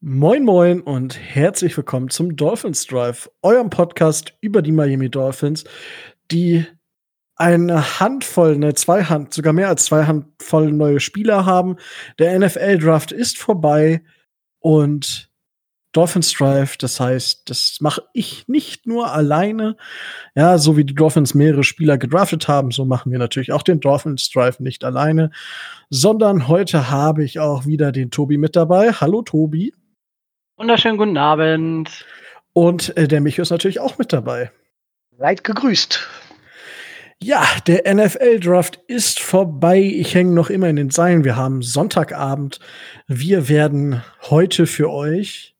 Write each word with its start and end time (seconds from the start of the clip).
Moin 0.00 0.44
Moin 0.44 0.80
und 0.80 1.18
herzlich 1.18 1.76
willkommen 1.76 2.08
zum 2.08 2.36
Dolphins 2.36 2.86
Drive, 2.86 3.28
eurem 3.42 3.68
Podcast 3.68 4.32
über 4.40 4.62
die 4.62 4.70
Miami 4.70 5.10
Dolphins, 5.10 5.64
die 6.30 6.64
eine 7.34 7.98
Handvoll, 7.98 8.54
eine 8.54 8.74
Zweihand, 8.74 9.34
sogar 9.34 9.52
mehr 9.52 9.66
als 9.66 9.86
zwei 9.86 10.04
Handvoll 10.04 10.70
neue 10.70 11.00
Spieler 11.00 11.46
haben. 11.46 11.78
Der 12.20 12.38
NFL 12.38 12.78
Draft 12.78 13.10
ist 13.10 13.38
vorbei 13.38 14.04
und 14.60 15.32
Dolphins 15.90 16.32
Drive, 16.32 16.76
das 16.76 17.00
heißt, 17.00 17.50
das 17.50 17.78
mache 17.80 18.04
ich 18.12 18.46
nicht 18.46 18.86
nur 18.86 19.12
alleine. 19.12 19.76
Ja, 20.36 20.58
so 20.58 20.76
wie 20.76 20.84
die 20.84 20.94
Dolphins 20.94 21.34
mehrere 21.34 21.64
Spieler 21.64 21.98
gedraftet 21.98 22.46
haben, 22.46 22.70
so 22.70 22.84
machen 22.84 23.10
wir 23.10 23.18
natürlich 23.18 23.50
auch 23.50 23.62
den 23.62 23.80
Dolphins 23.80 24.30
Drive 24.30 24.60
nicht 24.60 24.84
alleine, 24.84 25.32
sondern 25.90 26.46
heute 26.46 26.88
habe 26.88 27.24
ich 27.24 27.40
auch 27.40 27.66
wieder 27.66 27.90
den 27.90 28.12
Tobi 28.12 28.38
mit 28.38 28.54
dabei. 28.54 28.92
Hallo 28.92 29.22
Tobi. 29.22 29.72
Wunderschönen 30.58 30.98
guten 30.98 31.16
Abend. 31.16 32.04
Und 32.52 32.96
äh, 32.96 33.06
der 33.06 33.20
Micho 33.20 33.42
ist 33.42 33.50
natürlich 33.50 33.78
auch 33.78 33.96
mit 33.96 34.12
dabei. 34.12 34.50
Leid 35.16 35.44
gegrüßt. 35.44 36.04
Ja, 37.22 37.44
der 37.68 37.94
NFL-Draft 37.94 38.80
ist 38.88 39.20
vorbei. 39.20 39.78
Ich 39.78 40.16
hänge 40.16 40.32
noch 40.32 40.50
immer 40.50 40.68
in 40.68 40.74
den 40.74 40.90
Seilen. 40.90 41.22
Wir 41.22 41.36
haben 41.36 41.62
Sonntagabend. 41.62 42.58
Wir 43.06 43.48
werden 43.48 44.02
heute 44.30 44.66
für 44.66 44.90
euch 44.90 45.54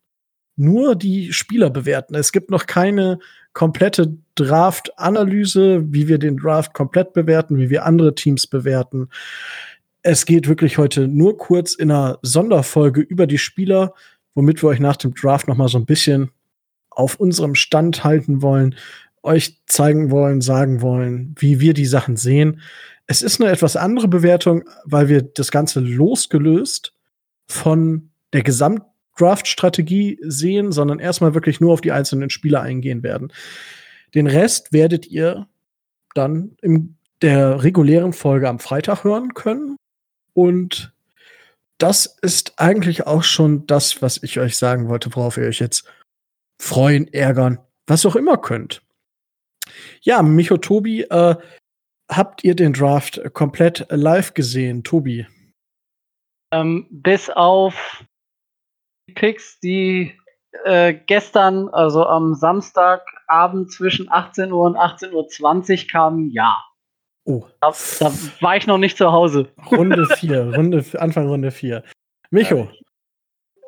nur 0.56 0.96
die 0.96 1.33
Spieler 1.33 1.70
bewerten. 1.70 2.16
Es 2.16 2.33
gibt 2.33 2.50
noch 2.50 2.66
keine 2.66 3.20
komplette 3.52 4.16
Draft-Analyse, 4.34 5.84
wie 5.92 6.08
wir 6.08 6.19
den 6.19 6.38
Draft 6.38 6.74
komplett 6.74 7.12
bewerten, 7.12 7.56
wie 7.56 7.70
wir 7.70 7.86
andere 7.86 8.16
Teams 8.16 8.48
bewerten. 8.48 9.10
Es 10.02 10.27
geht 10.27 10.48
wirklich 10.48 10.77
heute 10.77 11.06
nur 11.06 11.38
kurz 11.38 11.74
in 11.74 11.92
einer 11.92 12.19
Sonderfolge 12.22 13.00
über 13.00 13.28
die 13.28 13.38
Spieler 13.38 13.94
womit 14.38 14.62
wir 14.62 14.69
euch 14.69 14.78
nach 14.78 14.97
dem 14.97 15.15
Draft 15.15 15.48
noch 15.48 15.56
mal 15.56 15.66
so 15.66 15.78
ein 15.78 15.84
bisschen 15.84 16.30
auf 16.91 17.16
unserem 17.16 17.56
Stand 17.56 18.05
halten 18.05 18.41
wollen, 18.41 18.77
euch 19.25 19.58
zeigen 19.67 20.12
wollen, 20.12 20.41
sagen 20.41 20.80
wollen, 20.80 21.34
wie 21.41 21.58
wir 21.58 21.75
die 21.75 21.86
Sachen 21.86 22.17
sehen. 22.17 22.61
Es 23.08 23.20
ist 23.20 23.41
eine 23.41 23.50
etwas 23.50 23.75
andere 23.75 24.06
Bewertung, 24.06 24.62
weil 24.84 25.08
wir 25.08 25.22
das 25.22 25.50
Ganze 25.50 25.80
losgelöst 25.80 26.95
von 27.48 28.11
der 28.33 28.45
Gesamtdraft-Strategie 28.45 30.20
sehen, 30.22 30.70
sondern 30.70 31.00
erstmal 31.00 31.34
wirklich 31.34 31.61
nur 31.61 31.73
auf 31.73 31.80
die 31.80 31.91
einzelnen 31.91 32.30
Spieler 32.30 32.62
eingehen 32.62 33.02
werden. 33.02 33.33
Den 34.14 34.28
Rest 34.28 34.73
werdet 34.73 35.08
ihr 35.08 35.48
dann 36.14 36.52
in 36.62 36.95
der 37.23 37.64
regulären 37.64 38.12
Folge 38.12 38.48
am 38.48 38.61
Freitag 38.61 39.02
hören 39.02 39.34
können. 39.34 39.75
Und 40.33 40.92
das 41.78 42.06
ist 42.22 42.58
eigentlich 42.58 43.06
auch 43.06 43.22
schon 43.22 43.66
das, 43.66 44.02
was 44.02 44.22
ich 44.22 44.38
euch 44.38 44.56
sagen 44.56 44.88
wollte, 44.88 45.14
worauf 45.14 45.36
ihr 45.36 45.46
euch 45.46 45.60
jetzt 45.60 45.90
freuen, 46.60 47.12
ärgern, 47.12 47.58
was 47.86 48.04
auch 48.04 48.16
immer 48.16 48.36
könnt. 48.36 48.82
Ja, 50.00 50.22
Micho 50.22 50.56
Tobi, 50.56 51.02
äh, 51.02 51.36
habt 52.10 52.42
ihr 52.42 52.56
den 52.56 52.72
Draft 52.72 53.20
komplett 53.32 53.86
live 53.90 54.34
gesehen, 54.34 54.82
Tobi? 54.82 55.26
Ähm, 56.52 56.86
bis 56.90 57.30
auf 57.30 58.04
die 59.08 59.12
Picks, 59.12 59.60
die 59.60 60.18
äh, 60.64 60.94
gestern, 60.94 61.68
also 61.68 62.06
am 62.06 62.34
Samstagabend 62.34 63.70
zwischen 63.70 64.10
18 64.10 64.52
Uhr 64.52 64.66
und 64.66 64.76
18.20 64.76 65.12
Uhr 65.84 65.88
kamen, 65.90 66.30
ja. 66.30 66.56
Oh. 67.28 67.44
Da, 67.60 67.74
da, 68.00 68.12
war 68.40 68.56
ich 68.56 68.66
noch 68.66 68.78
nicht 68.78 68.96
zu 68.96 69.12
Hause. 69.12 69.52
Runde 69.70 70.06
4, 70.18 70.54
Runde, 70.54 70.82
Anfang 70.98 71.28
Runde 71.28 71.50
4. 71.50 71.84
Micho. 72.30 72.70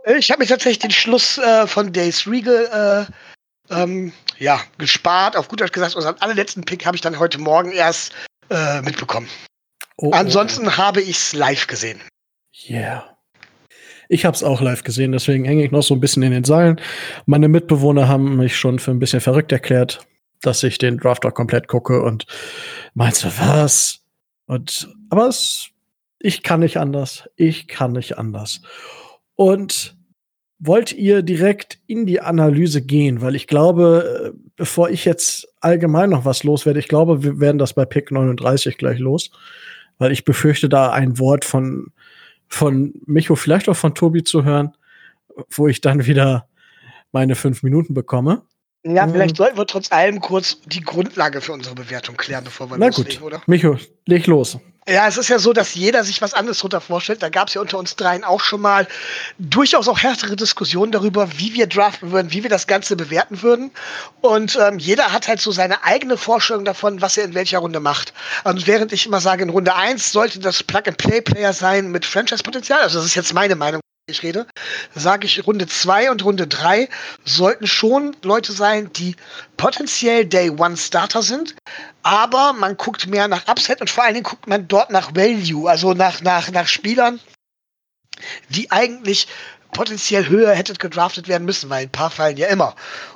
Äh, 0.04 0.16
ich 0.16 0.30
habe 0.30 0.40
mir 0.40 0.48
tatsächlich 0.48 0.78
den 0.78 0.90
Schluss 0.90 1.36
äh, 1.36 1.66
von 1.66 1.92
Days 1.92 2.26
Regal 2.26 3.06
äh, 3.70 3.74
ähm, 3.74 4.14
ja, 4.38 4.62
gespart. 4.78 5.36
Auf 5.36 5.48
gut 5.48 5.60
Deutsch 5.60 5.72
gesagt, 5.72 5.94
unseren 5.94 6.16
allerletzten 6.20 6.64
Pick 6.64 6.86
habe 6.86 6.96
ich 6.96 7.02
dann 7.02 7.18
heute 7.18 7.38
Morgen 7.38 7.72
erst 7.72 8.14
äh, 8.48 8.80
mitbekommen. 8.80 9.28
Oh, 9.98 10.08
oh 10.08 10.10
Ansonsten 10.12 10.66
oh. 10.66 10.76
habe 10.78 11.02
ich 11.02 11.18
es 11.18 11.34
live 11.34 11.66
gesehen. 11.66 12.00
Yeah. 12.66 13.14
Ich 14.08 14.24
habe 14.24 14.34
es 14.34 14.42
auch 14.42 14.62
live 14.62 14.84
gesehen, 14.84 15.12
deswegen 15.12 15.44
hänge 15.44 15.64
ich 15.66 15.70
noch 15.70 15.82
so 15.82 15.92
ein 15.92 16.00
bisschen 16.00 16.22
in 16.22 16.32
den 16.32 16.44
Seilen. 16.44 16.80
Meine 17.26 17.48
Mitbewohner 17.48 18.08
haben 18.08 18.38
mich 18.38 18.56
schon 18.56 18.78
für 18.78 18.90
ein 18.90 18.98
bisschen 18.98 19.20
verrückt 19.20 19.52
erklärt 19.52 20.00
dass 20.42 20.62
ich 20.62 20.78
den 20.78 20.98
Draft 20.98 21.24
auch 21.26 21.34
komplett 21.34 21.68
gucke 21.68 22.02
und 22.02 22.26
meinst 22.94 23.24
du 23.24 23.28
was? 23.28 24.00
Und 24.46 24.88
aber 25.10 25.28
es, 25.28 25.70
ich 26.18 26.42
kann 26.42 26.60
nicht 26.60 26.76
anders. 26.76 27.28
Ich 27.36 27.68
kann 27.68 27.92
nicht 27.92 28.18
anders. 28.18 28.62
Und 29.36 29.96
wollt 30.58 30.92
ihr 30.92 31.22
direkt 31.22 31.78
in 31.86 32.04
die 32.04 32.20
Analyse 32.20 32.82
gehen? 32.82 33.22
Weil 33.22 33.34
ich 33.34 33.46
glaube, 33.46 34.34
bevor 34.56 34.90
ich 34.90 35.06
jetzt 35.06 35.48
allgemein 35.60 36.10
noch 36.10 36.26
was 36.26 36.44
loswerde, 36.44 36.78
ich 36.78 36.88
glaube, 36.88 37.22
wir 37.22 37.40
werden 37.40 37.58
das 37.58 37.72
bei 37.72 37.86
Pick 37.86 38.10
39 38.10 38.76
gleich 38.76 38.98
los. 38.98 39.30
Weil 39.98 40.12
ich 40.12 40.24
befürchte, 40.24 40.68
da 40.68 40.92
ein 40.92 41.18
Wort 41.18 41.44
von, 41.44 41.92
von 42.48 42.94
Micho, 43.06 43.36
vielleicht 43.36 43.68
auch 43.68 43.76
von 43.76 43.94
Tobi 43.94 44.22
zu 44.22 44.44
hören, 44.44 44.76
wo 45.50 45.68
ich 45.68 45.80
dann 45.80 46.06
wieder 46.06 46.46
meine 47.12 47.34
fünf 47.34 47.62
Minuten 47.62 47.94
bekomme. 47.94 48.42
Ja, 48.82 49.06
mhm. 49.06 49.12
vielleicht 49.12 49.36
sollten 49.36 49.58
wir 49.58 49.66
trotz 49.66 49.92
allem 49.92 50.20
kurz 50.20 50.58
die 50.64 50.80
Grundlage 50.80 51.40
für 51.40 51.52
unsere 51.52 51.74
Bewertung 51.74 52.16
klären, 52.16 52.44
bevor 52.44 52.70
wir 52.70 52.78
Na 52.78 52.86
loslegen, 52.86 53.20
gut. 53.20 53.22
oder? 53.22 53.42
Micho, 53.46 53.78
leg 54.06 54.26
los. 54.26 54.58
Ja, 54.88 55.06
es 55.06 55.18
ist 55.18 55.28
ja 55.28 55.38
so, 55.38 55.52
dass 55.52 55.74
jeder 55.74 56.02
sich 56.04 56.22
was 56.22 56.32
anderes 56.32 56.58
darunter 56.58 56.80
vorstellt. 56.80 57.22
Da 57.22 57.28
gab 57.28 57.48
es 57.48 57.54
ja 57.54 57.60
unter 57.60 57.78
uns 57.78 57.94
dreien 57.96 58.24
auch 58.24 58.40
schon 58.40 58.62
mal 58.62 58.88
durchaus 59.38 59.86
auch 59.86 60.02
härtere 60.02 60.34
Diskussionen 60.34 60.90
darüber, 60.90 61.28
wie 61.36 61.52
wir 61.52 61.66
draften 61.66 62.10
würden, 62.10 62.32
wie 62.32 62.42
wir 62.42 62.50
das 62.50 62.66
Ganze 62.66 62.96
bewerten 62.96 63.42
würden. 63.42 63.70
Und 64.22 64.58
ähm, 64.60 64.78
jeder 64.78 65.12
hat 65.12 65.28
halt 65.28 65.40
so 65.40 65.52
seine 65.52 65.84
eigene 65.84 66.16
Vorstellung 66.16 66.64
davon, 66.64 67.02
was 67.02 67.18
er 67.18 67.24
in 67.24 67.34
welcher 67.34 67.58
Runde 67.58 67.78
macht. 67.78 68.14
Und 68.44 68.66
während 68.66 68.92
ich 68.92 69.06
immer 69.06 69.20
sage, 69.20 69.42
in 69.42 69.50
Runde 69.50 69.76
1 69.76 70.10
sollte 70.10 70.40
das 70.40 70.62
Plug-and-Play-Player 70.62 71.52
sein 71.52 71.90
mit 71.90 72.06
Franchise-Potenzial, 72.06 72.80
also 72.80 72.98
das 72.98 73.06
ist 73.06 73.14
jetzt 73.14 73.34
meine 73.34 73.56
Meinung, 73.56 73.80
ich 74.10 74.22
rede, 74.22 74.46
sage 74.94 75.26
ich, 75.26 75.46
Runde 75.46 75.66
2 75.66 76.10
und 76.10 76.24
Runde 76.24 76.46
3 76.46 76.88
sollten 77.24 77.66
schon 77.66 78.16
Leute 78.22 78.52
sein, 78.52 78.92
die 78.92 79.16
potenziell 79.56 80.24
Day 80.24 80.50
One 80.50 80.76
Starter 80.76 81.22
sind, 81.22 81.54
aber 82.02 82.52
man 82.52 82.76
guckt 82.76 83.06
mehr 83.06 83.28
nach 83.28 83.48
Upset 83.48 83.80
und 83.80 83.90
vor 83.90 84.04
allen 84.04 84.14
Dingen 84.14 84.24
guckt 84.24 84.46
man 84.46 84.68
dort 84.68 84.90
nach 84.90 85.14
Value, 85.14 85.68
also 85.70 85.94
nach, 85.94 86.20
nach, 86.20 86.50
nach 86.50 86.66
Spielern, 86.66 87.20
die 88.48 88.70
eigentlich 88.70 89.28
potenziell 89.72 90.28
höher 90.28 90.52
hätte 90.52 90.74
gedraftet 90.74 91.28
werden 91.28 91.44
müssen, 91.44 91.70
weil 91.70 91.84
ein 91.84 91.92
paar 91.92 92.10
fallen 92.10 92.36
ja 92.36 92.48
immer. 92.48 92.74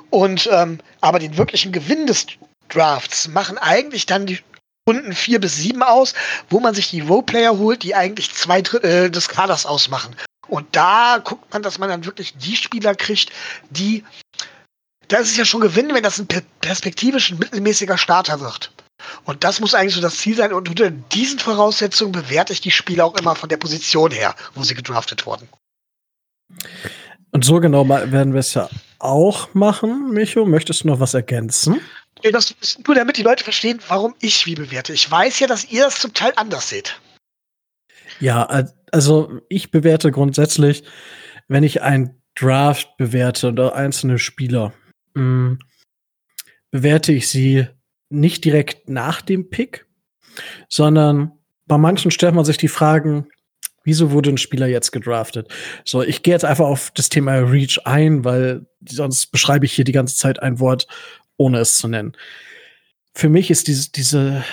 Und 0.09 0.49
ähm, 0.51 0.79
aber 1.01 1.19
den 1.19 1.37
wirklichen 1.37 1.71
Gewinn 1.71 2.07
des 2.07 2.27
Drafts 2.69 3.27
machen 3.27 3.57
eigentlich 3.57 4.05
dann 4.05 4.25
die 4.25 4.39
Runden 4.87 5.13
4 5.13 5.41
bis 5.41 5.55
7 5.57 5.81
aus, 5.81 6.13
wo 6.49 6.59
man 6.59 6.75
sich 6.75 6.89
die 6.89 7.01
Roleplayer 7.01 7.57
holt, 7.57 7.83
die 7.83 7.95
eigentlich 7.95 8.33
zwei 8.33 8.61
Drittel 8.61 9.05
äh, 9.05 9.09
des 9.09 9.29
Kaders 9.29 9.65
ausmachen. 9.65 10.15
Und 10.47 10.75
da 10.75 11.19
guckt 11.23 11.51
man, 11.53 11.63
dass 11.63 11.79
man 11.79 11.89
dann 11.89 12.05
wirklich 12.05 12.35
die 12.37 12.55
Spieler 12.55 12.95
kriegt, 12.95 13.31
die. 13.69 14.03
Da 15.07 15.17
ist 15.17 15.31
es 15.31 15.37
ja 15.37 15.45
schon 15.45 15.61
Gewinn, 15.61 15.93
wenn 15.93 16.01
das 16.01 16.19
ein 16.19 16.27
perspektivisch 16.61 17.31
mittelmäßiger 17.31 17.97
Starter 17.97 18.39
wird. 18.39 18.71
Und 19.25 19.43
das 19.43 19.59
muss 19.59 19.75
eigentlich 19.75 19.93
so 19.93 20.01
das 20.01 20.17
Ziel 20.17 20.35
sein. 20.35 20.51
Und 20.51 20.67
unter 20.67 20.89
diesen 20.89 21.37
Voraussetzungen 21.37 22.11
bewerte 22.11 22.53
ich 22.53 22.61
die 22.61 22.71
Spieler 22.71 23.05
auch 23.05 23.15
immer 23.15 23.35
von 23.35 23.49
der 23.49 23.57
Position 23.57 24.09
her, 24.09 24.35
wo 24.55 24.63
sie 24.63 24.73
gedraftet 24.73 25.27
wurden. 25.27 25.47
Und 27.31 27.45
so 27.45 27.59
genau 27.59 27.87
werden 27.87 28.33
wir 28.33 28.39
es 28.39 28.53
ja 28.53 28.69
auch 28.99 29.53
machen, 29.53 30.11
Micho. 30.11 30.45
Möchtest 30.45 30.83
du 30.83 30.87
noch 30.87 30.99
was 30.99 31.13
ergänzen? 31.13 31.81
Das 32.23 32.51
ist 32.61 32.87
nur 32.87 32.95
damit 32.95 33.17
die 33.17 33.23
Leute 33.23 33.43
verstehen, 33.43 33.79
warum 33.87 34.15
ich 34.19 34.45
wie 34.45 34.55
bewerte. 34.55 34.93
Ich 34.93 35.09
weiß 35.09 35.39
ja, 35.39 35.47
dass 35.47 35.65
ihr 35.65 35.83
das 35.83 35.99
zum 35.99 36.13
Teil 36.13 36.33
anders 36.37 36.69
seht. 36.69 36.99
Ja, 38.19 38.63
also 38.95 39.41
ich 39.49 39.71
bewerte 39.71 40.09
grundsätzlich, 40.09 40.85
wenn 41.49 41.63
ich 41.63 41.81
ein 41.81 42.15
Draft 42.33 42.95
bewerte 42.95 43.49
oder 43.49 43.75
einzelne 43.75 44.19
Spieler, 44.19 44.73
mh, 45.15 45.21
mm, 45.21 45.59
bewerte 46.71 47.11
ich 47.11 47.27
sie 47.27 47.67
nicht 48.09 48.45
direkt 48.45 48.87
nach 48.87 49.21
dem 49.21 49.49
Pick, 49.49 49.85
sondern 50.69 51.33
bei 51.65 51.77
manchen 51.77 52.09
stellt 52.09 52.35
man 52.35 52.45
sich 52.45 52.55
die 52.55 52.69
Fragen, 52.69 53.27
wieso 53.83 54.11
wurde 54.11 54.29
ein 54.29 54.37
Spieler 54.37 54.67
jetzt 54.67 54.91
gedraftet? 54.93 55.53
So, 55.83 56.01
ich 56.01 56.23
gehe 56.23 56.33
jetzt 56.33 56.45
einfach 56.45 56.65
auf 56.65 56.89
das 56.95 57.09
Thema 57.09 57.33
Reach 57.35 57.79
ein, 57.83 58.23
weil 58.23 58.65
sonst 58.87 59.27
beschreibe 59.27 59.65
ich 59.65 59.73
hier 59.73 59.83
die 59.83 59.91
ganze 59.91 60.15
Zeit 60.15 60.41
ein 60.41 60.61
Wort, 60.61 60.87
ohne 61.35 61.59
es 61.59 61.75
zu 61.75 61.89
nennen. 61.89 62.15
Für 63.13 63.27
mich 63.27 63.51
ist 63.51 63.67
diese, 63.67 63.91
diese, 63.91 64.45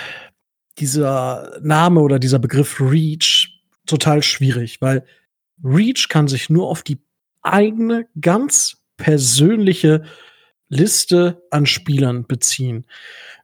dieser 0.79 1.59
Name 1.61 2.01
oder 2.01 2.19
dieser 2.19 2.39
Begriff 2.39 2.81
Reach 2.81 3.42
total 3.85 4.23
schwierig, 4.23 4.81
weil 4.81 5.05
Reach 5.63 6.09
kann 6.09 6.27
sich 6.27 6.49
nur 6.49 6.67
auf 6.67 6.83
die 6.83 6.99
eigene, 7.41 8.07
ganz 8.19 8.83
persönliche 8.97 10.03
Liste 10.69 11.43
an 11.51 11.65
Spielern 11.65 12.25
beziehen. 12.25 12.85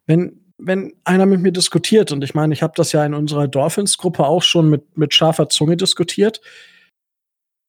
Wenn, 0.06 0.42
wenn 0.58 0.94
einer 1.04 1.26
mit 1.26 1.42
mir 1.42 1.52
diskutiert, 1.52 2.12
und 2.12 2.24
ich 2.24 2.34
meine, 2.34 2.54
ich 2.54 2.64
habe 2.64 2.74
das 2.76 2.92
ja 2.92 3.06
in 3.06 3.14
unserer 3.14 3.48
Dolphins-Gruppe 3.48 4.26
auch 4.26 4.44
schon 4.44 4.70
mit, 4.70 4.98
mit 4.98 5.14
scharfer 5.14 5.50
Zunge 5.50 5.78
diskutiert, 5.78 6.42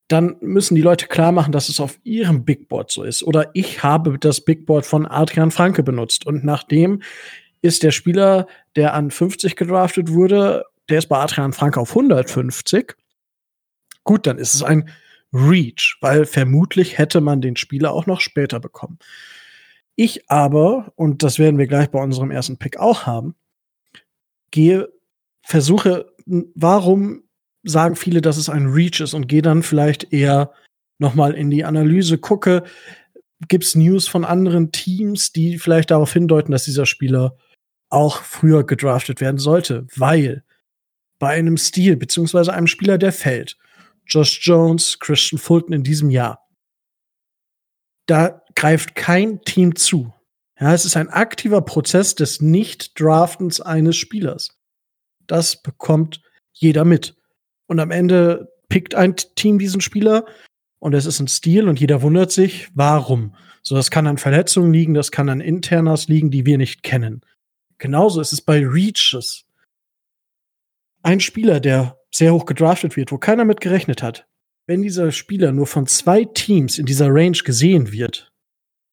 dann 0.09 0.37
müssen 0.41 0.75
die 0.75 0.83
Leute 0.83 1.07
klar 1.07 1.31
machen, 1.31 1.53
dass 1.53 1.69
es 1.69 1.79
auf 1.79 2.01
ihrem 2.03 2.45
Big 2.45 2.69
Board 2.69 2.91
so 2.91 3.05
ist. 3.05 3.23
Oder 3.23 3.51
ich 3.55 3.85
habe 3.85 4.19
das 4.19 4.41
Big 4.41 4.67
Board 4.67 4.85
von 4.85 5.07
Adrian 5.07 5.53
Franke 5.53 5.85
benutzt. 5.85 6.27
Und 6.27 6.45
nachdem 6.45 7.03
ist 7.63 7.85
der 7.85 7.93
Spieler, 7.93 8.49
der 8.75 8.95
an 8.95 9.13
50 9.13 9.55
gedraftet 9.55 10.11
wurde, 10.11 10.65
der 10.91 10.99
ist 10.99 11.09
bei 11.09 11.19
Adrian 11.19 11.53
Franke 11.53 11.81
auf 11.81 11.91
150. 11.91 12.95
Gut, 14.05 14.27
dann 14.27 14.39
ist 14.39 14.55
es 14.55 14.63
ein 14.63 14.89
Reach, 15.33 15.97
weil 16.01 16.27
vermutlich 16.27 16.99
hätte 16.99 17.21
man 17.21 17.41
den 17.41 17.57
Spieler 17.57 17.93
auch 17.93 18.07
noch 18.07 18.21
später 18.21 18.59
bekommen. 18.61 18.99
Ich 19.97 20.31
aber, 20.31 20.93
und 20.97 21.23
das 21.23 21.39
werden 21.39 21.59
wir 21.59 21.67
gleich 21.67 21.91
bei 21.91 22.03
unserem 22.03 22.31
ersten 22.31 22.57
Pick 22.57 22.79
auch 22.79 23.07
haben, 23.07 23.35
gehe, 24.51 24.89
versuche, 25.43 26.13
warum 26.27 27.25
sagen 27.63 27.97
viele, 27.97 28.21
dass 28.21 28.37
es 28.37 28.49
ein 28.49 28.69
Reach 28.69 29.01
ist 29.01 29.15
und 29.15 29.29
gehe 29.29 29.43
dann 29.43 29.63
vielleicht 29.63 30.13
eher 30.13 30.53
noch 30.99 31.15
mal 31.15 31.35
in 31.35 31.51
die 31.51 31.65
Analyse, 31.65 32.19
gucke, 32.19 32.65
gibt 33.49 33.65
es 33.65 33.75
News 33.75 34.09
von 34.09 34.25
anderen 34.25 34.73
Teams, 34.73 35.33
die 35.33 35.59
vielleicht 35.59 35.91
darauf 35.91 36.13
hindeuten, 36.13 36.53
dass 36.53 36.65
dieser 36.65 36.87
Spieler 36.87 37.37
auch 37.89 38.23
früher 38.23 38.65
gedraftet 38.65 39.21
werden 39.21 39.39
sollte, 39.39 39.87
weil 39.97 40.45
bei 41.21 41.29
einem 41.29 41.57
Stil 41.57 41.97
beziehungsweise 41.97 42.53
einem 42.53 42.67
Spieler, 42.67 42.99
der 42.99 43.13
fällt, 43.13 43.57
Josh 44.07 44.41
Jones, 44.43 44.99
Christian 44.99 45.39
Fulton 45.39 45.73
in 45.73 45.85
diesem 45.85 46.11
Jahr, 46.11 46.49
da 48.07 48.43
greift 48.57 48.97
kein 48.97 49.43
Team 49.43 49.77
zu. 49.77 50.13
Ja, 50.59 50.75
es 50.75 50.85
ist 50.85 50.97
ein 50.97 51.09
aktiver 51.09 51.63
Prozess 51.63 52.17
des 52.17 52.41
Nicht-Draftens 52.41 53.61
eines 53.61 53.97
Spielers. 53.97 54.59
Das 55.29 55.63
bekommt 55.63 56.21
jeder 56.53 56.85
mit. 56.85 57.15
Und 57.67 57.79
am 57.79 57.93
Ende 57.93 58.53
pickt 58.69 58.95
ein 58.97 59.15
Team 59.17 59.59
diesen 59.61 59.81
Spieler 59.81 60.27
und 60.81 60.95
es 60.95 61.07
ist 61.07 61.21
ein 61.21 61.29
Stil 61.29 61.69
und 61.69 61.79
jeder 61.79 62.03
wundert 62.03 62.33
sich, 62.33 62.69
warum. 62.75 63.37
So, 63.63 63.77
das 63.77 63.91
kann 63.91 64.07
an 64.07 64.19
Verletzungen 64.19 64.73
liegen, 64.73 64.95
das 64.95 65.13
kann 65.13 65.29
an 65.29 65.41
Internas 65.41 66.09
liegen, 66.09 66.31
die 66.31 66.47
wir 66.47 66.59
nicht 66.59 66.83
kennen. 66.83 67.21
Genauso 67.79 68.21
ist 68.21 68.33
es 68.33 68.41
bei 68.41 68.67
Reaches. 68.67 69.45
Ein 71.03 71.21
Spieler, 71.21 71.61
der 71.61 71.99
sehr 72.11 72.35
hoch 72.35 72.45
gedraftet 72.45 72.97
wird, 72.97 73.13
wo 73.13 73.19
keiner 73.19 73.45
mit 73.45 73.61
gerechnet 73.61 74.03
hat, 74.03 74.27
wenn 74.67 74.83
dieser 74.83 75.13
Spieler 75.13 75.53
nur 75.53 75.67
von 75.67 75.87
zwei 75.87 76.25
Teams 76.25 76.79
in 76.79 76.87
dieser 76.87 77.09
Range 77.09 77.39
gesehen 77.45 77.93
wird, 77.93 78.31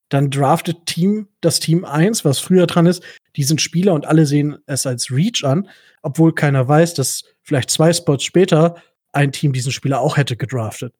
dann 0.09 0.29
draftet 0.29 0.85
Team, 0.85 1.27
das 1.41 1.59
Team 1.59 1.83
1, 1.83 2.23
was 2.23 2.39
früher 2.39 2.65
dran 2.65 2.85
ist, 2.85 3.03
diesen 3.35 3.59
Spieler 3.59 3.93
und 3.93 4.05
alle 4.05 4.25
sehen 4.25 4.57
es 4.65 4.85
als 4.85 5.11
Reach 5.11 5.43
an, 5.43 5.69
obwohl 6.01 6.33
keiner 6.33 6.67
weiß, 6.67 6.93
dass 6.93 7.23
vielleicht 7.41 7.69
zwei 7.69 7.91
Spots 7.91 8.23
später 8.23 8.81
ein 9.11 9.31
Team 9.31 9.53
diesen 9.53 9.71
Spieler 9.71 9.99
auch 9.99 10.17
hätte 10.17 10.37
gedraftet. 10.37 10.93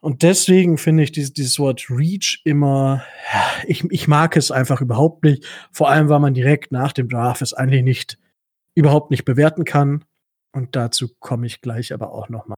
Und 0.00 0.24
deswegen 0.24 0.78
finde 0.78 1.04
ich 1.04 1.12
dieses, 1.12 1.32
dieses 1.32 1.60
Wort 1.60 1.86
Reach 1.88 2.40
immer, 2.44 3.04
ich, 3.66 3.84
ich 3.90 4.08
mag 4.08 4.36
es 4.36 4.50
einfach 4.50 4.80
überhaupt 4.80 5.22
nicht. 5.22 5.46
Vor 5.70 5.88
allem, 5.88 6.08
weil 6.08 6.18
man 6.18 6.34
direkt 6.34 6.72
nach 6.72 6.92
dem 6.92 7.08
Draft 7.08 7.40
es 7.40 7.54
eigentlich 7.54 7.84
nicht, 7.84 8.18
überhaupt 8.74 9.10
nicht 9.10 9.24
bewerten 9.24 9.64
kann. 9.64 10.04
Und 10.52 10.76
dazu 10.76 11.08
komme 11.18 11.46
ich 11.46 11.60
gleich 11.60 11.92
aber 11.92 12.12
auch 12.12 12.28
noch 12.28 12.46
mal. 12.46 12.56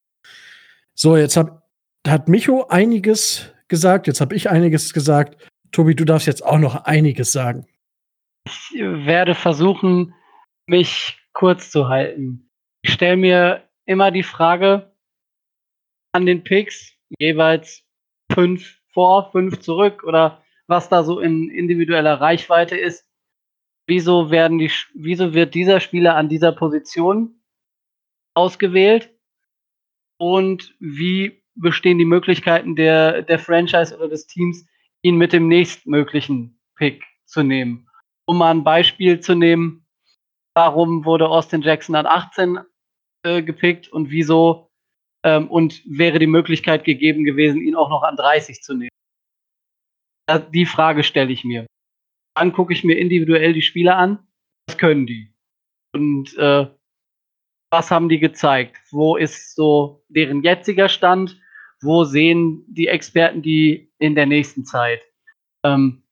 So, 0.94 1.16
jetzt 1.16 1.36
hab, 1.36 1.68
hat 2.06 2.28
Micho 2.28 2.66
einiges 2.68 3.52
gesagt, 3.68 4.06
jetzt 4.06 4.20
habe 4.20 4.34
ich 4.34 4.50
einiges 4.50 4.92
gesagt. 4.92 5.50
Tobi, 5.72 5.94
du 5.94 6.04
darfst 6.04 6.26
jetzt 6.26 6.44
auch 6.44 6.58
noch 6.58 6.84
einiges 6.84 7.32
sagen. 7.32 7.66
Ich 8.46 8.72
werde 8.74 9.34
versuchen, 9.34 10.14
mich 10.66 11.18
kurz 11.32 11.70
zu 11.70 11.88
halten. 11.88 12.50
Ich 12.82 12.92
stelle 12.92 13.16
mir 13.16 13.68
immer 13.86 14.10
die 14.10 14.22
Frage 14.22 14.92
an 16.12 16.26
den 16.26 16.44
Picks, 16.44 16.92
jeweils 17.18 17.82
fünf 18.32 18.80
vor, 18.92 19.32
fünf 19.32 19.60
zurück 19.60 20.04
oder 20.04 20.42
was 20.66 20.88
da 20.88 21.02
so 21.02 21.20
in 21.20 21.50
individueller 21.50 22.20
Reichweite 22.20 22.76
ist. 22.76 23.04
Wieso 23.86 24.30
werden 24.30 24.58
die, 24.58 24.70
wieso 24.94 25.34
wird 25.34 25.54
dieser 25.54 25.80
Spieler 25.80 26.16
an 26.16 26.28
dieser 26.28 26.52
Position 26.52 27.42
ausgewählt? 28.34 29.10
Und 30.18 30.74
wie 30.80 31.42
bestehen 31.54 31.98
die 31.98 32.04
Möglichkeiten 32.04 32.76
der, 32.76 33.22
der 33.22 33.38
Franchise 33.38 33.96
oder 33.96 34.08
des 34.08 34.26
Teams, 34.26 34.66
ihn 35.02 35.16
mit 35.16 35.32
dem 35.32 35.48
nächstmöglichen 35.48 36.58
Pick 36.76 37.04
zu 37.26 37.42
nehmen? 37.42 37.88
Um 38.26 38.38
mal 38.38 38.50
ein 38.50 38.64
Beispiel 38.64 39.20
zu 39.20 39.34
nehmen, 39.34 39.86
warum 40.54 41.04
wurde 41.04 41.28
Austin 41.28 41.60
Jackson 41.60 41.94
an 41.94 42.06
18 42.06 42.60
äh, 43.24 43.42
gepickt 43.42 43.88
und 43.88 44.10
wieso 44.10 44.70
ähm, 45.24 45.50
und 45.50 45.82
wäre 45.84 46.18
die 46.18 46.26
Möglichkeit 46.26 46.84
gegeben 46.84 47.24
gewesen, 47.24 47.60
ihn 47.60 47.76
auch 47.76 47.90
noch 47.90 48.02
an 48.02 48.16
30 48.16 48.62
zu 48.62 48.74
nehmen? 48.74 48.90
Die 50.54 50.64
Frage 50.64 51.04
stelle 51.04 51.32
ich 51.32 51.44
mir. 51.44 51.66
Dann 52.34 52.52
gucke 52.52 52.72
ich 52.72 52.84
mir 52.84 52.98
individuell 52.98 53.52
die 53.52 53.62
Spieler 53.62 53.96
an. 53.96 54.26
Was 54.66 54.78
können 54.78 55.06
die? 55.06 55.32
Und 55.92 56.36
äh, 56.36 56.66
was 57.70 57.90
haben 57.90 58.08
die 58.08 58.18
gezeigt? 58.18 58.76
Wo 58.90 59.16
ist 59.16 59.54
so 59.54 60.04
deren 60.08 60.42
jetziger 60.42 60.88
Stand? 60.88 61.40
Wo 61.80 62.04
sehen 62.04 62.64
die 62.68 62.88
Experten 62.88 63.42
die 63.42 63.92
in 63.98 64.14
der 64.14 64.26
nächsten 64.26 64.64
Zeit? 64.64 65.02
Ähm, 65.64 66.02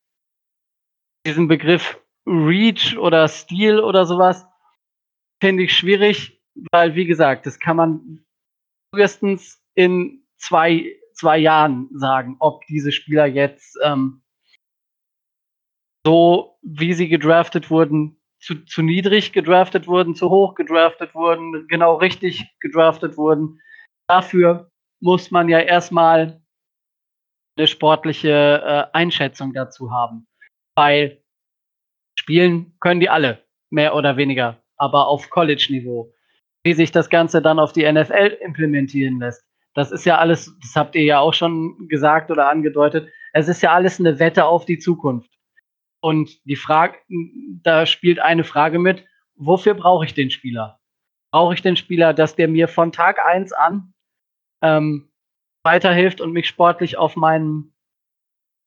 diesen 1.25 1.47
Begriff 1.47 1.99
Reach 2.25 2.97
oder 2.97 3.27
Stil 3.27 3.79
oder 3.79 4.05
sowas 4.05 4.45
finde 5.41 5.63
ich 5.63 5.75
schwierig, 5.75 6.41
weil, 6.71 6.95
wie 6.95 7.05
gesagt, 7.05 7.45
das 7.45 7.59
kann 7.59 7.77
man 7.77 8.25
frühestens 8.93 9.61
in 9.75 10.25
zwei, 10.37 10.95
zwei 11.13 11.37
Jahren 11.37 11.89
sagen, 11.93 12.37
ob 12.39 12.65
diese 12.67 12.91
Spieler 12.91 13.25
jetzt 13.25 13.77
ähm, 13.83 14.22
so, 16.05 16.57
wie 16.61 16.93
sie 16.93 17.07
gedraftet 17.07 17.69
wurden, 17.69 18.17
zu, 18.39 18.65
zu 18.65 18.81
niedrig 18.81 19.31
gedraftet 19.31 19.87
wurden, 19.87 20.15
zu 20.15 20.29
hoch 20.29 20.55
gedraftet 20.55 21.15
wurden, 21.15 21.67
genau 21.67 21.95
richtig 21.95 22.45
gedraftet 22.59 23.17
wurden. 23.17 23.61
Dafür 24.07 24.69
muss 24.99 25.31
man 25.31 25.47
ja 25.47 25.59
erstmal 25.59 26.41
eine 27.57 27.67
sportliche 27.67 28.29
äh, 28.91 28.97
Einschätzung 28.97 29.53
dazu 29.53 29.91
haben. 29.91 30.27
Weil 30.75 31.21
spielen 32.15 32.75
können 32.79 32.99
die 32.99 33.09
alle, 33.09 33.43
mehr 33.69 33.95
oder 33.95 34.17
weniger, 34.17 34.61
aber 34.77 35.07
auf 35.07 35.29
College-Niveau 35.29 36.13
wie 36.63 36.73
sich 36.73 36.91
das 36.91 37.09
Ganze 37.09 37.41
dann 37.41 37.59
auf 37.59 37.73
die 37.73 37.89
NFL 37.89 38.37
implementieren 38.41 39.19
lässt. 39.19 39.43
Das 39.75 39.91
ist 39.91 40.05
ja 40.05 40.17
alles, 40.17 40.55
das 40.61 40.75
habt 40.75 40.95
ihr 40.95 41.03
ja 41.03 41.19
auch 41.19 41.33
schon 41.33 41.87
gesagt 41.89 42.31
oder 42.31 42.49
angedeutet, 42.49 43.09
es 43.33 43.47
ist 43.47 43.61
ja 43.61 43.73
alles 43.73 43.99
eine 43.99 44.19
Wette 44.19 44.45
auf 44.45 44.65
die 44.65 44.77
Zukunft. 44.77 45.29
Und 46.03 46.45
die 46.45 46.57
Frage, 46.57 46.97
da 47.63 47.85
spielt 47.85 48.19
eine 48.19 48.43
Frage 48.43 48.77
mit, 48.77 49.05
wofür 49.35 49.73
brauche 49.73 50.03
ich 50.03 50.13
den 50.13 50.31
Spieler? 50.31 50.81
Brauche 51.31 51.53
ich 51.53 51.61
den 51.61 51.77
Spieler, 51.77 52.13
dass 52.13 52.35
der 52.35 52.49
mir 52.49 52.67
von 52.67 52.91
Tag 52.91 53.25
eins 53.25 53.53
an 53.53 53.93
ähm, 54.61 55.09
weiterhilft 55.63 56.19
und 56.19 56.33
mich 56.33 56.49
sportlich 56.49 56.97
auf 56.97 57.15
meinem, 57.15 57.73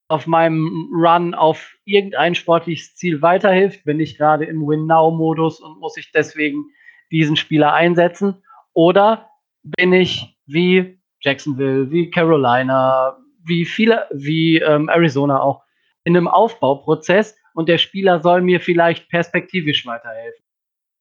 auf 0.09 0.27
meinem 0.27 0.89
Run 0.95 1.35
auf 1.35 1.77
irgendein 1.85 2.35
sportliches 2.35 2.97
Ziel 2.97 3.21
weiterhilft? 3.21 3.85
Bin 3.85 4.01
ich 4.01 4.17
gerade 4.17 4.47
im 4.47 4.67
Win-Now-Modus 4.67 5.61
und 5.61 5.79
muss 5.79 5.99
ich 5.99 6.13
deswegen 6.13 6.65
diesen 7.13 7.37
Spieler 7.37 7.75
einsetzen? 7.75 8.43
Oder 8.73 9.29
bin 9.63 9.93
ich 9.93 10.39
wie 10.47 11.03
Jacksonville, 11.21 11.91
wie 11.91 12.09
Carolina, 12.11 13.19
wie 13.45 13.67
viele, 13.67 14.07
wie 14.11 14.57
ähm, 14.57 14.89
Arizona 14.89 15.43
auch 15.43 15.66
in 16.07 16.17
einem 16.17 16.29
Aufbauprozess 16.29 17.37
und 17.53 17.69
der 17.69 17.79
Spieler 17.79 18.21
soll 18.21 18.41
mir 18.41 18.61
vielleicht 18.61 19.09
perspektivisch 19.09 19.85
weiterhelfen. 19.87 20.45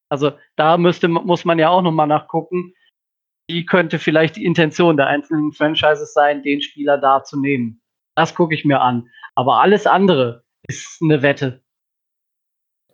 Also 0.10 0.32
da 0.56 0.78
müsste, 0.78 1.08
muss 1.08 1.46
man 1.46 1.60
ja 1.60 1.70
auch 1.70 1.82
nochmal 1.82 2.08
nachgucken, 2.08 2.74
wie 3.48 3.66
könnte 3.66 4.00
vielleicht 4.00 4.36
die 4.36 4.46
Intention 4.46 4.98
der 4.98 5.08
einzelnen 5.08 5.52
Franchises 5.52 6.14
sein, 6.14 6.42
den 6.42 6.62
Spieler 6.62 6.98
da 6.98 7.24
zu 7.24 7.40
nehmen. 7.40 7.82
Das 8.16 8.34
gucke 8.34 8.56
ich 8.56 8.66
mir 8.66 8.82
an. 8.82 9.10
Aber 9.36 9.62
alles 9.62 9.86
andere 9.86 10.44
ist 10.68 11.00
eine 11.02 11.22
Wette. 11.22 11.64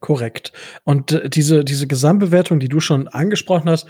Korrekt. 0.01 0.51
Und 0.83 1.13
äh, 1.13 1.29
diese, 1.29 1.63
diese 1.63 1.87
Gesamtbewertung, 1.87 2.59
die 2.59 2.67
du 2.67 2.81
schon 2.81 3.07
angesprochen 3.07 3.69
hast, 3.69 3.87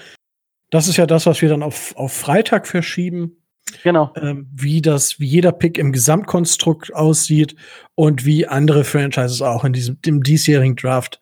das 0.69 0.87
ist 0.87 0.97
ja 0.97 1.07
das, 1.07 1.25
was 1.25 1.41
wir 1.41 1.49
dann 1.49 1.63
auf, 1.63 1.95
auf 1.95 2.13
Freitag 2.13 2.67
verschieben. 2.67 3.40
Genau. 3.83 4.11
Ähm, 4.15 4.49
wie 4.53 4.81
das, 4.81 5.19
wie 5.19 5.27
jeder 5.27 5.51
Pick 5.51 5.77
im 5.77 5.91
Gesamtkonstrukt 5.91 6.93
aussieht 6.93 7.55
und 7.95 8.25
wie 8.25 8.47
andere 8.47 8.83
Franchises 8.83 9.41
auch 9.41 9.63
in 9.63 9.73
diesem, 9.73 10.01
dem 10.01 10.23
diesjährigen 10.23 10.75
Draft 10.75 11.19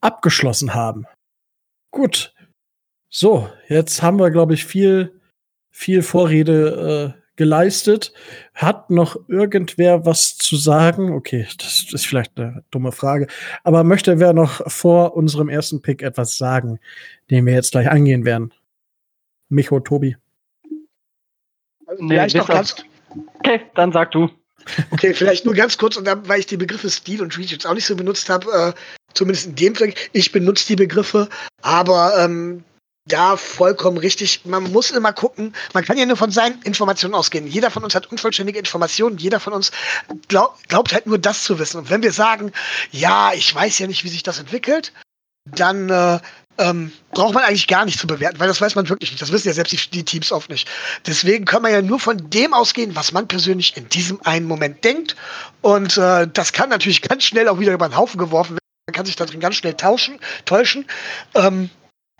abgeschlossen 0.00 0.74
haben. 0.74 1.04
Gut. 1.90 2.34
So, 3.08 3.50
jetzt 3.68 4.02
haben 4.02 4.18
wir, 4.18 4.30
glaube 4.30 4.54
ich, 4.54 4.64
viel, 4.64 5.20
viel 5.70 6.02
Vorrede 6.02 7.14
äh, 7.16 7.20
geleistet. 7.36 8.12
Hat 8.54 8.90
noch 8.90 9.16
irgendwer 9.28 10.06
was 10.06 10.36
zu 10.36 10.56
sagen? 10.56 11.12
Okay, 11.12 11.46
das 11.58 11.86
ist 11.90 12.06
vielleicht 12.06 12.38
eine 12.38 12.64
dumme 12.70 12.92
Frage. 12.92 13.26
Aber 13.64 13.82
möchte 13.82 14.20
wer 14.20 14.32
noch 14.32 14.70
vor 14.70 15.16
unserem 15.16 15.48
ersten 15.48 15.82
Pick 15.82 16.02
etwas 16.02 16.38
sagen, 16.38 16.78
den 17.30 17.46
wir 17.46 17.54
jetzt 17.54 17.72
gleich 17.72 17.90
angehen 17.90 18.24
werden? 18.24 18.52
Micho, 19.48 19.80
Tobi. 19.80 20.16
Also 21.90 22.04
nee, 22.04 22.14
vielleicht 22.14 22.36
noch 22.36 22.48
ganz. 22.48 22.76
Okay, 23.40 23.60
dann 23.74 23.90
sag 23.92 24.12
du. 24.12 24.30
Okay, 24.92 25.12
vielleicht 25.14 25.44
nur 25.44 25.54
ganz 25.54 25.76
kurz, 25.76 25.96
und 25.96 26.04
dann, 26.04 26.28
weil 26.28 26.40
ich 26.40 26.46
die 26.46 26.56
Begriffe 26.56 26.88
Stil 26.88 27.20
und 27.20 27.36
Reach 27.36 27.50
jetzt 27.50 27.66
auch 27.66 27.74
nicht 27.74 27.86
so 27.86 27.96
benutzt 27.96 28.28
habe, 28.28 28.74
äh, 28.76 28.80
zumindest 29.14 29.46
in 29.46 29.54
dem 29.56 29.74
Fall, 29.74 29.92
ich 30.12 30.30
benutze 30.30 30.66
die 30.68 30.76
Begriffe, 30.76 31.28
aber 31.62 32.14
ähm, 32.18 32.62
da 33.06 33.36
vollkommen 33.36 33.98
richtig. 33.98 34.44
Man 34.44 34.70
muss 34.70 34.92
immer 34.92 35.12
gucken, 35.12 35.54
man 35.72 35.84
kann 35.84 35.98
ja 35.98 36.06
nur 36.06 36.16
von 36.16 36.30
seinen 36.30 36.62
Informationen 36.62 37.14
ausgehen. 37.14 37.48
Jeder 37.48 37.70
von 37.70 37.82
uns 37.82 37.96
hat 37.96 38.12
unvollständige 38.12 38.60
Informationen, 38.60 39.18
jeder 39.18 39.40
von 39.40 39.52
uns 39.52 39.72
glaub, 40.28 40.56
glaubt 40.68 40.92
halt 40.92 41.06
nur 41.06 41.18
das 41.18 41.42
zu 41.42 41.58
wissen. 41.58 41.78
Und 41.78 41.90
wenn 41.90 42.04
wir 42.04 42.12
sagen, 42.12 42.52
ja, 42.92 43.32
ich 43.32 43.52
weiß 43.52 43.80
ja 43.80 43.88
nicht, 43.88 44.04
wie 44.04 44.08
sich 44.08 44.22
das 44.22 44.38
entwickelt, 44.38 44.92
dann 45.44 45.88
äh, 45.88 46.20
ähm, 46.60 46.92
braucht 47.12 47.34
man 47.34 47.44
eigentlich 47.44 47.66
gar 47.66 47.84
nicht 47.84 47.98
zu 47.98 48.06
bewerten, 48.06 48.38
weil 48.38 48.46
das 48.46 48.60
weiß 48.60 48.74
man 48.74 48.88
wirklich 48.88 49.10
nicht. 49.10 49.22
Das 49.22 49.32
wissen 49.32 49.48
ja 49.48 49.54
selbst 49.54 49.72
die, 49.72 49.90
die, 49.90 50.04
Teams 50.04 50.30
oft 50.30 50.50
nicht. 50.50 50.68
Deswegen 51.06 51.46
kann 51.46 51.62
man 51.62 51.72
ja 51.72 51.82
nur 51.82 51.98
von 51.98 52.30
dem 52.30 52.52
ausgehen, 52.52 52.94
was 52.94 53.12
man 53.12 53.26
persönlich 53.26 53.76
in 53.76 53.88
diesem 53.88 54.20
einen 54.22 54.46
Moment 54.46 54.84
denkt. 54.84 55.16
Und 55.62 55.96
äh, 55.96 56.28
das 56.28 56.52
kann 56.52 56.68
natürlich 56.68 57.02
ganz 57.08 57.24
schnell 57.24 57.48
auch 57.48 57.58
wieder 57.58 57.72
über 57.72 57.88
den 57.88 57.96
Haufen 57.96 58.18
geworfen 58.18 58.52
werden. 58.52 58.58
Man 58.86 58.94
kann 58.94 59.06
sich 59.06 59.16
da 59.16 59.24
drin 59.24 59.40
ganz 59.40 59.56
schnell 59.56 59.74
tauschen, 59.74 60.18
täuschen. 60.44 60.86
Ähm, 61.34 61.70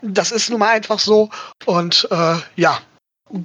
das 0.03 0.33
ist 0.33 0.49
nun 0.49 0.61
mal 0.61 0.71
einfach 0.71 0.99
so. 0.99 1.31
Und 1.67 2.09
äh, 2.11 2.37
ja, 2.57 2.81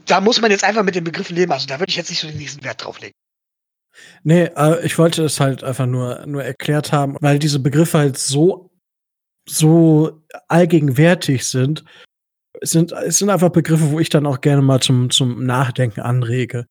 da 0.06 0.22
muss 0.22 0.42
man 0.42 0.52
jetzt 0.52 0.64
einfach 0.64 0.84
mit 0.84 0.96
den 0.96 1.04
Begriffen 1.04 1.36
leben. 1.36 1.52
Also 1.52 1.68
da 1.68 1.80
würde 1.80 1.90
ich 1.90 1.98
jetzt 1.98 2.10
nicht 2.10 2.22
so 2.22 2.28
den 2.28 2.38
nächsten 2.38 2.64
Wert 2.64 2.84
drauf 2.84 3.00
legen. 3.02 3.14
Nee, 4.24 4.50
äh, 4.56 4.86
ich 4.86 4.98
wollte 4.98 5.24
es 5.24 5.40
halt 5.40 5.64
einfach 5.64 5.86
nur, 5.86 6.26
nur 6.26 6.44
erklärt 6.44 6.92
haben, 6.92 7.18
weil 7.22 7.40
diese 7.40 7.60
Begriffe 7.60 7.98
halt 7.98 8.18
so, 8.18 8.70
so 9.48 10.22
allgegenwärtig 10.48 11.46
sind. 11.46 11.84
Es 12.62 12.72
sind, 12.72 12.92
es 12.92 13.20
sind 13.20 13.30
einfach 13.30 13.50
Begriffe, 13.50 13.92
wo 13.92 14.00
ich 14.00 14.10
dann 14.10 14.26
auch 14.26 14.42
gerne 14.42 14.62
mal 14.62 14.80
zum, 14.80 15.10
zum 15.10 15.46
Nachdenken 15.46 16.02
anrege. 16.02 16.66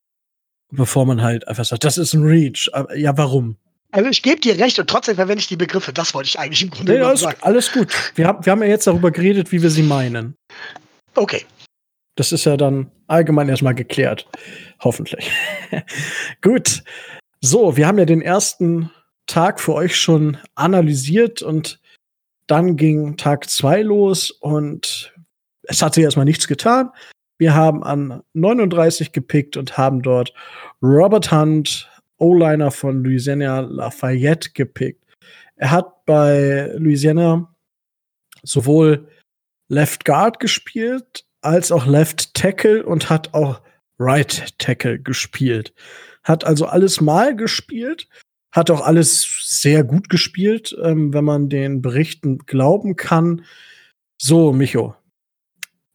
Bevor 0.71 1.07
man 1.07 1.23
halt 1.23 1.47
einfach 1.47 1.65
sagt, 1.65 1.85
das 1.85 1.99
ist 1.99 2.15
ein 2.15 2.25
Reach. 2.25 2.71
Ja, 2.97 3.17
warum? 3.17 3.57
Also 3.93 4.11
ich 4.11 4.23
gebe 4.23 4.41
dir 4.41 4.59
recht 4.59 4.79
und 4.81 4.91
trotzdem 4.91 5.15
verwende 5.15 5.41
ich 5.41 5.47
die 5.47 5.57
Begriffe. 5.57 5.93
Das 5.93 6.15
wollte 6.15 6.27
ich 6.27 6.39
eigentlich 6.39 6.63
im 6.63 6.71
Grunde 6.71 6.95
nee, 6.95 7.01
alles, 7.01 7.21
sagen. 7.21 7.39
Alles 7.43 7.71
gut. 7.71 7.95
Wir 8.17 8.27
haben, 8.27 8.45
wir 8.45 8.51
haben 8.51 8.63
ja 8.63 8.69
jetzt 8.69 8.89
darüber 8.89 9.13
geredet, 9.13 9.53
wie 9.53 9.63
wir 9.63 9.71
sie 9.71 9.85
meinen. 9.85 10.35
Okay. 11.15 11.45
Das 12.17 12.33
ist 12.33 12.45
ja 12.45 12.57
dann 12.57 12.91
allgemein 13.07 13.49
erstmal 13.49 13.75
geklärt. 13.75 14.27
Hoffentlich. 14.81 15.31
gut. 16.43 16.83
So, 17.41 17.77
wir 17.77 17.87
haben 17.87 17.99
ja 17.99 18.05
den 18.05 18.21
ersten 18.21 18.91
Tag 19.27 19.61
für 19.61 19.75
euch 19.75 19.97
schon 19.97 20.39
analysiert 20.57 21.43
und 21.43 21.79
dann 22.47 22.77
ging 22.77 23.17
Tag 23.17 23.49
zwei 23.49 23.83
los 23.83 24.31
und 24.31 25.15
es 25.63 25.83
hat 25.83 25.95
sich 25.95 26.05
erstmal 26.05 26.27
nichts 26.27 26.47
getan. 26.47 26.91
Wir 27.39 27.55
haben 27.55 27.83
an 27.83 28.23
39 28.35 29.13
gepickt 29.13 29.57
und 29.57 29.77
haben 29.77 30.03
dort 30.03 30.33
Robert 30.83 31.33
Hunt, 31.33 31.91
O-Liner 32.19 32.71
von 32.71 33.03
Louisiana 33.03 33.61
Lafayette 33.61 34.51
gepickt. 34.53 35.05
Er 35.57 35.71
hat 35.71 36.05
bei 36.05 36.71
Louisiana 36.77 37.55
sowohl 38.43 39.09
Left 39.69 40.05
Guard 40.05 40.41
gespielt 40.41 41.25
als 41.41 41.73
auch 41.73 41.87
Left 41.87 42.35
Tackle 42.35 42.85
und 42.85 43.11
hat 43.11 43.35
auch 43.35 43.61
Right 43.99 44.59
Tackle 44.59 44.99
gespielt. 44.99 45.73
Hat 46.23 46.45
also 46.45 46.67
alles 46.67 47.01
mal 47.01 47.37
gespielt, 47.37 48.09
hat 48.55 48.71
auch 48.71 48.81
alles 48.81 49.43
sehr 49.43 49.83
gut 49.83 50.09
gespielt, 50.09 50.75
ähm, 50.83 51.13
wenn 51.13 51.25
man 51.25 51.49
den 51.49 51.83
Berichten 51.83 52.39
glauben 52.39 52.97
kann. 52.97 53.45
So, 54.17 54.53
Micho, 54.53 54.95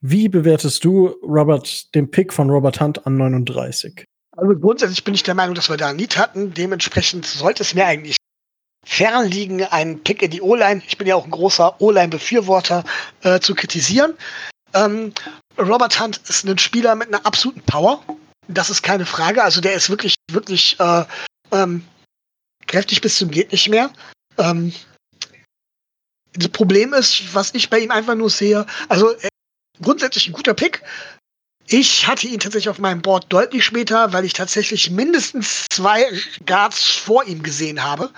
wie 0.02 0.28
bewertest 0.28 0.84
du 0.84 1.08
Robert, 1.24 1.96
den 1.96 2.12
Pick 2.12 2.34
von 2.34 2.50
Robert 2.50 2.82
Hunt 2.82 3.08
an 3.08 3.18
39? 3.18 4.04
Also 4.36 4.60
grundsätzlich 4.60 5.04
bin 5.04 5.14
ich 5.14 5.24
der 5.24 5.36
Meinung, 5.36 5.56
dass 5.56 5.70
wir 5.70 5.78
da 5.78 5.94
Need 5.94 6.18
hatten. 6.18 6.54
Dementsprechend 6.54 7.26
sollte 7.26 7.64
es 7.64 7.74
mir 7.74 7.86
eigentlich 7.86 8.18
fern 8.86 9.28
liegen, 9.28 9.64
einen 9.64 10.04
Pick 10.04 10.22
in 10.22 10.32
die 10.32 10.42
O-Line, 10.42 10.82
ich 10.88 10.98
bin 10.98 11.08
ja 11.08 11.16
auch 11.16 11.26
ein 11.26 11.32
großer 11.32 11.82
O-Line-Befürworter, 11.82 12.84
äh, 13.24 13.40
zu 13.40 13.56
kritisieren. 13.56 14.14
Ähm, 14.74 15.14
Robert 15.58 16.00
Hunt 16.00 16.18
ist 16.28 16.46
ein 16.46 16.58
Spieler 16.58 16.96
mit 16.96 17.08
einer 17.08 17.26
absoluten 17.26 17.62
Power. 17.62 18.04
Das 18.48 18.70
ist 18.70 18.82
keine 18.82 19.06
Frage. 19.06 19.44
Also 19.44 19.62
der 19.62 19.74
ist 19.74 19.90
wirklich, 19.90 20.16
wirklich 20.32 20.78
äh, 20.80 21.04
ähm, 21.52 21.84
kräftig 22.70 23.02
bis 23.02 23.18
zum 23.18 23.30
geht 23.30 23.52
nicht 23.52 23.68
mehr. 23.68 23.92
Ähm, 24.38 24.74
das 26.34 26.50
Problem 26.50 26.94
ist, 26.94 27.34
was 27.34 27.54
ich 27.54 27.70
bei 27.70 27.80
ihm 27.80 27.92
einfach 27.92 28.16
nur 28.16 28.30
sehe, 28.30 28.66
also 28.88 29.12
äh, 29.18 29.28
grundsätzlich 29.82 30.28
ein 30.28 30.34
guter 30.34 30.54
Pick, 30.54 30.82
ich 31.68 32.08
hatte 32.08 32.28
ihn 32.28 32.40
tatsächlich 32.40 32.70
auf 32.70 32.80
meinem 32.80 33.02
Board 33.02 33.26
deutlich 33.30 33.64
später, 33.64 34.12
weil 34.12 34.26
ich 34.26 34.34
tatsächlich 34.34 34.90
mindestens 34.90 35.66
zwei 35.70 36.06
Guards 36.46 36.84
vor 36.84 37.26
ihm 37.26 37.44
gesehen 37.44 37.84
habe. 37.84 38.12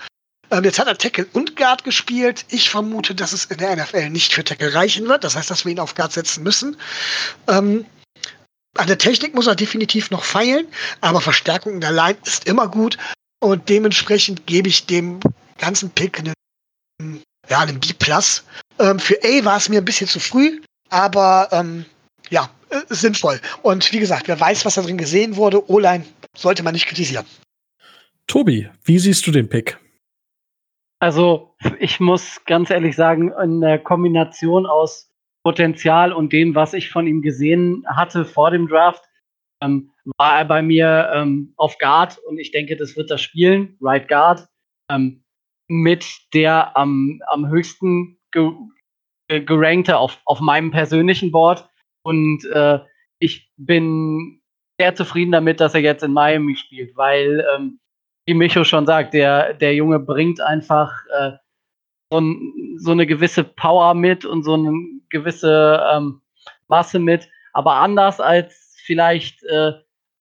Ähm, 0.50 0.64
jetzt 0.64 0.78
hat 0.78 0.86
er 0.86 0.96
Tackle 0.96 1.26
und 1.32 1.56
Guard 1.56 1.84
gespielt. 1.84 2.46
Ich 2.48 2.70
vermute, 2.70 3.14
dass 3.14 3.32
es 3.32 3.46
in 3.46 3.58
der 3.58 3.76
NFL 3.76 4.10
nicht 4.10 4.32
für 4.32 4.44
Tackle 4.44 4.72
reichen 4.72 5.08
wird. 5.08 5.24
Das 5.24 5.36
heißt, 5.36 5.50
dass 5.50 5.64
wir 5.64 5.72
ihn 5.72 5.80
auf 5.80 5.94
Guard 5.94 6.12
setzen 6.12 6.42
müssen. 6.42 6.76
Ähm, 7.48 7.84
an 8.78 8.86
der 8.86 8.98
Technik 8.98 9.34
muss 9.34 9.46
er 9.46 9.54
definitiv 9.54 10.10
noch 10.10 10.24
feilen, 10.24 10.66
aber 11.02 11.20
Verstärkung 11.20 11.74
in 11.74 11.80
der 11.82 11.92
Line 11.92 12.16
ist 12.24 12.46
immer 12.46 12.68
gut. 12.68 12.96
Und 13.42 13.68
dementsprechend 13.68 14.46
gebe 14.46 14.68
ich 14.68 14.86
dem 14.86 15.18
ganzen 15.58 15.90
Pick 15.90 16.20
einen, 16.20 17.22
ja, 17.50 17.58
einen 17.58 17.80
B+. 17.80 17.88
Ähm, 18.78 18.98
für 19.00 19.18
A 19.24 19.44
war 19.44 19.56
es 19.56 19.68
mir 19.68 19.80
ein 19.80 19.84
bisschen 19.84 20.06
zu 20.06 20.20
früh, 20.20 20.60
aber 20.90 21.48
ähm, 21.50 21.84
ja, 22.30 22.48
äh, 22.70 22.82
sinnvoll. 22.88 23.40
Und 23.62 23.92
wie 23.92 23.98
gesagt, 23.98 24.28
wer 24.28 24.38
weiß, 24.38 24.64
was 24.64 24.76
da 24.76 24.82
drin 24.82 24.96
gesehen 24.96 25.34
wurde, 25.34 25.68
O-Line 25.68 26.04
sollte 26.36 26.62
man 26.62 26.72
nicht 26.72 26.86
kritisieren. 26.86 27.26
Tobi, 28.28 28.70
wie 28.84 29.00
siehst 29.00 29.26
du 29.26 29.32
den 29.32 29.48
Pick? 29.48 29.76
Also, 31.00 31.56
ich 31.80 31.98
muss 31.98 32.40
ganz 32.46 32.70
ehrlich 32.70 32.94
sagen, 32.94 33.32
in 33.42 33.60
der 33.60 33.80
Kombination 33.80 34.66
aus 34.66 35.10
Potenzial 35.42 36.12
und 36.12 36.32
dem, 36.32 36.54
was 36.54 36.74
ich 36.74 36.90
von 36.90 37.08
ihm 37.08 37.22
gesehen 37.22 37.84
hatte 37.88 38.24
vor 38.24 38.52
dem 38.52 38.68
Draft, 38.68 39.02
ähm, 39.62 39.90
war 40.18 40.38
er 40.38 40.44
bei 40.44 40.62
mir 40.62 41.10
ähm, 41.14 41.54
auf 41.56 41.78
Guard 41.78 42.18
und 42.26 42.38
ich 42.38 42.50
denke, 42.50 42.76
das 42.76 42.96
wird 42.96 43.10
das 43.10 43.20
spielen, 43.20 43.76
Right 43.80 44.08
Guard, 44.08 44.46
ähm, 44.90 45.22
mit 45.68 46.04
der 46.34 46.76
am, 46.76 47.20
am 47.28 47.48
höchsten 47.48 48.18
ge 48.32 48.50
gerankte 49.28 49.96
auf, 49.96 50.20
auf 50.26 50.40
meinem 50.40 50.70
persönlichen 50.70 51.32
Board. 51.32 51.66
Und 52.02 52.44
äh, 52.52 52.80
ich 53.18 53.50
bin 53.56 54.42
sehr 54.78 54.94
zufrieden 54.94 55.32
damit, 55.32 55.60
dass 55.60 55.74
er 55.74 55.80
jetzt 55.80 56.02
in 56.02 56.12
Miami 56.12 56.56
spielt, 56.56 56.94
weil, 56.96 57.46
ähm, 57.54 57.78
wie 58.26 58.34
Micho 58.34 58.64
schon 58.64 58.84
sagt, 58.84 59.14
der, 59.14 59.54
der 59.54 59.74
Junge 59.74 60.00
bringt 60.00 60.40
einfach 60.42 60.92
äh, 61.18 61.32
so, 62.10 62.20
ein, 62.20 62.76
so, 62.76 62.90
eine 62.90 63.06
gewisse 63.06 63.44
Power 63.44 63.94
mit 63.94 64.26
und 64.26 64.42
so 64.42 64.54
eine 64.54 64.72
gewisse 65.08 65.82
ähm, 65.94 66.20
Masse 66.68 66.98
mit, 66.98 67.26
aber 67.54 67.76
anders 67.76 68.20
als 68.20 68.61
vielleicht 68.82 69.42
äh, 69.44 69.72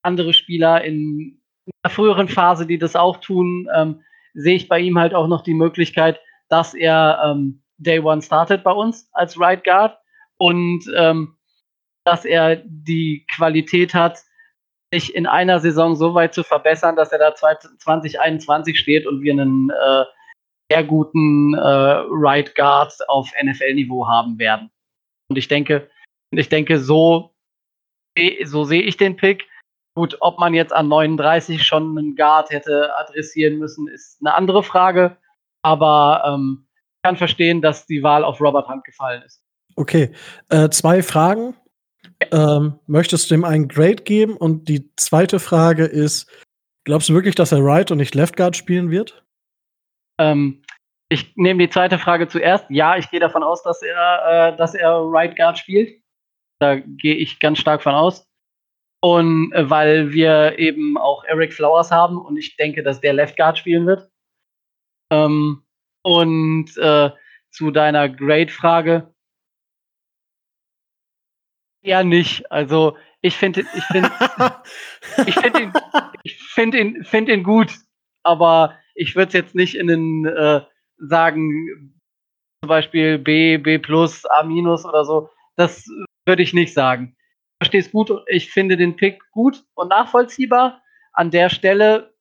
andere 0.02 0.34
Spieler 0.34 0.84
in 0.84 1.42
einer 1.84 1.94
früheren 1.94 2.28
Phase, 2.28 2.66
die 2.66 2.78
das 2.78 2.96
auch 2.96 3.18
tun, 3.18 3.68
ähm, 3.76 4.02
sehe 4.34 4.56
ich 4.56 4.68
bei 4.68 4.80
ihm 4.80 4.98
halt 4.98 5.14
auch 5.14 5.28
noch 5.28 5.44
die 5.44 5.54
Möglichkeit, 5.54 6.20
dass 6.50 6.74
er 6.74 7.22
ähm, 7.26 7.64
Day 7.78 8.00
One 8.00 8.22
startet 8.22 8.64
bei 8.64 8.72
uns 8.72 9.10
als 9.14 9.40
Right 9.40 9.64
Guard 9.64 9.98
und 10.38 10.84
ähm, 10.96 11.38
dass 12.04 12.26
er 12.26 12.58
die 12.66 13.26
Qualität 13.36 13.94
hat, 13.94 14.20
sich 14.94 15.16
in 15.16 15.26
einer 15.26 15.60
Saison 15.60 15.96
so 15.96 16.14
weit 16.14 16.34
zu 16.34 16.44
verbessern, 16.44 16.96
dass 16.96 17.12
er 17.12 17.20
da 17.20 17.34
2021 17.36 18.78
steht 18.78 19.08
und 19.08 19.22
wir 19.22 19.34
einen 19.34 19.70
äh, 19.70 20.04
sehr 20.70 20.84
guten 20.84 21.54
äh, 21.54 21.60
Right 21.60 22.56
Guard 22.56 22.94
auf 23.08 23.32
NFL-Niveau 23.42 24.08
haben 24.08 24.38
werden. 24.38 24.70
Und 25.30 25.38
ich 25.38 25.48
denke, 25.48 25.90
ich 26.32 26.50
denke, 26.50 26.80
so, 26.80 27.31
so 28.46 28.64
sehe 28.64 28.82
ich 28.82 28.98
den 28.98 29.16
Pick. 29.16 29.48
Gut, 29.96 30.18
ob 30.22 30.40
man 30.40 30.54
jetzt 30.54 30.74
an 30.74 30.88
39 30.88 31.64
schon 31.64 31.98
einen 31.98 32.16
Guard 32.16 32.50
hätte 32.50 32.96
adressieren 32.98 33.58
müssen, 33.58 33.88
ist 33.88 34.20
eine 34.22 34.34
andere 34.34 34.64
Frage. 34.64 35.18
Aber 35.64 36.24
ähm, 36.26 36.66
ich 36.72 37.04
kann 37.04 37.18
verstehen, 37.18 37.62
dass 37.62 37.86
die 37.86 38.04
Wahl 38.04 38.24
auf 38.24 38.40
Robert 38.40 38.68
Hunt 38.70 38.86
gefallen 38.86 39.22
ist. 39.24 39.44
Okay, 39.76 40.12
äh, 40.50 40.70
zwei 40.70 41.04
Fragen. 41.04 41.56
Ähm, 42.32 42.80
möchtest 42.88 43.30
du 43.30 43.36
ihm 43.36 43.44
einen 43.44 43.68
Grade 43.68 44.04
geben? 44.04 44.38
Und 44.38 44.70
die 44.70 44.90
zweite 44.96 45.40
Frage 45.40 45.86
ist: 45.86 46.30
Glaubst 46.84 47.10
du 47.10 47.14
wirklich, 47.14 47.36
dass 47.36 47.52
er 47.52 47.64
Right 47.64 47.92
und 47.92 47.98
nicht 47.98 48.16
Left 48.16 48.38
Guard 48.38 48.56
spielen 48.56 48.90
wird? 48.90 49.24
Ähm, 50.20 50.64
ich 51.10 51.36
nehme 51.36 51.60
die 51.60 51.70
zweite 51.70 52.00
Frage 52.00 52.28
zuerst. 52.28 52.66
Ja, 52.70 52.98
ich 52.98 53.10
gehe 53.10 53.20
davon 53.20 53.44
aus, 53.44 53.62
dass 53.64 53.82
er, 53.82 54.54
äh, 54.54 54.58
dass 54.58 54.74
er 54.74 55.02
Right 55.04 55.36
Guard 55.36 55.58
spielt. 55.58 56.01
Da 56.62 56.76
gehe 56.78 57.16
ich 57.16 57.40
ganz 57.40 57.60
stark 57.60 57.82
von 57.82 57.94
aus. 57.94 58.28
Und 59.04 59.52
äh, 59.54 59.70
weil 59.70 60.12
wir 60.12 60.60
eben 60.60 60.98
auch 60.98 61.24
Eric 61.24 61.54
Flowers 61.54 61.92
haben 61.92 62.18
und 62.18 62.38
ich 62.38 62.56
denke, 62.56 62.84
dass 62.84 63.02
der 63.02 63.14
Left 63.14 63.36
Guard 63.36 63.58
spielen 63.58 63.88
wird. 63.88 64.10
Ähm, 65.12 65.64
und 66.04 66.78
äh, 66.78 67.10
zu 67.50 67.72
deiner 67.72 68.10
Grade-Frage, 68.10 69.12
Eher 71.84 72.04
nicht. 72.04 72.52
Also 72.52 72.98
ich 73.22 73.36
finde 73.36 73.62
ich 73.62 73.84
finde 73.86 74.12
ich 75.26 75.36
finde 75.36 75.62
ihn, 75.62 75.74
ich 76.24 76.58
ihn, 76.58 77.04
find 77.04 77.30
ihn 77.30 77.44
gut, 77.44 77.74
aber 78.24 78.78
ich 78.94 79.16
würde 79.16 79.30
es 79.30 79.34
jetzt 79.34 79.56
nicht 79.56 79.76
in 79.76 79.88
den 79.88 80.26
äh, 80.26 80.62
sagen, 80.98 82.00
zum 82.62 82.68
Beispiel 82.68 83.18
B, 83.18 83.58
B 83.58 83.80
plus, 83.80 84.26
A 84.26 84.44
minus 84.44 84.86
oder 84.86 85.06
so. 85.06 85.30
Das 85.56 85.88
würde 86.26 86.44
ich 86.44 86.54
nicht 86.54 86.74
sagen. 86.74 87.16
Ich 87.54 87.68
verstehe 87.68 87.82
es 87.82 87.92
gut. 87.92 88.12
Ich 88.28 88.52
finde 88.52 88.78
den 88.78 88.96
Pick 88.96 89.22
gut 89.32 89.64
und 89.76 89.90
nachvollziehbar. 89.90 90.82
An 91.14 91.32
der 91.32 91.50
Stelle 91.50 92.14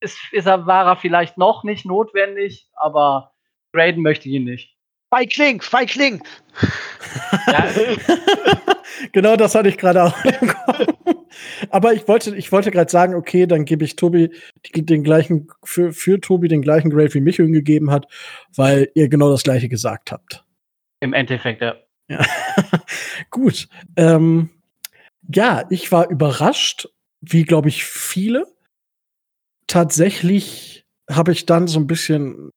ist, 0.00 0.18
ist 0.32 0.46
er, 0.46 0.66
war 0.66 0.86
er 0.86 0.96
vielleicht 0.96 1.38
noch 1.38 1.64
nicht 1.64 1.86
notwendig, 1.86 2.68
aber 2.74 3.32
graden 3.72 4.02
möchte 4.02 4.28
ich 4.28 4.34
ihn 4.34 4.44
nicht. 4.44 4.76
Bei 5.10 5.26
Kling. 5.26 5.62
Ja. 7.46 7.68
genau 9.12 9.36
das 9.36 9.54
hatte 9.54 9.68
ich 9.68 9.78
gerade 9.78 10.02
auch. 10.02 10.14
Aber 11.70 11.92
ich 11.92 12.06
wollte, 12.08 12.34
ich 12.36 12.50
wollte 12.52 12.70
gerade 12.70 12.90
sagen, 12.90 13.14
okay, 13.14 13.46
dann 13.46 13.64
gebe 13.64 13.84
ich 13.84 13.96
Tobi 13.96 14.30
den 14.74 15.02
gleichen, 15.04 15.48
für, 15.62 15.92
für 15.92 16.20
Tobi 16.20 16.48
den 16.48 16.62
gleichen 16.62 16.90
Grade 16.90 17.12
wie 17.14 17.20
Michael 17.20 17.50
gegeben 17.50 17.90
hat, 17.90 18.06
weil 18.54 18.90
ihr 18.94 19.08
genau 19.08 19.30
das 19.30 19.42
gleiche 19.42 19.68
gesagt 19.68 20.12
habt. 20.12 20.44
Im 21.00 21.12
Endeffekt, 21.12 21.60
ja. 21.60 21.76
Ja. 22.08 22.24
Gut. 23.30 23.68
Ähm, 23.96 24.50
ja, 25.32 25.64
ich 25.70 25.90
war 25.92 26.10
überrascht, 26.10 26.88
wie 27.20 27.44
glaube 27.44 27.68
ich 27.68 27.84
viele. 27.84 28.46
Tatsächlich 29.66 30.84
habe 31.10 31.32
ich 31.32 31.46
dann 31.46 31.66
so 31.66 31.78
ein 31.78 31.86
bisschen, 31.86 32.50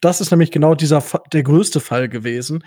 das 0.00 0.20
ist 0.20 0.30
nämlich 0.30 0.50
genau 0.50 0.74
dieser 0.74 1.04
der 1.32 1.42
größte 1.42 1.80
Fall 1.80 2.08
gewesen 2.08 2.64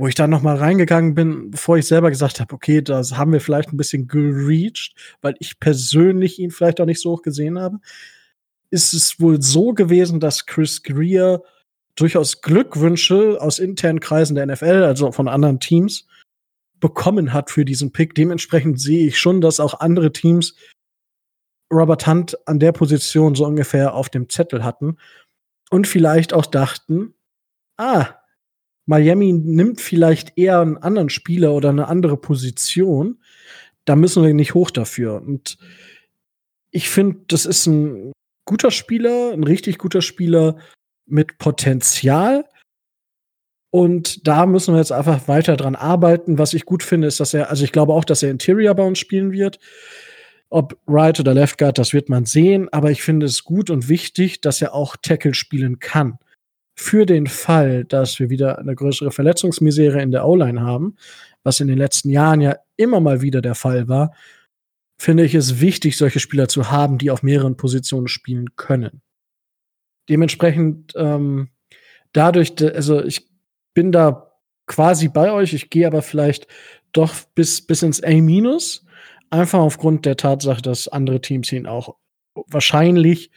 wo 0.00 0.06
ich 0.06 0.14
dann 0.14 0.30
noch 0.30 0.40
mal 0.40 0.56
reingegangen 0.56 1.14
bin, 1.14 1.50
bevor 1.50 1.76
ich 1.76 1.86
selber 1.86 2.08
gesagt 2.08 2.40
habe, 2.40 2.54
okay, 2.54 2.80
das 2.80 3.18
haben 3.18 3.34
wir 3.34 3.40
vielleicht 3.42 3.70
ein 3.70 3.76
bisschen 3.76 4.08
gereached, 4.08 4.94
weil 5.20 5.34
ich 5.40 5.60
persönlich 5.60 6.38
ihn 6.38 6.50
vielleicht 6.50 6.80
auch 6.80 6.86
nicht 6.86 7.02
so 7.02 7.10
hoch 7.10 7.22
gesehen 7.22 7.58
habe, 7.58 7.80
ist 8.70 8.94
es 8.94 9.20
wohl 9.20 9.42
so 9.42 9.74
gewesen, 9.74 10.18
dass 10.18 10.46
Chris 10.46 10.82
Greer 10.82 11.42
durchaus 11.96 12.40
Glückwünsche 12.40 13.40
aus 13.40 13.58
internen 13.58 14.00
Kreisen 14.00 14.34
der 14.34 14.46
NFL, 14.46 14.84
also 14.84 15.12
von 15.12 15.28
anderen 15.28 15.60
Teams, 15.60 16.06
bekommen 16.80 17.32
hat 17.32 17.50
für 17.50 17.64
diesen 17.64 17.92
Pick. 17.92 18.14
Dementsprechend 18.14 18.80
sehe 18.80 19.06
ich 19.06 19.18
schon, 19.18 19.40
dass 19.40 19.60
auch 19.60 19.80
andere 19.80 20.12
Teams 20.12 20.54
Robert 21.72 22.06
Hunt 22.06 22.36
an 22.48 22.58
der 22.58 22.72
Position 22.72 23.34
so 23.34 23.44
ungefähr 23.46 23.94
auf 23.94 24.08
dem 24.08 24.28
Zettel 24.28 24.64
hatten 24.64 24.96
und 25.70 25.86
vielleicht 25.86 26.32
auch 26.32 26.46
dachten, 26.46 27.14
ah, 27.76 28.08
Miami 28.86 29.32
nimmt 29.32 29.80
vielleicht 29.80 30.36
eher 30.36 30.60
einen 30.60 30.78
anderen 30.78 31.10
Spieler 31.10 31.52
oder 31.52 31.68
eine 31.68 31.86
andere 31.86 32.16
Position, 32.16 33.20
da 33.84 33.94
müssen 33.94 34.24
wir 34.24 34.34
nicht 34.34 34.54
hoch 34.54 34.70
dafür. 34.70 35.22
Und 35.22 35.58
ich 36.72 36.90
finde, 36.90 37.20
das 37.28 37.46
ist 37.46 37.66
ein 37.66 38.12
guter 38.44 38.72
Spieler, 38.72 39.32
ein 39.32 39.44
richtig 39.44 39.78
guter 39.78 40.02
Spieler 40.02 40.56
mit 41.10 41.38
Potenzial. 41.38 42.44
Und 43.72 44.26
da 44.26 44.46
müssen 44.46 44.74
wir 44.74 44.78
jetzt 44.78 44.92
einfach 44.92 45.28
weiter 45.28 45.56
dran 45.56 45.76
arbeiten. 45.76 46.38
Was 46.38 46.54
ich 46.54 46.64
gut 46.64 46.82
finde, 46.82 47.06
ist, 47.06 47.20
dass 47.20 47.34
er, 47.34 47.50
also 47.50 47.64
ich 47.64 47.72
glaube 47.72 47.92
auch, 47.92 48.04
dass 48.04 48.22
er 48.22 48.30
Interior 48.30 48.74
bei 48.74 48.84
uns 48.84 48.98
spielen 48.98 49.32
wird. 49.32 49.58
Ob 50.48 50.76
Right 50.88 51.20
oder 51.20 51.32
Left 51.32 51.58
Guard, 51.58 51.78
das 51.78 51.92
wird 51.92 52.08
man 52.08 52.24
sehen. 52.24 52.68
Aber 52.72 52.90
ich 52.90 53.02
finde 53.02 53.26
es 53.26 53.44
gut 53.44 53.70
und 53.70 53.88
wichtig, 53.88 54.40
dass 54.40 54.60
er 54.60 54.74
auch 54.74 54.96
Tackle 54.96 55.34
spielen 55.34 55.78
kann 55.78 56.18
für 56.80 57.04
den 57.04 57.26
Fall, 57.26 57.84
dass 57.84 58.18
wir 58.18 58.30
wieder 58.30 58.58
eine 58.58 58.74
größere 58.74 59.12
Verletzungsmisere 59.12 60.00
in 60.00 60.12
der 60.12 60.26
O-Line 60.26 60.62
haben, 60.62 60.96
was 61.42 61.60
in 61.60 61.68
den 61.68 61.76
letzten 61.76 62.08
Jahren 62.08 62.40
ja 62.40 62.56
immer 62.76 63.00
mal 63.00 63.20
wieder 63.20 63.42
der 63.42 63.54
Fall 63.54 63.86
war, 63.86 64.14
finde 64.98 65.24
ich 65.24 65.34
es 65.34 65.60
wichtig, 65.60 65.98
solche 65.98 66.20
Spieler 66.20 66.48
zu 66.48 66.70
haben, 66.70 66.96
die 66.96 67.10
auf 67.10 67.22
mehreren 67.22 67.56
Positionen 67.56 68.08
spielen 68.08 68.56
können. 68.56 69.02
Dementsprechend 70.10 70.92
ähm, 70.96 71.48
dadurch, 72.12 72.54
also 72.60 73.02
ich 73.02 73.28
bin 73.74 73.92
da 73.92 74.32
quasi 74.66 75.08
bei 75.08 75.32
euch, 75.32 75.54
ich 75.54 75.70
gehe 75.70 75.86
aber 75.86 76.02
vielleicht 76.02 76.46
doch 76.92 77.14
bis, 77.34 77.64
bis 77.64 77.82
ins 77.82 78.02
A-, 78.02 78.08
einfach 79.30 79.60
aufgrund 79.60 80.04
der 80.04 80.16
Tatsache, 80.16 80.62
dass 80.62 80.88
andere 80.88 81.20
Teams 81.20 81.50
ihn 81.52 81.66
auch 81.66 81.96
wahrscheinlich 82.34 83.30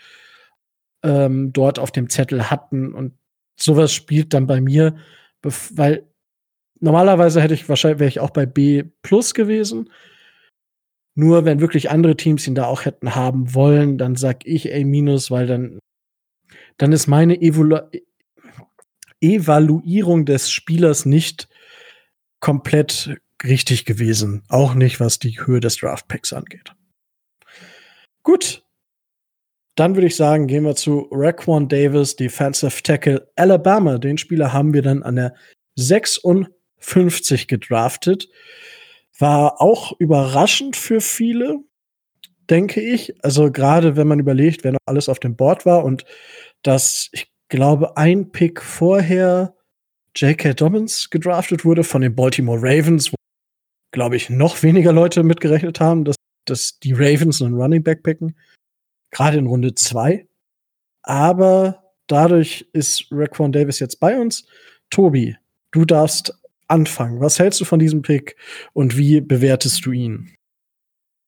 ähm, 1.03 1.53
dort 1.53 1.79
auf 1.79 1.91
dem 1.91 2.09
Zettel 2.09 2.49
hatten 2.49 2.93
und 2.93 3.13
sowas 3.59 3.93
spielt 3.93 4.33
dann 4.33 4.47
bei 4.47 4.61
mir, 4.61 4.95
weil 5.41 6.07
normalerweise 6.79 7.41
hätte 7.41 7.53
ich 7.53 7.69
wahrscheinlich 7.69 7.99
wäre 7.99 8.09
ich 8.09 8.19
auch 8.19 8.31
bei 8.31 8.45
B 8.45 8.83
plus 9.01 9.33
gewesen. 9.33 9.89
Nur 11.15 11.45
wenn 11.45 11.61
wirklich 11.61 11.91
andere 11.91 12.17
Teams 12.17 12.47
ihn 12.47 12.55
da 12.55 12.65
auch 12.65 12.85
hätten 12.85 13.13
haben 13.13 13.53
wollen, 13.53 13.99
dann 13.99 14.15
sag 14.15 14.47
ich 14.47 14.73
A 14.73 14.83
minus, 14.83 15.29
weil 15.29 15.45
dann 15.45 15.79
dann 16.77 16.91
ist 16.91 17.07
meine 17.07 17.41
Evolu 17.41 17.79
Evaluierung 19.21 20.25
des 20.25 20.51
Spielers 20.51 21.05
nicht 21.05 21.47
komplett 22.41 23.15
richtig 23.43 23.85
gewesen, 23.85 24.43
auch 24.49 24.73
nicht 24.73 24.99
was 24.99 25.17
die 25.19 25.39
Höhe 25.39 25.61
des 25.61 25.77
Draft 25.77 26.09
Picks 26.09 26.33
angeht. 26.33 26.73
Gut, 28.23 28.63
dann 29.75 29.95
würde 29.95 30.07
ich 30.07 30.15
sagen, 30.15 30.47
gehen 30.47 30.65
wir 30.65 30.75
zu 30.75 31.07
Raquan 31.11 31.67
Davis, 31.67 32.15
Defensive 32.15 32.83
Tackle 32.83 33.27
Alabama. 33.35 33.97
Den 33.97 34.17
Spieler 34.17 34.53
haben 34.53 34.73
wir 34.73 34.81
dann 34.81 35.03
an 35.03 35.15
der 35.15 35.33
56 35.75 37.47
gedraftet. 37.47 38.29
War 39.17 39.61
auch 39.61 39.93
überraschend 39.99 40.75
für 40.75 41.01
viele, 41.01 41.59
denke 42.49 42.81
ich. 42.81 43.23
Also 43.23 43.51
gerade 43.51 43.95
wenn 43.95 44.07
man 44.07 44.19
überlegt, 44.19 44.63
wer 44.63 44.73
noch 44.73 44.79
alles 44.85 45.09
auf 45.09 45.19
dem 45.19 45.35
Board 45.35 45.65
war 45.65 45.83
und 45.83 46.05
dass 46.63 47.09
ich 47.11 47.31
glaube, 47.49 47.97
ein 47.97 48.31
Pick 48.31 48.61
vorher 48.61 49.55
J.K. 50.15 50.53
Dobbins 50.53 51.09
gedraftet 51.09 51.65
wurde 51.65 51.83
von 51.83 52.01
den 52.01 52.15
Baltimore 52.15 52.59
Ravens, 52.59 53.11
wo, 53.11 53.15
glaube 53.91 54.15
ich, 54.15 54.29
noch 54.29 54.63
weniger 54.63 54.91
Leute 54.91 55.23
mitgerechnet 55.23 55.79
haben, 55.79 56.03
dass, 56.03 56.15
dass 56.45 56.79
die 56.79 56.93
Ravens 56.93 57.41
einen 57.41 57.55
Running 57.55 57.83
Back 57.83 58.03
picken 58.03 58.35
gerade 59.13 59.37
in 59.37 59.47
Runde 59.47 59.73
zwei. 59.75 60.27
Aber 61.03 61.93
dadurch 62.07 62.67
ist 62.73 63.07
Raquan 63.11 63.51
Davis 63.53 63.79
jetzt 63.79 63.99
bei 63.99 64.19
uns. 64.19 64.45
Tobi, 64.89 65.37
du 65.71 65.85
darfst 65.85 66.37
anfangen. 66.67 67.21
Was 67.21 67.39
hältst 67.39 67.61
du 67.61 67.65
von 67.65 67.79
diesem 67.79 68.01
Pick 68.01 68.35
und 68.73 68.97
wie 68.97 69.21
bewertest 69.21 69.85
du 69.85 69.91
ihn? 69.91 70.35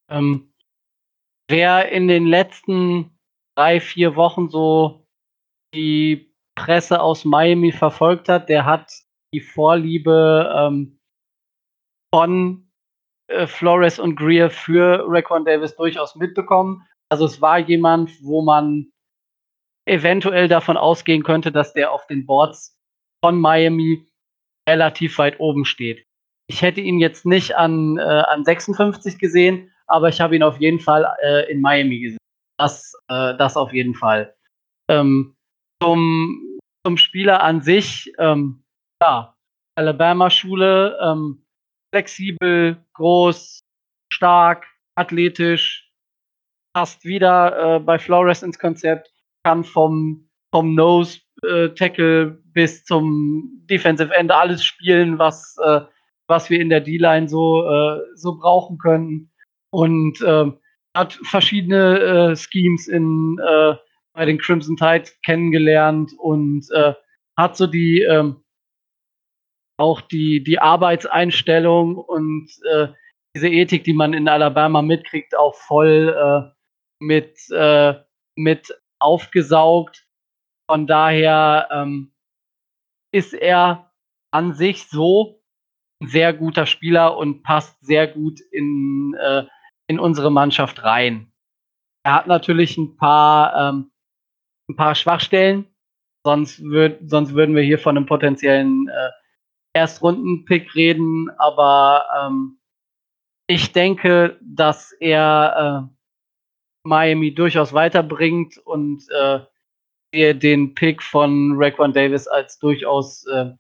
Ähm, 0.10 0.52
wer 1.48 1.92
in 1.92 2.08
den 2.08 2.26
letzten 2.26 3.12
drei, 3.56 3.80
vier 3.80 4.16
Wochen 4.16 4.50
so 4.50 5.05
die 5.76 6.34
Presse 6.56 7.02
aus 7.02 7.26
Miami 7.26 7.72
verfolgt 7.72 8.30
hat, 8.30 8.50
der 8.50 8.66
hat 8.66 8.92
die 9.34 9.42
Vorliebe 9.42 10.54
ähm, 10.56 11.00
von 12.14 12.72
äh, 13.28 13.46
Flores 13.48 14.00
und 14.00 14.16
Greer 14.16 14.50
für 14.50 15.04
Raquan 15.08 15.46
Davis 15.46 15.76
durchaus 15.76 16.16
mitbekommen. 16.16 16.88
Also 17.10 17.26
es 17.26 17.42
war 17.42 17.60
jemand, 17.60 18.12
wo 18.24 18.42
man 18.42 18.92
eventuell 19.86 20.48
davon 20.48 20.78
ausgehen 20.78 21.24
könnte, 21.24 21.52
dass 21.52 21.74
der 21.74 21.92
auf 21.92 22.08
den 22.08 22.26
Boards 22.26 22.80
von 23.24 23.40
Miami 23.40 24.08
relativ 24.68 25.18
weit 25.18 25.40
oben 25.40 25.66
steht. 25.66 26.06
Ich 26.48 26.62
hätte 26.62 26.82
ihn 26.82 27.00
jetzt 27.00 27.26
nicht 27.26 27.56
an, 27.56 27.98
äh, 27.98 28.02
an 28.02 28.46
56 28.46 29.20
gesehen, 29.20 29.72
aber 29.88 30.10
ich 30.10 30.22
habe 30.22 30.36
ihn 30.36 30.44
auf 30.44 30.60
jeden 30.60 30.80
Fall 30.80 31.06
äh, 31.22 31.52
in 31.52 31.62
Miami 31.62 32.00
gesehen. 32.00 32.18
Das, 32.58 32.94
äh, 33.10 33.36
das 33.38 33.58
auf 33.58 33.74
jeden 33.74 33.96
Fall. 33.96 34.36
Ähm, 34.88 35.35
zum, 35.82 36.60
zum 36.86 36.98
Spieler 36.98 37.44
an 37.44 37.62
sich, 37.62 38.12
ähm, 38.20 38.64
ja, 39.02 39.36
Alabama-Schule, 39.76 40.98
ähm, 41.02 41.46
flexibel, 41.94 42.78
groß, 42.94 43.62
stark, 44.12 44.66
athletisch, 44.96 45.92
passt 46.74 47.04
wieder 47.06 47.76
äh, 47.76 47.80
bei 47.80 48.00
Flores 48.00 48.44
ins 48.44 48.60
Konzept, 48.60 49.12
kann 49.44 49.64
vom, 49.64 50.30
vom 50.52 50.76
Nose 50.76 51.20
äh, 51.44 51.70
Tackle 51.70 52.42
bis 52.54 52.84
zum 52.86 53.64
Defensive 53.70 54.14
End 54.14 54.32
alles 54.32 54.64
spielen, 54.64 55.20
was, 55.20 55.58
äh, 55.64 55.82
was 56.28 56.50
wir 56.50 56.60
in 56.60 56.70
der 56.70 56.82
D-Line 56.82 57.28
so, 57.28 57.68
äh, 57.68 58.02
so 58.16 58.38
brauchen 58.38 58.78
können. 58.78 59.32
Und 59.72 60.22
äh, 60.22 60.52
hat 60.96 61.14
verschiedene 61.24 62.00
äh, 62.00 62.36
Schemes 62.36 62.88
in, 62.88 63.38
äh, 63.40 63.76
bei 64.16 64.26
den 64.26 64.40
Crimson 64.40 64.78
Tide 64.78 65.12
kennengelernt 65.24 66.12
und 66.18 66.66
äh, 66.72 66.94
hat 67.38 67.58
so 67.58 67.68
die 67.68 68.02
ähm, 68.02 68.44
auch 69.78 70.02
die, 70.02 70.44
die 70.44 70.60
Arbeitseinstellung 70.60 71.98
und 71.98 72.50
äh, 72.72 72.88
diese 73.36 73.50
Ethik, 73.50 73.84
die 73.84 73.94
man 73.94 74.14
in 74.14 74.30
Alabama 74.30 74.82
mitkriegt, 74.82 75.38
auch 75.38 75.56
voll 75.56 76.16
äh, 76.18 76.56
mit, 77.00 77.38
äh, 77.52 77.96
mit 78.36 78.74
aufgesaugt. 79.00 80.08
Von 80.70 80.88
daher 80.88 81.68
ähm, 81.72 82.14
ist 83.12 83.34
er 83.34 83.92
an 84.32 84.54
sich 84.54 84.88
so 84.88 85.42
ein 86.02 86.08
sehr 86.08 86.34
guter 86.34 86.66
Spieler 86.66 87.18
und 87.18 87.44
passt 87.44 87.78
sehr 87.86 88.08
gut 88.08 88.40
in, 88.52 89.16
äh, 89.20 89.44
in 89.88 90.00
unsere 90.00 90.32
Mannschaft 90.32 90.84
rein. 90.84 91.32
Er 92.04 92.16
hat 92.16 92.28
natürlich 92.28 92.78
ein 92.78 92.96
paar, 92.98 93.70
ähm, 93.70 93.92
ein 94.70 94.76
paar 94.76 94.96
Schwachstellen, 94.96 95.68
sonst, 96.24 96.64
würd, 96.64 97.00
sonst 97.10 97.34
würden 97.34 97.56
wir 97.56 97.64
hier 97.64 97.80
von 97.80 97.98
einem 97.98 98.06
potenziellen 98.06 98.88
äh, 98.88 99.12
Erstrunden-Pick 99.74 100.74
reden, 100.76 101.30
aber 101.38 102.06
ähm, 102.20 102.60
ich 103.48 103.72
denke, 103.74 104.40
dass 104.42 104.92
er 104.94 105.90
äh, 105.92 105.96
Miami 106.84 107.34
durchaus 107.34 107.74
weiterbringt 107.74 108.58
und 108.58 109.04
äh, 109.12 109.40
den 110.34 110.74
Pick 110.76 111.04
von 111.04 111.56
Raquan 111.58 111.92
Davis 111.92 112.28
als 112.28 112.58
durchaus 112.58 113.26
äh, 113.28 113.52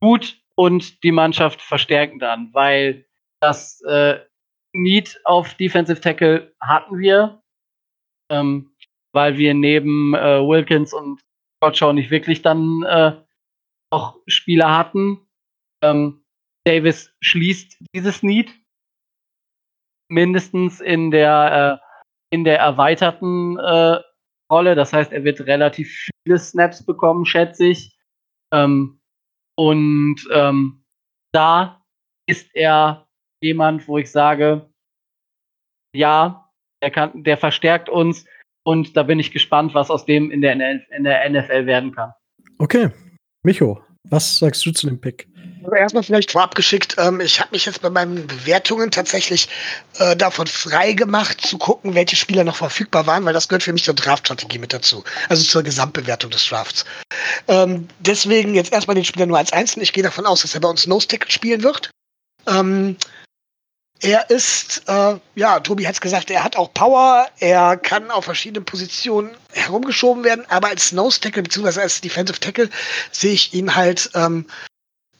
gut 0.00 0.40
und 0.54 1.02
die 1.02 1.12
Mannschaft 1.12 1.60
verstärken 1.60 2.18
dann, 2.18 2.52
weil 2.54 3.04
das 3.40 3.82
äh, 3.82 4.20
Need 4.72 5.20
auf 5.24 5.54
Defensive 5.54 6.00
Tackle 6.00 6.54
hatten 6.60 6.98
wir, 6.98 7.42
ähm, 8.30 8.71
weil 9.12 9.36
wir 9.36 9.54
neben 9.54 10.14
äh, 10.14 10.40
Wilkins 10.40 10.92
und 10.92 11.20
Gottschau 11.60 11.92
nicht 11.92 12.10
wirklich 12.10 12.42
dann 12.42 12.82
äh, 12.82 13.12
auch 13.90 14.18
Spieler 14.26 14.76
hatten. 14.76 15.20
Ähm, 15.82 16.24
Davis 16.64 17.14
schließt 17.20 17.78
dieses 17.94 18.22
Need 18.22 18.52
mindestens 20.08 20.80
in 20.80 21.10
der 21.10 21.80
äh, 21.80 22.34
in 22.34 22.44
der 22.44 22.58
erweiterten 22.58 23.58
äh, 23.58 23.98
Rolle. 24.50 24.74
Das 24.74 24.92
heißt, 24.92 25.12
er 25.12 25.24
wird 25.24 25.40
relativ 25.42 26.08
viele 26.24 26.38
Snaps 26.38 26.84
bekommen, 26.84 27.26
schätze 27.26 27.66
ich. 27.66 27.96
Ähm, 28.52 29.00
und 29.56 30.16
ähm, 30.32 30.84
da 31.32 31.84
ist 32.26 32.54
er 32.54 33.06
jemand, 33.42 33.86
wo 33.86 33.98
ich 33.98 34.10
sage, 34.10 34.70
ja, 35.94 36.50
der 36.82 36.90
kann, 36.90 37.22
der 37.22 37.36
verstärkt 37.36 37.88
uns 37.88 38.26
und 38.64 38.96
da 38.96 39.02
bin 39.02 39.18
ich 39.18 39.32
gespannt, 39.32 39.74
was 39.74 39.90
aus 39.90 40.04
dem 40.04 40.30
in 40.30 40.40
der, 40.40 40.52
in 40.52 41.04
der 41.04 41.28
NFL 41.28 41.66
werden 41.66 41.94
kann. 41.94 42.12
Okay, 42.58 42.90
Micho, 43.42 43.80
was 44.04 44.38
sagst 44.38 44.64
du 44.66 44.72
zu 44.72 44.86
dem 44.86 45.00
Pick? 45.00 45.28
Also 45.64 45.76
erstmal 45.76 46.02
vielleicht 46.02 46.32
vorab 46.32 46.54
geschickt, 46.56 46.96
ähm, 46.98 47.20
ich 47.20 47.40
habe 47.40 47.50
mich 47.52 47.66
jetzt 47.66 47.82
bei 47.82 47.90
meinen 47.90 48.26
Bewertungen 48.26 48.90
tatsächlich 48.90 49.48
äh, 49.98 50.16
davon 50.16 50.48
frei 50.48 50.92
gemacht, 50.92 51.40
zu 51.40 51.56
gucken, 51.56 51.94
welche 51.94 52.16
Spieler 52.16 52.42
noch 52.42 52.56
verfügbar 52.56 53.06
waren, 53.06 53.24
weil 53.24 53.32
das 53.32 53.48
gehört 53.48 53.62
für 53.62 53.72
mich 53.72 53.84
zur 53.84 53.94
Draftstrategie 53.94 54.58
mit 54.58 54.72
dazu. 54.72 55.04
Also 55.28 55.44
zur 55.44 55.62
Gesamtbewertung 55.62 56.30
des 56.30 56.48
Drafts. 56.48 56.84
Ähm, 57.46 57.86
deswegen 58.00 58.54
jetzt 58.54 58.72
erstmal 58.72 58.96
den 58.96 59.04
Spieler 59.04 59.26
nur 59.26 59.38
als 59.38 59.52
Einzelnen. 59.52 59.84
Ich 59.84 59.92
gehe 59.92 60.02
davon 60.02 60.26
aus, 60.26 60.42
dass 60.42 60.54
er 60.54 60.60
bei 60.60 60.68
uns 60.68 60.86
Nose 60.86 61.06
Tackle 61.06 61.30
spielen 61.30 61.62
wird. 61.62 61.90
Ähm, 62.48 62.96
er 64.02 64.28
ist, 64.30 64.82
äh, 64.88 65.16
ja, 65.36 65.60
Tobi 65.60 65.86
hat 65.86 65.94
es 65.94 66.00
gesagt, 66.00 66.30
er 66.30 66.42
hat 66.42 66.56
auch 66.56 66.74
Power, 66.74 67.28
er 67.38 67.76
kann 67.76 68.10
auf 68.10 68.24
verschiedenen 68.24 68.64
Positionen 68.64 69.30
herumgeschoben 69.52 70.24
werden, 70.24 70.44
aber 70.48 70.68
als 70.68 70.92
Nose 70.92 71.20
Tackle 71.20 71.44
bzw. 71.44 71.80
als 71.80 72.00
Defensive 72.00 72.40
Tackle 72.40 72.68
sehe 73.12 73.32
ich 73.32 73.54
ihn 73.54 73.74
halt 73.74 74.10
ähm, 74.14 74.46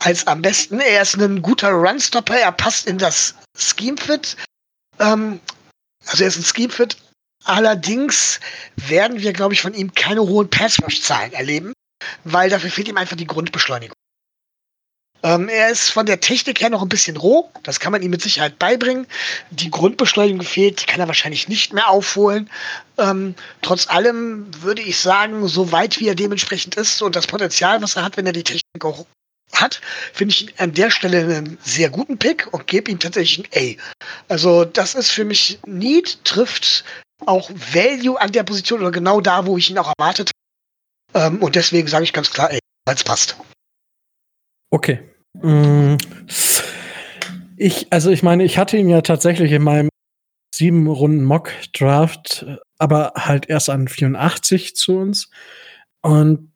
als 0.00 0.26
am 0.26 0.42
besten. 0.42 0.80
Er 0.80 1.02
ist 1.02 1.14
ein 1.14 1.42
guter 1.42 1.70
Runstopper, 1.70 2.36
er 2.36 2.50
passt 2.50 2.88
in 2.88 2.98
das 2.98 3.36
Scheme-Fit. 3.56 4.36
Ähm, 4.98 5.40
also 6.06 6.24
er 6.24 6.28
ist 6.28 6.38
ein 6.38 6.44
Scheme-Fit. 6.44 6.96
Allerdings 7.44 8.40
werden 8.76 9.20
wir, 9.20 9.32
glaube 9.32 9.54
ich, 9.54 9.62
von 9.62 9.74
ihm 9.74 9.94
keine 9.94 10.22
hohen 10.22 10.50
Pass-Rush-Zahlen 10.50 11.32
erleben, 11.32 11.72
weil 12.24 12.50
dafür 12.50 12.70
fehlt 12.70 12.88
ihm 12.88 12.96
einfach 12.96 13.16
die 13.16 13.26
Grundbeschleunigung. 13.26 13.94
Ähm, 15.24 15.48
er 15.48 15.70
ist 15.70 15.90
von 15.90 16.06
der 16.06 16.20
Technik 16.20 16.60
her 16.60 16.70
noch 16.70 16.82
ein 16.82 16.88
bisschen 16.88 17.16
roh, 17.16 17.50
das 17.62 17.78
kann 17.78 17.92
man 17.92 18.02
ihm 18.02 18.10
mit 18.10 18.22
Sicherheit 18.22 18.58
beibringen. 18.58 19.06
Die 19.50 19.70
Grundbeschleunigung 19.70 20.42
fehlt, 20.42 20.82
die 20.82 20.86
kann 20.86 21.00
er 21.00 21.06
wahrscheinlich 21.06 21.48
nicht 21.48 21.72
mehr 21.72 21.88
aufholen. 21.88 22.50
Ähm, 22.98 23.34
trotz 23.62 23.88
allem 23.88 24.46
würde 24.62 24.82
ich 24.82 24.98
sagen, 24.98 25.46
so 25.46 25.70
weit 25.70 26.00
wie 26.00 26.08
er 26.08 26.16
dementsprechend 26.16 26.74
ist 26.74 27.02
und 27.02 27.14
das 27.14 27.28
Potenzial, 27.28 27.80
was 27.82 27.96
er 27.96 28.04
hat, 28.04 28.16
wenn 28.16 28.26
er 28.26 28.32
die 28.32 28.42
Technik 28.42 28.84
auch 28.84 29.06
hat, 29.52 29.80
finde 30.12 30.34
ich 30.34 30.58
an 30.58 30.72
der 30.72 30.90
Stelle 30.90 31.20
einen 31.20 31.58
sehr 31.62 31.90
guten 31.90 32.18
Pick 32.18 32.48
und 32.52 32.66
gebe 32.66 32.90
ihm 32.90 32.98
tatsächlich 32.98 33.46
ein 33.54 33.76
A. 33.78 33.82
Also 34.28 34.64
das 34.64 34.94
ist 34.94 35.10
für 35.10 35.24
mich 35.24 35.60
Need, 35.66 36.24
trifft 36.24 36.84
auch 37.26 37.48
Value 37.72 38.20
an 38.20 38.32
der 38.32 38.42
Position 38.42 38.80
oder 38.80 38.90
genau 38.90 39.20
da, 39.20 39.46
wo 39.46 39.56
ich 39.56 39.70
ihn 39.70 39.78
auch 39.78 39.92
erwartet 39.98 40.30
habe. 41.14 41.26
Ähm, 41.26 41.42
und 41.42 41.54
deswegen 41.54 41.86
sage 41.86 42.04
ich 42.04 42.12
ganz 42.12 42.30
klar, 42.30 42.50
ey, 42.50 42.58
weil 42.86 42.96
es 42.96 43.04
passt. 43.04 43.36
Okay. 44.70 45.11
Mm. 45.34 45.96
Ich, 47.56 47.86
also 47.90 48.10
ich 48.10 48.22
meine, 48.22 48.44
ich 48.44 48.58
hatte 48.58 48.76
ihn 48.76 48.88
ja 48.88 49.02
tatsächlich 49.02 49.52
in 49.52 49.62
meinem 49.62 49.88
sieben 50.54 50.86
Runden 50.86 51.24
Mock 51.24 51.52
Draft, 51.72 52.46
aber 52.78 53.12
halt 53.16 53.48
erst 53.48 53.70
an 53.70 53.88
84 53.88 54.76
zu 54.76 54.96
uns. 54.96 55.30
Und 56.00 56.52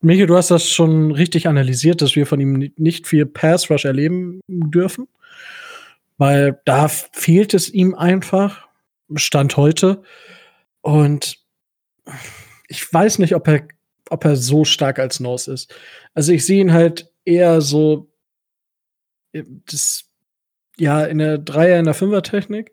Michael, 0.00 0.26
du 0.26 0.36
hast 0.36 0.50
das 0.50 0.68
schon 0.68 1.12
richtig 1.12 1.48
analysiert, 1.48 2.02
dass 2.02 2.14
wir 2.14 2.26
von 2.26 2.40
ihm 2.40 2.72
nicht 2.76 3.06
viel 3.06 3.26
Pass 3.26 3.70
Rush 3.70 3.84
erleben 3.84 4.40
dürfen, 4.48 5.08
weil 6.18 6.60
da 6.64 6.88
fehlt 6.88 7.54
es 7.54 7.70
ihm 7.70 7.94
einfach, 7.94 8.68
Stand 9.14 9.56
heute. 9.56 10.02
Und 10.82 11.38
ich 12.68 12.92
weiß 12.92 13.18
nicht, 13.18 13.34
ob 13.34 13.48
er, 13.48 13.66
ob 14.10 14.24
er 14.24 14.36
so 14.36 14.64
stark 14.64 14.98
als 14.98 15.20
Nose 15.20 15.52
ist. 15.52 15.74
Also 16.14 16.32
ich 16.32 16.44
sehe 16.44 16.60
ihn 16.60 16.72
halt 16.72 17.10
eher 17.24 17.60
so, 17.60 18.10
das, 19.32 20.04
ja, 20.76 21.04
in 21.04 21.18
der 21.18 21.38
Dreier, 21.38 21.78
in 21.78 21.84
der 21.84 21.94
Fünfer-Technik 21.94 22.72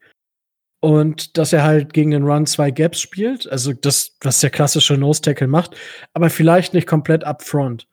und 0.79 1.37
dass 1.37 1.53
er 1.53 1.63
halt 1.63 1.93
gegen 1.93 2.11
den 2.11 2.23
Run 2.23 2.45
zwei 2.45 2.71
Gaps 2.71 3.01
spielt, 3.01 3.49
also 3.49 3.73
das, 3.73 4.17
was 4.21 4.39
der 4.39 4.51
klassische 4.51 4.97
Nose 4.97 5.21
Tackle 5.21 5.47
macht, 5.47 5.75
aber 6.13 6.29
vielleicht 6.29 6.73
nicht 6.73 6.87
komplett 6.87 7.23
upfront. 7.23 7.87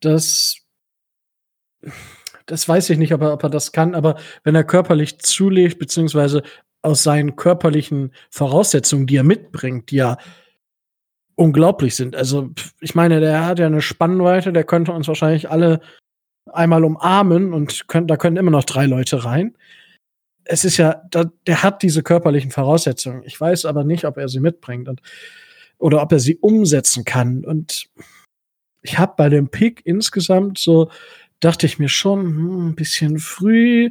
Das, 0.00 0.56
das 2.46 2.68
weiß 2.68 2.90
ich 2.90 2.98
nicht, 2.98 3.12
ob 3.12 3.20
er, 3.20 3.32
ob 3.34 3.42
er 3.42 3.50
das 3.50 3.72
kann, 3.72 3.94
aber 3.94 4.18
wenn 4.44 4.54
er 4.54 4.64
körperlich 4.64 5.18
zulegt, 5.18 5.78
beziehungsweise 5.78 6.42
aus 6.80 7.02
seinen 7.02 7.36
körperlichen 7.36 8.12
Voraussetzungen, 8.30 9.06
die 9.06 9.16
er 9.16 9.24
mitbringt, 9.24 9.90
die 9.90 9.96
ja 9.96 10.16
unglaublich 11.36 11.94
sind. 11.94 12.16
Also, 12.16 12.50
ich 12.80 12.94
meine, 12.94 13.20
der 13.20 13.46
hat 13.46 13.58
ja 13.58 13.66
eine 13.66 13.82
Spannweite, 13.82 14.52
der 14.52 14.64
könnte 14.64 14.92
uns 14.92 15.08
wahrscheinlich 15.08 15.50
alle 15.50 15.80
einmal 16.52 16.84
umarmen 16.84 17.52
und 17.52 17.88
könnt, 17.88 18.10
da 18.10 18.16
können 18.16 18.36
immer 18.36 18.50
noch 18.50 18.64
drei 18.64 18.86
Leute 18.86 19.24
rein 19.24 19.54
es 20.44 20.64
ist 20.64 20.76
ja, 20.76 21.02
da, 21.10 21.24
der 21.46 21.62
hat 21.62 21.82
diese 21.82 22.02
körperlichen 22.02 22.50
Voraussetzungen. 22.50 23.22
Ich 23.24 23.40
weiß 23.40 23.64
aber 23.64 23.84
nicht, 23.84 24.04
ob 24.04 24.16
er 24.16 24.28
sie 24.28 24.40
mitbringt 24.40 24.88
und, 24.88 25.00
oder 25.78 26.02
ob 26.02 26.12
er 26.12 26.20
sie 26.20 26.36
umsetzen 26.36 27.04
kann. 27.04 27.44
Und 27.44 27.88
ich 28.82 28.98
habe 28.98 29.14
bei 29.16 29.28
dem 29.28 29.48
Pick 29.48 29.82
insgesamt 29.84 30.58
so, 30.58 30.90
dachte 31.40 31.66
ich 31.66 31.78
mir 31.78 31.88
schon, 31.88 32.20
hm, 32.20 32.68
ein 32.68 32.74
bisschen 32.74 33.18
früh. 33.18 33.90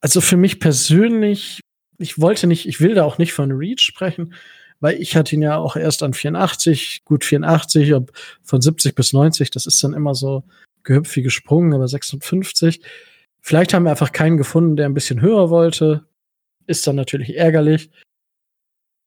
Also 0.00 0.20
für 0.20 0.36
mich 0.36 0.60
persönlich, 0.60 1.60
ich 1.98 2.20
wollte 2.20 2.46
nicht, 2.46 2.66
ich 2.66 2.80
will 2.80 2.94
da 2.94 3.04
auch 3.04 3.18
nicht 3.18 3.32
von 3.32 3.52
Reach 3.52 3.80
sprechen, 3.80 4.34
weil 4.80 5.00
ich 5.00 5.16
hatte 5.16 5.34
ihn 5.34 5.42
ja 5.42 5.56
auch 5.56 5.76
erst 5.76 6.02
an 6.02 6.12
84, 6.12 7.02
gut 7.04 7.24
84, 7.24 7.94
ob 7.94 8.12
von 8.42 8.60
70 8.60 8.94
bis 8.94 9.14
90, 9.14 9.50
das 9.50 9.66
ist 9.66 9.82
dann 9.82 9.94
immer 9.94 10.14
so 10.14 10.44
gehüpft 10.86 11.14
wie 11.16 11.22
gesprungen, 11.22 11.74
aber 11.74 11.86
56 11.86 12.80
Vielleicht 13.46 13.74
haben 13.74 13.84
wir 13.84 13.92
einfach 13.92 14.10
keinen 14.10 14.38
gefunden, 14.38 14.74
der 14.74 14.86
ein 14.86 14.94
bisschen 14.94 15.20
höher 15.20 15.50
wollte. 15.50 16.04
Ist 16.66 16.84
dann 16.84 16.96
natürlich 16.96 17.36
ärgerlich. 17.36 17.92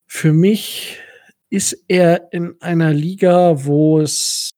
Für 0.08 0.32
mich 0.32 0.98
ist 1.50 1.74
er 1.90 2.32
in 2.32 2.56
einer 2.62 2.94
Liga, 2.94 3.66
wo 3.66 4.00
es 4.00 4.52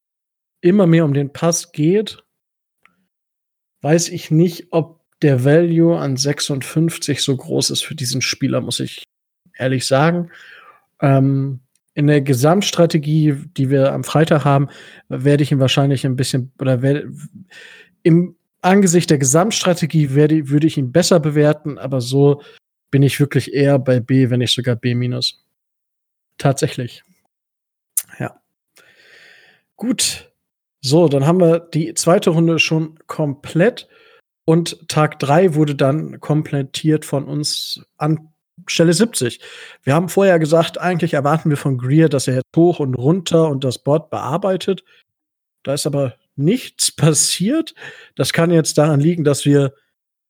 immer 0.61 0.85
mehr 0.85 1.03
um 1.03 1.15
den 1.15 1.33
Pass 1.33 1.71
geht. 1.71 2.23
Weiß 3.81 4.09
ich 4.09 4.29
nicht, 4.29 4.67
ob 4.69 5.01
der 5.23 5.43
Value 5.43 5.97
an 5.97 6.15
56 6.15 7.19
so 7.23 7.35
groß 7.35 7.71
ist 7.71 7.81
für 7.81 7.95
diesen 7.95 8.21
Spieler, 8.21 8.61
muss 8.61 8.79
ich 8.79 9.05
ehrlich 9.57 9.87
sagen. 9.87 10.29
Ähm, 10.99 11.61
in 12.01 12.07
der 12.07 12.21
Gesamtstrategie, 12.21 13.35
die 13.55 13.69
wir 13.69 13.93
am 13.93 14.03
Freitag 14.03 14.43
haben, 14.43 14.69
werde 15.07 15.43
ich 15.43 15.51
ihn 15.51 15.59
wahrscheinlich 15.59 16.03
ein 16.03 16.15
bisschen 16.15 16.51
oder 16.59 16.81
werde, 16.81 17.11
im 18.01 18.35
angesichts 18.61 19.07
der 19.07 19.19
Gesamtstrategie 19.19 20.15
werde, 20.15 20.49
würde 20.49 20.65
ich 20.65 20.77
ihn 20.77 20.91
besser 20.91 21.19
bewerten, 21.19 21.77
aber 21.77 22.01
so 22.01 22.41
bin 22.89 23.03
ich 23.03 23.19
wirklich 23.19 23.53
eher 23.53 23.77
bei 23.77 23.99
B, 23.99 24.29
wenn 24.31 24.39
nicht 24.39 24.53
sogar 24.53 24.75
B 24.75 24.95
minus. 24.95 25.45
Tatsächlich. 26.37 27.03
Ja. 28.19 28.41
Gut. 29.75 30.31
So, 30.81 31.07
dann 31.07 31.27
haben 31.27 31.39
wir 31.39 31.59
die 31.59 31.93
zweite 31.93 32.31
Runde 32.31 32.57
schon 32.57 32.97
komplett 33.05 33.87
und 34.45 34.89
Tag 34.89 35.19
drei 35.19 35.53
wurde 35.53 35.75
dann 35.75 36.19
komplettiert 36.19 37.05
von 37.05 37.25
uns 37.25 37.85
an 37.97 38.30
Stelle 38.67 38.93
70. 38.93 39.39
Wir 39.83 39.93
haben 39.93 40.09
vorher 40.09 40.39
gesagt, 40.39 40.79
eigentlich 40.79 41.13
erwarten 41.13 41.49
wir 41.49 41.57
von 41.57 41.77
Greer, 41.77 42.09
dass 42.09 42.27
er 42.27 42.35
jetzt 42.35 42.55
hoch 42.55 42.79
und 42.79 42.95
runter 42.95 43.47
und 43.49 43.63
das 43.63 43.79
Board 43.79 44.09
bearbeitet. 44.09 44.83
Da 45.63 45.73
ist 45.73 45.87
aber 45.87 46.15
nichts 46.35 46.91
passiert. 46.95 47.73
Das 48.15 48.33
kann 48.33 48.51
jetzt 48.51 48.77
daran 48.77 48.99
liegen, 48.99 49.23
dass 49.23 49.45
wir 49.45 49.73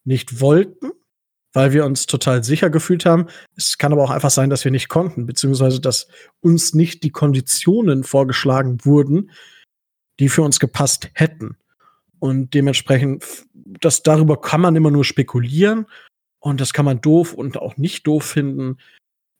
nicht 0.03 0.41
wollten, 0.41 0.91
weil 1.53 1.73
wir 1.73 1.85
uns 1.85 2.05
total 2.05 2.43
sicher 2.43 2.69
gefühlt 2.69 3.05
haben. 3.05 3.27
Es 3.55 3.77
kann 3.77 3.93
aber 3.93 4.03
auch 4.03 4.09
einfach 4.09 4.31
sein, 4.31 4.49
dass 4.49 4.63
wir 4.63 4.71
nicht 4.71 4.89
konnten, 4.89 5.25
beziehungsweise 5.25 5.79
dass 5.79 6.07
uns 6.39 6.73
nicht 6.73 7.03
die 7.03 7.11
Konditionen 7.11 8.03
vorgeschlagen 8.03 8.79
wurden, 8.83 9.31
die 10.19 10.29
für 10.29 10.41
uns 10.41 10.59
gepasst 10.59 11.09
hätten. 11.13 11.57
Und 12.19 12.53
dementsprechend, 12.53 13.25
das 13.53 14.03
darüber 14.03 14.39
kann 14.39 14.61
man 14.61 14.75
immer 14.75 14.91
nur 14.91 15.03
spekulieren. 15.03 15.87
Und 16.41 16.59
das 16.59 16.73
kann 16.73 16.85
man 16.85 16.99
doof 16.99 17.33
und 17.33 17.57
auch 17.57 17.77
nicht 17.77 18.05
doof 18.07 18.25
finden. 18.25 18.77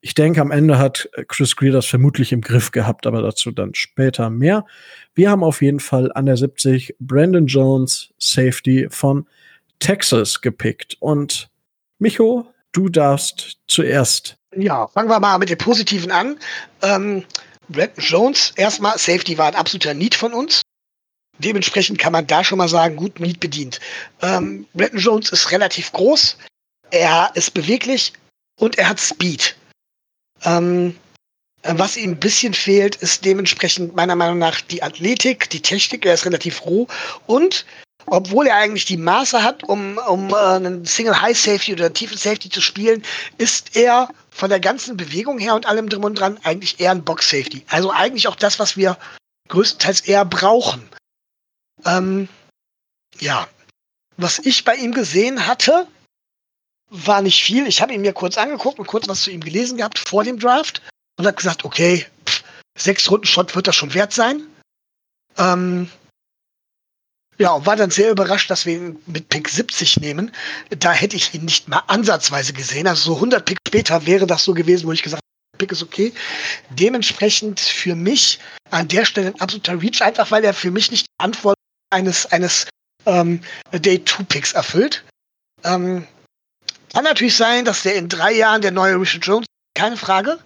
Ich 0.02 0.14
denke, 0.14 0.40
am 0.40 0.52
Ende 0.52 0.78
hat 0.78 1.10
Chris 1.28 1.56
Greer 1.56 1.74
das 1.74 1.86
vermutlich 1.86 2.32
im 2.32 2.42
Griff 2.42 2.72
gehabt, 2.72 3.06
aber 3.06 3.22
dazu 3.22 3.52
dann 3.52 3.76
später 3.76 4.30
mehr. 4.30 4.66
Wir 5.14 5.30
haben 5.30 5.44
auf 5.44 5.62
jeden 5.62 5.80
Fall 5.80 6.12
an 6.14 6.28
der 6.28 6.38
70 6.38 6.96
Brandon 7.00 7.48
Jones, 7.48 8.14
Safety 8.18 8.88
von 8.90 9.28
Texas 9.80 10.42
gepickt. 10.42 10.96
Und 11.00 11.50
Micho, 12.00 12.48
du 12.72 12.90
darfst 12.90 13.58
zuerst. 13.68 14.38
Ja, 14.56 14.88
fangen 14.88 15.10
wir 15.10 15.20
mal 15.20 15.38
mit 15.40 15.50
dem 15.50 15.58
Positiven 15.58 16.12
an. 16.12 16.38
Ähm, 16.82 17.26
Brandon 17.68 18.04
Jones, 18.04 18.54
erstmal, 18.56 18.98
Safety 18.98 19.38
war 19.38 19.48
ein 19.48 19.56
absoluter 19.56 19.94
Need 19.94 20.16
von 20.16 20.34
uns. 20.34 20.62
Dementsprechend 21.40 21.98
kann 21.98 22.14
man 22.14 22.28
da 22.28 22.44
schon 22.44 22.60
mal 22.60 22.68
sagen, 22.68 22.96
gut 22.96 23.20
Need 23.20 23.40
bedient. 23.40 23.80
Ähm, 24.22 24.68
Brandon 24.74 25.00
Jones 25.00 25.32
ist 25.32 25.52
relativ 25.52 25.92
groß, 25.92 26.38
er 26.92 27.32
ist 27.36 27.54
beweglich 27.54 28.14
und 28.60 28.78
er 28.78 28.90
hat 28.90 29.00
Speed. 29.00 29.56
Ähm, 30.44 30.96
was 31.64 31.98
ihm 31.98 32.12
ein 32.12 32.20
bisschen 32.20 32.54
fehlt, 32.54 32.96
ist 32.98 33.24
dementsprechend 33.24 33.96
meiner 33.96 34.16
Meinung 34.16 34.40
nach 34.40 34.62
die 34.62 34.82
Athletik, 34.82 35.50
die 35.52 35.62
Technik. 35.62 36.06
Er 36.06 36.16
ist 36.16 36.26
relativ 36.26 36.66
roh 36.66 36.88
und 37.28 37.66
obwohl 38.08 38.48
er 38.48 38.56
eigentlich 38.56 38.86
die 38.86 38.98
Maße 38.98 39.44
hat, 39.44 39.64
um, 39.64 39.98
um 40.00 40.30
äh, 40.32 40.36
einen 40.36 40.86
Single 40.86 41.22
High 41.22 41.38
Safety 41.38 41.74
oder 41.74 41.94
tiefen 41.94 42.18
Safety 42.18 42.50
zu 42.50 42.60
spielen, 42.60 43.04
ist 43.38 43.76
er 43.76 44.10
von 44.32 44.50
der 44.50 44.60
ganzen 44.60 44.98
Bewegung 44.98 45.38
her 45.38 45.56
und 45.56 45.68
allem 45.68 45.88
drum 45.88 46.04
und 46.04 46.16
dran 46.16 46.40
eigentlich 46.44 46.80
eher 46.80 46.92
ein 46.92 47.04
Box 47.04 47.30
Safety. 47.30 47.64
Also 47.70 47.92
eigentlich 47.92 48.28
auch 48.28 48.36
das, 48.36 48.58
was 48.58 48.76
wir 48.76 48.98
größtenteils 49.50 50.02
eher 50.02 50.26
brauchen. 50.26 50.90
Ähm, 51.86 52.28
ja, 53.20 53.48
was 54.18 54.40
ich 54.40 54.64
bei 54.64 54.76
ihm 54.76 54.94
gesehen 54.94 55.46
hatte, 55.46 55.88
war 56.92 57.22
nicht 57.22 57.42
viel. 57.42 57.66
Ich 57.68 57.82
habe 57.82 57.94
ihn 57.94 58.02
mir 58.02 58.14
kurz 58.14 58.38
angeguckt 58.38 58.78
und 58.78 58.86
kurz 58.86 59.08
was 59.08 59.22
zu 59.22 59.32
ihm 59.32 59.42
gelesen 59.42 59.78
gehabt 59.78 59.98
vor 59.98 60.24
dem 60.24 60.40
Draft 60.40 60.82
und 61.18 61.26
habe 61.26 61.38
gesagt, 61.38 61.66
okay, 61.66 62.06
pff, 62.26 62.44
sechs 62.78 63.10
Runden 63.10 63.26
Shot 63.26 63.56
wird 63.56 63.68
das 63.68 63.76
schon 63.76 63.94
wert 63.94 64.14
sein. 64.14 64.44
Ähm, 65.38 65.90
ja, 67.38 67.54
und 67.54 67.66
war 67.66 67.78
dann 67.78 67.90
sehr 67.90 68.12
überrascht, 68.12 68.52
dass 68.52 68.66
wir 68.66 68.76
ihn 68.76 69.02
mit 69.08 69.30
Pick 69.30 69.48
70 69.48 69.98
nehmen. 69.98 70.32
Da 70.70 70.92
hätte 70.92 71.16
ich 71.16 71.34
ihn 71.34 71.46
nicht 71.46 71.70
mal 71.70 71.82
ansatzweise 71.88 72.54
gesehen. 72.54 72.88
Also 72.88 73.14
so 73.14 73.16
100 73.16 73.46
Pick 73.46 73.58
später 73.68 74.06
wäre 74.06 74.28
das 74.28 74.44
so 74.44 74.54
gewesen, 74.54 74.86
wo 74.86 74.92
ich 74.92 75.02
gesagt 75.02 75.22
habe, 75.24 75.58
Pick 75.58 75.72
ist 75.72 75.82
okay. 75.82 76.14
Dementsprechend 76.70 77.60
für 77.62 77.96
mich 77.96 78.40
an 78.70 78.90
der 78.90 79.06
Stelle 79.06 79.28
ein 79.28 79.42
absoluter 79.42 79.82
Reach, 79.82 80.02
einfach 80.02 80.30
weil 80.30 80.44
er 80.44 80.54
für 80.54 80.72
mich 80.72 80.92
nicht 80.92 81.08
die 81.08 81.24
Antwort 81.24 81.56
eines, 81.90 82.26
eines 82.28 82.68
ähm, 83.06 83.42
Day-2-Picks 83.72 84.54
erfüllt. 84.54 85.04
Ähm, 85.64 86.06
kann 86.94 87.04
natürlich 87.04 87.36
sein, 87.36 87.66
dass 87.66 87.84
der 87.84 87.96
in 87.96 88.10
drei 88.10 88.34
Jahren 88.34 88.62
der 88.62 88.72
neue 88.72 89.00
Richard 89.00 89.26
Jones, 89.26 89.46
keine 89.74 89.98
Frage. 89.98 90.40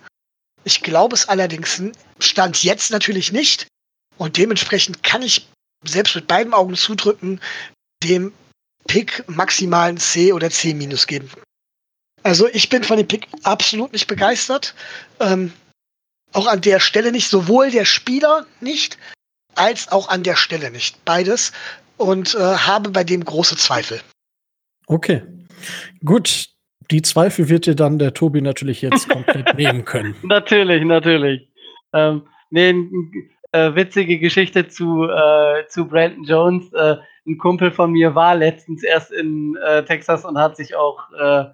Ich 0.64 0.82
glaube 0.82 1.16
es 1.16 1.28
allerdings 1.28 1.82
stand 2.20 2.64
jetzt 2.64 2.92
natürlich 2.92 3.32
nicht. 3.32 3.68
Und 4.18 4.38
dementsprechend 4.38 5.04
kann 5.04 5.22
ich 5.22 5.48
selbst 5.84 6.16
mit 6.16 6.28
beiden 6.28 6.54
Augen 6.54 6.76
zudrücken, 6.76 7.42
dem 8.04 8.34
Pick 8.88 9.28
maximalen 9.28 9.98
C 9.98 10.32
oder 10.32 10.50
C 10.50 10.74
minus 10.74 11.08
geben. 11.08 11.30
Also 12.24 12.48
ich 12.48 12.70
bin 12.70 12.84
von 12.84 12.98
dem 12.98 13.08
Pick 13.08 13.28
absolut 13.44 13.94
nicht 13.94 14.08
begeistert. 14.08 14.74
Ähm, 15.20 15.54
auch 16.34 16.48
an 16.48 16.62
der 16.62 16.80
Stelle 16.80 17.12
nicht, 17.12 17.30
sowohl 17.30 17.72
der 17.72 17.86
Spieler 17.86 18.46
nicht, 18.62 18.98
als 19.56 19.92
auch 19.92 20.10
an 20.10 20.24
der 20.24 20.36
Stelle 20.36 20.72
nicht. 20.72 21.04
Beides. 21.06 21.52
Und 21.98 22.36
äh, 22.36 22.40
habe 22.40 22.90
bei 22.90 23.04
dem 23.04 23.24
große 23.24 23.58
Zweifel. 23.58 24.02
Okay. 24.88 25.24
Gut. 26.04 26.50
Die 26.92 27.02
Zweifel 27.02 27.50
wird 27.50 27.66
dir 27.66 27.76
dann 27.76 27.98
der 27.98 28.14
Tobi 28.14 28.42
natürlich 28.42 28.82
jetzt 28.82 29.10
komplett 29.10 29.56
nehmen 29.56 29.86
können. 29.86 30.16
Natürlich, 30.22 30.84
natürlich. 30.84 31.50
Ähm, 31.94 32.28
nee, 32.52 32.76
äh, 33.52 33.74
witzige 33.74 34.20
Geschichte 34.20 34.68
zu, 34.68 35.10
äh, 35.10 35.66
zu 35.68 35.88
Brandon 35.88 36.24
Jones. 36.26 36.72
Äh, 36.74 36.98
ein 37.26 37.38
Kumpel 37.38 37.72
von 37.72 37.92
mir 37.92 38.14
war 38.14 38.36
letztens 38.36 38.84
erst 38.84 39.12
in 39.12 39.58
äh, 39.66 39.84
Texas 39.84 40.26
und 40.26 40.38
hat 40.38 40.58
sich 40.58 40.76
auch 40.76 41.12
äh, 41.20 41.46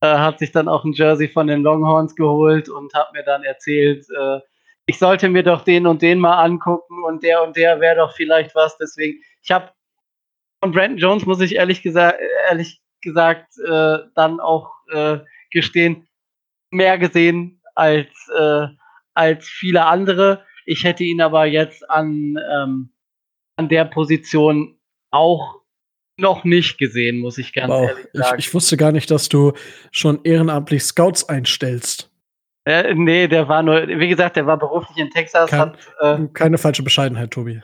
äh, 0.00 0.18
hat 0.18 0.40
sich 0.40 0.50
dann 0.50 0.68
auch 0.68 0.84
ein 0.84 0.92
Jersey 0.92 1.28
von 1.28 1.46
den 1.46 1.62
Longhorns 1.62 2.16
geholt 2.16 2.68
und 2.68 2.92
hat 2.94 3.12
mir 3.12 3.22
dann 3.22 3.44
erzählt, 3.44 4.06
ich 4.86 4.98
sollte 4.98 5.30
mir 5.30 5.42
doch 5.42 5.62
den 5.62 5.86
und 5.86 6.02
den 6.02 6.18
mal 6.18 6.42
angucken 6.42 7.04
und 7.04 7.22
der 7.22 7.42
und 7.42 7.56
der 7.56 7.80
wäre 7.80 7.96
doch 7.96 8.12
vielleicht 8.14 8.54
was. 8.54 8.76
Deswegen, 8.76 9.20
ich 9.42 9.50
habe 9.50 9.70
von 10.60 10.72
Brandon 10.72 10.98
Jones 10.98 11.26
muss 11.26 11.40
ich 11.40 11.54
ehrlich 11.54 11.82
gesagt, 11.82 12.18
ehrlich 12.50 12.82
gesagt 13.04 13.56
äh, 13.58 13.98
dann 14.16 14.40
auch 14.40 14.72
äh, 14.92 15.18
gestehen, 15.50 16.08
mehr 16.70 16.98
gesehen 16.98 17.60
als, 17.76 18.08
äh, 18.36 18.66
als 19.14 19.46
viele 19.46 19.86
andere. 19.86 20.44
Ich 20.66 20.82
hätte 20.82 21.04
ihn 21.04 21.20
aber 21.20 21.46
jetzt 21.46 21.88
an, 21.88 22.36
ähm, 22.52 22.90
an 23.56 23.68
der 23.68 23.84
Position 23.84 24.78
auch 25.12 25.60
noch 26.16 26.44
nicht 26.44 26.78
gesehen, 26.78 27.18
muss 27.18 27.38
ich 27.38 27.52
ganz 27.52 27.70
wow. 27.70 27.88
ehrlich 27.88 28.06
sagen. 28.12 28.38
Ich, 28.38 28.46
ich, 28.46 28.54
wusste 28.54 28.76
gar 28.76 28.92
nicht, 28.92 29.10
dass 29.10 29.28
du 29.28 29.52
schon 29.90 30.20
ehrenamtlich 30.24 30.82
Scouts 30.82 31.28
einstellst. 31.28 32.10
Äh, 32.66 32.94
nee, 32.94 33.28
der 33.28 33.48
war 33.48 33.62
nur, 33.62 33.86
wie 33.86 34.08
gesagt, 34.08 34.36
der 34.36 34.46
war 34.46 34.58
beruflich 34.58 34.96
in 34.96 35.10
Texas. 35.10 35.50
Kein, 35.50 35.60
hat, 35.60 35.78
äh, 36.00 36.26
keine 36.32 36.56
falsche 36.56 36.82
Bescheidenheit, 36.82 37.30
Tobi. 37.30 37.62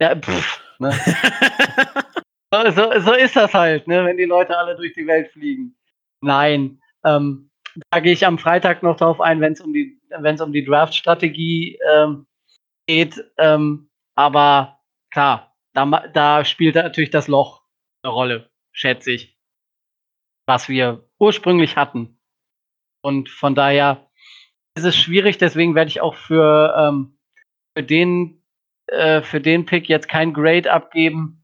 Ja, 0.00 0.14
pff, 0.14 0.60
ne? 0.78 0.92
so, 2.64 2.70
so, 2.70 3.00
so, 3.00 3.12
ist 3.12 3.36
das 3.36 3.54
halt, 3.54 3.86
ne, 3.86 4.04
wenn 4.04 4.16
die 4.16 4.24
Leute 4.24 4.56
alle 4.56 4.76
durch 4.76 4.94
die 4.94 5.06
Welt 5.06 5.30
fliegen. 5.32 5.76
Nein, 6.20 6.80
ähm, 7.04 7.50
da 7.90 8.00
gehe 8.00 8.12
ich 8.12 8.26
am 8.26 8.38
Freitag 8.38 8.82
noch 8.82 8.96
drauf 8.96 9.20
ein, 9.20 9.40
wenn 9.40 9.52
es 9.52 9.60
um 9.60 9.72
die, 9.72 10.00
um 10.10 10.52
die 10.52 10.64
Draft-Strategie 10.64 11.78
ähm, 11.92 12.26
geht. 12.86 13.22
Ähm, 13.38 13.90
aber 14.14 14.80
klar, 15.10 15.54
da, 15.74 15.84
da 16.12 16.44
spielt 16.44 16.74
natürlich 16.74 17.10
das 17.10 17.28
Loch 17.28 17.62
eine 18.02 18.12
Rolle, 18.12 18.50
schätze 18.72 19.12
ich, 19.12 19.36
was 20.46 20.68
wir 20.68 21.08
ursprünglich 21.18 21.76
hatten. 21.76 22.18
Und 23.02 23.28
von 23.28 23.54
daher 23.54 24.08
ist 24.74 24.84
es 24.84 24.96
schwierig, 24.96 25.38
deswegen 25.38 25.74
werde 25.74 25.88
ich 25.88 26.00
auch 26.00 26.14
für, 26.14 26.74
ähm, 26.76 27.18
für, 27.74 27.82
den, 27.82 28.42
äh, 28.86 29.22
für 29.22 29.40
den 29.40 29.66
Pick 29.66 29.88
jetzt 29.88 30.08
kein 30.08 30.32
Grade 30.32 30.72
abgeben. 30.72 31.35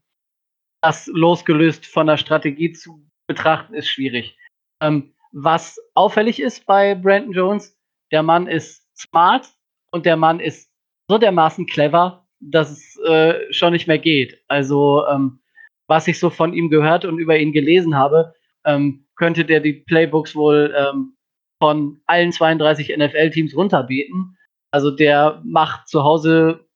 Das 0.83 1.07
losgelöst 1.07 1.85
von 1.85 2.07
der 2.07 2.17
Strategie 2.17 2.73
zu 2.73 3.01
betrachten, 3.25 3.73
ist 3.73 3.87
schwierig. 3.87 4.37
Ähm, 4.81 5.13
was 5.31 5.79
auffällig 5.93 6.41
ist 6.41 6.65
bei 6.65 6.93
Brandon 6.93 7.31
Jones, 7.31 7.79
der 8.11 8.21
Mann 8.21 8.47
ist 8.47 8.85
smart 8.95 9.47
und 9.91 10.05
der 10.05 10.17
Mann 10.17 10.41
ist 10.41 10.69
so 11.07 11.17
dermaßen 11.17 11.67
clever, 11.67 12.27
dass 12.41 12.69
es 12.69 12.99
äh, 13.05 13.51
schon 13.53 13.71
nicht 13.71 13.87
mehr 13.87 13.97
geht. 13.97 14.43
Also, 14.49 15.07
ähm, 15.07 15.39
was 15.87 16.07
ich 16.07 16.19
so 16.19 16.29
von 16.29 16.53
ihm 16.53 16.69
gehört 16.69 17.05
und 17.05 17.17
über 17.17 17.37
ihn 17.37 17.53
gelesen 17.53 17.95
habe, 17.95 18.33
ähm, 18.65 19.07
könnte 19.15 19.45
der 19.45 19.61
die 19.61 19.73
Playbooks 19.73 20.35
wohl 20.35 20.75
ähm, 20.77 21.15
von 21.61 22.01
allen 22.07 22.33
32 22.33 22.97
NFL-Teams 22.97 23.55
runterbeten. 23.55 24.37
Also 24.71 24.91
der 24.91 25.41
macht 25.45 25.87
zu 25.87 26.03
Hause 26.03 26.67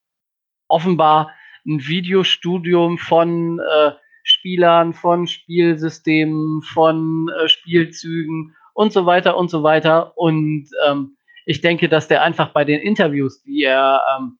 offenbar 0.68 1.30
ein 1.68 1.86
Videostudium 1.86 2.98
von 2.98 3.60
äh, 3.60 3.92
Spielern, 4.24 4.94
von 4.94 5.26
Spielsystemen, 5.26 6.62
von 6.62 7.28
äh, 7.28 7.48
Spielzügen 7.48 8.56
und 8.74 8.92
so 8.92 9.06
weiter 9.06 9.36
und 9.36 9.50
so 9.50 9.62
weiter. 9.62 10.16
Und 10.16 10.68
ähm, 10.86 11.16
ich 11.46 11.60
denke, 11.60 11.88
dass 11.88 12.08
der 12.08 12.22
einfach 12.22 12.52
bei 12.52 12.64
den 12.64 12.80
Interviews, 12.80 13.42
die 13.42 13.62
er 13.62 14.00
ähm, 14.16 14.38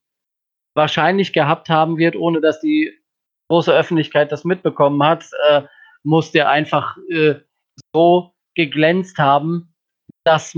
wahrscheinlich 0.75 1.33
gehabt 1.33 1.69
haben 1.69 1.99
wird, 1.99 2.17
ohne 2.17 2.41
dass 2.41 2.61
die 2.61 2.93
große 3.49 3.73
Öffentlichkeit 3.73 4.31
das 4.33 4.45
mitbekommen 4.45 5.03
hat, 5.03 5.25
äh, 5.49 5.63
muss 6.03 6.33
der 6.33 6.51
einfach 6.51 6.97
äh, 7.11 7.37
so 7.95 8.35
geglänzt 8.55 9.19
haben, 9.19 9.75
dass 10.25 10.55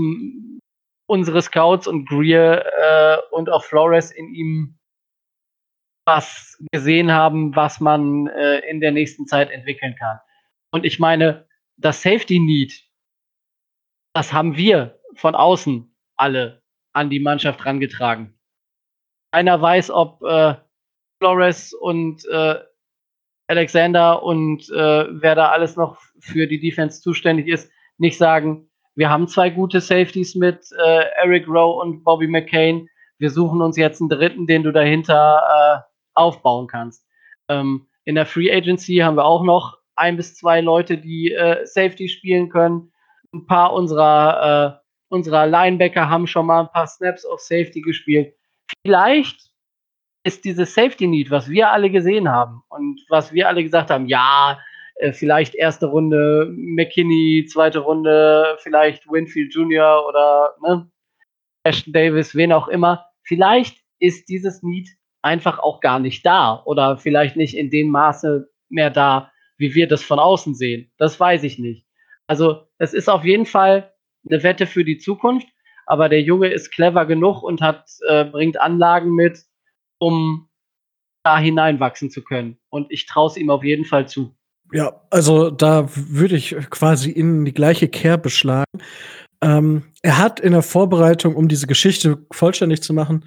unsere 1.07 1.41
Scouts 1.41 1.87
und 1.87 2.07
Greer 2.07 2.65
äh, 2.77 3.35
und 3.35 3.49
auch 3.49 3.63
Flores 3.63 4.11
in 4.11 4.33
ihm 4.33 4.77
was 6.05 6.57
gesehen 6.71 7.11
haben, 7.11 7.55
was 7.55 7.79
man 7.79 8.27
äh, 8.27 8.59
in 8.69 8.79
der 8.81 8.91
nächsten 8.91 9.27
Zeit 9.27 9.51
entwickeln 9.51 9.95
kann. 9.97 10.19
Und 10.71 10.85
ich 10.85 10.99
meine, 10.99 11.47
das 11.77 12.01
Safety 12.01 12.39
Need, 12.39 12.83
das 14.13 14.33
haben 14.33 14.57
wir 14.57 14.99
von 15.15 15.35
außen 15.35 15.95
alle 16.15 16.61
an 16.93 17.09
die 17.09 17.19
Mannschaft 17.19 17.65
rangetragen. 17.65 18.37
Keiner 19.31 19.61
weiß, 19.61 19.91
ob 19.91 20.21
äh, 20.23 20.55
Flores 21.19 21.73
und 21.73 22.25
äh, 22.25 22.55
Alexander 23.47 24.23
und 24.23 24.69
äh, 24.69 25.21
wer 25.21 25.35
da 25.35 25.49
alles 25.49 25.75
noch 25.75 25.99
für 26.19 26.47
die 26.47 26.59
Defense 26.59 27.01
zuständig 27.01 27.47
ist, 27.47 27.71
nicht 27.97 28.17
sagen, 28.17 28.69
wir 28.95 29.09
haben 29.09 29.27
zwei 29.27 29.49
gute 29.49 29.79
Safeties 29.79 30.35
mit 30.35 30.69
äh, 30.77 31.03
Eric 31.21 31.47
Rowe 31.47 31.81
und 31.81 32.03
Bobby 32.03 32.27
McCain. 32.27 32.87
Wir 33.19 33.29
suchen 33.29 33.61
uns 33.61 33.77
jetzt 33.77 34.01
einen 34.01 34.09
dritten, 34.09 34.47
den 34.47 34.63
du 34.63 34.71
dahinter 34.71 35.85
äh, 35.85 35.90
aufbauen 36.13 36.67
kannst. 36.67 37.05
Ähm, 37.47 37.87
in 38.05 38.15
der 38.15 38.25
Free 38.25 38.51
Agency 38.51 38.97
haben 38.97 39.17
wir 39.17 39.25
auch 39.25 39.43
noch 39.43 39.77
ein 39.95 40.17
bis 40.17 40.35
zwei 40.35 40.61
Leute, 40.61 40.97
die 40.97 41.31
äh, 41.31 41.65
Safety 41.65 42.09
spielen 42.09 42.49
können. 42.49 42.91
Ein 43.33 43.45
paar 43.45 43.73
unserer, 43.73 44.81
äh, 44.81 45.13
unserer 45.13 45.47
Linebacker 45.47 46.09
haben 46.09 46.27
schon 46.27 46.47
mal 46.47 46.61
ein 46.61 46.71
paar 46.71 46.87
Snaps 46.87 47.25
auf 47.25 47.39
Safety 47.39 47.81
gespielt. 47.81 48.33
Vielleicht 48.85 49.51
ist 50.23 50.45
dieses 50.45 50.73
Safety 50.73 51.07
Need, 51.07 51.31
was 51.31 51.49
wir 51.49 51.71
alle 51.71 51.89
gesehen 51.89 52.29
haben 52.29 52.63
und 52.69 53.01
was 53.09 53.33
wir 53.33 53.47
alle 53.47 53.63
gesagt 53.63 53.89
haben, 53.89 54.07
ja, 54.07 54.59
äh, 54.95 55.13
vielleicht 55.13 55.55
erste 55.55 55.87
Runde 55.87 56.51
McKinney, 56.55 57.45
zweite 57.47 57.79
Runde 57.79 58.57
vielleicht 58.59 59.09
Winfield 59.09 59.53
Jr. 59.53 60.05
oder 60.07 60.55
ne, 60.61 60.91
Ashton 61.63 61.93
Davis, 61.93 62.35
wen 62.35 62.53
auch 62.53 62.67
immer. 62.67 63.05
Vielleicht 63.23 63.79
ist 63.99 64.29
dieses 64.29 64.63
Need 64.63 64.89
einfach 65.21 65.59
auch 65.59 65.79
gar 65.79 65.99
nicht 65.99 66.25
da 66.25 66.61
oder 66.65 66.97
vielleicht 66.97 67.35
nicht 67.35 67.55
in 67.55 67.69
dem 67.69 67.89
Maße 67.89 68.49
mehr 68.69 68.89
da, 68.89 69.31
wie 69.57 69.75
wir 69.75 69.87
das 69.87 70.03
von 70.03 70.19
außen 70.19 70.55
sehen. 70.55 70.91
Das 70.97 71.19
weiß 71.19 71.43
ich 71.43 71.59
nicht. 71.59 71.85
Also 72.27 72.63
es 72.77 72.93
ist 72.93 73.09
auf 73.09 73.23
jeden 73.23 73.45
Fall 73.45 73.93
eine 74.29 74.41
Wette 74.43 74.65
für 74.67 74.83
die 74.83 74.97
Zukunft, 74.97 75.47
aber 75.85 76.09
der 76.09 76.21
Junge 76.21 76.47
ist 76.47 76.71
clever 76.71 77.05
genug 77.05 77.43
und 77.43 77.61
hat 77.61 77.85
äh, 78.07 78.25
bringt 78.25 78.59
Anlagen 78.59 79.13
mit, 79.13 79.43
um 79.99 80.49
da 81.23 81.37
hineinwachsen 81.37 82.09
zu 82.09 82.23
können. 82.23 82.57
Und 82.69 82.91
ich 82.91 83.05
traue 83.05 83.27
es 83.27 83.37
ihm 83.37 83.49
auf 83.49 83.63
jeden 83.63 83.85
Fall 83.85 84.07
zu. 84.07 84.35
Ja, 84.73 85.01
also 85.09 85.49
da 85.49 85.89
würde 85.93 86.35
ich 86.35 86.55
quasi 86.69 87.11
in 87.11 87.45
die 87.45 87.53
gleiche 87.53 87.89
Kerbe 87.89 88.29
schlagen. 88.29 88.81
Ähm, 89.43 89.83
er 90.01 90.17
hat 90.17 90.39
in 90.39 90.53
der 90.53 90.61
Vorbereitung, 90.61 91.35
um 91.35 91.47
diese 91.47 91.67
Geschichte 91.67 92.25
vollständig 92.31 92.81
zu 92.81 92.93
machen, 92.93 93.25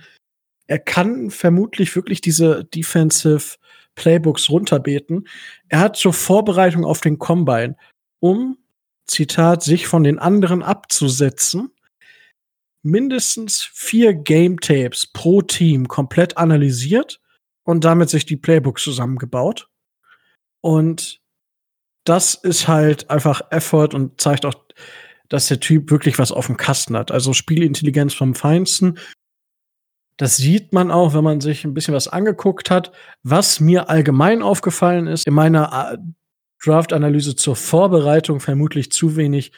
er 0.67 0.79
kann 0.79 1.31
vermutlich 1.31 1.95
wirklich 1.95 2.21
diese 2.21 2.65
Defensive 2.65 3.57
Playbooks 3.95 4.51
runterbeten. 4.51 5.29
Er 5.69 5.81
hat 5.81 5.97
zur 5.97 6.13
Vorbereitung 6.13 6.85
auf 6.85 7.01
den 7.01 7.19
Combine, 7.19 7.77
um, 8.21 8.59
Zitat, 9.07 9.63
sich 9.63 9.87
von 9.87 10.03
den 10.03 10.19
anderen 10.19 10.63
abzusetzen, 10.63 11.71
mindestens 12.83 13.63
vier 13.63 14.15
Game 14.15 14.61
Tapes 14.61 15.07
pro 15.07 15.43
Team 15.43 15.89
komplett 15.89 16.37
analysiert 16.39 17.21
und 17.65 17.85
damit 17.85 18.11
sich 18.11 18.27
die 18.27 18.37
Playbooks 18.37 18.83
zusammengebaut. 18.83 19.69
Und 20.61 21.21
das 22.05 22.35
ist 22.35 22.69
halt 22.69 23.11
einfach 23.11 23.43
Effort 23.51 23.95
und 23.95 24.21
zeigt 24.21 24.45
auch, 24.45 24.55
dass 25.29 25.49
der 25.49 25.61
Typ 25.61 25.91
wirklich 25.91 26.19
was 26.19 26.33
auf 26.33 26.47
dem 26.47 26.57
Kasten 26.57 26.97
hat. 26.97 27.11
Also 27.11 27.33
Spielintelligenz 27.33 28.15
vom 28.15 28.35
Feinsten 28.35 28.99
das 30.17 30.37
sieht 30.37 30.73
man 30.73 30.91
auch, 30.91 31.15
wenn 31.15 31.25
man 31.25 31.41
sich 31.41 31.65
ein 31.65 31.75
bisschen 31.75 31.95
was 31.95 32.09
angeguckt 32.09 32.71
hat. 32.71 32.93
Was 33.23 33.61
mir 33.61 33.89
allgemein 33.91 34.43
aufgefallen 34.43 35.07
ist, 35.07 35.27
in 35.27 35.35
meiner 35.35 35.93
äh, 35.93 35.99
Draft-Analyse 36.65 37.37
zur 37.37 37.57
Vorbereitung 37.57 38.41
vermutlich 38.41 38.93
zu 38.93 39.17
wenig 39.17 39.53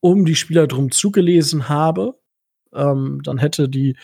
um 0.00 0.24
die 0.24 0.36
Spieler 0.36 0.66
drum 0.66 0.90
zugelesen 0.90 1.68
habe. 1.68 2.18
Ähm, 2.72 3.20
dann 3.22 3.38
hätte 3.38 3.68
die 3.68 3.96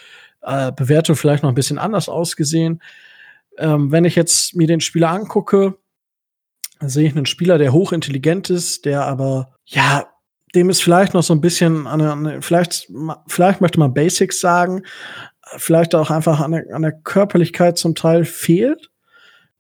äh, 0.43 0.71
Bewertung 0.73 1.17
vielleicht 1.17 1.43
noch 1.43 1.51
ein 1.51 1.55
bisschen 1.55 1.79
anders 1.79 2.09
ausgesehen. 2.09 2.83
Ähm, 3.59 3.91
wenn 3.91 4.05
ich 4.05 4.17
jetzt 4.17 4.55
mir 4.55 4.67
den 4.67 4.81
Spieler 4.81 5.11
angucke, 5.11 5.79
sehe 6.81 7.09
ich 7.09 7.17
einen 7.17 7.27
Spieler, 7.27 7.57
der 7.57 7.73
hochintelligent 7.73 8.51
ist, 8.51 8.85
der 8.85 9.07
aber, 9.07 9.55
ja, 9.65 10.07
dem 10.55 10.71
ist 10.71 10.83
vielleicht 10.83 11.15
noch 11.15 11.23
so 11.23 11.35
ein 11.35 11.41
bisschen, 11.41 11.87
an, 11.87 12.01
an, 12.01 12.43
vielleicht, 12.43 12.91
vielleicht 13.27 13.61
möchte 13.61 13.79
man 13.79 13.95
Basics 13.95 14.41
sagen, 14.41 14.83
vielleicht 15.57 15.95
auch 15.95 16.11
einfach 16.11 16.41
an 16.41 16.53
der, 16.53 16.75
an 16.75 16.83
der 16.83 16.93
Körperlichkeit 16.93 17.79
zum 17.79 17.95
Teil 17.95 18.25
fehlt, 18.25 18.91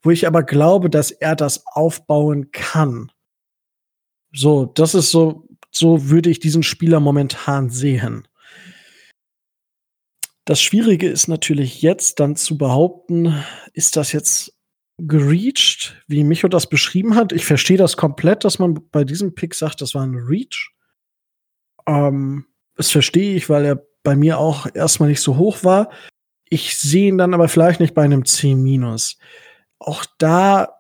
wo 0.03 0.11
ich 0.11 0.27
aber 0.27 0.42
glaube, 0.42 0.90
dass 0.90 1.11
er 1.11 1.37
das 1.37 1.66
aufbauen 1.66 2.51
kann. 2.51 3.11
So, 4.33 4.66
das 4.66 4.94
ist 4.94 5.11
so, 5.11 5.49
so 5.70 6.09
würde 6.09 6.31
ich 6.31 6.40
diesen 6.40 6.62
Spieler 6.62 7.01
momentan 7.01 7.70
sehen. 7.70 8.27
Das 10.44 10.61
Schwierige 10.61 11.09
ist 11.09 11.27
natürlich 11.27 11.83
jetzt 11.83 12.20
dann 12.20 12.37
zu 12.37 12.57
behaupten, 12.57 13.35
ist 13.72 13.96
das 13.96 14.12
jetzt 14.12 14.57
gereached, 14.99 16.03
wie 16.07 16.25
Micho 16.25 16.49
das 16.49 16.68
beschrieben 16.68 17.16
hat. 17.16 17.33
Ich 17.33 17.44
verstehe 17.44 17.77
das 17.77 17.96
komplett, 17.96 18.44
dass 18.44 18.59
man 18.59 18.79
bei 18.90 19.05
diesem 19.05 19.35
Pick 19.35 19.55
sagt, 19.55 19.81
das 19.81 19.94
war 19.94 20.03
ein 20.03 20.14
Reach. 20.14 20.70
Ähm, 21.87 22.46
das 22.77 22.90
verstehe 22.90 23.35
ich, 23.35 23.49
weil 23.49 23.64
er 23.64 23.87
bei 24.07 24.14
mir 24.14 24.38
auch 24.38 24.69
erstmal 24.73 25.09
nicht 25.09 25.21
so 25.21 25.37
hoch 25.37 25.64
war. 25.64 25.90
Ich 26.49 26.79
sehe 26.79 27.09
ihn 27.09 27.19
dann 27.19 27.35
aber 27.35 27.49
vielleicht 27.49 27.81
nicht 27.81 27.92
bei 27.92 28.05
einem 28.05 28.25
C-. 28.25 28.55
Auch 29.81 30.05
da 30.19 30.77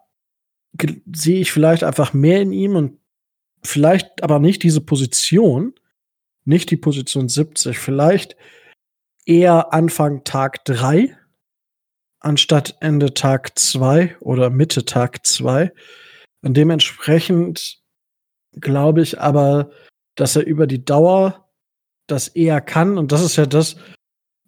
sehe 1.12 1.40
ich 1.40 1.50
vielleicht 1.50 1.82
einfach 1.82 2.12
mehr 2.12 2.40
in 2.40 2.52
ihm 2.52 2.76
und 2.76 3.00
vielleicht 3.64 4.22
aber 4.22 4.38
nicht 4.38 4.62
diese 4.62 4.80
Position, 4.80 5.74
nicht 6.44 6.70
die 6.70 6.76
Position 6.76 7.28
70, 7.28 7.80
vielleicht 7.80 8.36
eher 9.24 9.74
Anfang 9.74 10.22
Tag 10.22 10.64
3 10.64 11.18
anstatt 12.20 12.76
Ende 12.78 13.12
Tag 13.12 13.58
2 13.58 14.18
oder 14.20 14.50
Mitte 14.50 14.84
Tag 14.84 15.26
2. 15.26 15.72
Und 16.42 16.56
dementsprechend 16.56 17.80
glaube 18.52 19.02
ich 19.02 19.20
aber, 19.20 19.72
dass 20.14 20.36
er 20.36 20.46
über 20.46 20.68
die 20.68 20.84
Dauer 20.84 21.45
das 22.06 22.28
eher 22.28 22.60
kann. 22.60 22.98
Und 22.98 23.12
das 23.12 23.22
ist 23.22 23.36
ja 23.36 23.46
das, 23.46 23.76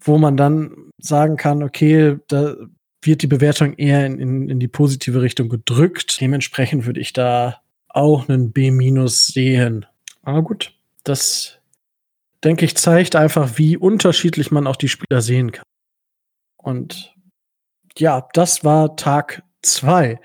wo 0.00 0.18
man 0.18 0.36
dann 0.36 0.90
sagen 0.98 1.36
kann, 1.36 1.62
okay, 1.62 2.18
da 2.28 2.56
wird 3.02 3.22
die 3.22 3.26
Bewertung 3.28 3.74
eher 3.74 4.04
in, 4.06 4.18
in, 4.18 4.48
in 4.48 4.60
die 4.60 4.68
positive 4.68 5.22
Richtung 5.22 5.48
gedrückt. 5.48 6.20
Dementsprechend 6.20 6.86
würde 6.86 7.00
ich 7.00 7.12
da 7.12 7.60
auch 7.88 8.28
einen 8.28 8.52
B- 8.52 9.06
sehen. 9.06 9.86
Aber 10.22 10.42
gut, 10.42 10.74
das 11.04 11.58
denke 12.44 12.64
ich 12.64 12.76
zeigt 12.76 13.16
einfach, 13.16 13.56
wie 13.56 13.76
unterschiedlich 13.76 14.50
man 14.50 14.66
auch 14.66 14.76
die 14.76 14.88
Spieler 14.88 15.22
sehen 15.22 15.52
kann. 15.52 15.64
Und 16.56 17.14
ja, 17.96 18.28
das 18.32 18.64
war 18.64 18.96
Tag 18.96 19.42
zwei. 19.62 20.20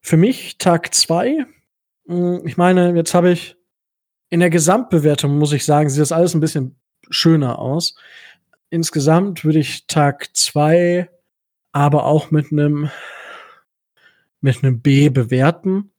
Für 0.00 0.16
mich 0.16 0.58
Tag 0.58 0.94
zwei. 0.94 1.46
Hm, 2.06 2.46
ich 2.46 2.56
meine, 2.56 2.94
jetzt 2.94 3.14
habe 3.14 3.30
ich 3.30 3.55
in 4.28 4.40
der 4.40 4.50
Gesamtbewertung 4.50 5.38
muss 5.38 5.52
ich 5.52 5.64
sagen, 5.64 5.88
sieht 5.88 6.00
das 6.00 6.12
alles 6.12 6.34
ein 6.34 6.40
bisschen 6.40 6.76
schöner 7.10 7.58
aus. 7.58 7.96
Insgesamt 8.70 9.44
würde 9.44 9.60
ich 9.60 9.86
Tag 9.86 10.34
zwei 10.36 11.10
aber 11.72 12.04
auch 12.06 12.30
mit 12.30 12.52
einem 12.52 12.90
mit 14.40 14.62
einem 14.62 14.80
B 14.80 15.08
bewerten, 15.08 15.90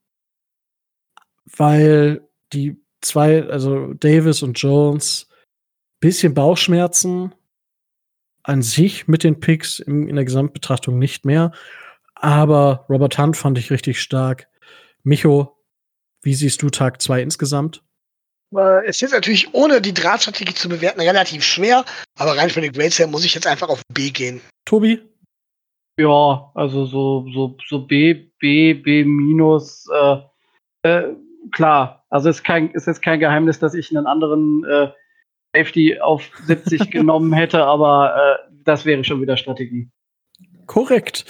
weil 1.45 2.27
die 2.53 2.77
zwei, 3.01 3.43
also 3.43 3.93
Davis 3.93 4.41
und 4.41 4.59
Jones, 4.59 5.27
bisschen 5.99 6.33
Bauchschmerzen 6.33 7.33
an 8.43 8.61
sich 8.61 9.07
mit 9.07 9.23
den 9.23 9.39
Picks 9.39 9.79
in, 9.79 10.07
in 10.07 10.15
der 10.15 10.25
Gesamtbetrachtung 10.25 10.97
nicht 10.97 11.25
mehr. 11.25 11.51
Aber 12.15 12.85
Robert 12.89 13.17
Hunt 13.17 13.37
fand 13.37 13.57
ich 13.57 13.71
richtig 13.71 14.01
stark. 14.01 14.47
Micho, 15.03 15.57
wie 16.21 16.33
siehst 16.33 16.61
du 16.61 16.69
Tag 16.69 17.01
zwei 17.01 17.21
insgesamt? 17.21 17.83
Äh, 18.55 18.86
es 18.86 19.01
ist 19.01 19.12
natürlich 19.12 19.53
ohne 19.53 19.81
die 19.81 19.93
Drahtstrategie 19.93 20.53
zu 20.53 20.69
bewerten 20.69 21.01
relativ 21.01 21.43
schwer, 21.43 21.83
aber 22.17 22.38
rein 22.38 22.49
für 22.49 22.62
den 22.62 22.71
Grades 22.71 22.99
her 22.99 23.07
muss 23.07 23.25
ich 23.25 23.33
jetzt 23.33 23.47
einfach 23.47 23.69
auf 23.69 23.81
B 23.93 24.10
gehen. 24.10 24.41
Tobi? 24.65 25.01
Ja, 25.99 26.51
also 26.53 26.86
so, 26.86 27.25
so, 27.33 27.57
so 27.67 27.79
B, 27.79 28.13
B, 28.39 28.73
B 28.73 29.03
minus, 29.03 29.88
äh, 29.91 30.17
äh, 30.83 31.15
klar. 31.52 32.06
Also 32.10 32.29
es 32.29 32.37
ist 32.37 32.43
kein, 32.43 32.69
ist 32.71 32.87
jetzt 32.87 33.02
kein 33.02 33.19
Geheimnis, 33.19 33.60
dass 33.60 33.73
ich 33.73 33.89
einen 33.95 34.06
anderen 34.06 34.63
äh, 34.63 34.89
Safety 35.56 36.00
auf 36.00 36.29
70 36.45 36.91
genommen 36.91 37.33
hätte, 37.33 37.63
aber 37.63 38.15
äh, 38.15 38.52
das 38.63 38.85
wäre 38.85 39.04
schon 39.04 39.21
wieder 39.21 39.37
Strategie. 39.37 39.89
Korrekt. 40.67 41.25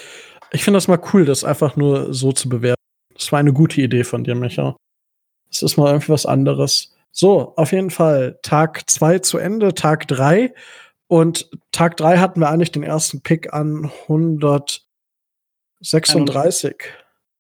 Ich 0.52 0.64
finde 0.64 0.78
das 0.78 0.88
mal 0.88 1.02
cool, 1.14 1.26
das 1.26 1.44
einfach 1.44 1.76
nur 1.76 2.14
so 2.14 2.32
zu 2.32 2.50
bewerten. 2.50 2.82
Das 3.14 3.32
war 3.32 3.40
eine 3.40 3.54
gute 3.54 3.82
Idee 3.82 4.04
von 4.04 4.24
dir, 4.24 4.36
Micha. 4.36 4.76
Das 5.50 5.62
ist 5.62 5.78
mal 5.78 5.88
irgendwie 5.88 6.10
was 6.10 6.26
anderes. 6.26 6.97
So, 7.20 7.56
auf 7.56 7.72
jeden 7.72 7.90
Fall 7.90 8.38
Tag 8.44 8.88
zwei 8.88 9.18
zu 9.18 9.40
Ende, 9.40 9.74
Tag 9.74 10.08
drei 10.08 10.54
Und 11.08 11.50
Tag 11.72 11.98
drei 11.98 12.20
hatten 12.20 12.42
wir 12.42 12.50
eigentlich 12.50 12.72
den 12.72 12.84
ersten 12.84 13.22
Pick 13.22 13.52
an 13.54 13.92
136. 14.04 16.76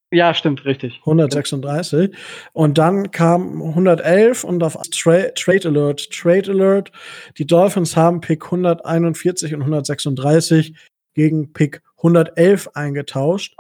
Ja, 0.10 0.34
stimmt, 0.34 0.66
richtig. 0.66 0.98
136. 1.02 2.10
Und 2.54 2.80
dann 2.80 3.12
kam 3.12 3.62
111 3.62 4.44
und 4.46 4.64
auf 4.64 4.76
Tra 4.90 5.28
Trade 5.36 5.68
Alert, 5.68 6.10
Trade 6.12 6.54
Alert. 6.54 6.92
Die 7.38 7.46
Dolphins 7.46 7.96
haben 7.96 8.20
Pick 8.20 8.46
141 8.46 9.54
und 9.54 9.62
136 9.62 10.74
gegen 11.14 11.54
Pick 11.54 11.84
111 11.98 12.70
eingetauscht 12.74 13.56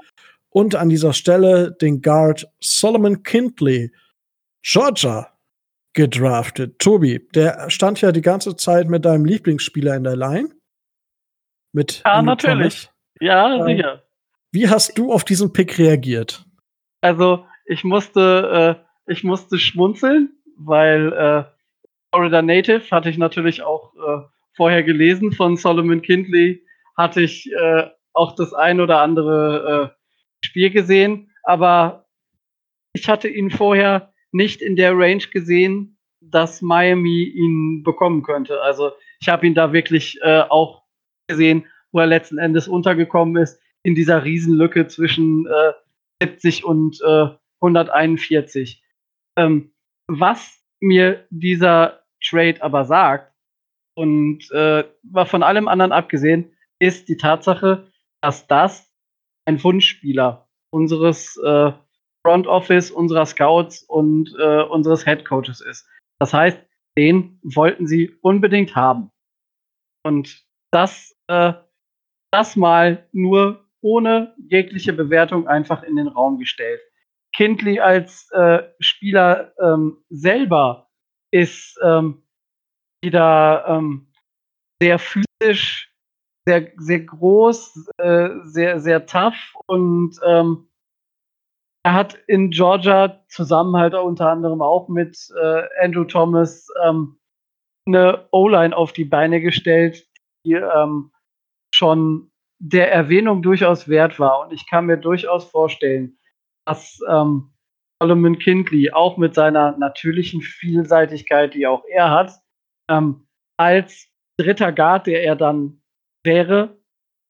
und 0.49 0.73
an 0.73 0.89
dieser 0.89 1.13
Stelle 1.13 1.73
den 1.73 2.01
Guard 2.01 2.47
Solomon 2.59 3.21
Kindley, 3.21 3.91
Georgia, 4.63 5.36
gedraftet. 5.97 6.77
Tobi, 6.79 7.27
der 7.33 7.69
stand 7.69 7.99
ja 8.01 8.11
die 8.11 8.21
ganze 8.21 8.55
Zeit 8.55 8.87
mit 8.87 9.03
deinem 9.03 9.25
Lieblingsspieler 9.25 9.95
in 9.95 10.03
der 10.03 10.15
Line. 10.15 10.49
Mit 11.73 12.03
ja, 12.05 12.21
natürlich. 12.21 12.85
Thomas. 12.85 12.93
Ja, 13.19 13.55
ähm, 13.55 13.65
sicher. 13.65 14.03
Wie 14.51 14.69
hast 14.69 14.97
du 14.97 15.11
auf 15.11 15.25
diesen 15.25 15.51
Pick 15.51 15.77
reagiert? 15.79 16.45
Also, 17.01 17.45
ich 17.65 17.83
musste, 17.83 18.77
äh, 18.79 19.11
ich 19.11 19.23
musste 19.23 19.57
schmunzeln, 19.57 20.37
weil 20.55 21.11
äh, 21.13 21.43
Florida 22.11 22.41
Native 22.43 22.91
hatte 22.91 23.09
ich 23.09 23.17
natürlich 23.17 23.63
auch 23.63 23.93
äh, 23.95 24.21
vorher 24.55 24.83
gelesen 24.83 25.31
von 25.31 25.57
Solomon 25.57 26.03
Kindley, 26.03 26.63
hatte 26.95 27.21
ich 27.21 27.51
äh, 27.51 27.87
auch 28.13 28.35
das 28.35 28.53
ein 28.53 28.79
oder 28.79 29.01
andere 29.01 29.93
äh, 29.95 30.45
Spiel 30.45 30.69
gesehen, 30.69 31.31
aber 31.43 32.05
ich 32.93 33.09
hatte 33.09 33.27
ihn 33.27 33.49
vorher 33.49 34.13
nicht 34.31 34.61
in 34.61 34.75
der 34.75 34.97
Range 34.97 35.23
gesehen, 35.31 35.97
dass 36.21 36.61
Miami 36.61 37.23
ihn 37.23 37.83
bekommen 37.83 38.23
könnte. 38.23 38.61
Also 38.61 38.91
ich 39.19 39.29
habe 39.29 39.47
ihn 39.47 39.53
da 39.53 39.73
wirklich 39.73 40.19
äh, 40.21 40.41
auch 40.41 40.83
gesehen, 41.27 41.65
wo 41.91 41.99
er 41.99 42.07
letzten 42.07 42.37
Endes 42.37 42.67
untergekommen 42.67 43.41
ist, 43.41 43.59
in 43.83 43.95
dieser 43.95 44.23
Riesenlücke 44.23 44.87
zwischen 44.87 45.47
äh, 45.47 45.73
70 46.21 46.65
und 46.65 46.99
äh, 47.01 47.27
141. 47.61 48.83
Ähm, 49.37 49.71
was 50.07 50.63
mir 50.79 51.25
dieser 51.29 52.03
Trade 52.21 52.61
aber 52.61 52.85
sagt, 52.85 53.33
und 53.95 54.51
äh, 54.51 54.83
von 55.25 55.41
allem 55.41 55.67
anderen 55.67 55.91
abgesehen, 55.91 56.51
ist 56.77 57.09
die 57.09 57.17
Tatsache, 57.17 57.87
dass 58.21 58.45
das 58.45 58.93
ein 59.45 59.63
Wunschspieler 59.63 60.47
unseres 60.69 61.35
äh, 61.37 61.71
Front 62.27 62.45
Office, 62.45 62.91
unserer 62.91 63.25
Scouts 63.25 63.83
und 63.83 64.35
äh, 64.37 64.61
unseres 64.63 65.05
Head 65.05 65.23
Coaches 65.23 65.61
ist. 65.61 65.87
Das 66.19 66.33
heißt, 66.33 66.59
den 66.97 67.39
wollten 67.41 67.87
sie 67.87 68.17
unbedingt 68.19 68.75
haben. 68.75 69.11
Und 70.03 70.43
das, 70.69 71.15
äh, 71.27 71.53
das 72.33 72.57
mal 72.57 73.07
nur 73.13 73.65
ohne 73.79 74.35
jegliche 74.49 74.91
Bewertung 74.91 75.47
einfach 75.47 75.83
in 75.83 75.95
den 75.95 76.09
Raum 76.09 76.37
gestellt. 76.37 76.81
Kindly 77.33 77.79
als 77.79 78.29
äh, 78.31 78.63
Spieler 78.81 79.53
ähm, 79.61 80.03
selber 80.09 80.89
ist 81.31 81.79
ähm, 81.81 82.23
wieder 83.01 83.63
ähm, 83.69 84.11
sehr 84.81 84.99
physisch, 84.99 85.95
sehr, 86.45 86.73
sehr 86.75 86.99
groß, 87.05 87.89
äh, 87.99 88.29
sehr, 88.43 88.81
sehr 88.81 89.05
tough 89.05 89.55
und 89.65 90.19
ähm, 90.25 90.67
er 91.87 91.93
hat 91.93 92.15
in 92.27 92.49
Georgia 92.49 93.23
zusammen 93.29 93.77
halt 93.77 93.93
unter 93.93 94.29
anderem 94.29 94.61
auch 94.61 94.89
mit 94.89 95.17
äh, 95.41 95.63
Andrew 95.81 96.03
Thomas 96.03 96.67
ähm, 96.85 97.17
eine 97.85 98.27
O-Line 98.31 98.75
auf 98.75 98.91
die 98.91 99.05
Beine 99.05 99.39
gestellt, 99.39 100.05
die 100.43 100.55
ähm, 100.55 101.13
schon 101.73 102.29
der 102.59 102.91
Erwähnung 102.91 103.41
durchaus 103.41 103.87
wert 103.87 104.19
war. 104.19 104.41
Und 104.41 104.51
ich 104.51 104.69
kann 104.69 104.87
mir 104.87 104.97
durchaus 104.97 105.49
vorstellen, 105.49 106.17
dass 106.65 106.99
ähm, 107.07 107.53
Solomon 108.01 108.37
Kindley 108.37 108.91
auch 108.91 109.15
mit 109.15 109.33
seiner 109.33 109.77
natürlichen 109.77 110.41
Vielseitigkeit, 110.41 111.53
die 111.53 111.67
auch 111.67 111.85
er 111.89 112.11
hat, 112.11 112.33
ähm, 112.89 113.29
als 113.55 114.09
dritter 114.37 114.73
Guard, 114.73 115.07
der 115.07 115.23
er 115.23 115.37
dann 115.37 115.81
wäre, 116.25 116.77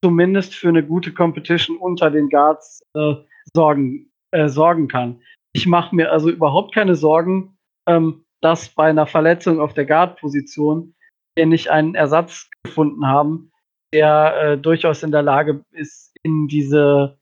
zumindest 0.03 0.55
für 0.55 0.69
eine 0.69 0.83
gute 0.83 1.13
Competition 1.13 1.77
unter 1.77 2.09
den 2.09 2.29
Guards 2.29 2.81
äh, 2.95 3.13
sorgen, 3.53 4.06
äh, 4.31 4.49
sorgen 4.49 4.87
kann. 4.87 5.21
Ich 5.53 5.65
mache 5.65 5.95
mir 5.95 6.11
also 6.11 6.29
überhaupt 6.29 6.73
keine 6.73 6.95
Sorgen, 6.95 7.57
ähm, 7.87 8.25
dass 8.41 8.69
bei 8.69 8.89
einer 8.89 9.07
Verletzung 9.07 9.59
auf 9.59 9.73
der 9.73 9.85
Guard-Position 9.85 10.93
wir 11.35 11.45
nicht 11.45 11.69
einen 11.69 11.95
Ersatz 11.95 12.49
gefunden 12.63 13.07
haben, 13.07 13.51
der 13.93 14.41
äh, 14.41 14.57
durchaus 14.57 15.03
in 15.03 15.11
der 15.11 15.21
Lage 15.21 15.63
ist, 15.71 16.15
in 16.23 16.47
diese, 16.47 17.17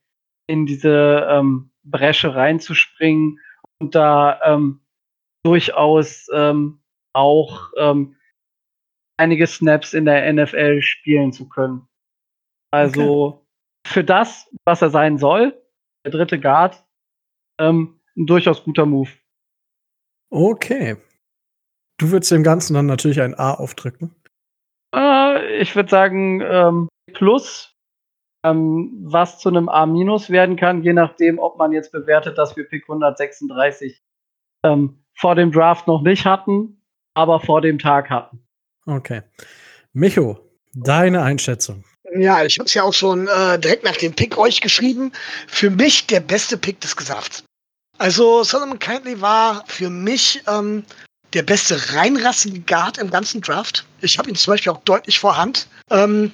in 0.48 0.66
diese 0.66 1.28
ähm, 1.30 1.72
Bresche 1.84 2.34
reinzuspringen 2.36 3.40
und 3.80 3.96
da 3.96 4.40
ähm, 4.44 4.82
durchaus 5.44 6.28
ähm, 6.34 6.80
auch 7.14 7.72
ähm, 7.78 8.16
einige 9.18 9.48
Snaps 9.48 9.94
in 9.94 10.06
der 10.06 10.32
NFL 10.34 10.82
spielen 10.82 11.32
zu 11.32 11.48
können. 11.48 11.88
Also 12.72 13.26
okay. 13.26 13.40
für 13.88 14.04
das, 14.04 14.52
was 14.66 14.82
er 14.82 14.90
sein 14.90 15.18
soll, 15.18 15.62
der 16.04 16.12
dritte 16.12 16.40
Guard, 16.40 16.85
ähm, 17.60 18.00
ein 18.18 18.26
durchaus 18.26 18.64
guter 18.64 18.86
Move. 18.86 19.10
Okay. 20.30 20.98
Du 21.98 22.12
würdest 22.12 22.32
dem 22.32 22.44
Ganzen 22.44 22.74
dann 22.74 22.86
natürlich 22.88 23.22
ein 23.22 23.36
A 23.38 23.54
aufdrücken. 23.54 24.14
Äh, 24.94 25.58
ich 25.62 25.76
würde 25.76 25.90
sagen, 25.90 26.42
ähm, 26.42 26.90
plus, 27.14 27.74
ähm, 28.44 28.92
was 29.06 29.40
zu 29.40 29.50
einem 29.50 29.70
A- 29.70 29.86
minus 29.86 30.30
werden 30.30 30.56
kann, 30.58 30.84
je 30.84 30.94
nachdem, 30.94 31.40
ob 31.40 31.58
man 31.58 31.72
jetzt 31.72 31.92
bewertet, 31.92 32.38
dass 32.38 32.56
wir 32.58 32.68
Pick 32.68 32.84
136 32.84 34.02
ähm, 34.66 35.04
vor 35.14 35.36
dem 35.36 35.52
Draft 35.52 35.88
noch 35.88 36.02
nicht 36.02 36.26
hatten, 36.26 36.82
aber 37.14 37.40
vor 37.40 37.62
dem 37.62 37.80
Tag 37.80 38.10
hatten. 38.10 38.46
Okay. 38.86 39.22
Micho, 39.94 40.38
deine 40.74 41.22
Einschätzung. 41.24 41.86
Ja, 42.18 42.44
ich 42.44 42.60
habe 42.60 42.66
es 42.66 42.74
ja 42.74 42.84
auch 42.84 42.94
schon 42.94 43.28
äh, 43.28 43.58
direkt 43.58 43.84
nach 43.86 43.96
dem 43.96 44.14
Pick 44.14 44.38
euch 44.38 44.60
geschrieben. 44.62 45.12
Für 45.48 45.70
mich 45.70 46.08
der 46.08 46.20
beste 46.20 46.58
Pick 46.58 46.82
des 46.82 46.96
Gesafts. 46.98 47.45
Also 47.98 48.44
Solomon 48.44 48.80
Kindly 48.80 49.22
war 49.22 49.64
für 49.68 49.90
mich 49.90 50.42
ähm, 50.48 50.84
der 51.34 51.44
beste 51.44 51.94
reinrassige 51.94 52.60
Guard 52.62 52.98
im 52.98 53.10
ganzen 53.10 53.42
Draft. 53.42 53.86
Ich 54.02 54.18
habe 54.18 54.30
ihn 54.30 54.36
zum 54.36 54.54
Beispiel 54.54 54.72
auch 54.72 54.82
deutlich 54.84 55.20
vorhand. 55.20 55.68
Ähm, 55.90 56.34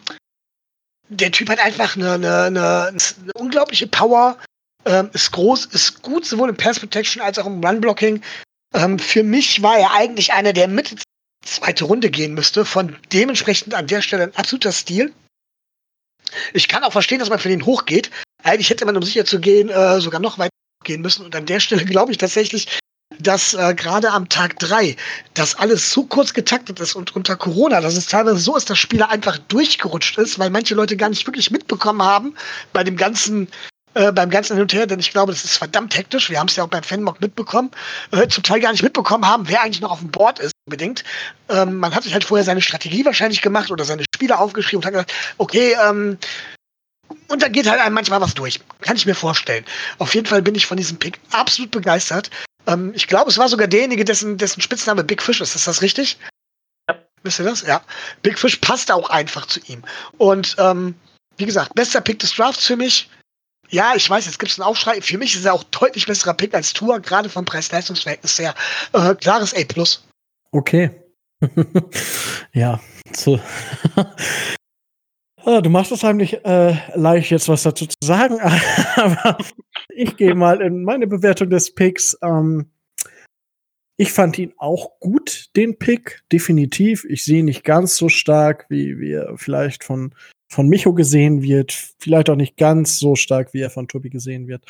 der 1.10 1.32
Typ 1.32 1.50
hat 1.50 1.60
einfach 1.60 1.96
eine, 1.96 2.14
eine, 2.14 2.44
eine, 2.44 2.88
eine 2.88 3.32
unglaubliche 3.36 3.88
Power, 3.88 4.38
ähm, 4.86 5.10
ist 5.14 5.32
groß, 5.32 5.66
ist 5.68 6.02
gut 6.02 6.26
sowohl 6.26 6.50
im 6.50 6.58
Pass 6.58 6.80
Protection 6.80 7.22
als 7.22 7.38
auch 7.38 7.46
im 7.46 7.64
Run 7.64 7.82
Blocking. 7.82 8.22
Ähm, 8.74 8.98
für 8.98 9.24
mich 9.24 9.62
war 9.62 9.78
er 9.78 9.92
eigentlich 9.92 10.34
einer 10.34 10.54
der 10.54 10.68
Mitte 10.68 10.96
zweite 11.44 11.86
Runde 11.86 12.10
gehen 12.10 12.34
müsste. 12.34 12.66
Von 12.66 12.96
dementsprechend 13.12 13.74
an 13.74 13.88
der 13.88 14.02
Stelle 14.02 14.24
ein 14.24 14.36
absoluter 14.36 14.72
Stil. 14.72 15.14
Ich 16.54 16.68
kann 16.68 16.84
auch 16.84 16.94
verstehen, 16.94 17.20
dass 17.20 17.30
man 17.30 17.40
für 17.40 17.50
den 17.50 17.66
hochgeht. 17.66 18.10
Eigentlich 18.44 18.70
hätte 18.70 18.86
man, 18.86 18.96
um 18.96 19.04
sicher 19.04 19.26
zu 19.26 19.40
gehen, 19.40 19.70
äh, 19.70 20.00
sogar 20.00 20.22
noch 20.22 20.38
weiter 20.38 20.52
gehen 20.84 21.02
müssen. 21.02 21.26
Und 21.26 21.36
an 21.36 21.46
der 21.46 21.60
Stelle 21.60 21.86
glaube 21.86 22.12
ich 22.12 22.18
tatsächlich, 22.18 22.68
dass 23.20 23.54
äh, 23.54 23.74
gerade 23.76 24.12
am 24.12 24.30
Tag 24.30 24.58
drei 24.60 24.96
das 25.34 25.56
alles 25.56 25.92
so 25.92 26.06
kurz 26.06 26.34
getaktet 26.34 26.80
ist 26.80 26.96
und 26.96 27.16
unter 27.16 27.36
Corona, 27.36 27.82
dass 27.82 27.98
es 27.98 28.08
teilweise 28.08 28.38
so 28.38 28.56
ist, 28.56 28.70
dass 28.70 28.80
Spieler 28.80 29.10
einfach 29.10 29.38
durchgerutscht 29.38 30.18
ist, 30.18 30.40
weil 30.40 30.50
manche 30.50 30.76
Leute 30.76 30.98
gar 30.98 31.10
nicht 31.10 31.28
wirklich 31.28 31.52
mitbekommen 31.52 32.02
haben 32.02 32.36
bei 32.74 32.84
dem 32.84 32.98
ganzen 32.98 33.48
äh, 33.94 34.12
beim 34.12 34.30
ganzen 34.30 34.54
Hin 34.54 34.62
und 34.62 34.74
Her, 34.74 34.88
denn 34.88 35.00
ich 35.00 35.12
glaube, 35.12 35.34
das 35.34 35.44
ist 35.44 35.58
verdammt 35.58 35.98
hektisch. 35.98 36.30
Wir 36.30 36.40
haben 36.40 36.48
es 36.48 36.56
ja 36.56 36.64
auch 36.64 36.70
beim 36.70 36.84
Fanmock 36.84 37.20
mitbekommen, 37.20 37.72
äh, 38.12 38.28
zum 38.30 38.44
Teil 38.44 38.62
gar 38.62 38.72
nicht 38.72 38.84
mitbekommen 38.84 39.26
haben, 39.26 39.50
wer 39.50 39.62
eigentlich 39.62 39.82
noch 39.82 39.92
auf 39.92 40.00
dem 40.00 40.12
Board 40.12 40.40
ist, 40.40 40.54
unbedingt. 40.66 41.04
Ähm, 41.50 41.78
man 41.78 41.94
hat 41.94 42.04
sich 42.04 42.14
halt 42.14 42.24
vorher 42.24 42.46
seine 42.46 42.62
Strategie 42.62 43.04
wahrscheinlich 43.04 43.42
gemacht 43.42 43.70
oder 43.70 43.84
seine 43.84 44.06
Spieler 44.16 44.40
aufgeschrieben 44.40 44.78
und 44.80 44.86
hat 44.86 44.94
gesagt, 44.94 45.14
okay, 45.38 45.76
ähm, 45.86 46.18
und 47.32 47.42
da 47.42 47.48
geht 47.48 47.70
halt 47.70 47.80
einem 47.80 47.96
manchmal 47.96 48.22
was 48.22 48.34
durch. 48.34 48.60
Kann 48.82 48.96
ich 48.96 49.06
mir 49.06 49.16
vorstellen. 49.16 49.66
Auf 49.98 50.14
jeden 50.14 50.28
Fall 50.28 50.42
bin 50.42 50.56
ich 50.56 50.66
von 50.66 50.78
diesem 50.78 50.98
Pick 50.98 51.20
absolut 51.32 51.72
begeistert. 51.72 52.30
Ähm, 52.68 52.92
ich 52.96 53.08
glaube, 53.08 53.30
es 53.30 53.38
war 53.38 53.50
sogar 53.50 53.68
derjenige, 53.68 54.06
dessen, 54.06 54.38
dessen 54.38 54.62
Spitzname 54.62 55.04
Big 55.04 55.22
Fish 55.22 55.42
ist. 55.42 55.56
Ist 55.56 55.68
das 55.68 55.82
richtig? 55.82 56.18
Ja. 56.90 57.00
Wisst 57.24 57.40
ihr 57.40 57.46
das? 57.46 57.62
Ja. 57.62 57.82
Big 58.22 58.38
Fish 58.38 58.58
passt 58.58 58.92
auch 58.92 59.10
einfach 59.10 59.46
zu 59.46 59.60
ihm. 59.68 59.84
Und 60.18 60.56
ähm, 60.60 60.96
wie 61.38 61.46
gesagt, 61.46 61.74
bester 61.74 62.02
Pick 62.02 62.20
des 62.20 62.34
Drafts 62.36 62.66
für 62.66 62.76
mich. 62.76 63.10
Ja, 63.70 63.94
ich 63.96 64.10
weiß, 64.10 64.26
jetzt 64.26 64.38
gibt 64.38 64.52
es 64.52 64.60
einen 64.60 64.68
Aufschrei. 64.68 65.02
Für 65.02 65.18
mich 65.18 65.34
ist 65.34 65.46
er 65.46 65.54
auch 65.54 65.64
deutlich 65.64 66.06
besserer 66.06 66.34
Pick 66.34 66.54
als 66.54 66.74
Tour, 66.74 67.00
gerade 67.00 67.30
vom 67.30 67.46
Preis-Leistungs-Verhältnis 67.46 68.38
her. 68.38 68.54
Äh, 68.92 69.16
klares 69.16 69.56
A. 69.56 69.60
Okay. 70.52 70.92
ja, 72.54 72.80
so. 73.14 73.40
Ah, 75.44 75.62
du 75.62 75.70
machst 75.70 75.92
es 75.92 76.04
heimlich 76.04 76.46
äh, 76.46 76.76
leicht, 76.96 77.32
jetzt 77.32 77.50
was 77.50 77.64
dazu 77.64 77.86
zu 77.86 77.96
sagen, 78.04 78.40
aber 78.96 79.38
ich 79.90 80.16
gehe 80.16 80.36
mal 80.36 80.62
in 80.62 80.84
meine 80.84 81.08
Bewertung 81.08 81.50
des 81.50 81.74
Picks. 81.74 82.18
Ähm, 82.24 82.72
ich 83.98 84.12
fand 84.12 84.38
ihn 84.38 84.54
auch 84.58 85.00
gut, 85.00 85.50
den 85.56 85.78
Pick, 85.78 86.24
definitiv. 86.32 87.06
Ich 87.06 87.24
sehe 87.24 87.40
ihn 87.40 87.46
nicht 87.46 87.64
ganz 87.64 87.98
so 87.98 88.10
stark, 88.10 88.66
wie, 88.70 89.00
wie 89.00 89.12
er 89.14 89.38
vielleicht 89.38 89.84
von 89.84 90.14
von 90.52 90.68
Micho 90.68 90.94
gesehen 90.94 91.42
wird, 91.42 91.72
vielleicht 91.98 92.30
auch 92.30 92.36
nicht 92.36 92.58
ganz 92.58 93.00
so 93.00 93.16
stark, 93.16 93.54
wie 93.54 93.62
er 93.62 93.70
von 93.70 93.88
Tobi 93.88 94.10
gesehen 94.10 94.50
wird. 94.50 94.66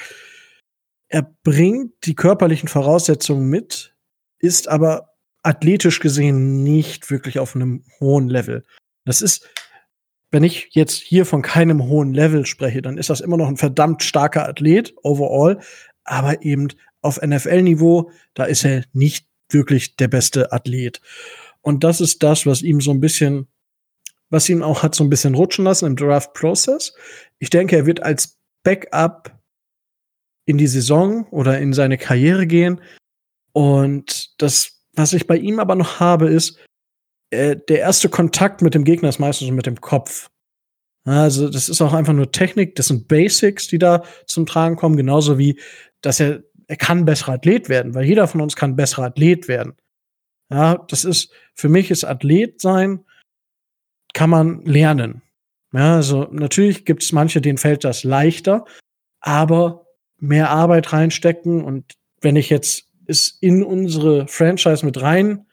Er 1.09 1.24
bringt 1.43 1.93
die 2.05 2.13
körperlichen 2.13 2.69
Voraussetzungen 2.69 3.49
mit, 3.49 3.95
ist 4.38 4.67
aber 4.67 5.15
athletisch 5.41 5.99
gesehen 5.99 6.61
nicht 6.61 7.09
wirklich 7.09 7.39
auf 7.39 7.55
einem 7.55 7.84
hohen 7.99 8.30
Level. 8.30 8.63
Das 9.05 9.24
ist, 9.24 9.49
wenn 10.32 10.43
ich 10.43 10.69
jetzt 10.71 10.99
hier 11.01 11.25
von 11.25 11.41
keinem 11.41 11.84
hohen 11.84 12.13
Level 12.13 12.45
spreche, 12.45 12.82
dann 12.82 12.97
ist 12.97 13.09
das 13.09 13.21
immer 13.21 13.38
noch 13.38 13.47
ein 13.47 13.57
verdammt 13.57 14.01
starker 14.01 14.47
Athlet 14.47 14.93
overall, 15.03 15.59
aber 16.03 16.43
eben 16.43 16.69
auf 17.01 17.21
NFL-Niveau, 17.21 18.11
da 18.34 18.45
ist 18.45 18.63
er 18.63 18.86
nicht 18.93 19.27
wirklich 19.49 19.97
der 19.97 20.07
beste 20.07 20.51
Athlet. 20.53 21.01
Und 21.61 21.84
das 21.84 21.99
ist 22.01 22.23
das, 22.23 22.45
was 22.45 22.61
ihm 22.61 22.79
so 22.79 22.91
ein 22.91 23.01
bisschen, 23.01 23.47
was 24.29 24.47
ihn 24.47 24.63
auch 24.63 24.84
hat 24.84 24.95
so 24.95 25.03
ein 25.03 25.09
bisschen 25.09 25.36
rutschen 25.36 25.65
lassen 25.65 25.86
im 25.86 25.95
Draft-Prozess. 25.95 26.93
Ich 27.39 27.49
denke, 27.49 27.75
er 27.75 27.86
wird 27.86 28.01
als 28.01 28.38
Backup 28.63 29.38
in 30.45 30.57
die 30.57 30.67
Saison 30.67 31.27
oder 31.29 31.59
in 31.59 31.73
seine 31.73 31.97
Karriere 31.97 32.47
gehen. 32.47 32.82
Und 33.51 34.41
das, 34.41 34.82
was 34.93 35.13
ich 35.13 35.27
bei 35.27 35.38
ihm 35.38 35.59
aber 35.59 35.75
noch 35.75 35.99
habe, 35.99 36.29
ist, 36.29 36.57
äh, 37.32 37.57
der 37.67 37.79
erste 37.79 38.09
Kontakt 38.09 38.61
mit 38.61 38.75
dem 38.75 38.84
Gegner 38.84 39.09
ist 39.09 39.19
meistens 39.19 39.49
mit 39.51 39.65
dem 39.65 39.82
Kopf. 39.82 40.29
Also, 41.03 41.49
das 41.49 41.67
ist 41.67 41.82
auch 41.82 41.93
einfach 41.93 42.13
nur 42.13 42.32
Technik, 42.32 42.75
das 42.75 42.88
sind 42.88 43.07
Basics, 43.07 43.67
die 43.67 43.79
da 43.79 44.03
zum 44.27 44.45
Tragen 44.45 44.75
kommen, 44.75 44.97
genauso 44.97 45.39
wie, 45.39 45.59
dass 46.01 46.19
er, 46.19 46.43
er 46.67 46.75
kann 46.75 47.05
besserer 47.05 47.34
Athlet 47.34 47.69
werden, 47.69 47.95
weil 47.95 48.05
jeder 48.05 48.27
von 48.27 48.41
uns 48.41 48.55
kann 48.55 48.75
besserer 48.75 49.05
Athlet 49.05 49.47
werden. 49.47 49.73
Ja, 50.51 50.86
das 50.89 51.05
ist, 51.05 51.32
für 51.55 51.69
mich 51.69 51.89
ist 51.89 52.03
Athlet 52.03 52.61
sein, 52.61 53.03
kann 54.13 54.29
man 54.29 54.63
lernen. 54.65 55.23
Ja, 55.73 55.95
also 55.95 56.27
natürlich 56.32 56.86
gibt 56.86 57.01
es 57.01 57.13
manche, 57.13 57.41
denen 57.41 57.57
fällt 57.57 57.84
das 57.84 58.03
leichter, 58.03 58.65
aber 59.21 59.88
mehr 60.17 60.49
Arbeit 60.49 60.93
reinstecken 60.93 61.63
und 61.63 61.95
wenn 62.19 62.36
ich 62.36 62.49
jetzt 62.49 62.89
es 63.07 63.38
in 63.41 63.63
unsere 63.63 64.27
Franchise 64.27 64.86
mit 64.86 65.01
rein 65.01 65.45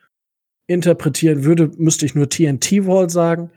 interpretieren 0.69 1.45
würde, 1.45 1.71
müsste 1.77 2.07
ich 2.07 2.15
nur 2.15 2.29
TNT 2.29 2.87
Wall 2.87 3.11
sagen. 3.11 3.51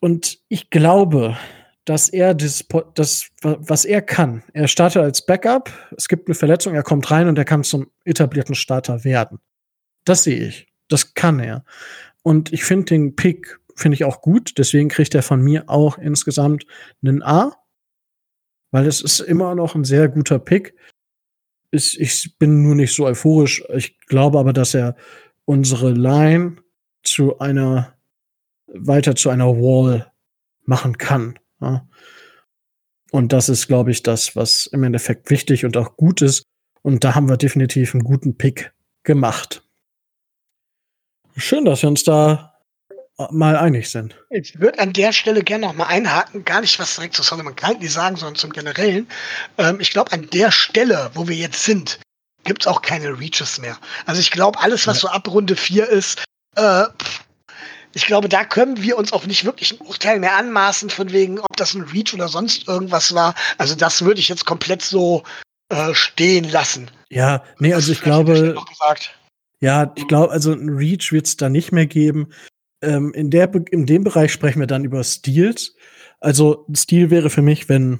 Und 0.00 0.38
ich 0.48 0.70
glaube, 0.70 1.36
dass 1.84 2.08
er 2.10 2.34
das, 2.34 2.64
das, 2.94 3.30
was 3.42 3.84
er 3.84 4.02
kann, 4.02 4.44
er 4.52 4.68
startet 4.68 5.02
als 5.02 5.24
Backup, 5.24 5.72
es 5.96 6.06
gibt 6.06 6.28
eine 6.28 6.34
Verletzung, 6.34 6.74
er 6.74 6.82
kommt 6.82 7.10
rein 7.10 7.26
und 7.26 7.38
er 7.38 7.46
kann 7.46 7.64
zum 7.64 7.90
etablierten 8.04 8.54
Starter 8.54 9.04
werden. 9.04 9.38
Das 10.04 10.22
sehe 10.22 10.46
ich. 10.46 10.68
Das 10.88 11.14
kann 11.14 11.40
er. 11.40 11.64
Und 12.22 12.52
ich 12.52 12.64
finde 12.64 12.86
den 12.86 13.16
Pick, 13.16 13.58
finde 13.74 13.94
ich 13.94 14.04
auch 14.04 14.20
gut, 14.20 14.58
deswegen 14.58 14.88
kriegt 14.90 15.14
er 15.14 15.22
von 15.22 15.40
mir 15.40 15.64
auch 15.68 15.96
insgesamt 15.96 16.66
einen 17.02 17.22
A, 17.22 17.56
weil 18.70 18.86
es 18.86 19.00
ist 19.00 19.20
immer 19.20 19.54
noch 19.54 19.74
ein 19.74 19.84
sehr 19.84 20.08
guter 20.08 20.38
Pick. 20.38 20.74
Ich 21.70 22.36
bin 22.38 22.62
nur 22.62 22.74
nicht 22.74 22.94
so 22.94 23.06
euphorisch. 23.06 23.62
Ich 23.74 23.98
glaube 24.06 24.38
aber, 24.38 24.52
dass 24.52 24.74
er 24.74 24.96
unsere 25.48 25.92
Line 25.92 26.58
zu 27.02 27.38
einer 27.38 27.96
weiter 28.66 29.16
zu 29.16 29.30
einer 29.30 29.46
Wall 29.46 30.12
machen 30.66 30.98
kann. 30.98 31.38
Ja. 31.62 31.88
Und 33.12 33.32
das 33.32 33.48
ist, 33.48 33.66
glaube 33.66 33.90
ich, 33.90 34.02
das, 34.02 34.36
was 34.36 34.66
im 34.66 34.84
Endeffekt 34.84 35.30
wichtig 35.30 35.64
und 35.64 35.78
auch 35.78 35.96
gut 35.96 36.20
ist. 36.20 36.42
Und 36.82 37.02
da 37.02 37.14
haben 37.14 37.30
wir 37.30 37.38
definitiv 37.38 37.94
einen 37.94 38.04
guten 38.04 38.36
Pick 38.36 38.74
gemacht. 39.04 39.62
Schön, 41.34 41.64
dass 41.64 41.80
wir 41.80 41.88
uns 41.88 42.04
da 42.04 42.52
mal 43.30 43.56
einig 43.56 43.88
sind. 43.88 44.22
Ich 44.28 44.60
würde 44.60 44.80
an 44.80 44.92
der 44.92 45.12
Stelle 45.12 45.42
gerne 45.42 45.66
noch 45.66 45.74
mal 45.74 45.86
einhaken, 45.86 46.44
gar 46.44 46.60
nicht 46.60 46.78
was 46.78 46.94
direkt 46.94 47.14
zu 47.14 47.22
Solomon 47.22 47.56
Kindly 47.56 47.88
sagen, 47.88 48.16
sondern 48.16 48.36
zum 48.36 48.52
Generellen. 48.52 49.08
Ähm, 49.56 49.80
ich 49.80 49.92
glaube, 49.92 50.12
an 50.12 50.28
der 50.30 50.52
Stelle, 50.52 51.10
wo 51.14 51.26
wir 51.26 51.36
jetzt 51.36 51.64
sind, 51.64 52.00
gibt 52.48 52.62
es 52.62 52.66
auch 52.66 52.82
keine 52.82 53.20
Reaches 53.20 53.60
mehr. 53.60 53.78
Also 54.06 54.20
ich 54.20 54.32
glaube, 54.32 54.58
alles, 54.58 54.86
was 54.86 55.00
so 55.00 55.08
ab 55.08 55.28
Runde 55.28 55.54
4 55.54 55.88
ist, 55.88 56.24
äh, 56.56 56.84
ich 57.94 58.06
glaube, 58.06 58.28
da 58.28 58.44
können 58.44 58.82
wir 58.82 58.98
uns 58.98 59.12
auch 59.12 59.26
nicht 59.26 59.44
wirklich 59.44 59.72
ein 59.72 59.86
Urteil 59.86 60.18
mehr 60.18 60.36
anmaßen, 60.36 60.90
von 60.90 61.12
wegen, 61.12 61.38
ob 61.38 61.56
das 61.56 61.74
ein 61.74 61.82
Reach 61.82 62.14
oder 62.14 62.28
sonst 62.28 62.66
irgendwas 62.66 63.14
war. 63.14 63.34
Also 63.58 63.74
das 63.74 64.02
würde 64.02 64.20
ich 64.20 64.28
jetzt 64.28 64.46
komplett 64.46 64.82
so 64.82 65.22
äh, 65.68 65.94
stehen 65.94 66.50
lassen. 66.50 66.90
Ja, 67.10 67.44
nee, 67.58 67.74
also 67.74 67.92
ich 67.92 68.00
glaube. 68.00 68.56
Ja, 69.60 69.92
ich 69.96 70.06
glaube, 70.06 70.32
also 70.32 70.52
ein 70.52 70.68
Reach 70.68 71.12
wird 71.12 71.26
es 71.26 71.36
da 71.36 71.48
nicht 71.48 71.72
mehr 71.72 71.86
geben. 71.86 72.32
Ähm, 72.80 73.12
in, 73.12 73.30
der, 73.30 73.52
in 73.70 73.86
dem 73.86 74.04
Bereich 74.04 74.32
sprechen 74.32 74.60
wir 74.60 74.66
dann 74.66 74.84
über 74.84 75.02
Steals. 75.02 75.74
Also 76.20 76.66
Stil 76.74 77.10
wäre 77.10 77.28
für 77.28 77.42
mich, 77.42 77.68
wenn 77.68 77.98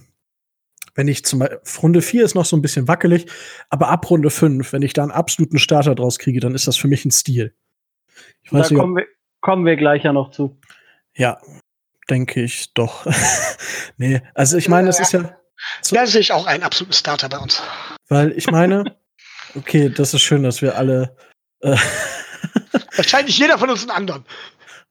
wenn 0.98 1.06
ich 1.06 1.24
zum 1.24 1.38
Beispiel, 1.38 1.60
Runde 1.80 2.02
4 2.02 2.24
ist 2.24 2.34
noch 2.34 2.44
so 2.44 2.56
ein 2.56 2.60
bisschen 2.60 2.88
wackelig, 2.88 3.26
aber 3.70 3.88
ab 3.88 4.10
Runde 4.10 4.30
5, 4.30 4.72
wenn 4.72 4.82
ich 4.82 4.94
da 4.94 5.02
einen 5.02 5.12
absoluten 5.12 5.60
Starter 5.60 5.94
draus 5.94 6.18
kriege, 6.18 6.40
dann 6.40 6.56
ist 6.56 6.66
das 6.66 6.76
für 6.76 6.88
mich 6.88 7.04
ein 7.04 7.12
Stil. 7.12 7.54
Ich 8.42 8.52
weiß 8.52 8.66
da 8.66 8.74
nicht, 8.74 8.80
kommen, 8.80 8.96
wir, 8.96 9.06
kommen 9.40 9.64
wir 9.64 9.76
gleich 9.76 10.02
ja 10.02 10.12
noch 10.12 10.32
zu. 10.32 10.58
Ja, 11.14 11.40
denke 12.10 12.42
ich 12.42 12.74
doch. 12.74 13.06
nee, 13.96 14.20
also 14.34 14.56
ich 14.56 14.68
meine, 14.68 14.88
es 14.88 14.98
ist 14.98 15.12
ja. 15.12 15.38
So, 15.82 15.94
da 15.94 16.04
sehe 16.04 16.20
ich 16.20 16.32
auch 16.32 16.46
einen 16.46 16.64
absoluten 16.64 16.94
Starter 16.94 17.28
bei 17.28 17.38
uns. 17.38 17.62
Weil 18.08 18.32
ich 18.32 18.50
meine, 18.50 18.96
okay, 19.54 19.90
das 19.90 20.14
ist 20.14 20.22
schön, 20.22 20.42
dass 20.42 20.62
wir 20.62 20.76
alle. 20.76 21.16
Äh 21.60 21.76
Wahrscheinlich 22.96 23.38
jeder 23.38 23.56
von 23.56 23.70
uns 23.70 23.82
einen 23.82 23.92
anderen. 23.92 24.24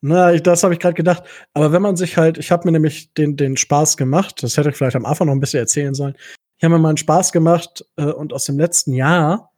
Na, 0.02 0.34
ich, 0.34 0.44
das 0.44 0.64
habe 0.64 0.74
ich 0.74 0.80
gerade 0.80 0.94
gedacht. 0.94 1.24
Aber 1.54 1.72
wenn 1.72 1.82
man 1.82 1.96
sich 1.96 2.18
halt, 2.18 2.38
ich 2.38 2.52
habe 2.52 2.68
mir 2.68 2.72
nämlich 2.72 3.14
den, 3.14 3.36
den 3.36 3.58
Spaß 3.58 3.98
gemacht, 3.98 4.44
das 4.44 4.58
hätte 4.58 4.70
ich 4.70 4.76
vielleicht 4.76 4.96
am 4.96 5.06
Anfang 5.06 5.28
noch 5.28 5.34
ein 5.34 5.40
bisschen 5.40 5.60
erzählen 5.60 5.94
sollen. 5.94 6.16
Ich 6.58 6.64
habe 6.64 6.76
mir 6.76 6.80
mal 6.80 6.90
einen 6.90 6.98
Spaß 6.98 7.32
gemacht 7.32 7.86
äh, 7.98 8.06
und 8.06 8.34
aus 8.34 8.46
dem 8.46 8.58
letzten 8.58 8.94
Jahr 8.94 9.52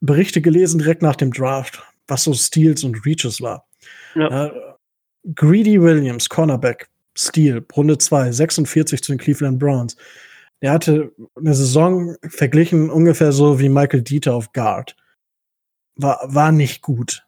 Berichte 0.00 0.40
gelesen 0.40 0.78
direkt 0.78 1.02
nach 1.02 1.16
dem 1.16 1.32
Draft, 1.32 1.82
was 2.06 2.24
so 2.24 2.32
Steals 2.32 2.84
und 2.84 3.04
Reaches 3.04 3.40
war. 3.40 3.66
Ja. 4.14 4.46
Äh, 4.46 4.50
Greedy 5.34 5.80
Williams, 5.80 6.28
Cornerback, 6.28 6.88
Steal, 7.16 7.64
Runde 7.76 7.98
2, 7.98 8.32
46 8.32 9.02
zu 9.02 9.12
den 9.12 9.18
Cleveland 9.18 9.58
Browns. 9.58 9.96
Er 10.60 10.72
hatte 10.72 11.12
eine 11.36 11.54
Saison 11.54 12.16
verglichen 12.22 12.90
ungefähr 12.90 13.32
so 13.32 13.60
wie 13.60 13.68
Michael 13.68 14.02
Dieter 14.02 14.34
auf 14.34 14.52
Guard. 14.52 14.96
War, 15.96 16.20
war 16.24 16.52
nicht 16.52 16.82
gut. 16.82 17.26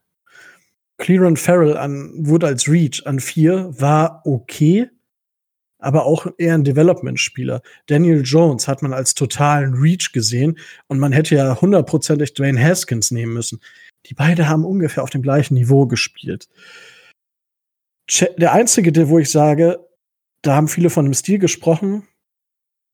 Clearon 1.02 1.36
Farrell 1.36 1.76
an, 1.76 2.12
wurde 2.14 2.46
als 2.46 2.68
Reach 2.68 3.04
an 3.06 3.18
vier, 3.18 3.74
war 3.76 4.22
okay, 4.24 4.88
aber 5.80 6.06
auch 6.06 6.28
eher 6.38 6.54
ein 6.54 6.62
Development-Spieler. 6.62 7.60
Daniel 7.86 8.22
Jones 8.24 8.68
hat 8.68 8.82
man 8.82 8.92
als 8.92 9.14
totalen 9.14 9.74
Reach 9.74 10.12
gesehen 10.12 10.60
und 10.86 11.00
man 11.00 11.10
hätte 11.10 11.34
ja 11.34 11.60
hundertprozentig 11.60 12.34
Dwayne 12.34 12.62
Haskins 12.62 13.10
nehmen 13.10 13.34
müssen. 13.34 13.58
Die 14.06 14.14
beiden 14.14 14.48
haben 14.48 14.64
ungefähr 14.64 15.02
auf 15.02 15.10
dem 15.10 15.22
gleichen 15.22 15.54
Niveau 15.54 15.86
gespielt. 15.86 16.48
Der 18.38 18.52
einzige, 18.52 19.08
wo 19.08 19.18
ich 19.18 19.28
sage, 19.28 19.84
da 20.42 20.54
haben 20.54 20.68
viele 20.68 20.88
von 20.88 21.04
dem 21.04 21.14
Stil 21.14 21.40
gesprochen, 21.40 22.06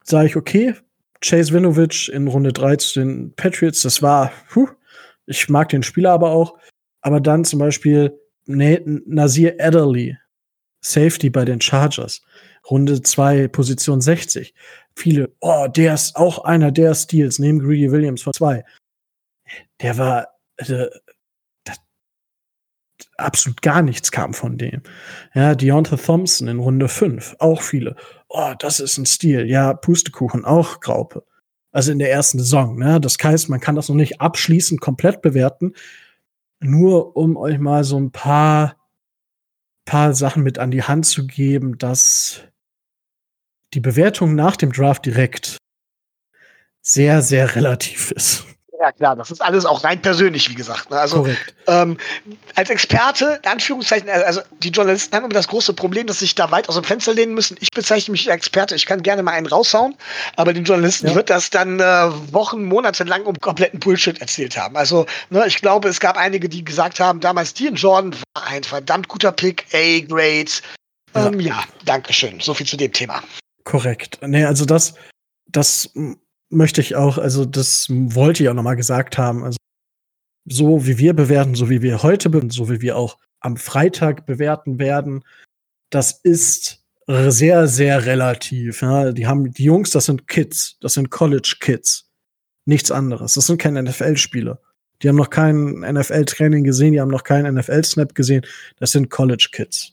sage 0.02 0.28
ich, 0.28 0.36
okay, 0.36 0.74
Chase 1.20 1.52
Winovich 1.52 2.10
in 2.10 2.26
Runde 2.26 2.54
3 2.54 2.76
zu 2.76 3.00
den 3.00 3.34
Patriots, 3.34 3.82
das 3.82 4.00
war, 4.00 4.32
puh, 4.48 4.68
ich 5.26 5.50
mag 5.50 5.68
den 5.68 5.82
Spieler 5.82 6.12
aber 6.12 6.30
auch. 6.30 6.58
Aber 7.00 7.20
dann 7.20 7.44
zum 7.44 7.58
Beispiel 7.58 8.18
Nasir 8.46 9.56
Adderley, 9.58 10.16
Safety 10.80 11.30
bei 11.30 11.44
den 11.44 11.60
Chargers, 11.60 12.22
Runde 12.70 13.02
2, 13.02 13.48
Position 13.48 14.00
60. 14.00 14.54
Viele, 14.94 15.34
oh, 15.40 15.66
der 15.68 15.94
ist 15.94 16.16
auch 16.16 16.44
einer 16.44 16.72
der 16.72 16.94
Steals, 16.94 17.38
neben 17.38 17.60
Greedy 17.60 17.90
Williams 17.90 18.22
von 18.22 18.32
2. 18.32 18.64
Der 19.80 19.98
war, 19.98 20.28
äh, 20.56 20.86
das, 21.64 21.78
absolut 23.16 23.62
gar 23.62 23.82
nichts 23.82 24.10
kam 24.10 24.34
von 24.34 24.58
dem. 24.58 24.82
Ja, 25.34 25.54
Deontay 25.54 25.96
Thompson 25.96 26.48
in 26.48 26.58
Runde 26.58 26.88
5, 26.88 27.36
auch 27.38 27.62
viele. 27.62 27.96
Oh, 28.28 28.54
das 28.58 28.80
ist 28.80 28.98
ein 28.98 29.06
Stil. 29.06 29.48
Ja, 29.48 29.74
Pustekuchen, 29.74 30.44
auch 30.44 30.80
Graupe. 30.80 31.24
Also 31.70 31.92
in 31.92 31.98
der 31.98 32.10
ersten 32.10 32.38
Saison, 32.38 32.78
ne? 32.78 33.00
Das 33.00 33.16
heißt, 33.22 33.48
man 33.50 33.60
kann 33.60 33.76
das 33.76 33.88
noch 33.88 33.96
nicht 33.96 34.20
abschließend 34.20 34.80
komplett 34.80 35.22
bewerten, 35.22 35.74
nur 36.60 37.16
um 37.16 37.36
euch 37.36 37.58
mal 37.58 37.84
so 37.84 37.98
ein 37.98 38.10
paar, 38.10 38.76
paar 39.84 40.14
Sachen 40.14 40.42
mit 40.42 40.58
an 40.58 40.70
die 40.70 40.82
Hand 40.82 41.06
zu 41.06 41.26
geben, 41.26 41.78
dass 41.78 42.42
die 43.74 43.80
Bewertung 43.80 44.34
nach 44.34 44.56
dem 44.56 44.72
Draft 44.72 45.06
direkt 45.06 45.58
sehr, 46.82 47.22
sehr 47.22 47.54
relativ 47.54 48.10
ist. 48.10 48.47
Ja, 48.80 48.92
klar, 48.92 49.16
das 49.16 49.32
ist 49.32 49.42
alles 49.42 49.66
auch 49.66 49.82
rein 49.82 50.00
persönlich, 50.00 50.48
wie 50.48 50.54
gesagt. 50.54 50.90
Ne? 50.90 50.98
Also 50.98 51.26
ähm, 51.66 51.96
als 52.54 52.70
Experte, 52.70 53.40
in 53.42 53.50
Anführungszeichen, 53.50 54.08
äh, 54.08 54.12
also 54.12 54.40
die 54.62 54.68
Journalisten 54.68 55.16
haben 55.16 55.24
immer 55.24 55.34
das 55.34 55.48
große 55.48 55.72
Problem, 55.72 56.06
dass 56.06 56.20
sich 56.20 56.36
da 56.36 56.50
weit 56.52 56.68
aus 56.68 56.76
dem 56.76 56.84
Fenster 56.84 57.12
lehnen 57.12 57.34
müssen. 57.34 57.56
Ich 57.60 57.72
bezeichne 57.72 58.12
mich 58.12 58.30
als 58.30 58.36
Experte, 58.38 58.76
ich 58.76 58.86
kann 58.86 59.02
gerne 59.02 59.24
mal 59.24 59.32
einen 59.32 59.46
raushauen, 59.46 59.96
aber 60.36 60.52
den 60.52 60.62
Journalisten 60.62 61.08
ja. 61.08 61.14
wird 61.16 61.28
das 61.28 61.50
dann 61.50 61.80
äh, 61.80 61.82
Wochen, 62.32 62.64
Monate 62.64 63.02
lang 63.02 63.24
um 63.24 63.34
kompletten 63.40 63.80
Bullshit 63.80 64.20
erzählt 64.20 64.56
haben. 64.56 64.76
Also, 64.76 65.06
ne, 65.30 65.44
ich 65.48 65.60
glaube, 65.60 65.88
es 65.88 65.98
gab 65.98 66.16
einige, 66.16 66.48
die 66.48 66.64
gesagt 66.64 67.00
haben, 67.00 67.18
damals 67.18 67.54
Dean 67.54 67.74
Jordan 67.74 68.14
war 68.34 68.46
ein 68.46 68.62
verdammt 68.62 69.08
guter 69.08 69.32
Pick, 69.32 69.66
A-Grade. 69.72 70.50
Ähm, 71.14 71.40
ja. 71.40 71.48
ja, 71.48 71.64
danke 71.84 72.12
schön. 72.12 72.38
So 72.38 72.54
viel 72.54 72.66
zu 72.66 72.76
dem 72.76 72.92
Thema. 72.92 73.22
Korrekt. 73.64 74.18
Nee, 74.22 74.44
also 74.44 74.64
das, 74.64 74.94
das 75.48 75.90
möchte 76.50 76.80
ich 76.80 76.96
auch, 76.96 77.18
also 77.18 77.44
das 77.44 77.86
wollte 77.90 78.42
ich 78.42 78.48
auch 78.48 78.54
nochmal 78.54 78.76
gesagt 78.76 79.18
haben. 79.18 79.44
Also 79.44 79.58
so 80.46 80.86
wie 80.86 80.98
wir 80.98 81.14
bewerten, 81.14 81.54
so 81.54 81.68
wie 81.68 81.82
wir 81.82 82.02
heute 82.02 82.30
bewerten, 82.30 82.50
so 82.50 82.70
wie 82.70 82.80
wir 82.80 82.96
auch 82.96 83.18
am 83.40 83.56
Freitag 83.56 84.26
bewerten 84.26 84.78
werden, 84.78 85.22
das 85.90 86.12
ist 86.12 86.84
sehr, 87.06 87.68
sehr 87.68 88.04
relativ. 88.06 88.82
Ja. 88.82 89.12
Die 89.12 89.26
haben 89.26 89.50
die 89.52 89.64
Jungs, 89.64 89.90
das 89.90 90.06
sind 90.06 90.28
Kids, 90.28 90.76
das 90.80 90.94
sind 90.94 91.10
College 91.10 91.56
Kids. 91.60 92.10
Nichts 92.66 92.90
anderes. 92.90 93.34
Das 93.34 93.46
sind 93.46 93.58
keine 93.58 93.82
NFL-Spieler. 93.82 94.60
Die 95.02 95.08
haben 95.08 95.16
noch 95.16 95.30
kein 95.30 95.80
NFL-Training 95.80 96.64
gesehen, 96.64 96.92
die 96.92 97.00
haben 97.00 97.10
noch 97.10 97.24
keinen 97.24 97.54
NFL-Snap 97.54 98.14
gesehen. 98.14 98.44
Das 98.78 98.92
sind 98.92 99.10
College 99.10 99.48
Kids. 99.52 99.92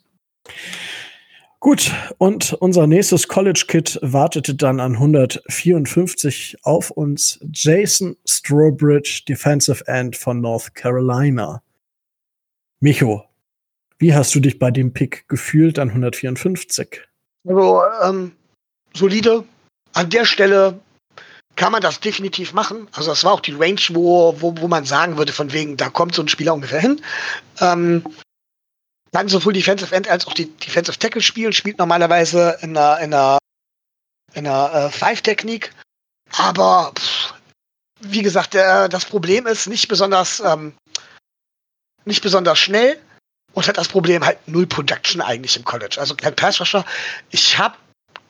Gut, 1.66 1.92
und 2.20 2.54
unser 2.54 2.86
nächstes 2.86 3.28
College-Kid 3.28 3.98
wartete 4.04 4.54
dann 4.54 4.80
an 4.80 4.98
154 4.98 6.58
auf 6.62 6.92
uns. 6.92 7.40
Jason 7.52 8.16
Strobridge, 8.24 9.24
Defensive 9.28 9.84
End 9.88 10.16
von 10.16 10.42
North 10.42 10.76
Carolina. 10.76 11.64
Micho, 12.82 13.26
wie 13.98 14.14
hast 14.14 14.36
du 14.36 14.42
dich 14.42 14.60
bei 14.60 14.70
dem 14.70 14.94
Pick 14.94 15.28
gefühlt 15.28 15.80
an 15.80 15.90
154? 15.90 17.02
Also, 17.48 17.82
ähm, 18.04 18.34
solide. 18.94 19.44
An 19.94 20.12
der 20.12 20.26
Stelle 20.26 20.80
kann 21.56 21.72
man 21.72 21.82
das 21.82 22.00
definitiv 22.00 22.54
machen. 22.54 22.88
Also, 22.92 23.10
das 23.10 23.24
war 23.24 23.34
auch 23.34 23.42
die 23.42 23.54
Range, 23.54 23.82
wo, 23.90 24.40
wo, 24.40 24.56
wo 24.56 24.68
man 24.68 24.86
sagen 24.86 25.18
würde, 25.18 25.34
von 25.34 25.52
wegen, 25.52 25.78
da 25.78 25.90
kommt 25.90 26.14
so 26.14 26.22
ein 26.22 26.28
Spieler 26.28 26.54
ungefähr 26.54 26.82
hin. 26.82 27.02
Ähm, 27.60 28.04
kann 29.16 29.30
sowohl 29.30 29.54
Defensive 29.54 29.96
End 29.96 30.10
als 30.10 30.28
auch 30.28 30.34
die 30.34 30.52
Defensive 30.58 31.00
Tackle 31.00 31.22
spielen, 31.22 31.54
spielt 31.54 31.78
normalerweise 31.78 32.58
in 32.60 32.76
einer, 32.76 33.00
in 33.00 33.14
einer, 33.14 33.38
in 34.34 34.46
einer 34.46 34.74
äh, 34.74 34.90
Five-Technik. 34.90 35.72
Aber 36.34 36.92
pff, 36.94 37.34
wie 38.02 38.24
gesagt, 38.24 38.56
der, 38.56 38.90
das 38.90 39.06
Problem 39.06 39.48
ist 39.48 39.68
nicht 39.68 39.88
besonders, 39.88 40.42
ähm, 40.42 40.74
nicht 42.04 42.22
besonders 42.22 42.60
schnell 42.60 43.00
und 43.54 43.66
hat 43.70 43.78
das 43.78 43.88
Problem 43.88 44.26
halt 44.26 44.46
null 44.50 44.68
Production 44.68 45.22
eigentlich 45.22 45.56
im 45.56 45.64
College. 45.64 45.96
Also 45.98 46.16
kein 46.16 46.36
Pass-Rusher. 46.36 46.84
Ich 47.30 47.58
habe 47.58 47.78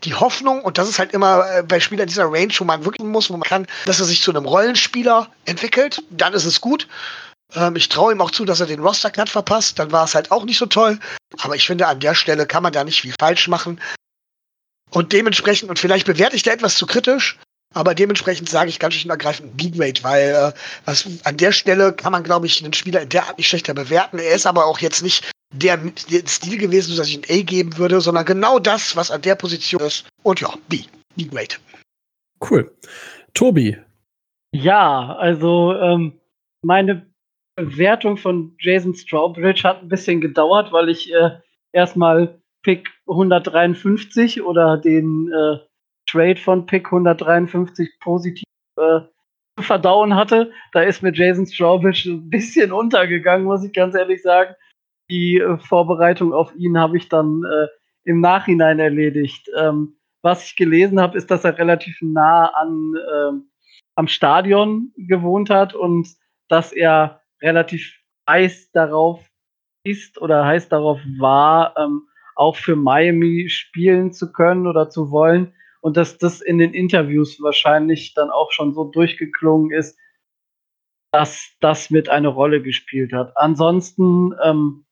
die 0.04 0.14
Hoffnung, 0.14 0.62
und 0.62 0.78
das 0.78 0.88
ist 0.88 1.00
halt 1.00 1.14
immer 1.14 1.50
äh, 1.50 1.64
bei 1.64 1.80
Spielern 1.80 2.08
dieser 2.08 2.26
Range, 2.26 2.54
wo 2.60 2.64
man 2.64 2.86
wirklich 2.86 3.08
muss, 3.08 3.32
wo 3.32 3.38
man 3.38 3.50
kann, 3.50 3.66
dass 3.88 4.00
er 4.00 4.06
sich 4.06 4.22
zu 4.22 4.30
einem 4.30 4.46
Rollenspieler 4.46 5.32
entwickelt, 5.46 6.04
dann 6.12 6.34
ist 6.36 6.46
es 6.46 6.62
gut. 6.62 6.88
Ähm, 7.56 7.76
ich 7.76 7.90
traue 7.90 8.14
ihm 8.14 8.22
auch 8.22 8.32
zu, 8.32 8.46
dass 8.46 8.60
er 8.60 8.68
den 8.68 8.82
Roster 8.82 9.12
glatt 9.12 9.30
verpasst. 9.30 9.80
Dann 9.80 9.92
war 9.92 10.06
es 10.06 10.16
halt 10.16 10.32
auch 10.32 10.46
nicht 10.46 10.58
so 10.58 10.66
toll. 10.66 11.00
Aber 11.42 11.56
ich 11.56 11.66
finde, 11.66 11.88
an 11.88 12.00
der 12.00 12.16
Stelle 12.16 12.46
kann 12.46 12.64
man 12.64 12.74
da 12.74 12.84
nicht 12.84 13.02
viel 13.02 13.14
falsch 13.20 13.48
machen. 13.48 13.80
Und 14.92 15.14
dementsprechend, 15.14 15.70
und 15.70 15.80
vielleicht 15.80 16.06
bewerte 16.06 16.36
ich 16.36 16.44
da 16.44 16.52
etwas 16.52 16.78
zu 16.78 16.86
kritisch, 16.86 17.38
aber 17.74 17.94
dementsprechend 17.94 18.48
sage 18.48 18.70
ich 18.70 18.80
ganz 18.80 18.94
schön 18.94 19.12
ergreifend 19.12 19.58
B-Grade, 19.58 20.04
weil 20.04 20.30
äh, 20.30 20.52
was, 20.86 21.06
an 21.26 21.36
der 21.36 21.52
Stelle 21.52 21.92
kann 21.92 22.14
man, 22.14 22.24
glaube 22.24 22.46
ich, 22.46 22.64
einen 22.64 22.74
Spieler 22.74 23.02
in 23.02 23.10
der 23.10 23.28
Art 23.28 23.38
nicht 23.38 23.50
schlechter 23.50 23.74
bewerten. 23.74 24.18
Er 24.18 24.36
ist 24.36 24.46
aber 24.46 24.66
auch 24.66 24.80
jetzt 24.80 25.04
nicht 25.04 25.30
der, 25.54 25.78
der 25.78 26.26
Stil 26.28 26.58
gewesen, 26.58 26.96
dass 26.96 27.10
ich 27.10 27.18
ein 27.18 27.40
A 27.40 27.44
geben 27.44 27.78
würde, 27.78 28.00
sondern 28.00 28.26
genau 28.26 28.60
das, 28.60 28.96
was 28.96 29.12
an 29.12 29.22
der 29.22 29.36
Position 29.36 29.82
ist. 29.82 30.08
Und 30.24 30.40
ja, 30.40 30.54
B. 30.70 30.84
B-Grade. 31.18 31.56
Cool. 32.40 32.72
Tobi. 33.34 33.78
Ja, 34.54 35.16
also 35.18 35.74
ähm, 35.74 36.20
meine 36.62 37.06
Bewertung 37.56 38.18
von 38.18 38.56
Jason 38.60 38.94
Strawbridge 38.94 39.64
hat 39.64 39.82
ein 39.82 39.88
bisschen 39.88 40.20
gedauert, 40.22 40.72
weil 40.72 40.90
ich 40.90 41.14
äh, 41.14 41.32
erstmal 41.72 42.42
Pick 42.64 42.90
153 43.08 44.42
oder 44.42 44.78
den 44.78 45.32
äh, 45.32 45.58
Trade 46.08 46.38
von 46.38 46.66
Pick 46.66 46.88
153 46.88 48.00
positiv 48.00 48.44
äh, 48.78 49.02
verdauen 49.60 50.16
hatte. 50.16 50.52
Da 50.74 50.82
ist 50.82 51.02
mir 51.02 51.14
Jason 51.14 51.48
Strawbridge 51.48 52.10
ein 52.10 52.30
bisschen 52.30 52.72
untergegangen, 52.72 53.46
muss 53.46 53.64
ich 53.64 53.72
ganz 53.72 53.96
ehrlich 53.96 54.22
sagen. 54.22 54.56
Die 55.10 55.38
äh, 55.38 55.58
Vorbereitung 55.58 56.34
auf 56.34 56.54
ihn 56.56 56.78
habe 56.78 56.98
ich 56.98 57.08
dann 57.08 57.44
äh, 57.44 57.68
im 58.04 58.20
Nachhinein 58.20 58.80
erledigt. 58.80 59.50
Ähm, 59.58 59.98
was 60.22 60.46
ich 60.46 60.56
gelesen 60.56 61.00
habe, 61.00 61.18
ist, 61.18 61.30
dass 61.30 61.46
er 61.46 61.58
relativ 61.58 62.00
nah 62.02 62.48
an, 62.48 62.94
ähm, 63.16 63.50
am 63.96 64.08
Stadion 64.08 64.92
gewohnt 64.98 65.50
hat 65.50 65.76
und 65.76 66.08
dass 66.50 66.74
er 66.74 67.22
relativ 67.46 67.94
heiß 68.28 68.72
darauf 68.72 69.26
ist 69.84 70.20
oder 70.20 70.46
heiß 70.46 70.68
darauf 70.68 71.00
war, 71.20 71.76
ähm, 71.78 72.08
auch 72.36 72.56
für 72.56 72.76
Miami 72.76 73.48
spielen 73.50 74.12
zu 74.12 74.32
können 74.32 74.68
oder 74.68 74.90
zu 74.90 75.12
wollen. 75.12 75.54
Und 75.80 75.96
dass 75.98 76.18
das 76.18 76.42
in 76.42 76.58
den 76.58 76.74
Interviews 76.74 77.40
wahrscheinlich 77.42 78.16
dann 78.16 78.32
auch 78.32 78.52
schon 78.52 78.74
so 78.74 78.86
durchgeklungen 78.86 79.72
ist, 79.72 79.98
dass 81.12 81.56
das 81.62 81.92
mit 81.92 82.10
eine 82.10 82.28
Rolle 82.28 82.62
gespielt 82.62 83.14
hat. 83.14 83.38
Ansonsten 83.38 84.34
ähm, 84.44 84.86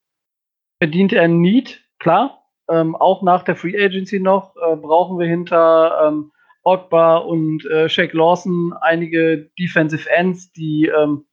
verdient 0.79 1.11
er 1.11 1.27
Need, 1.27 1.83
klar. 1.99 2.45
Ähm, 2.69 2.95
auch 2.95 3.23
nach 3.23 3.43
der 3.43 3.57
Free 3.57 3.77
Agency 3.83 4.19
noch 4.19 4.55
äh, 4.55 4.75
brauchen 4.77 5.19
wir 5.19 5.27
hinter 5.27 6.07
ähm, 6.07 6.31
Ogba 6.63 7.17
und 7.17 7.65
äh, 7.65 7.89
Shake 7.89 8.13
Lawson 8.13 8.73
einige 8.79 9.49
Defensive 9.59 10.09
Ends, 10.09 10.53
die 10.53 10.87
ähm, 10.87 11.25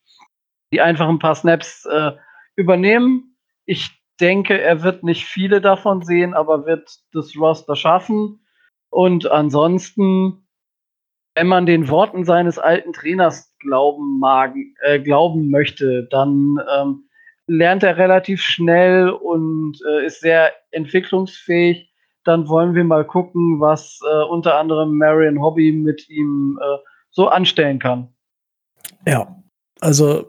die 0.73 0.81
einfach 0.81 1.09
ein 1.09 1.19
paar 1.19 1.35
Snaps 1.35 1.87
äh, 1.87 2.13
übernehmen. 2.57 3.37
Ich 3.65 4.01
denke, 4.21 4.61
er 4.61 4.83
wird 4.83 5.03
nicht 5.03 5.25
viele 5.25 5.61
davon 5.61 6.03
sehen, 6.03 6.35
aber 6.35 6.67
wird 6.67 6.91
das 7.13 7.37
Roster 7.37 7.77
schaffen. 7.77 8.45
Und 8.91 9.31
ansonsten, 9.31 10.47
wenn 11.35 11.47
man 11.47 11.67
den 11.67 11.89
Worten 11.89 12.25
seines 12.25 12.59
alten 12.59 12.93
Trainers 12.93 13.55
glauben 13.59 14.19
mag, 14.19 14.55
äh, 14.83 15.01
glauben 15.01 15.51
möchte, 15.51 16.07
dann 16.11 16.59
ähm, 16.77 17.05
lernt 17.47 17.83
er 17.83 17.97
relativ 17.97 18.43
schnell 18.43 19.11
und 19.11 19.79
äh, 19.89 20.07
ist 20.07 20.21
sehr 20.21 20.53
entwicklungsfähig. 20.71 21.91
Dann 22.25 22.49
wollen 22.49 22.75
wir 22.75 22.85
mal 22.85 23.05
gucken, 23.05 23.61
was 23.61 24.01
äh, 24.09 24.25
unter 24.25 24.57
anderem 24.59 24.99
Marion 24.99 25.41
Hobby 25.41 25.73
mit 25.73 26.09
ihm 26.09 26.59
äh, 26.63 26.79
so 27.11 27.29
anstellen 27.29 27.79
kann. 27.79 28.15
Ja, 29.07 29.43
also 29.81 30.27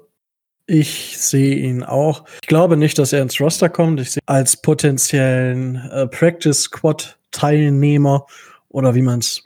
ich 0.71 1.17
sehe 1.17 1.55
ihn 1.55 1.83
auch. 1.83 2.23
Ich 2.41 2.47
glaube 2.47 2.77
nicht, 2.77 2.97
dass 2.97 3.11
er 3.11 3.21
ins 3.21 3.41
Roster 3.41 3.67
kommt. 3.67 3.99
Ich 3.99 4.11
sehe 4.11 4.21
als 4.25 4.55
potenziellen 4.55 5.75
äh, 5.75 6.07
Practice 6.07 6.61
Squad 6.61 7.19
Teilnehmer 7.31 8.25
oder 8.69 8.95
wie 8.95 9.01
man 9.01 9.19
es 9.19 9.43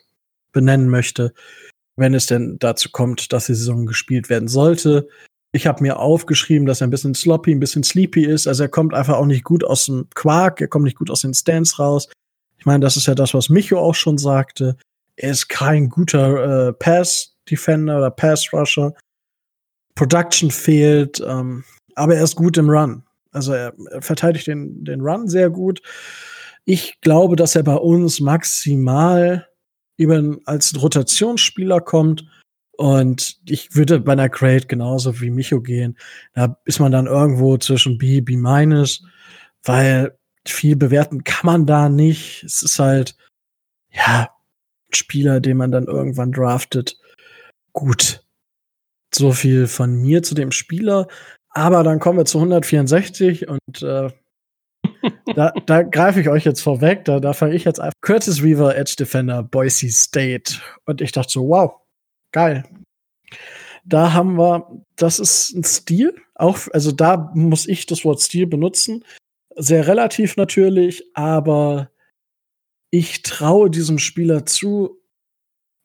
benennen 0.51 0.87
möchte, 0.87 1.33
wenn 1.95 2.13
es 2.13 2.27
denn 2.27 2.57
dazu 2.59 2.89
kommt, 2.91 3.33
dass 3.33 3.47
die 3.47 3.55
Saison 3.55 3.87
gespielt 3.87 4.29
werden 4.29 4.47
sollte. 4.47 5.07
Ich 5.51 5.65
habe 5.65 5.81
mir 5.81 5.97
aufgeschrieben, 5.97 6.67
dass 6.67 6.81
er 6.81 6.87
ein 6.87 6.91
bisschen 6.91 7.15
sloppy, 7.15 7.53
ein 7.53 7.59
bisschen 7.59 7.83
sleepy 7.83 8.23
ist. 8.23 8.45
Also 8.45 8.63
er 8.63 8.69
kommt 8.69 8.93
einfach 8.93 9.15
auch 9.15 9.25
nicht 9.25 9.43
gut 9.43 9.63
aus 9.63 9.85
dem 9.85 10.07
Quark, 10.13 10.61
er 10.61 10.67
kommt 10.67 10.85
nicht 10.85 10.97
gut 10.97 11.09
aus 11.09 11.21
den 11.21 11.33
Stands 11.33 11.79
raus. 11.79 12.07
Ich 12.59 12.67
meine, 12.67 12.81
das 12.81 12.97
ist 12.97 13.07
ja 13.07 13.15
das, 13.15 13.33
was 13.33 13.49
Micho 13.49 13.79
auch 13.79 13.95
schon 13.95 14.19
sagte. 14.19 14.77
Er 15.15 15.31
ist 15.31 15.49
kein 15.49 15.89
guter 15.89 16.67
äh, 16.67 16.73
Pass-Defender 16.73 17.97
oder 17.97 18.11
Pass-Rusher. 18.11 18.93
Production 19.95 20.51
fehlt, 20.51 21.23
ähm, 21.25 21.63
aber 21.95 22.15
er 22.15 22.23
ist 22.23 22.35
gut 22.35 22.57
im 22.57 22.69
Run. 22.69 23.03
Also 23.31 23.53
er, 23.53 23.73
er 23.91 24.01
verteidigt 24.01 24.47
den, 24.47 24.83
den 24.83 25.01
Run 25.01 25.27
sehr 25.27 25.49
gut. 25.49 25.81
Ich 26.65 26.99
glaube, 27.01 27.35
dass 27.35 27.55
er 27.55 27.63
bei 27.63 27.75
uns 27.75 28.19
maximal 28.19 29.47
eben 29.97 30.39
als 30.45 30.81
Rotationsspieler 30.81 31.81
kommt. 31.81 32.25
Und 32.77 33.39
ich 33.47 33.75
würde 33.75 33.99
bei 33.99 34.11
einer 34.11 34.27
Grade 34.27 34.67
genauso 34.67 35.21
wie 35.21 35.29
Micho 35.29 35.61
gehen. 35.61 35.97
Da 36.33 36.57
ist 36.65 36.79
man 36.79 36.91
dann 36.91 37.07
irgendwo 37.07 37.57
zwischen 37.57 37.97
B, 37.97 38.19
B 38.19 38.35
minus, 38.35 39.03
weil 39.63 40.17
viel 40.45 40.75
bewerten 40.75 41.23
kann 41.23 41.45
man 41.45 41.65
da 41.65 41.87
nicht. 41.87 42.43
Es 42.43 42.61
ist 42.61 42.79
halt, 42.79 43.15
ja, 43.91 44.29
ein 44.89 44.93
Spieler, 44.93 45.39
den 45.39 45.57
man 45.57 45.71
dann 45.71 45.85
irgendwann 45.85 46.33
draftet. 46.33 46.97
Gut. 47.71 48.24
So 49.15 49.31
viel 49.31 49.67
von 49.67 49.95
mir 50.01 50.23
zu 50.23 50.35
dem 50.35 50.51
Spieler. 50.51 51.07
Aber 51.49 51.83
dann 51.83 51.99
kommen 51.99 52.17
wir 52.17 52.25
zu 52.25 52.37
164 52.39 53.47
und 53.47 53.81
äh, 53.81 54.09
da, 55.33 55.51
da 55.65 55.83
greife 55.83 56.19
ich 56.19 56.27
euch 56.27 56.43
jetzt 56.43 56.59
vorweg. 56.59 57.05
Da, 57.05 57.21
da 57.21 57.31
fange 57.31 57.55
ich 57.55 57.63
jetzt 57.63 57.79
einfach. 57.79 57.93
Curtis 58.01 58.43
Weaver, 58.43 58.75
Edge 58.75 58.95
Defender, 58.99 59.41
Boise 59.41 59.89
State. 59.89 60.55
Und 60.85 60.99
ich 60.99 61.13
dachte 61.13 61.31
so, 61.31 61.47
wow, 61.47 61.79
geil. 62.33 62.65
Da 63.85 64.11
haben 64.11 64.35
wir, 64.35 64.83
das 64.97 65.19
ist 65.19 65.53
ein 65.53 65.63
Stil. 65.63 66.13
Auch, 66.33 66.59
also 66.73 66.91
da 66.91 67.31
muss 67.33 67.67
ich 67.67 67.85
das 67.85 68.03
Wort 68.03 68.19
Stil 68.19 68.47
benutzen. 68.47 69.05
Sehr 69.55 69.87
relativ 69.87 70.35
natürlich, 70.35 71.05
aber 71.13 71.89
ich 72.91 73.21
traue 73.21 73.69
diesem 73.69 73.97
Spieler 73.97 74.45
zu, 74.45 75.01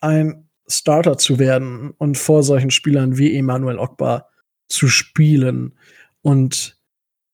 ein 0.01 0.50
Starter 0.71 1.19
zu 1.19 1.39
werden 1.39 1.93
und 1.99 2.17
vor 2.17 2.43
solchen 2.43 2.71
Spielern 2.71 3.19
wie 3.19 3.37
Emanuel 3.37 3.79
Ogba 3.79 4.29
zu 4.69 4.89
spielen. 4.89 5.77
Und 6.23 6.79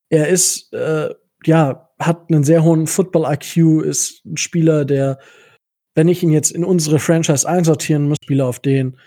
er 0.09 0.29
ist, 0.29 0.73
äh, 0.73 1.15
ja, 1.45 1.91
hat 1.99 2.31
einen 2.31 2.45
sehr 2.45 2.63
hohen 2.63 2.87
Football-IQ, 2.87 3.85
ist 3.85 4.25
ein 4.25 4.37
Spieler, 4.37 4.85
der, 4.85 5.19
wenn 5.95 6.09
ich 6.09 6.23
ihn 6.23 6.31
jetzt 6.31 6.51
in 6.51 6.65
unsere 6.65 6.99
Franchise 6.99 7.49
einsortieren 7.49 8.09
muss, 8.09 8.19
Spieler, 8.23 8.47
auf 8.47 8.61
den 8.61 8.99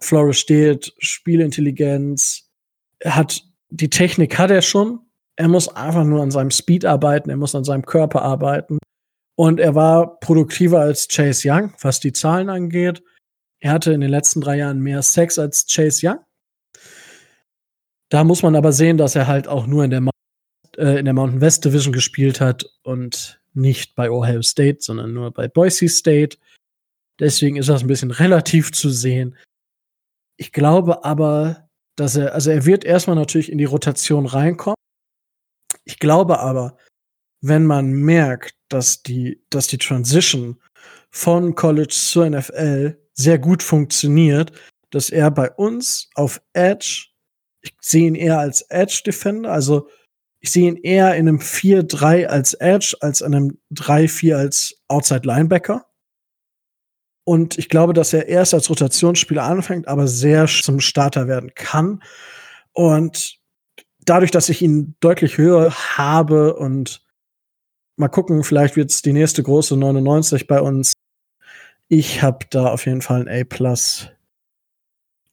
Flores 0.00 0.38
steht, 0.38 0.92
Spielintelligenz, 0.98 2.50
hat, 3.04 3.42
die 3.70 3.90
Technik 3.90 4.38
hat 4.38 4.50
er 4.50 4.62
schon. 4.62 5.00
Er 5.36 5.48
muss 5.48 5.68
einfach 5.68 6.04
nur 6.04 6.22
an 6.22 6.30
seinem 6.30 6.50
Speed 6.50 6.84
arbeiten, 6.84 7.30
er 7.30 7.36
muss 7.36 7.54
an 7.54 7.64
seinem 7.64 7.86
Körper 7.86 8.22
arbeiten. 8.22 8.78
Und 9.34 9.60
er 9.60 9.74
war 9.74 10.18
produktiver 10.20 10.80
als 10.80 11.08
Chase 11.08 11.48
Young, 11.48 11.72
was 11.80 12.00
die 12.00 12.12
Zahlen 12.12 12.50
angeht. 12.50 13.02
Er 13.62 13.70
hatte 13.70 13.92
in 13.92 14.00
den 14.00 14.10
letzten 14.10 14.40
drei 14.40 14.56
Jahren 14.56 14.80
mehr 14.80 15.02
Sex 15.02 15.38
als 15.38 15.66
Chase 15.66 16.04
Young. 16.04 16.18
Da 18.10 18.24
muss 18.24 18.42
man 18.42 18.56
aber 18.56 18.72
sehen, 18.72 18.98
dass 18.98 19.14
er 19.14 19.28
halt 19.28 19.46
auch 19.46 19.68
nur 19.68 19.84
in 19.84 19.90
der, 19.90 20.10
äh, 20.76 20.98
in 20.98 21.04
der 21.04 21.14
Mountain 21.14 21.40
West 21.40 21.64
Division 21.64 21.92
gespielt 21.92 22.40
hat 22.40 22.64
und 22.82 23.40
nicht 23.54 23.94
bei 23.94 24.10
Ohio 24.10 24.42
State, 24.42 24.78
sondern 24.80 25.14
nur 25.14 25.30
bei 25.30 25.46
Boise 25.46 25.88
State. 25.88 26.38
Deswegen 27.20 27.56
ist 27.56 27.68
das 27.68 27.82
ein 27.82 27.86
bisschen 27.86 28.10
relativ 28.22 28.72
zu 28.72 28.90
sehen. 28.90 29.36
Ich 30.36 30.50
glaube 30.50 31.04
aber, 31.04 31.68
dass 31.94 32.16
er, 32.16 32.34
also 32.34 32.50
er 32.50 32.66
wird 32.66 32.84
erstmal 32.84 33.16
natürlich 33.16 33.52
in 33.52 33.58
die 33.58 33.64
Rotation 33.64 34.26
reinkommen. 34.26 34.74
Ich 35.84 36.00
glaube 36.00 36.40
aber, 36.40 36.76
wenn 37.40 37.64
man 37.64 37.92
merkt, 37.92 38.56
dass 38.68 39.04
die, 39.04 39.40
dass 39.50 39.68
die 39.68 39.78
Transition 39.78 40.60
von 41.10 41.54
College 41.54 41.92
zur 41.92 42.28
NFL 42.28 43.01
sehr 43.14 43.38
gut 43.38 43.62
funktioniert, 43.62 44.52
dass 44.90 45.10
er 45.10 45.30
bei 45.30 45.50
uns 45.50 46.08
auf 46.14 46.40
Edge, 46.52 47.06
ich 47.62 47.74
sehe 47.80 48.06
ihn 48.06 48.14
eher 48.14 48.38
als 48.38 48.62
Edge 48.62 49.02
Defender, 49.06 49.52
also 49.52 49.88
ich 50.40 50.50
sehe 50.50 50.68
ihn 50.68 50.76
eher 50.76 51.14
in 51.14 51.28
einem 51.28 51.38
4-3 51.38 52.26
als 52.26 52.54
Edge 52.54 52.96
als 53.00 53.20
in 53.20 53.34
einem 53.34 53.58
3-4 53.72 54.34
als 54.34 54.74
Outside 54.88 55.26
Linebacker. 55.26 55.86
Und 57.24 57.58
ich 57.58 57.68
glaube, 57.68 57.92
dass 57.92 58.12
er 58.12 58.26
erst 58.26 58.52
als 58.52 58.68
Rotationsspieler 58.68 59.44
anfängt, 59.44 59.86
aber 59.86 60.08
sehr 60.08 60.46
zum 60.46 60.80
Starter 60.80 61.28
werden 61.28 61.54
kann. 61.54 62.02
Und 62.72 63.38
dadurch, 64.00 64.32
dass 64.32 64.48
ich 64.48 64.62
ihn 64.62 64.96
deutlich 64.98 65.38
höher 65.38 65.72
habe 65.96 66.56
und 66.56 67.04
mal 67.96 68.08
gucken, 68.08 68.42
vielleicht 68.42 68.74
wird 68.74 68.90
es 68.90 69.02
die 69.02 69.12
nächste 69.12 69.44
große 69.44 69.76
99 69.76 70.48
bei 70.48 70.60
uns. 70.60 70.91
Ich 71.94 72.22
habe 72.22 72.46
da 72.48 72.72
auf 72.72 72.86
jeden 72.86 73.02
Fall 73.02 73.28
ein 73.28 73.46
A+. 73.46 73.74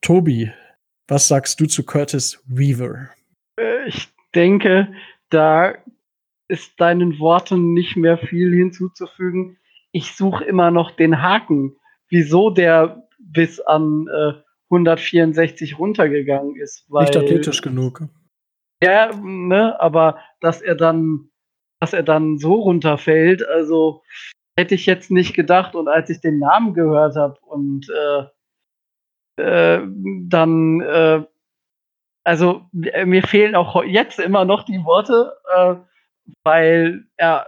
Tobi, 0.01 0.51
was 1.07 1.29
sagst 1.29 1.61
du 1.61 1.67
zu 1.67 1.85
Curtis 1.85 2.43
Weaver? 2.47 3.11
Äh, 3.57 3.87
ich 3.87 4.09
denke, 4.35 4.91
da 5.29 5.75
ist 6.49 6.73
deinen 6.81 7.17
Worten 7.17 7.71
nicht 7.71 7.95
mehr 7.95 8.17
viel 8.17 8.53
hinzuzufügen. 8.53 9.57
Ich 9.93 10.17
suche 10.17 10.43
immer 10.43 10.69
noch 10.69 10.91
den 10.91 11.21
Haken, 11.21 11.77
wieso 12.09 12.49
der 12.49 13.07
bis 13.17 13.61
an 13.61 14.07
äh, 14.13 14.33
164 14.65 15.79
runtergegangen 15.79 16.57
ist. 16.57 16.83
Weil, 16.89 17.05
nicht 17.05 17.15
athletisch 17.15 17.61
genug. 17.61 18.03
Ja, 18.83 19.15
ne, 19.15 19.79
aber 19.79 20.19
dass 20.41 20.61
er 20.61 20.75
dann, 20.75 21.29
dass 21.79 21.93
er 21.93 22.03
dann 22.03 22.37
so 22.37 22.55
runterfällt, 22.55 23.47
also 23.47 24.03
hätte 24.59 24.75
ich 24.75 24.85
jetzt 24.85 25.09
nicht 25.11 25.33
gedacht. 25.33 25.75
Und 25.75 25.87
als 25.87 26.09
ich 26.09 26.21
den 26.21 26.39
Namen 26.39 26.73
gehört 26.73 27.15
habe 27.15 27.39
und 27.41 27.87
äh, 27.89 28.23
äh, 29.41 29.81
dann 30.27 30.81
äh, 30.81 31.23
also 32.29 32.61
mir 32.71 33.23
fehlen 33.23 33.55
auch 33.55 33.83
jetzt 33.83 34.19
immer 34.19 34.45
noch 34.45 34.63
die 34.63 34.83
Worte, 34.83 35.33
äh, 35.55 35.75
weil 36.43 37.07
er 37.17 37.47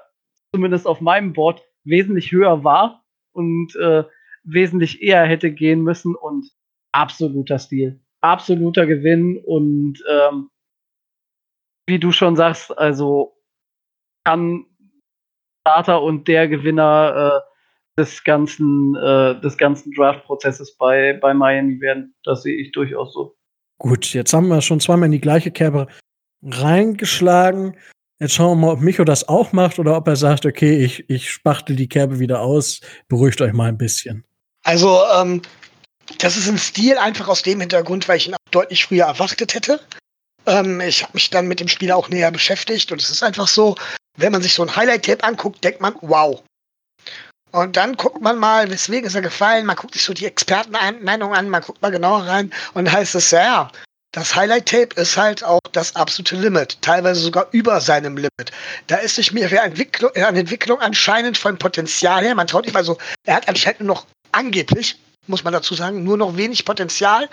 zumindest 0.52 0.88
auf 0.88 1.02
meinem 1.02 1.34
Board 1.34 1.64
wesentlich 1.84 2.32
höher 2.32 2.64
war 2.64 3.06
und 3.32 3.76
äh, 3.76 4.06
wesentlich 4.44 5.04
eher 5.04 5.24
hätte 5.26 5.52
gehen 5.52 5.84
müssen 5.84 6.16
und 6.16 6.50
absoluter 6.92 7.60
Stil, 7.60 8.02
absoluter 8.22 8.88
Gewinn 8.88 9.38
und 9.46 10.04
ähm, 10.10 10.50
wie 11.88 12.00
du 12.00 12.12
schon 12.12 12.36
sagst, 12.36 12.76
also 12.76 13.38
kann 14.24 14.66
Starter 15.62 16.02
und 16.02 16.28
der 16.28 16.48
Gewinner 16.48 17.44
äh, 17.46 18.02
des 18.02 18.24
ganzen 18.24 18.96
äh, 18.96 19.40
des 19.42 19.58
ganzen 19.58 19.92
Draft-Prozesses 19.94 20.76
bei 20.78 21.18
bei 21.22 21.34
Miami 21.34 21.80
werden. 21.82 22.16
Das 22.24 22.44
sehe 22.44 22.56
ich 22.56 22.72
durchaus 22.72 23.14
so. 23.14 23.36
Gut, 23.78 24.14
jetzt 24.14 24.34
haben 24.34 24.48
wir 24.48 24.62
schon 24.62 24.80
zweimal 24.80 25.08
in 25.08 25.12
die 25.12 25.22
gleiche 25.22 25.52
Kerbe 25.52 25.88
reingeschlagen. 26.44 27.76
Jetzt 28.20 28.36
schauen 28.36 28.60
wir 28.60 28.68
mal, 28.68 28.74
ob 28.74 28.82
Micho 28.82 29.04
das 29.04 29.28
auch 29.28 29.52
macht 29.52 29.80
oder 29.80 29.98
ob 29.98 30.08
er 30.08 30.16
sagt, 30.16 30.46
okay, 30.46 30.78
ich, 30.78 31.10
ich 31.10 31.32
spachtel 31.32 31.76
die 31.76 31.90
Kerbe 31.90 32.20
wieder 32.20 32.42
aus. 32.42 32.82
Beruhigt 33.08 33.42
euch 33.42 33.54
mal 33.54 33.70
ein 33.70 33.80
bisschen. 33.80 34.24
Also, 34.64 35.00
ähm, 35.20 35.42
das 36.20 36.38
ist 36.38 36.48
ein 36.48 36.60
Stil 36.60 36.98
einfach 37.00 37.28
aus 37.28 37.42
dem 37.42 37.60
Hintergrund, 37.60 38.08
weil 38.08 38.18
ich 38.18 38.28
ihn 38.28 38.36
auch 38.36 38.52
deutlich 38.52 38.86
früher 38.86 39.06
erwartet 39.06 39.56
hätte. 39.56 39.80
Ähm, 40.46 40.82
ich 40.82 41.04
habe 41.04 41.14
mich 41.14 41.30
dann 41.30 41.48
mit 41.48 41.60
dem 41.60 41.68
Spiel 41.68 41.92
auch 41.92 42.10
näher 42.10 42.32
beschäftigt 42.32 42.92
und 42.92 43.02
es 43.02 43.10
ist 43.10 43.24
einfach 43.24 43.48
so, 43.48 43.76
wenn 44.18 44.32
man 44.32 44.42
sich 44.42 44.54
so 44.54 44.64
ein 44.64 44.76
Highlight-Tape 44.76 45.24
anguckt, 45.24 45.64
denkt 45.64 45.82
man, 45.82 45.96
wow, 46.02 46.42
und 47.52 47.76
dann 47.76 47.98
guckt 47.98 48.22
man 48.22 48.38
mal, 48.38 48.70
weswegen 48.70 49.06
ist 49.06 49.16
er 49.16 49.22
gefallen, 49.22 49.66
man 49.66 49.76
guckt 49.76 49.94
sich 49.94 50.04
so 50.04 50.14
die 50.14 50.26
Expertenmeinung 50.26 51.34
an, 51.34 51.50
man 51.50 51.62
guckt 51.62 51.82
mal 51.82 51.92
genauer 51.92 52.26
rein 52.26 52.52
und 52.74 52.92
heißt 52.92 53.16
es, 53.16 53.32
ja, 53.32 53.70
das 54.14 54.36
Highlight-Tape 54.36 55.00
ist 55.00 55.18
halt 55.18 55.44
auch 55.44 55.60
das 55.74 55.96
absolute 55.96 56.38
Limit, 56.38 56.82
teilweise 56.82 57.20
sogar 57.20 57.48
über 57.52 57.80
seinem 57.82 58.16
Limit. 58.16 58.52
Da 58.88 58.98
ist 58.98 59.16
sich 59.16 59.34
mir 59.34 59.50
für 59.50 59.60
Entwicklung, 59.60 60.12
eine 60.16 60.40
Entwicklung 60.40 60.80
anscheinend 60.80 61.38
von 61.38 61.58
Potenzial 61.58 62.24
her, 62.24 62.36
man 62.36 62.48
traut 62.48 62.66
nicht 62.66 62.74
mal 62.74 62.86
so, 62.86 62.98
er 63.26 63.36
hat 63.36 63.50
anscheinend 63.50 63.82
nur 63.82 63.96
noch 63.96 64.06
angeblich, 64.32 64.98
muss 65.28 65.44
man 65.44 65.54
dazu 65.54 65.76
sagen, 65.76 66.04
nur 66.04 66.18
noch 66.18 66.38
wenig 66.38 66.64
Potenzial. 66.64 67.30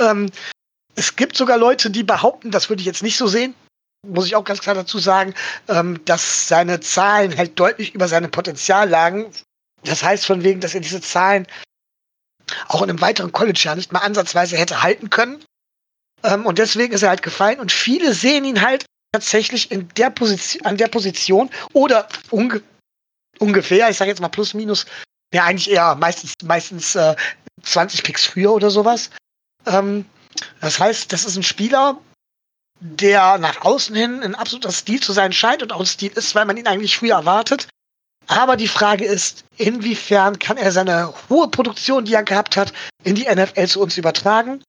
Ähm, 0.00 0.30
es 0.98 1.14
gibt 1.14 1.36
sogar 1.36 1.58
Leute, 1.58 1.90
die 1.90 2.02
behaupten, 2.02 2.50
das 2.50 2.68
würde 2.68 2.80
ich 2.80 2.86
jetzt 2.86 3.04
nicht 3.04 3.16
so 3.16 3.28
sehen, 3.28 3.54
muss 4.04 4.26
ich 4.26 4.34
auch 4.34 4.44
ganz 4.44 4.60
klar 4.60 4.74
dazu 4.74 4.98
sagen, 4.98 5.32
ähm, 5.68 6.04
dass 6.04 6.48
seine 6.48 6.80
Zahlen 6.80 7.36
halt 7.36 7.58
deutlich 7.58 7.94
über 7.94 8.08
seinem 8.08 8.32
Potenzial 8.32 8.88
lagen. 8.88 9.32
Das 9.84 10.02
heißt 10.02 10.26
von 10.26 10.42
wegen, 10.42 10.60
dass 10.60 10.74
er 10.74 10.80
diese 10.80 11.00
Zahlen 11.00 11.46
auch 12.66 12.82
in 12.82 12.90
einem 12.90 13.00
weiteren 13.00 13.30
College-Jahr 13.30 13.76
nicht 13.76 13.92
mal 13.92 14.00
ansatzweise 14.00 14.56
hätte 14.56 14.82
halten 14.82 15.08
können. 15.08 15.44
Ähm, 16.24 16.46
und 16.46 16.58
deswegen 16.58 16.92
ist 16.92 17.02
er 17.02 17.10
halt 17.10 17.22
gefallen. 17.22 17.60
Und 17.60 17.70
viele 17.70 18.12
sehen 18.12 18.44
ihn 18.44 18.60
halt 18.60 18.84
tatsächlich 19.12 19.70
in 19.70 19.88
der 19.96 20.10
Position, 20.10 20.66
an 20.66 20.78
der 20.78 20.88
Position 20.88 21.48
oder 21.74 22.08
unge 22.30 22.60
ungefähr, 23.38 23.88
ich 23.88 23.96
sage 23.96 24.10
jetzt 24.10 24.20
mal 24.20 24.28
plus 24.28 24.52
minus, 24.52 24.84
ja 25.32 25.44
eigentlich 25.44 25.70
eher 25.70 25.94
meistens, 25.94 26.34
meistens 26.44 26.96
äh, 26.96 27.14
20 27.62 28.02
Picks 28.02 28.26
früher 28.26 28.52
oder 28.52 28.68
sowas. 28.68 29.10
Ähm, 29.66 30.04
das 30.60 30.78
heißt, 30.78 31.12
das 31.12 31.24
ist 31.24 31.36
ein 31.36 31.42
Spieler, 31.42 31.98
der 32.80 33.38
nach 33.38 33.62
außen 33.62 33.94
hin 33.94 34.22
ein 34.22 34.34
absoluter 34.34 34.72
Stil 34.72 35.00
zu 35.00 35.12
sein 35.12 35.32
scheint 35.32 35.62
und 35.62 35.72
auch 35.72 35.80
ein 35.80 35.86
Stil 35.86 36.12
ist, 36.14 36.34
weil 36.34 36.44
man 36.44 36.56
ihn 36.56 36.66
eigentlich 36.66 36.96
früher 36.96 37.14
erwartet. 37.14 37.68
Aber 38.26 38.56
die 38.56 38.68
Frage 38.68 39.04
ist, 39.04 39.44
inwiefern 39.56 40.38
kann 40.38 40.58
er 40.58 40.70
seine 40.70 41.12
hohe 41.30 41.48
Produktion, 41.48 42.04
die 42.04 42.14
er 42.14 42.22
gehabt 42.22 42.56
hat, 42.56 42.72
in 43.02 43.14
die 43.14 43.26
NFL 43.26 43.66
zu 43.66 43.80
uns 43.80 43.96
übertragen? 43.96 44.62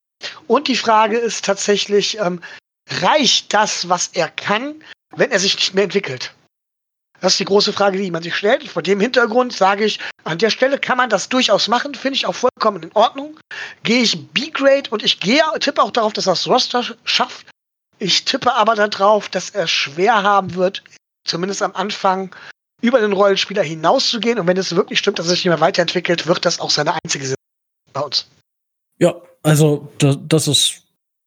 Und 0.48 0.68
die 0.68 0.78
Frage 0.78 1.18
ist 1.18 1.46
tatsächlich, 1.46 2.18
ähm, 2.20 2.42
reicht 2.90 3.54
das, 3.54 3.90
was 3.90 4.08
er 4.14 4.30
kann, 4.30 4.82
wenn 5.16 5.32
er 5.32 5.40
sich 5.40 5.56
nicht 5.56 5.74
mehr 5.74 5.84
entwickelt? 5.84 6.34
Das 7.22 7.34
ist 7.34 7.40
die 7.40 7.46
große 7.46 7.74
Frage, 7.74 7.98
die 7.98 8.12
man 8.12 8.24
sich 8.24 8.36
stellt. 8.36 8.68
Vor 8.68 8.82
dem 8.82 9.00
Hintergrund 9.00 9.54
sage 9.54 9.86
ich, 9.86 10.00
an 10.24 10.38
der 10.38 10.50
Stelle 10.50 10.80
kann 10.80 10.98
man 10.98 11.10
das 11.10 11.30
durchaus 11.30 11.68
machen, 11.68 11.96
finde 11.96 12.16
ich 12.16 12.26
auch 12.26 12.36
vollkommen 12.36 12.84
in 12.84 12.92
Ordnung. 12.94 13.40
Gehe 13.84 14.02
ich 14.02 14.28
B-Grade 14.32 14.90
und 14.90 15.04
ich 15.04 15.20
gehe, 15.20 15.44
tippe 15.60 15.82
auch 15.82 15.92
darauf, 15.92 16.14
dass 16.14 16.26
das 16.26 16.48
Roster 16.48 16.84
schafft. 17.04 17.46
Ich 18.00 18.24
tippe 18.24 18.54
aber 18.54 18.76
darauf, 18.76 19.28
dass 19.28 19.50
er 19.50 19.68
schwer 19.68 20.24
haben 20.24 20.56
wird, 20.56 20.84
zumindest 21.26 21.62
am 21.62 21.76
Anfang, 21.76 22.34
über 22.82 23.02
den 23.02 23.12
Rollenspieler 23.12 23.64
hinauszugehen. 23.64 24.40
Und 24.40 24.48
wenn 24.48 24.56
es 24.56 24.76
wirklich 24.76 25.00
stimmt, 25.00 25.20
dass 25.20 25.28
er 25.28 25.32
sich 25.32 25.44
nicht 25.44 25.52
mehr 25.52 25.60
weiterentwickelt, 25.60 26.28
wird 26.28 26.46
das 26.46 26.62
auch 26.62 26.70
seine 26.70 26.94
einzige 27.04 27.26
Saison 27.26 27.36
bei 27.92 28.02
uns. 28.02 28.28
Ja, 29.00 29.16
also 29.44 29.92
das, 29.98 30.18
das, 30.22 30.48
ist, 30.48 30.84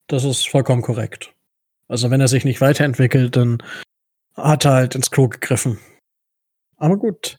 das 0.06 0.24
ist 0.24 0.48
vollkommen 0.48 0.80
korrekt. 0.80 1.30
Also 1.88 2.10
wenn 2.10 2.22
er 2.22 2.28
sich 2.28 2.44
nicht 2.44 2.62
weiterentwickelt, 2.62 3.36
dann 3.36 3.62
hat 4.34 4.64
er 4.64 4.72
halt 4.72 4.94
ins 4.94 5.10
Klo 5.10 5.28
gegriffen. 5.28 5.78
Aber 6.76 6.96
gut. 6.96 7.38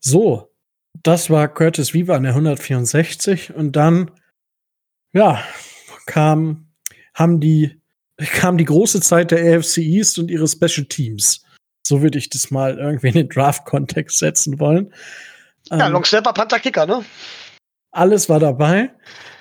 So, 0.00 0.52
das 1.02 1.30
war 1.30 1.48
Curtis 1.48 1.94
Weaver 1.94 2.16
an 2.16 2.22
der 2.24 2.32
164 2.32 3.54
und 3.54 3.72
dann, 3.72 4.10
ja, 5.12 5.42
kam, 6.06 6.68
haben 7.14 7.40
die, 7.40 7.80
kam 8.16 8.58
die 8.58 8.64
große 8.64 9.00
Zeit 9.00 9.30
der 9.30 9.58
AFC 9.58 9.78
East 9.78 10.18
und 10.18 10.30
ihre 10.30 10.48
Special 10.48 10.86
Teams. 10.86 11.44
So 11.86 12.02
würde 12.02 12.18
ich 12.18 12.28
das 12.28 12.50
mal 12.50 12.78
irgendwie 12.78 13.08
in 13.08 13.14
den 13.14 13.28
Draft-Kontext 13.28 14.18
setzen 14.18 14.60
wollen. 14.60 14.92
Ja, 15.70 15.86
ähm, 15.86 15.92
Long 15.92 16.04
Snapper, 16.04 16.32
Panther, 16.32 16.58
Kicker, 16.58 16.86
ne? 16.86 17.04
Alles 17.90 18.28
war 18.28 18.40
dabei. 18.40 18.90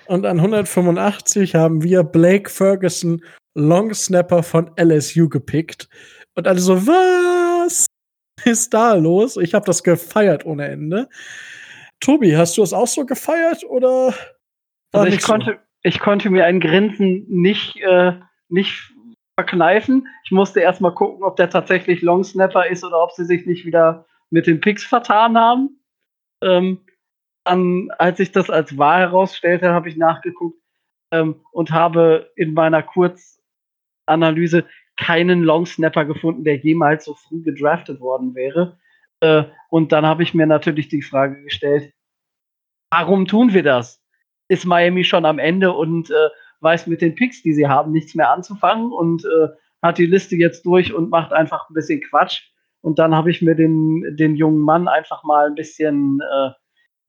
Und 0.05 0.25
an 0.25 0.37
185 0.37 1.55
haben 1.55 1.83
wir 1.83 2.03
Blake 2.03 2.49
Ferguson, 2.49 3.21
Long 3.55 3.93
Snapper 3.93 4.43
von 4.43 4.71
LSU 4.77 5.27
gepickt. 5.27 5.89
Und 6.37 6.47
alle 6.47 6.59
so, 6.59 6.85
was 6.85 7.87
ist 8.45 8.71
da 8.71 8.93
los? 8.93 9.37
Ich 9.37 9.55
habe 9.55 9.65
das 9.65 9.81
gefeiert 9.81 10.45
ohne 10.45 10.67
Ende. 10.67 11.09
Tobi, 11.99 12.37
hast 12.37 12.55
du 12.57 12.61
es 12.61 12.73
auch 12.73 12.85
so 12.85 13.07
gefeiert 13.07 13.63
oder? 13.63 14.13
Also 14.93 15.07
ich 15.07 15.23
konnte, 15.23 15.53
so? 15.53 15.59
ich 15.81 15.99
konnte 15.99 16.29
mir 16.29 16.45
ein 16.45 16.59
Grinsen 16.59 17.25
nicht, 17.27 17.77
äh, 17.77 18.13
nicht 18.49 18.93
verkneifen. 19.35 20.07
Ich 20.25 20.31
musste 20.31 20.59
erstmal 20.59 20.93
gucken, 20.93 21.23
ob 21.23 21.37
der 21.37 21.49
tatsächlich 21.49 22.03
Long 22.03 22.23
Snapper 22.23 22.67
ist 22.67 22.83
oder 22.83 23.01
ob 23.01 23.13
sie 23.13 23.25
sich 23.25 23.47
nicht 23.47 23.65
wieder 23.65 24.05
mit 24.29 24.45
den 24.45 24.61
Picks 24.61 24.83
vertan 24.83 25.39
haben. 25.39 25.81
Ähm, 26.43 26.85
dann, 27.45 27.89
als 27.97 28.19
ich 28.19 28.31
das 28.31 28.51
als 28.51 28.77
wahr 28.77 28.99
herausstellte, 28.99 29.73
habe 29.73 29.89
ich 29.89 29.97
nachgeguckt 29.97 30.61
ähm, 31.11 31.41
und 31.51 31.71
habe 31.71 32.31
in 32.35 32.53
meiner 32.53 32.83
Kurzanalyse 32.83 34.65
keinen 34.97 35.43
Longsnapper 35.43 36.05
gefunden, 36.05 36.43
der 36.43 36.57
jemals 36.57 37.05
so 37.05 37.13
früh 37.13 37.41
gedraftet 37.43 37.99
worden 37.99 38.35
wäre. 38.35 38.77
Äh, 39.19 39.43
und 39.69 39.91
dann 39.91 40.05
habe 40.05 40.23
ich 40.23 40.33
mir 40.33 40.47
natürlich 40.47 40.89
die 40.89 41.01
Frage 41.01 41.41
gestellt, 41.43 41.93
warum 42.91 43.27
tun 43.27 43.53
wir 43.53 43.63
das? 43.63 44.03
Ist 44.49 44.65
Miami 44.65 45.03
schon 45.03 45.25
am 45.25 45.39
Ende 45.39 45.73
und 45.73 46.09
äh, 46.09 46.29
weiß 46.61 46.87
mit 46.87 47.01
den 47.01 47.15
Picks, 47.15 47.43
die 47.43 47.53
sie 47.53 47.67
haben, 47.67 47.91
nichts 47.91 48.15
mehr 48.15 48.31
anzufangen 48.31 48.91
und 48.91 49.25
äh, 49.25 49.49
hat 49.81 49.97
die 49.97 50.05
Liste 50.05 50.35
jetzt 50.35 50.65
durch 50.65 50.93
und 50.93 51.09
macht 51.09 51.31
einfach 51.33 51.69
ein 51.69 51.73
bisschen 51.73 52.01
Quatsch. 52.01 52.49
Und 52.81 52.99
dann 52.99 53.15
habe 53.15 53.29
ich 53.29 53.41
mir 53.41 53.55
den, 53.55 54.15
den 54.17 54.35
jungen 54.35 54.61
Mann 54.61 54.87
einfach 54.87 55.23
mal 55.23 55.47
ein 55.47 55.55
bisschen 55.55 56.19
äh, 56.21 56.51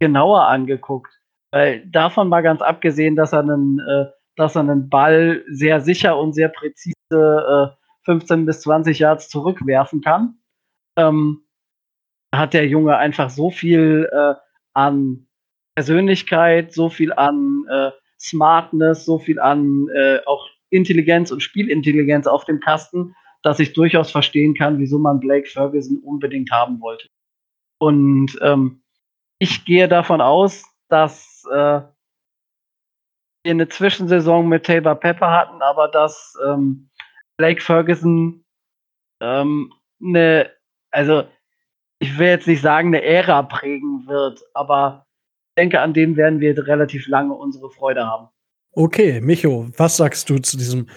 genauer 0.00 0.46
angeguckt. 0.48 1.12
Weil 1.50 1.86
davon 1.86 2.28
mal 2.28 2.42
ganz 2.42 2.60
abgesehen, 2.60 3.16
dass 3.16 3.32
er 3.32 3.40
einen, 3.40 3.78
äh, 3.78 4.06
dass 4.36 4.56
er 4.56 4.60
einen 4.62 4.90
Ball 4.90 5.44
sehr 5.48 5.80
sicher 5.80 6.18
und 6.18 6.34
sehr 6.34 6.48
präzise 6.48 6.97
äh, 7.16 7.68
15 8.04 8.46
bis 8.46 8.62
20 8.62 8.98
Yards 8.98 9.28
zurückwerfen 9.28 10.00
kann, 10.00 10.38
ähm, 10.96 11.42
hat 12.34 12.54
der 12.54 12.66
Junge 12.66 12.96
einfach 12.96 13.30
so 13.30 13.50
viel 13.50 14.08
äh, 14.12 14.34
an 14.74 15.26
Persönlichkeit, 15.74 16.72
so 16.72 16.88
viel 16.88 17.12
an 17.12 17.64
äh, 17.70 17.90
Smartness, 18.18 19.04
so 19.04 19.18
viel 19.18 19.38
an 19.38 19.88
äh, 19.94 20.20
auch 20.26 20.48
Intelligenz 20.70 21.30
und 21.30 21.42
Spielintelligenz 21.42 22.26
auf 22.26 22.44
dem 22.44 22.60
Kasten, 22.60 23.14
dass 23.42 23.60
ich 23.60 23.72
durchaus 23.72 24.10
verstehen 24.10 24.54
kann, 24.54 24.78
wieso 24.78 24.98
man 24.98 25.20
Blake 25.20 25.48
Ferguson 25.48 25.98
unbedingt 26.04 26.50
haben 26.50 26.80
wollte. 26.80 27.08
Und 27.78 28.36
ähm, 28.42 28.82
ich 29.38 29.64
gehe 29.64 29.88
davon 29.88 30.20
aus, 30.20 30.64
dass 30.88 31.44
äh, 31.50 31.80
wir 33.44 33.52
eine 33.52 33.68
Zwischensaison 33.68 34.48
mit 34.48 34.66
Tabor 34.66 34.96
Pepper 34.96 35.30
hatten, 35.30 35.62
aber 35.62 35.88
dass 35.88 36.36
ähm, 36.44 36.87
Blake 37.38 37.62
Ferguson 37.62 38.44
ähm, 39.20 39.72
eine, 40.02 40.50
also 40.90 41.24
ich 42.00 42.18
will 42.18 42.28
jetzt 42.28 42.46
nicht 42.46 42.62
sagen, 42.62 42.88
eine 42.88 43.02
Ära 43.02 43.42
prägen 43.42 44.06
wird, 44.06 44.40
aber 44.54 45.06
ich 45.50 45.62
denke, 45.62 45.80
an 45.80 45.94
dem 45.94 46.16
werden 46.16 46.40
wir 46.40 46.56
relativ 46.66 47.08
lange 47.08 47.34
unsere 47.34 47.70
Freude 47.70 48.06
haben. 48.06 48.28
Okay, 48.72 49.20
Micho, 49.20 49.68
was 49.76 49.96
sagst 49.96 50.30
du 50.30 50.38
zu 50.38 50.56
diesem 50.56 50.88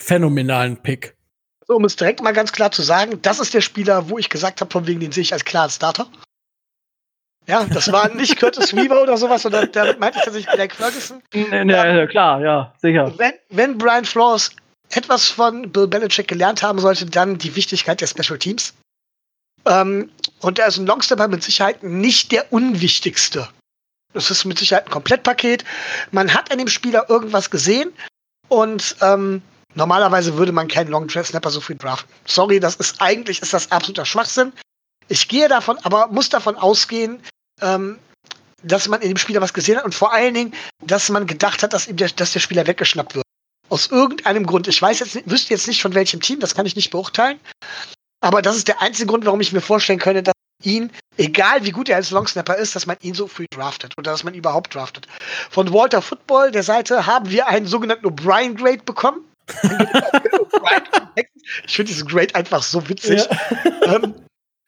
phänomenalen 0.00 0.76
Pick? 0.78 1.16
So, 1.66 1.76
um 1.76 1.84
es 1.84 1.96
direkt 1.96 2.22
mal 2.22 2.32
ganz 2.32 2.52
klar 2.52 2.70
zu 2.70 2.82
sagen, 2.82 3.20
das 3.22 3.40
ist 3.40 3.52
der 3.52 3.60
Spieler, 3.60 4.08
wo 4.08 4.18
ich 4.18 4.30
gesagt 4.30 4.60
habe, 4.60 4.70
von 4.70 4.86
wegen 4.86 5.00
den 5.00 5.12
sehe 5.12 5.22
ich 5.22 5.32
als 5.32 5.44
klaren 5.44 5.70
Starter. 5.70 6.06
Ja, 7.46 7.64
das 7.66 7.92
war 7.92 8.08
nicht 8.14 8.38
Curtis 8.38 8.74
Weaver 8.74 9.02
oder 9.02 9.16
sowas, 9.16 9.42
sondern 9.42 9.70
da 9.72 9.96
meinte 9.98 10.18
ich 10.18 10.24
tatsächlich 10.24 10.54
Blake 10.54 10.74
Ferguson. 10.74 11.22
Nee, 11.34 11.64
nee, 11.64 11.72
ja, 11.72 12.06
klar, 12.06 12.40
ja, 12.40 12.74
sicher. 12.78 13.12
Wenn, 13.18 13.32
wenn 13.50 13.78
Brian 13.78 14.04
Flores 14.04 14.56
etwas 14.90 15.28
von 15.28 15.70
Bill 15.70 15.86
Belichick 15.86 16.28
gelernt 16.28 16.62
haben 16.62 16.78
sollte, 16.78 17.06
dann 17.06 17.38
die 17.38 17.54
Wichtigkeit 17.56 18.00
der 18.00 18.06
Special 18.06 18.38
Teams. 18.38 18.74
Ähm, 19.66 20.10
und 20.40 20.58
er 20.58 20.66
ist 20.66 20.78
ein 20.78 20.86
Longstepper 20.86 21.28
mit 21.28 21.42
Sicherheit 21.42 21.82
nicht 21.82 22.32
der 22.32 22.52
unwichtigste. 22.52 23.48
Das 24.12 24.30
ist 24.30 24.44
mit 24.44 24.58
Sicherheit 24.58 24.86
ein 24.86 24.90
Komplettpaket. 24.90 25.64
Man 26.10 26.34
hat 26.34 26.50
an 26.50 26.58
dem 26.58 26.68
Spieler 26.68 27.08
irgendwas 27.08 27.50
gesehen 27.50 27.92
und 28.48 28.96
ähm, 29.00 29.42
normalerweise 29.74 30.36
würde 30.36 30.52
man 30.52 30.66
keinen 30.66 30.88
Long 30.88 31.08
Snapper 31.08 31.50
so 31.50 31.60
viel 31.60 31.76
draften. 31.76 32.12
Sorry, 32.26 32.58
das 32.58 32.76
ist 32.76 33.00
eigentlich 33.00 33.40
ist 33.42 33.52
das 33.52 33.70
absoluter 33.70 34.06
Schwachsinn. 34.06 34.52
Ich 35.08 35.28
gehe 35.28 35.48
davon, 35.48 35.78
aber 35.82 36.08
muss 36.08 36.28
davon 36.28 36.56
ausgehen, 36.56 37.22
ähm, 37.60 37.98
dass 38.62 38.88
man 38.88 39.00
in 39.00 39.08
dem 39.08 39.16
Spieler 39.16 39.40
was 39.40 39.54
gesehen 39.54 39.76
hat 39.76 39.84
und 39.84 39.94
vor 39.94 40.12
allen 40.12 40.34
Dingen, 40.34 40.54
dass 40.84 41.08
man 41.08 41.26
gedacht 41.26 41.62
hat, 41.62 41.72
dass 41.72 41.86
ihm 41.86 41.96
der, 41.96 42.08
dass 42.08 42.32
der 42.32 42.40
Spieler 42.40 42.66
weggeschnappt 42.66 43.14
wird. 43.14 43.24
Aus 43.70 43.86
irgendeinem 43.86 44.46
Grund. 44.46 44.68
Ich 44.68 44.80
weiß 44.80 44.98
jetzt, 44.98 45.30
wüsste 45.30 45.54
jetzt 45.54 45.66
nicht 45.68 45.80
von 45.80 45.94
welchem 45.94 46.20
Team, 46.20 46.40
das 46.40 46.54
kann 46.54 46.66
ich 46.66 46.76
nicht 46.76 46.90
beurteilen. 46.90 47.40
Aber 48.20 48.42
das 48.42 48.56
ist 48.56 48.68
der 48.68 48.82
einzige 48.82 49.06
Grund, 49.06 49.24
warum 49.24 49.40
ich 49.40 49.52
mir 49.52 49.60
vorstellen 49.60 49.98
könnte, 49.98 50.22
dass 50.22 50.34
ihn, 50.62 50.90
egal 51.16 51.64
wie 51.64 51.70
gut 51.70 51.88
er 51.88 51.96
als 51.96 52.10
Longsnapper 52.10 52.56
ist, 52.56 52.76
dass 52.76 52.86
man 52.86 52.96
ihn 53.00 53.14
so 53.14 53.26
früh 53.26 53.46
draftet 53.50 53.94
oder 53.96 54.10
dass 54.10 54.24
man 54.24 54.34
ihn 54.34 54.40
überhaupt 54.40 54.74
draftet. 54.74 55.06
Von 55.50 55.72
Walter 55.72 56.02
Football, 56.02 56.50
der 56.50 56.62
Seite, 56.62 57.06
haben 57.06 57.30
wir 57.30 57.46
einen 57.46 57.66
sogenannten 57.66 58.06
O'Brien 58.06 58.56
Grade 58.56 58.82
bekommen. 58.84 59.24
ich 61.64 61.74
finde 61.74 61.92
diesen 61.92 62.06
Grade 62.08 62.34
einfach 62.34 62.62
so 62.62 62.86
witzig. 62.88 63.26
Ja. 63.30 63.94
Ähm, 63.94 64.14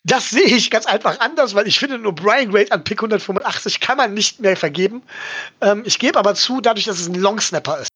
das 0.05 0.31
sehe 0.31 0.43
ich 0.43 0.71
ganz 0.71 0.87
einfach 0.87 1.21
anders, 1.21 1.55
weil 1.55 1.69
ich 1.69 1.79
finde, 1.79 1.99
nur 1.99 2.13
Brian 2.13 2.51
Grade 2.51 2.73
an 2.73 2.83
Pick 2.83 2.99
185 2.99 3.79
kann 3.79 3.97
man 3.97 4.15
nicht 4.15 4.41
mehr 4.41 4.57
vergeben. 4.57 5.03
Ähm, 5.61 5.83
ich 5.87 5.99
gebe 5.99 6.19
aber 6.19 6.35
zu, 6.35 6.61
dadurch, 6.61 6.87
dass 6.87 6.99
es 6.99 7.07
ein 7.07 7.15
Longsnapper 7.15 7.79
ist, 7.79 7.92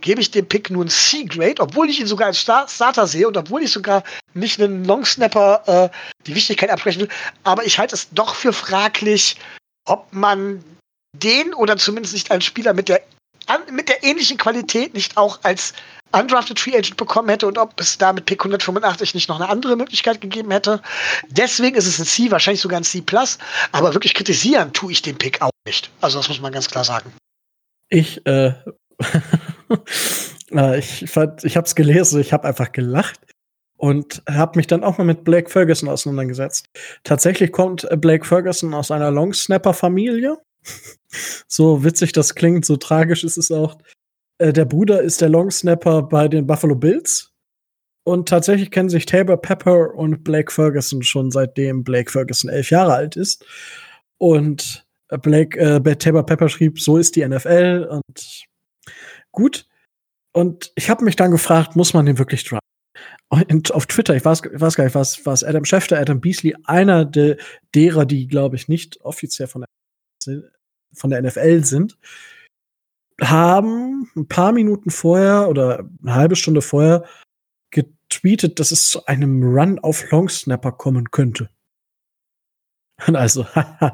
gebe 0.00 0.20
ich 0.20 0.30
dem 0.30 0.46
Pick 0.46 0.70
nur 0.70 0.84
ein 0.84 0.88
C-Grade, 0.88 1.60
obwohl 1.60 1.88
ich 1.88 2.00
ihn 2.00 2.06
sogar 2.06 2.28
als 2.28 2.40
Star 2.40 2.68
Starter 2.68 3.06
sehe 3.06 3.28
und 3.28 3.36
obwohl 3.36 3.62
ich 3.62 3.72
sogar 3.72 4.02
nicht 4.34 4.60
einen 4.60 4.84
Longsnapper 4.84 5.90
äh, 5.92 6.24
die 6.26 6.34
Wichtigkeit 6.34 6.70
absprechen 6.70 7.02
will. 7.02 7.08
Aber 7.44 7.64
ich 7.64 7.78
halte 7.78 7.94
es 7.94 8.08
doch 8.10 8.34
für 8.34 8.52
fraglich, 8.52 9.36
ob 9.86 10.12
man 10.12 10.64
den 11.16 11.54
oder 11.54 11.76
zumindest 11.76 12.14
nicht 12.14 12.30
als 12.30 12.44
Spieler 12.44 12.72
mit 12.72 12.88
der, 12.88 13.02
an, 13.46 13.62
mit 13.72 13.88
der 13.88 14.02
ähnlichen 14.04 14.38
Qualität 14.38 14.94
nicht 14.94 15.16
auch 15.16 15.40
als 15.42 15.72
undrafted 16.12 16.58
Free 16.58 16.76
Agent 16.76 16.96
bekommen 16.96 17.28
hätte 17.28 17.46
und 17.46 17.58
ob 17.58 17.78
es 17.80 17.98
da 17.98 18.12
mit 18.12 18.26
Pick 18.26 18.40
185 18.40 19.14
nicht 19.14 19.28
noch 19.28 19.40
eine 19.40 19.48
andere 19.48 19.76
Möglichkeit 19.76 20.20
gegeben 20.20 20.50
hätte. 20.50 20.82
Deswegen 21.28 21.76
ist 21.76 21.86
es 21.86 21.98
ein 21.98 22.04
C, 22.04 22.30
wahrscheinlich 22.30 22.60
sogar 22.60 22.80
ein 22.80 22.84
C+, 22.84 23.02
aber 23.72 23.94
wirklich 23.94 24.14
kritisieren 24.14 24.72
tue 24.72 24.92
ich 24.92 25.02
den 25.02 25.18
Pick 25.18 25.40
auch 25.40 25.50
nicht. 25.66 25.90
Also 26.00 26.18
das 26.18 26.28
muss 26.28 26.40
man 26.40 26.52
ganz 26.52 26.68
klar 26.68 26.84
sagen. 26.84 27.12
Ich, 27.88 28.24
äh, 28.26 28.54
ich 30.78 31.10
fand, 31.10 31.44
ich 31.44 31.56
habe 31.56 31.66
es 31.66 31.74
gelesen, 31.74 32.20
ich 32.20 32.32
habe 32.32 32.48
einfach 32.48 32.72
gelacht 32.72 33.20
und 33.76 34.22
habe 34.28 34.58
mich 34.58 34.66
dann 34.66 34.84
auch 34.84 34.98
mal 34.98 35.04
mit 35.04 35.24
Blake 35.24 35.48
Ferguson 35.48 35.88
auseinandergesetzt. 35.88 36.66
Tatsächlich 37.02 37.52
kommt 37.52 37.88
Blake 38.00 38.26
Ferguson 38.26 38.74
aus 38.74 38.90
einer 38.90 39.10
Longsnapper-Familie. 39.10 40.36
so 41.48 41.82
witzig 41.84 42.12
das 42.12 42.34
klingt, 42.34 42.66
so 42.66 42.76
tragisch 42.76 43.24
ist 43.24 43.38
es 43.38 43.50
auch. 43.50 43.78
Äh, 44.38 44.52
der 44.52 44.66
Bruder 44.66 45.00
ist 45.00 45.20
der 45.20 45.28
Longsnapper 45.28 46.02
bei 46.02 46.28
den 46.28 46.46
Buffalo 46.46 46.74
Bills. 46.74 47.32
Und 48.04 48.28
tatsächlich 48.28 48.70
kennen 48.70 48.88
sich 48.88 49.06
Tabor 49.06 49.36
Pepper 49.36 49.94
und 49.94 50.24
Blake 50.24 50.52
Ferguson 50.52 51.02
schon 51.02 51.30
seitdem 51.30 51.84
Blake 51.84 52.10
Ferguson 52.10 52.50
elf 52.50 52.70
Jahre 52.70 52.94
alt 52.94 53.16
ist. 53.16 53.44
Und 54.18 54.86
Blake, 55.22 55.58
äh, 55.58 55.96
Tabor 55.96 56.24
Pepper 56.24 56.48
schrieb, 56.48 56.80
so 56.80 56.96
ist 56.96 57.16
die 57.16 57.26
NFL 57.26 57.88
und 57.90 58.44
gut. 59.32 59.66
Und 60.32 60.72
ich 60.76 60.90
habe 60.90 61.04
mich 61.04 61.16
dann 61.16 61.30
gefragt, 61.30 61.76
muss 61.76 61.94
man 61.94 62.06
den 62.06 62.18
wirklich 62.18 62.44
draften? 62.44 62.60
Und 63.28 63.72
auf 63.72 63.86
Twitter, 63.86 64.16
ich 64.16 64.24
weiß, 64.24 64.42
ich 64.52 64.60
weiß 64.60 64.74
gar 64.74 64.84
nicht, 64.84 64.94
was, 64.94 65.24
was 65.24 65.44
Adam 65.44 65.64
Schefter, 65.64 65.98
Adam 65.98 66.20
Beasley, 66.20 66.56
einer 66.64 67.04
de, 67.04 67.36
derer, 67.74 68.04
die, 68.04 68.26
glaube 68.26 68.56
ich, 68.56 68.68
nicht 68.68 69.00
offiziell 69.02 69.46
von 69.48 69.64
der, 70.26 70.42
von 70.92 71.10
der 71.10 71.22
NFL 71.22 71.62
sind, 71.62 71.96
haben 73.22 74.10
ein 74.16 74.26
paar 74.26 74.52
Minuten 74.52 74.90
vorher 74.90 75.48
oder 75.48 75.88
eine 76.02 76.14
halbe 76.14 76.36
Stunde 76.36 76.62
vorher 76.62 77.04
getweetet, 77.70 78.58
dass 78.58 78.72
es 78.72 78.90
zu 78.90 79.06
einem 79.06 79.42
Run 79.42 79.78
auf 79.78 80.10
Longsnapper 80.10 80.72
kommen 80.72 81.10
könnte. 81.10 81.50
Und 83.06 83.16
also, 83.16 83.46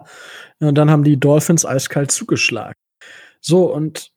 und 0.61 0.75
dann 0.75 0.91
haben 0.91 1.05
die 1.05 1.19
Dolphins 1.19 1.67
eiskalt 1.67 2.11
zugeschlagen. 2.11 2.75
So, 3.41 3.73
und 3.73 4.13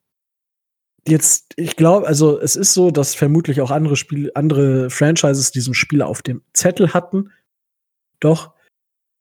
jetzt, 1.10 1.54
ich 1.56 1.76
glaube, 1.76 2.08
also 2.08 2.40
es 2.40 2.56
ist 2.56 2.74
so, 2.74 2.92
dass 2.92 3.16
vermutlich 3.16 3.62
auch 3.62 3.72
andere 3.72 3.96
Spiele, 3.96 4.32
andere 4.36 4.90
Franchises 4.90 5.52
diesen 5.52 5.74
Spieler 5.74 6.08
auf 6.08 6.22
dem 6.22 6.42
Zettel 6.54 6.94
hatten. 6.94 7.32
Doch, 8.20 8.54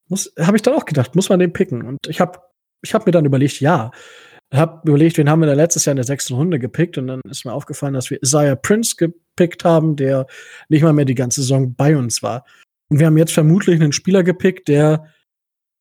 muss, 0.09 0.33
habe 0.39 0.57
ich 0.57 0.63
dann 0.63 0.75
auch 0.75 0.85
gedacht, 0.85 1.15
muss 1.15 1.29
man 1.29 1.39
den 1.39 1.53
picken. 1.53 1.83
Und 1.83 2.07
ich 2.09 2.21
habe 2.21 2.41
ich 2.83 2.95
hab 2.95 3.07
mir 3.07 3.13
dann 3.13 3.25
überlegt, 3.25 3.61
ja, 3.61 3.91
hab 4.53 4.87
überlegt, 4.89 5.19
wen 5.19 5.29
haben 5.29 5.41
wir 5.41 5.47
da 5.47 5.53
letztes 5.53 5.85
Jahr 5.85 5.93
in 5.93 5.99
der 5.99 6.05
sechsten 6.05 6.35
Runde 6.35 6.59
gepickt 6.59 6.97
und 6.97 7.07
dann 7.07 7.21
ist 7.29 7.45
mir 7.45 7.53
aufgefallen, 7.53 7.95
dass 7.95 8.11
wir 8.11 8.23
Isaiah 8.23 8.57
Prince 8.57 8.97
gepickt 8.97 9.65
haben, 9.65 9.97
der 9.97 10.27
nicht 10.69 10.83
mal 10.83 10.93
mehr 10.93 11.05
die 11.05 11.15
ganze 11.15 11.43
Saison 11.43 11.75
bei 11.75 11.97
uns 11.97 12.23
war. 12.23 12.45
Und 12.89 12.99
wir 12.99 13.07
haben 13.07 13.19
jetzt 13.19 13.33
vermutlich 13.33 13.81
einen 13.81 13.93
Spieler 13.93 14.23
gepickt, 14.23 14.69
der 14.69 15.13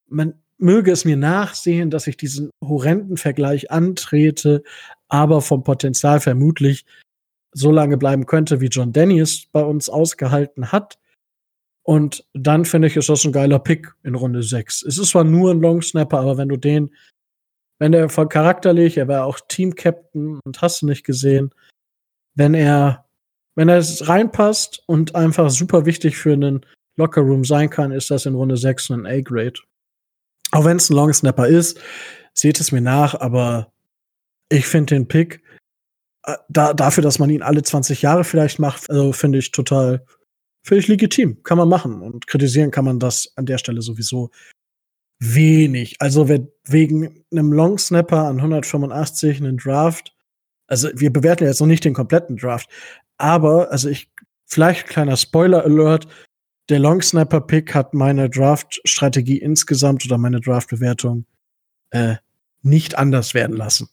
man 0.10 0.34
möge 0.58 0.91
es 0.91 1.05
mir 1.05 1.18
nachsehen, 1.18 1.89
dass 1.89 2.08
ich 2.08 2.18
diesen 2.18 2.49
horrenden 2.64 3.18
Vergleich 3.18 3.72
antrete, 3.72 4.64
aber 5.10 5.41
vom 5.41 5.64
Potenzial 5.64 6.20
vermutlich 6.20 6.86
so 7.53 7.72
lange 7.72 7.97
bleiben 7.97 8.26
könnte, 8.26 8.62
wie 8.62 8.68
John 8.68 8.93
Denny 8.93 9.20
es 9.20 9.45
bei 9.51 9.64
uns 9.64 9.89
ausgehalten 9.89 10.72
hat. 10.72 10.99
Und 11.84 12.26
dann 12.34 12.66
finde 12.66 12.89
ich, 12.89 12.97
ist 12.97 13.10
das 13.10 13.24
ein 13.26 13.32
geiler 13.32 13.60
Pick 13.60 13.93
in 14.03 14.16
Runde 14.16 14.43
6. 14.43 14.84
Es 14.84 14.97
ist 14.97 15.10
zwar 15.10 15.24
nur 15.24 15.51
ein 15.51 15.62
Long 15.62 15.82
Snapper, 15.82 16.20
aber 16.20 16.38
wenn 16.38 16.49
du 16.49 16.58
den 16.58 16.91
wenn 17.80 17.93
er 17.93 18.10
von 18.10 18.30
charakterlich, 18.30 18.97
er 18.97 19.08
war 19.08 19.26
auch 19.26 19.39
Team-Captain 19.39 20.39
und 20.43 20.62
hast 20.62 20.82
du 20.82 20.88
nicht 20.88 21.03
gesehen, 21.03 21.53
wenn 22.36 22.53
er, 22.53 23.05
wenn 23.55 23.70
er 23.70 23.84
reinpasst 24.01 24.84
und 24.88 25.16
einfach 25.16 25.49
super 25.49 25.86
wichtig 25.86 26.18
für 26.18 26.34
einen 26.34 26.66
Lockerroom 26.97 27.45
sein 27.45 27.70
kann, 27.70 27.91
ist 27.91 28.10
das 28.10 28.26
in 28.26 28.36
Runde 28.36 28.58
6 28.58 28.91
ein 28.91 29.05
A-Grade. 29.05 29.60
Auch 30.51 30.66
wenn 30.66 30.78
es 30.78 30.89
ein 30.89 30.95
Long 30.95 31.14
Snapper 31.14 31.47
ist, 31.47 31.80
seht 32.34 32.60
es 32.60 32.72
mir 32.72 32.82
nach, 32.82 33.14
aber 33.20 33.72
ich 34.50 34.68
finde 34.68 34.95
den 34.95 35.08
Pick 35.08 35.41
äh, 36.28 36.36
da, 36.50 36.74
dafür, 36.74 37.04
dass 37.04 37.20
man 37.20 37.30
ihn 37.30 37.41
alle 37.41 37.64
20 37.64 38.02
Jahre 38.02 38.24
vielleicht 38.24 38.60
macht, 38.60 38.89
also 38.89 39.14
finde 39.14 39.39
ich 39.39 39.52
total, 39.52 40.06
finde 40.64 40.80
ich 40.80 40.88
legitim. 40.88 41.41
Kann 41.43 41.58
man 41.58 41.70
machen. 41.70 42.02
Und 42.02 42.28
kritisieren 42.28 42.72
kann 42.72 42.86
man 42.86 43.00
das 43.00 43.32
an 43.36 43.45
der 43.45 43.58
Stelle 43.58 43.82
sowieso 43.82 44.30
wenig. 45.20 45.95
Also 46.00 46.30
wegen 46.30 47.24
einem 47.32 47.54
Long 47.54 47.78
Snapper 47.78 48.28
an 48.28 48.38
185 48.38 49.38
einen 49.38 49.58
Draft, 49.58 50.14
also 50.68 50.89
wir 50.93 51.12
bewerten 51.12 51.45
jetzt 51.45 51.62
noch 51.62 51.68
nicht 51.68 51.86
den 51.86 51.93
kompletten 51.93 52.38
Draft, 52.38 52.70
aber 53.18 53.72
also 53.72 53.89
ich 53.89 54.12
vielleicht 54.45 54.88
kleiner 54.88 55.18
Spoiler 55.18 55.64
Alert, 55.64 56.08
der 56.70 56.80
Long 56.80 57.02
Snapper 57.02 57.41
Pick 57.41 57.74
hat 57.74 57.93
meine 57.93 58.30
Draft 58.30 58.82
Strategie 58.84 59.38
insgesamt 59.38 60.06
oder 60.06 60.18
meine 60.18 60.41
Draft 60.41 60.70
Bewertung 60.70 61.26
äh, 61.91 62.18
nicht 62.62 62.98
anders 62.98 63.34
werden 63.34 63.56
lassen. 63.56 63.89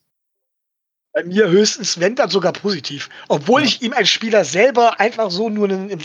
Bei 1.15 1.25
mir 1.25 1.49
höchstens, 1.49 2.01
wenn 2.01 2.17
dann 2.17 2.29
sogar 2.29 2.53
positiv. 2.53 3.09
Obwohl 3.29 3.62
ja. 3.62 3.69
ich 3.69 3.83
ihm 3.83 3.93
als 3.93 4.09
Spieler 4.09 4.45
selber 4.45 5.01
einfach 5.01 5.31
so 5.31 5.49
nur 5.49 5.69
einen, 5.69 6.03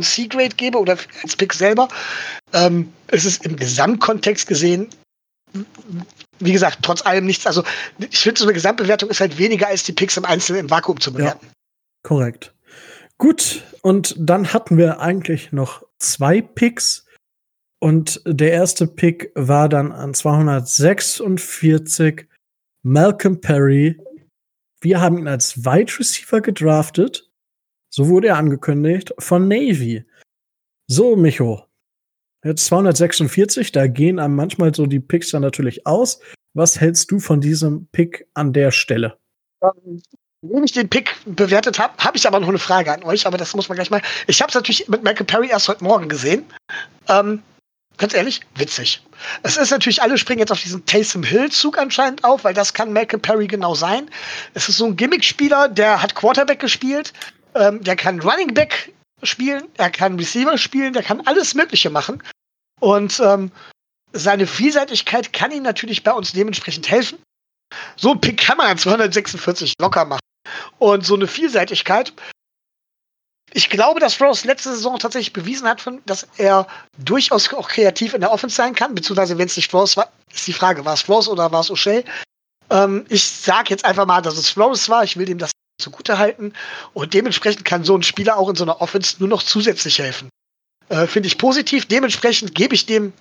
C-Grade 0.00 0.56
gebe 0.56 0.78
oder 0.78 0.96
als 1.22 1.36
Pick 1.36 1.52
selber, 1.52 1.88
ähm, 2.52 2.92
ist 3.12 3.24
es 3.24 3.38
im 3.38 3.56
Gesamtkontext 3.56 4.46
gesehen, 4.46 4.88
wie 6.40 6.52
gesagt, 6.52 6.78
trotz 6.82 7.06
allem 7.06 7.26
nichts. 7.26 7.46
Also 7.46 7.62
ich 7.98 8.18
finde, 8.18 8.40
so 8.40 8.46
eine 8.46 8.54
Gesamtbewertung 8.54 9.10
ist 9.10 9.20
halt 9.20 9.38
weniger 9.38 9.68
als 9.68 9.84
die 9.84 9.92
Picks 9.92 10.16
im 10.16 10.24
Einzelnen 10.24 10.62
im 10.62 10.70
Vakuum 10.70 11.00
zu 11.00 11.12
bewerten. 11.12 11.46
Ja, 11.46 11.52
korrekt. 12.02 12.54
Gut, 13.18 13.62
und 13.82 14.14
dann 14.18 14.52
hatten 14.52 14.76
wir 14.76 15.00
eigentlich 15.00 15.52
noch 15.52 15.84
zwei 15.98 16.40
Picks. 16.40 17.06
Und 17.80 18.22
der 18.24 18.52
erste 18.52 18.86
Pick 18.86 19.30
war 19.34 19.68
dann 19.68 19.92
an 19.92 20.14
246 20.14 22.26
Malcolm 22.82 23.40
Perry. 23.40 24.00
Wir 24.84 25.00
haben 25.00 25.16
ihn 25.16 25.28
als 25.28 25.64
Wide 25.64 25.98
Receiver 25.98 26.42
gedraftet. 26.42 27.30
So 27.90 28.08
wurde 28.08 28.28
er 28.28 28.36
angekündigt 28.36 29.14
von 29.18 29.48
Navy. 29.48 30.04
So, 30.86 31.16
Micho. 31.16 31.64
Jetzt 32.44 32.66
246, 32.66 33.72
da 33.72 33.86
gehen 33.86 34.18
einem 34.18 34.36
manchmal 34.36 34.74
so 34.74 34.84
die 34.84 35.00
Picks 35.00 35.30
dann 35.30 35.40
natürlich 35.40 35.86
aus. 35.86 36.20
Was 36.52 36.78
hältst 36.78 37.10
du 37.10 37.18
von 37.18 37.40
diesem 37.40 37.86
Pick 37.92 38.28
an 38.34 38.52
der 38.52 38.72
Stelle? 38.72 39.16
Ähm, 39.62 40.02
Wenn 40.42 40.64
ich 40.64 40.72
den 40.72 40.90
Pick 40.90 41.16
bewertet 41.24 41.78
habe, 41.78 41.96
habe 42.04 42.18
ich 42.18 42.26
aber 42.26 42.38
noch 42.38 42.48
eine 42.48 42.58
Frage 42.58 42.92
an 42.92 43.04
euch, 43.04 43.26
aber 43.26 43.38
das 43.38 43.56
muss 43.56 43.70
man 43.70 43.76
gleich 43.76 43.90
mal. 43.90 44.02
Ich 44.26 44.42
habe 44.42 44.50
es 44.50 44.54
natürlich 44.54 44.86
mit 44.88 45.02
Michael 45.02 45.24
Perry 45.24 45.48
erst 45.48 45.68
heute 45.68 45.82
Morgen 45.82 46.10
gesehen. 46.10 46.44
Ähm, 47.08 47.42
ganz 47.96 48.14
ehrlich, 48.14 48.40
witzig. 48.56 49.02
Es 49.42 49.56
ist 49.56 49.70
natürlich, 49.70 50.02
alle 50.02 50.18
springen 50.18 50.40
jetzt 50.40 50.52
auf 50.52 50.60
diesen 50.60 50.84
Taysom 50.84 51.22
Hill-Zug 51.22 51.78
anscheinend 51.78 52.24
auf, 52.24 52.44
weil 52.44 52.54
das 52.54 52.74
kann 52.74 52.92
Michael 52.92 53.20
Perry 53.20 53.46
genau 53.46 53.74
sein. 53.74 54.10
Es 54.54 54.68
ist 54.68 54.78
so 54.78 54.86
ein 54.86 54.96
Gimmick-Spieler, 54.96 55.68
der 55.68 56.02
hat 56.02 56.14
Quarterback 56.14 56.60
gespielt, 56.60 57.12
ähm, 57.54 57.82
der 57.82 57.96
kann 57.96 58.20
Running 58.20 58.54
Back 58.54 58.92
spielen, 59.22 59.64
er 59.76 59.90
kann 59.90 60.16
Receiver 60.18 60.58
spielen, 60.58 60.92
der 60.92 61.02
kann 61.02 61.20
alles 61.26 61.54
Mögliche 61.54 61.90
machen. 61.90 62.22
Und 62.80 63.20
ähm, 63.20 63.50
seine 64.12 64.46
Vielseitigkeit 64.46 65.32
kann 65.32 65.50
ihm 65.50 65.62
natürlich 65.62 66.02
bei 66.02 66.12
uns 66.12 66.32
dementsprechend 66.32 66.90
helfen. 66.90 67.18
So 67.96 68.12
ein 68.12 68.20
Pick 68.20 68.38
kann 68.38 68.58
man 68.58 68.66
an 68.68 68.78
246 68.78 69.74
locker 69.80 70.04
machen. 70.04 70.20
Und 70.78 71.04
so 71.04 71.14
eine 71.14 71.26
Vielseitigkeit. 71.26 72.12
Ich 73.56 73.70
glaube, 73.70 74.00
dass 74.00 74.20
Rose 74.20 74.48
letzte 74.48 74.70
Saison 74.70 74.98
tatsächlich 74.98 75.32
bewiesen 75.32 75.68
hat, 75.68 75.80
dass 76.06 76.26
er 76.38 76.66
durchaus 76.98 77.52
auch 77.54 77.68
kreativ 77.68 78.12
in 78.12 78.20
der 78.20 78.32
Offense 78.32 78.56
sein 78.56 78.74
kann. 78.74 78.96
Beziehungsweise, 78.96 79.38
wenn 79.38 79.46
es 79.46 79.56
nicht 79.56 79.72
Rose 79.72 79.96
war, 79.96 80.12
ist 80.32 80.46
die 80.48 80.52
Frage, 80.52 80.84
war 80.84 80.94
es 80.94 81.08
Rose 81.08 81.30
oder 81.30 81.52
war 81.52 81.60
es 81.60 81.70
O'Shea? 81.70 82.04
Ähm, 82.70 83.06
ich 83.08 83.24
sage 83.24 83.70
jetzt 83.70 83.84
einfach 83.84 84.06
mal, 84.06 84.20
dass 84.22 84.36
es 84.36 84.56
Rose 84.58 84.88
war. 84.88 85.04
Ich 85.04 85.16
will 85.16 85.26
dem 85.26 85.38
das 85.38 85.52
zugute 85.80 86.18
halten. 86.18 86.52
Und 86.94 87.14
dementsprechend 87.14 87.64
kann 87.64 87.84
so 87.84 87.96
ein 87.96 88.02
Spieler 88.02 88.36
auch 88.38 88.48
in 88.48 88.56
so 88.56 88.64
einer 88.64 88.80
Offense 88.80 89.16
nur 89.20 89.28
noch 89.28 89.42
zusätzlich 89.42 90.00
helfen. 90.00 90.28
Äh, 90.88 91.06
Finde 91.06 91.28
ich 91.28 91.38
positiv. 91.38 91.86
Dementsprechend 91.86 92.56
gebe 92.56 92.74
ich 92.74 92.86
dem, 92.86 93.12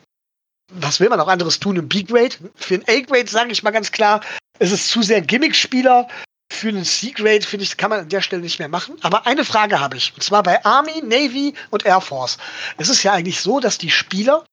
was 0.72 1.00
will 1.00 1.10
man 1.10 1.20
auch 1.20 1.28
anderes 1.28 1.60
tun, 1.60 1.78
ein 1.78 1.88
B-Grade. 1.88 2.36
Für 2.56 2.76
ein 2.76 2.84
A-Grade 2.88 3.30
sage 3.30 3.52
ich 3.52 3.62
mal 3.62 3.70
ganz 3.70 3.92
klar, 3.92 4.22
es 4.58 4.72
ist 4.72 4.90
zu 4.90 5.04
sehr 5.04 5.22
Gimmick-Spieler. 5.22 6.08
Für 6.54 6.70
einen 6.70 6.86
C-Grade, 6.86 7.41
finde 7.41 7.64
ich, 7.64 7.78
kann 7.78 7.89
man 7.89 8.01
an 8.01 8.10
der 8.10 8.22
Stelle 8.22 8.41
nicht 8.41 8.60
mehr 8.60 8.70
machen. 8.70 8.95
Aber 9.01 9.26
eine 9.26 9.43
Frage 9.43 9.80
habe 9.80 9.97
ich. 9.97 10.14
Und 10.14 10.24
zwar 10.24 10.43
bei 10.43 10.64
Army, 10.64 11.01
Navy 11.04 11.54
und 11.72 11.86
Air 11.86 11.99
Force. 11.99 12.38
Es 12.78 12.89
ist 12.89 13.04
ja 13.04 13.14
eigentlich 13.14 13.41
so, 13.41 13.60
dass 13.60 13.78
die 13.78 13.89
Spieler 13.89 14.45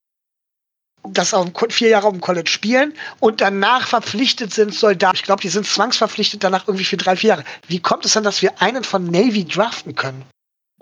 das 1.08 1.34
auf 1.34 1.48
vier 1.70 1.88
Jahre 1.88 2.06
auf 2.06 2.12
dem 2.12 2.20
College 2.20 2.50
spielen 2.50 2.94
und 3.20 3.40
danach 3.40 3.86
verpflichtet 3.86 4.52
sind 4.52 4.74
Soldaten. 4.74 5.16
Ich 5.16 5.22
glaube, 5.22 5.42
die 5.42 5.48
sind 5.48 5.66
zwangsverpflichtet 5.66 6.44
danach 6.44 6.68
irgendwie 6.68 6.84
für 6.84 6.96
drei, 6.96 7.16
vier 7.16 7.28
Jahre. 7.28 7.44
Wie 7.68 7.80
kommt 7.80 8.04
es 8.04 8.12
dann, 8.12 8.24
dass 8.24 8.42
wir 8.42 8.60
einen 8.60 8.84
von 8.84 9.06
Navy 9.06 9.44
draften 9.44 9.94
können? 9.94 10.24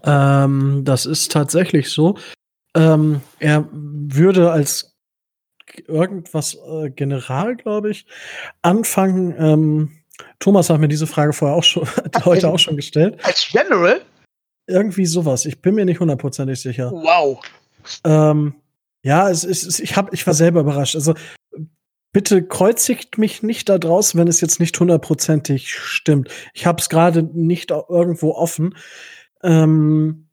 Ähm, 0.04 0.82
das 0.84 1.06
ist 1.06 1.32
tatsächlich 1.32 1.90
so. 1.90 2.18
Ähm, 2.74 3.20
er 3.38 3.68
würde 3.72 4.50
als 4.52 4.92
irgendwas 5.86 6.54
äh, 6.54 6.90
General, 6.90 7.56
glaube 7.56 7.90
ich, 7.90 8.06
anfangen. 8.62 9.34
Ähm, 9.38 9.97
Thomas 10.38 10.70
hat 10.70 10.80
mir 10.80 10.88
diese 10.88 11.06
Frage 11.06 11.32
vorher 11.32 11.56
auch 11.56 11.64
schon, 11.64 11.86
heute 12.24 12.48
auch 12.48 12.58
schon 12.58 12.76
gestellt. 12.76 13.18
Als 13.22 13.48
General? 13.50 14.00
Irgendwie 14.66 15.06
sowas. 15.06 15.44
Ich 15.46 15.60
bin 15.62 15.74
mir 15.74 15.84
nicht 15.84 16.00
hundertprozentig 16.00 16.60
sicher. 16.60 16.90
Wow. 16.92 17.40
Ähm, 18.04 18.54
ja, 19.02 19.30
es 19.30 19.44
ist, 19.44 19.80
ich, 19.80 19.96
hab, 19.96 20.12
ich 20.12 20.26
war 20.26 20.34
selber 20.34 20.60
überrascht. 20.60 20.94
Also 20.94 21.14
bitte 22.12 22.42
kreuzigt 22.42 23.18
mich 23.18 23.42
nicht 23.42 23.68
da 23.68 23.78
draußen, 23.78 24.18
wenn 24.18 24.28
es 24.28 24.40
jetzt 24.40 24.60
nicht 24.60 24.78
hundertprozentig 24.78 25.72
stimmt. 25.72 26.30
Ich 26.52 26.66
habe 26.66 26.80
es 26.80 26.88
gerade 26.88 27.22
nicht 27.22 27.70
irgendwo 27.70 28.32
offen. 28.32 28.74
Ähm, 29.42 30.28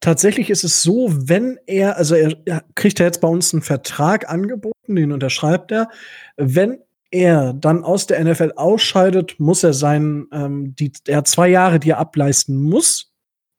tatsächlich 0.00 0.50
ist 0.50 0.64
es 0.64 0.82
so, 0.82 1.08
wenn 1.10 1.58
er, 1.66 1.96
also 1.96 2.14
er, 2.14 2.36
er 2.44 2.64
kriegt 2.74 3.00
er 3.00 3.06
jetzt 3.06 3.20
bei 3.20 3.28
uns 3.28 3.52
einen 3.52 3.62
Vertrag 3.62 4.28
angeboten, 4.28 4.94
den 4.94 5.12
unterschreibt 5.12 5.72
er. 5.72 5.88
Wenn 6.36 6.78
er 7.16 7.52
dann 7.52 7.84
aus 7.84 8.06
der 8.06 8.22
NFL 8.22 8.52
ausscheidet, 8.56 9.38
muss 9.38 9.62
er 9.62 9.72
sein, 9.72 10.26
ähm, 10.32 10.74
die, 10.76 10.92
er 11.06 11.18
hat 11.18 11.28
zwei 11.28 11.48
Jahre, 11.48 11.78
die 11.78 11.90
er 11.90 11.98
ableisten 11.98 12.56
muss. 12.62 13.12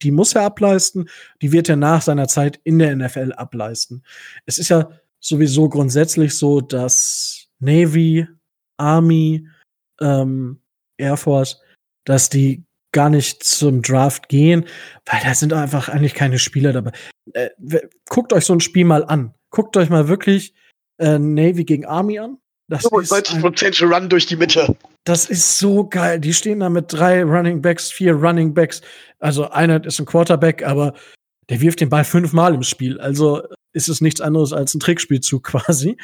Die 0.03 0.11
muss 0.11 0.35
er 0.35 0.43
ableisten. 0.43 1.09
Die 1.41 1.51
wird 1.51 1.69
er 1.69 1.75
nach 1.75 2.01
seiner 2.01 2.27
Zeit 2.27 2.59
in 2.63 2.79
der 2.79 2.95
NFL 2.95 3.33
ableisten. 3.33 4.03
Es 4.45 4.59
ist 4.59 4.69
ja 4.69 4.89
sowieso 5.19 5.69
grundsätzlich 5.69 6.35
so, 6.35 6.61
dass 6.61 7.47
Navy, 7.59 8.27
Army, 8.77 9.47
ähm, 9.99 10.61
Air 10.97 11.17
Force, 11.17 11.61
dass 12.05 12.29
die 12.29 12.63
gar 12.91 13.09
nicht 13.09 13.43
zum 13.43 13.81
Draft 13.81 14.29
gehen, 14.29 14.65
weil 15.05 15.19
da 15.23 15.33
sind 15.33 15.53
einfach 15.53 15.89
eigentlich 15.89 16.13
keine 16.13 16.39
Spieler 16.39 16.73
dabei. 16.73 16.91
Äh, 17.33 17.49
guckt 18.09 18.33
euch 18.33 18.45
so 18.45 18.53
ein 18.53 18.59
Spiel 18.59 18.85
mal 18.85 19.03
an. 19.03 19.33
Guckt 19.49 19.75
euch 19.77 19.89
mal 19.89 20.07
wirklich 20.07 20.53
äh, 20.97 21.19
Navy 21.19 21.65
gegen 21.65 21.85
Army 21.85 22.19
an. 22.19 22.37
Das 22.69 22.83
95% 22.83 23.85
Run 23.85 24.09
durch 24.09 24.25
die 24.25 24.35
Mitte. 24.35 24.75
Das 25.05 25.29
ist 25.29 25.57
so 25.57 25.87
geil. 25.87 26.19
Die 26.19 26.33
stehen 26.33 26.59
da 26.59 26.69
mit 26.69 26.91
drei 26.91 27.23
Running 27.23 27.61
Backs, 27.61 27.89
vier 27.91 28.13
Running 28.13 28.53
Backs. 28.53 28.81
Also 29.19 29.49
einer 29.49 29.83
ist 29.85 29.99
ein 29.99 30.05
Quarterback, 30.05 30.63
aber 30.63 30.93
der 31.49 31.61
wirft 31.61 31.79
den 31.79 31.89
Ball 31.89 32.03
fünfmal 32.03 32.53
im 32.53 32.63
Spiel. 32.63 32.99
Also 32.99 33.41
ist 33.71 33.87
es 33.87 34.01
nichts 34.01 34.19
anderes 34.19 34.51
als 34.51 34.73
ein 34.73 34.81
Trickspielzug 34.81 35.43
quasi. 35.45 35.97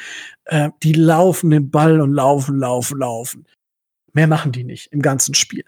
Äh, 0.46 0.70
die 0.82 0.94
laufen 0.94 1.50
den 1.50 1.70
Ball 1.70 2.00
und 2.00 2.12
laufen, 2.12 2.58
laufen, 2.58 2.98
laufen. 2.98 3.46
Mehr 4.14 4.26
machen 4.26 4.52
die 4.52 4.64
nicht 4.64 4.92
im 4.92 5.02
ganzen 5.02 5.34
Spiel. 5.34 5.64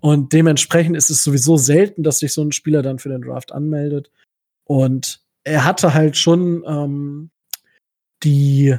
Und 0.00 0.32
dementsprechend 0.32 0.96
ist 0.96 1.10
es 1.10 1.24
sowieso 1.24 1.56
selten, 1.56 2.04
dass 2.04 2.20
sich 2.20 2.32
so 2.32 2.42
ein 2.42 2.52
Spieler 2.52 2.82
dann 2.82 3.00
für 3.00 3.08
den 3.08 3.22
Draft 3.22 3.52
anmeldet. 3.52 4.10
Und 4.64 5.20
er 5.44 5.64
hatte 5.64 5.94
halt 5.94 6.16
schon 6.16 6.64
ähm, 6.66 7.30
die, 8.22 8.76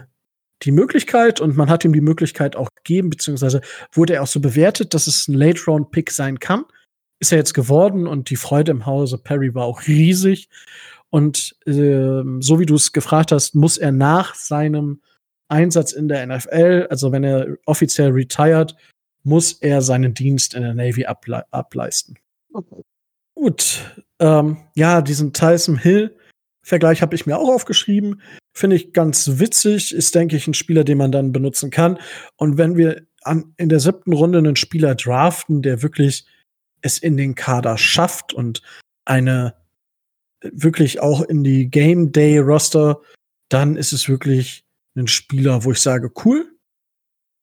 die 0.63 0.71
Möglichkeit 0.71 1.39
und 1.39 1.55
man 1.55 1.69
hat 1.69 1.85
ihm 1.85 1.93
die 1.93 2.01
Möglichkeit 2.01 2.55
auch 2.55 2.69
gegeben, 2.75 3.09
beziehungsweise 3.09 3.61
wurde 3.91 4.15
er 4.15 4.23
auch 4.23 4.27
so 4.27 4.39
bewertet, 4.39 4.93
dass 4.93 5.07
es 5.07 5.27
ein 5.27 5.33
Late-Round-Pick 5.33 6.11
sein 6.11 6.39
kann. 6.39 6.65
Ist 7.19 7.31
er 7.31 7.37
jetzt 7.37 7.53
geworden 7.53 8.07
und 8.07 8.29
die 8.29 8.35
Freude 8.35 8.71
im 8.71 8.85
Hause 8.85 9.17
Perry 9.17 9.53
war 9.53 9.65
auch 9.65 9.87
riesig. 9.87 10.49
Und 11.09 11.55
äh, 11.65 12.23
so 12.39 12.59
wie 12.59 12.65
du 12.65 12.75
es 12.75 12.93
gefragt 12.93 13.31
hast, 13.31 13.55
muss 13.55 13.77
er 13.77 13.91
nach 13.91 14.35
seinem 14.35 15.01
Einsatz 15.47 15.91
in 15.91 16.07
der 16.07 16.25
NFL, 16.27 16.87
also 16.89 17.11
wenn 17.11 17.23
er 17.23 17.57
offiziell 17.65 18.11
retired, 18.11 18.75
muss 19.23 19.53
er 19.53 19.81
seinen 19.81 20.13
Dienst 20.13 20.53
in 20.53 20.61
der 20.61 20.73
Navy 20.73 21.05
able 21.05 21.43
ableisten. 21.51 22.17
Okay. 22.53 22.83
Gut. 23.35 24.03
Ähm, 24.19 24.57
ja, 24.75 25.01
diesen 25.01 25.33
Tyson 25.33 25.77
Hill-Vergleich 25.77 27.01
habe 27.01 27.15
ich 27.15 27.25
mir 27.25 27.37
auch 27.37 27.49
aufgeschrieben. 27.49 28.21
Finde 28.53 28.75
ich 28.75 28.93
ganz 28.93 29.39
witzig. 29.39 29.93
Ist, 29.93 30.15
denke 30.15 30.35
ich, 30.35 30.47
ein 30.47 30.53
Spieler, 30.53 30.83
den 30.83 30.97
man 30.97 31.11
dann 31.11 31.31
benutzen 31.31 31.69
kann. 31.69 31.99
Und 32.35 32.57
wenn 32.57 32.77
wir 32.77 33.05
an, 33.23 33.53
in 33.57 33.69
der 33.69 33.79
siebten 33.79 34.13
Runde 34.13 34.39
einen 34.39 34.55
Spieler 34.55 34.95
draften, 34.95 35.61
der 35.61 35.81
wirklich 35.81 36.25
es 36.81 36.97
in 36.97 37.17
den 37.17 37.35
Kader 37.35 37.77
schafft 37.77 38.33
und 38.33 38.61
eine 39.05 39.55
wirklich 40.41 41.01
auch 41.01 41.21
in 41.21 41.43
die 41.43 41.69
Game 41.69 42.11
Day 42.11 42.37
Roster, 42.37 43.01
dann 43.49 43.75
ist 43.75 43.91
es 43.91 44.07
wirklich 44.07 44.63
ein 44.95 45.07
Spieler, 45.07 45.63
wo 45.63 45.71
ich 45.71 45.81
sage, 45.81 46.11
cool. 46.23 46.49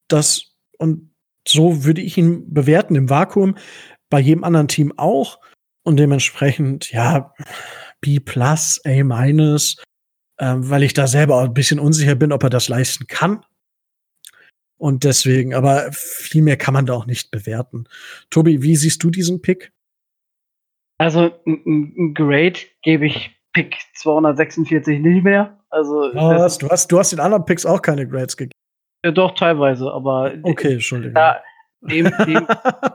Das 0.09 0.54
und 0.78 1.11
so 1.46 1.84
würde 1.84 2.00
ich 2.00 2.16
ihn 2.18 2.52
bewerten 2.52 2.96
im 2.96 3.09
Vakuum, 3.09 3.57
bei 4.11 4.20
jedem 4.20 4.44
anderen 4.44 4.68
Team 4.68 4.92
auch. 4.96 5.38
Und 5.82 5.98
dementsprechend, 5.98 6.90
ja, 6.90 7.32
B 8.00 8.18
plus, 8.18 8.80
A 8.84 9.04
minus, 9.04 9.76
ähm, 10.39 10.68
weil 10.68 10.82
ich 10.82 10.95
da 10.95 11.07
selber 11.07 11.37
auch 11.37 11.45
ein 11.45 11.55
bisschen 11.55 11.80
unsicher 11.80 12.14
bin, 12.14 12.32
ob 12.32 12.43
er 12.43 12.51
das 12.51 12.68
leisten 12.68 13.07
kann. 13.07 13.45
Und 14.78 15.05
deswegen, 15.05 15.55
aber 15.55 15.91
viel 15.93 16.43
mehr 16.43 16.57
kann 16.57 16.74
man 16.74 16.84
da 16.84 16.93
auch 16.93 17.07
nicht 17.07 17.30
bewerten. 17.30 17.89
Tobi, 18.28 18.62
wie 18.62 18.76
siehst 18.76 19.03
du 19.03 19.11
diesen 19.11 19.41
Pick? 19.41 19.72
Also 20.99 21.30
ein 21.47 22.14
Grade 22.14 22.59
gebe 22.82 23.07
ich 23.07 23.30
Pick 23.53 23.76
246 23.95 25.01
nicht 25.01 25.24
mehr. 25.24 25.59
Also 25.70 26.11
Was? 26.14 26.59
Du, 26.59 26.68
hast, 26.68 26.93
du 26.93 26.99
hast 26.99 27.12
den 27.12 27.20
anderen 27.20 27.45
Picks 27.45 27.64
auch 27.64 27.80
keine 27.80 28.07
Grades 28.07 28.37
gegeben. 28.37 28.53
Ja, 29.05 29.12
doch, 29.12 29.34
teilweise, 29.34 29.91
aber. 29.93 30.34
Okay, 30.43 30.74
Entschuldigung. 30.74 31.14
Da, 31.14 31.43
dem, 31.80 32.12
dem, 32.26 32.47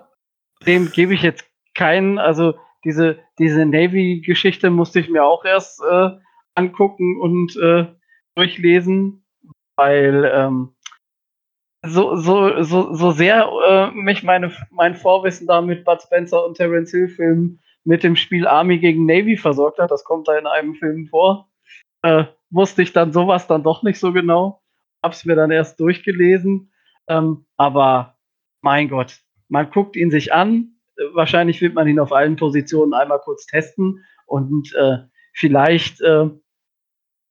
dem 0.68 0.92
gebe 0.92 1.14
ich 1.14 1.22
jetzt 1.22 1.46
keinen. 1.74 2.18
Also 2.18 2.56
diese, 2.84 3.20
diese 3.40 3.66
Navy-Geschichte 3.66 4.70
musste 4.70 5.00
ich 5.00 5.10
mir 5.10 5.24
auch 5.24 5.46
erst 5.46 5.82
äh, 5.82 6.10
angucken 6.56 7.20
und 7.20 7.56
äh, 7.58 7.88
durchlesen, 8.36 9.26
weil 9.76 10.30
ähm, 10.34 10.76
so, 11.84 12.16
so, 12.16 12.62
so, 12.64 12.94
so 12.94 13.12
sehr 13.12 13.50
äh, 13.68 13.92
mich 13.92 14.24
meine, 14.24 14.52
mein 14.70 14.96
Vorwissen 14.96 15.48
da 15.48 15.62
mit 15.62 15.84
Bud 15.84 16.02
Spencer 16.02 16.46
und 16.46 16.58
Terence 16.58 16.92
Hill 16.92 17.08
Filmen 17.08 17.60
mit 17.84 18.04
dem 18.04 18.16
Spiel 18.16 18.48
Army 18.48 18.78
gegen 18.78 19.06
Navy 19.06 19.38
versorgt 19.38 19.80
hat, 19.80 19.90
das 19.90 20.04
kommt 20.04 20.28
da 20.28 20.38
in 20.38 20.46
einem 20.46 20.76
Film 20.76 21.08
vor, 21.08 21.50
äh, 22.04 22.26
wusste 22.52 22.84
ich 22.84 22.94
dann 22.94 23.12
sowas 23.12 23.48
dann 23.48 23.64
doch 23.64 23.82
nicht 23.84 24.00
so 24.00 24.14
genau. 24.14 24.62
Hab's 25.02 25.26
mir 25.26 25.36
dann 25.36 25.50
erst 25.52 25.80
durchgelesen. 25.80 26.72
Ähm, 27.08 27.46
aber 27.58 28.18
mein 28.62 28.90
Gott, 28.90 29.20
man 29.48 29.72
guckt 29.72 29.96
ihn 29.96 30.12
sich 30.12 30.34
an. 30.34 30.76
Wahrscheinlich 31.14 31.62
wird 31.62 31.74
man 31.74 31.88
ihn 31.88 32.00
auf 32.00 32.12
allen 32.12 32.36
Positionen 32.36 32.94
einmal 32.94 33.20
kurz 33.20 33.48
testen 33.48 34.06
und 34.28 34.74
äh, 34.76 34.98
vielleicht 35.34 36.02
äh, 36.02 36.30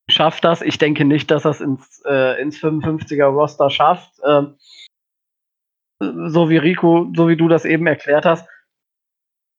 schafft 0.08 0.44
das. 0.44 0.62
Ich 0.62 0.78
denke 0.78 1.04
nicht, 1.04 1.30
dass 1.30 1.44
das 1.44 1.60
ins, 1.60 2.02
äh, 2.06 2.40
ins 2.40 2.58
55er 2.58 3.26
Roster 3.26 3.70
schafft. 3.70 4.18
Äh, 4.22 4.42
so 6.00 6.48
wie 6.48 6.56
Rico, 6.56 7.10
so 7.14 7.28
wie 7.28 7.36
du 7.36 7.48
das 7.48 7.64
eben 7.64 7.86
erklärt 7.86 8.24
hast. 8.24 8.48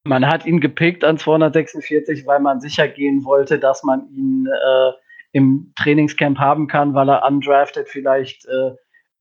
Man 0.04 0.26
hat 0.26 0.46
ihn 0.46 0.60
gepickt 0.60 1.04
an 1.04 1.20
246, 1.20 2.26
weil 2.26 2.40
man 2.40 2.60
sicher 2.60 2.88
gehen 2.88 3.24
wollte, 3.24 3.60
dass 3.60 3.84
man 3.84 4.10
ihn 4.10 4.48
äh, 4.48 4.92
im 5.32 5.74
Trainingscamp 5.76 6.40
haben 6.40 6.68
kann, 6.68 6.96
weil 6.96 7.10
er 7.10 7.26
undrafted 7.26 7.88
vielleicht 7.88 8.46
äh, 8.46 8.72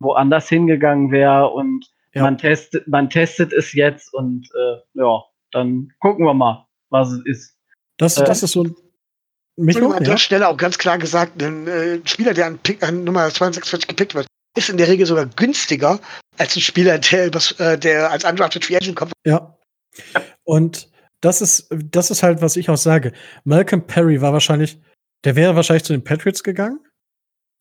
woanders 0.01 0.49
hingegangen 0.49 1.11
wäre 1.11 1.49
und 1.51 1.87
ja. 2.15 2.23
man, 2.23 2.39
testet, 2.39 2.89
man 2.89 3.11
testet 3.11 3.53
es 3.53 3.75
jetzt 3.75 4.13
und 4.15 4.49
äh, 4.55 4.79
ja, 4.95 5.23
dann 5.53 5.93
gucken 6.01 6.25
wir 6.25 6.35
mal, 6.35 6.67
was 6.89 7.13
es 7.13 7.27
ist. 7.27 7.59
Das, 7.99 8.15
das 8.15 8.43
äh, 8.43 8.47
ist 8.47 8.53
so 8.53 8.65
ein 8.65 8.75
Micho, 9.57 9.91
an 9.91 10.05
der 10.05 10.17
Stelle 10.17 10.49
auch 10.49 10.57
ganz 10.57 10.79
klar 10.79 10.99
gesagt, 10.99 11.43
ein 11.43 11.67
äh, 11.67 12.01
Spieler, 12.05 12.35
der 12.35 12.47
an, 12.47 12.59
Pick, 12.59 12.83
an 12.83 13.05
Nummer 13.05 13.29
42 13.29 13.87
gepickt 13.87 14.15
wird, 14.15 14.27
ist 14.57 14.69
in 14.69 14.77
der 14.77 14.89
Regel 14.89 15.07
sogar 15.07 15.27
günstiger 15.27 16.01
als 16.39 16.57
ein 16.57 16.61
Spieler, 16.61 16.99
der, 16.99 17.27
übers, 17.27 17.53
äh, 17.61 17.79
der 17.79 18.11
als 18.11 18.25
undrafted 18.25 18.65
Free 18.65 18.77
Agent 18.77 18.97
kommt. 18.97 19.13
Ja. 19.27 19.57
Und 20.45 20.89
das 21.21 21.43
ist, 21.43 21.69
das 21.71 22.11
ist 22.11 22.23
halt, 22.23 22.41
was 22.41 22.57
ich 22.57 22.71
auch 22.71 22.77
sage. 22.77 23.13
Malcolm 23.45 23.87
Perry 23.87 24.21
war 24.21 24.33
wahrscheinlich, 24.33 24.79
der 25.25 25.37
wäre 25.37 25.55
wahrscheinlich 25.55 25.85
zu 25.85 25.93
den 25.93 26.05
Patriots 26.05 26.43
gegangen, 26.43 26.81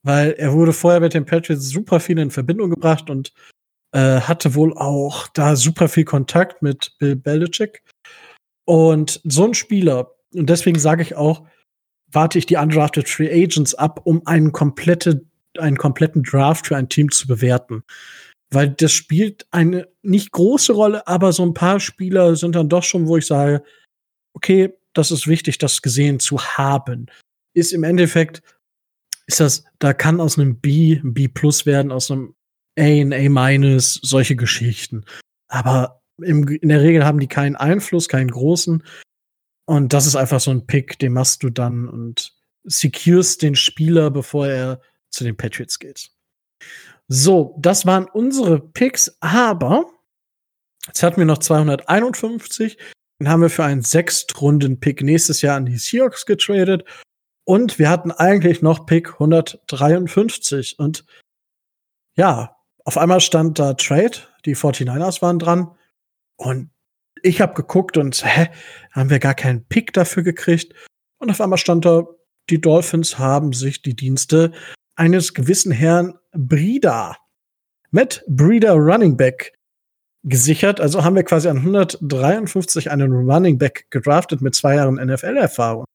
weil 0.04 0.32
er 0.34 0.54
wurde 0.54 0.74
vorher 0.74 1.02
mit 1.02 1.14
den 1.14 1.26
Patriots 1.26 1.70
super 1.70 2.00
viel 2.00 2.18
in 2.20 2.32
Verbindung 2.32 2.70
gebracht 2.70 3.10
und 3.10 3.34
äh, 3.92 4.22
hatte 4.22 4.56
wohl 4.56 4.78
auch 4.78 5.28
da 5.28 5.56
super 5.56 5.90
viel 5.90 6.06
Kontakt 6.06 6.62
mit 6.62 6.96
Bill 7.00 7.16
Belichick. 7.16 7.84
Und 8.66 9.20
so 9.24 9.46
ein 9.46 9.54
Spieler, 9.54 10.16
und 10.34 10.50
deswegen 10.50 10.80
sage 10.80 11.02
ich 11.02 11.16
auch, 11.16 11.48
warte 12.12 12.38
ich 12.38 12.46
die 12.46 12.56
undrafted 12.56 13.08
Free 13.08 13.32
Agents 13.32 13.76
ab, 13.76 14.02
um 14.04 14.26
einen, 14.26 14.52
komplette, 14.52 15.26
einen 15.58 15.78
kompletten 15.78 16.24
Draft 16.24 16.68
für 16.68 16.78
ein 16.78 16.90
Team 16.90 17.12
zu 17.12 17.28
bewerten. 17.28 17.84
Weil 18.52 18.70
das 18.70 18.92
spielt 18.92 19.46
eine 19.52 19.88
nicht 20.02 20.32
große 20.32 20.74
Rolle, 20.74 21.06
aber 21.08 21.34
so 21.34 21.46
ein 21.46 21.54
paar 21.54 21.80
Spieler 21.80 22.36
sind 22.36 22.56
dann 22.56 22.70
doch 22.70 22.84
schon, 22.84 23.08
wo 23.08 23.18
ich 23.18 23.28
sage, 23.28 23.64
okay, 24.34 24.74
das 24.94 25.12
ist 25.12 25.28
wichtig, 25.28 25.60
das 25.60 25.82
gesehen 25.82 26.20
zu 26.20 26.40
haben. 26.40 27.08
Ist 27.54 27.74
im 27.74 27.84
Endeffekt, 27.84 28.42
ist 29.28 29.40
das, 29.40 29.64
da 29.78 29.94
kann 29.94 30.20
aus 30.20 30.40
einem 30.40 30.60
B 30.60 31.00
ein 31.04 31.14
B 31.14 31.28
plus 31.28 31.66
werden, 31.66 31.92
aus 31.92 32.10
einem 32.10 32.34
A 32.78 32.84
ein 32.84 33.14
A 33.14 33.30
minus, 33.30 34.00
solche 34.02 34.36
Geschichten. 34.36 35.06
Aber 35.48 36.02
im, 36.22 36.48
in 36.48 36.70
der 36.70 36.82
Regel 36.82 37.06
haben 37.06 37.20
die 37.20 37.28
keinen 37.28 37.56
Einfluss, 37.56 38.10
keinen 38.10 38.32
großen. 38.32 38.84
Und 39.70 39.94
das 39.94 40.08
ist 40.08 40.16
einfach 40.16 40.40
so 40.40 40.50
ein 40.50 40.66
Pick, 40.66 40.98
den 40.98 41.14
machst 41.14 41.44
du 41.44 41.52
dann 41.52 41.88
und 41.88 42.34
secures 42.64 43.38
den 43.38 43.56
Spieler, 43.56 44.10
bevor 44.10 44.48
er 44.48 44.82
zu 45.12 45.24
den 45.24 45.38
Patriots 45.38 45.78
geht. 45.78 46.10
So, 47.08 47.56
das 47.60 47.86
waren 47.86 48.06
unsere 48.06 48.60
Picks, 48.60 49.16
aber 49.20 49.86
jetzt 50.88 51.04
hatten 51.04 51.18
wir 51.18 51.26
noch 51.26 51.38
251. 51.38 52.80
Den 53.20 53.30
haben 53.30 53.44
wir 53.44 53.52
für 53.52 53.64
einen 53.64 53.84
Sechstrunden-Pick 53.84 55.04
nächstes 55.04 55.44
Jahr 55.44 55.58
an 55.58 55.68
die 55.68 55.78
Seahawks 55.78 56.26
getradet. 56.26 56.84
Und 57.46 57.78
wir 57.78 57.92
hatten 57.92 58.12
eigentlich 58.12 58.64
noch 58.64 58.88
Pick 58.88 59.14
153. 59.14 60.80
Und 60.80 61.06
ja, 62.18 62.58
auf 62.86 62.98
einmal 62.98 63.22
stand 63.22 63.60
da 63.60 63.76
Trade. 63.76 64.18
Die 64.46 64.56
49ers 64.56 65.22
waren 65.22 65.38
dran. 65.38 65.78
Und 66.38 66.72
ich 67.24 67.42
habe 67.42 67.54
geguckt 67.54 67.98
und 67.98 68.24
hä, 68.24 68.50
haben 68.92 69.10
wir 69.10 69.20
gar 69.20 69.36
keinen 69.36 69.66
Pick 69.66 69.94
dafür 69.94 70.24
gekriegt. 70.24 70.74
Und 71.20 71.30
auf 71.30 71.42
einmal 71.42 71.58
stand 71.58 71.86
da, 71.86 72.04
die 72.50 72.62
Dolphins 72.62 73.20
haben 73.20 73.54
sich 73.54 73.82
die 73.82 73.96
Dienste 73.96 74.52
eines 74.96 75.34
gewissen 75.34 75.72
Herrn 75.72 76.16
Brida, 76.32 77.18
Matt 77.92 78.24
Breeder 78.28 78.74
Running 78.74 79.18
Back, 79.18 79.54
gesichert. 80.24 80.82
Also 80.82 81.04
haben 81.04 81.16
wir 81.16 81.24
quasi 81.24 81.48
an 81.48 81.58
153 81.58 82.92
einen 82.92 83.12
Running 83.12 83.58
Back 83.58 83.88
gedraftet 83.90 84.42
mit 84.42 84.56
zwei 84.56 84.76
Jahren 84.76 84.96
NFL-Erfahrung. 84.96 85.86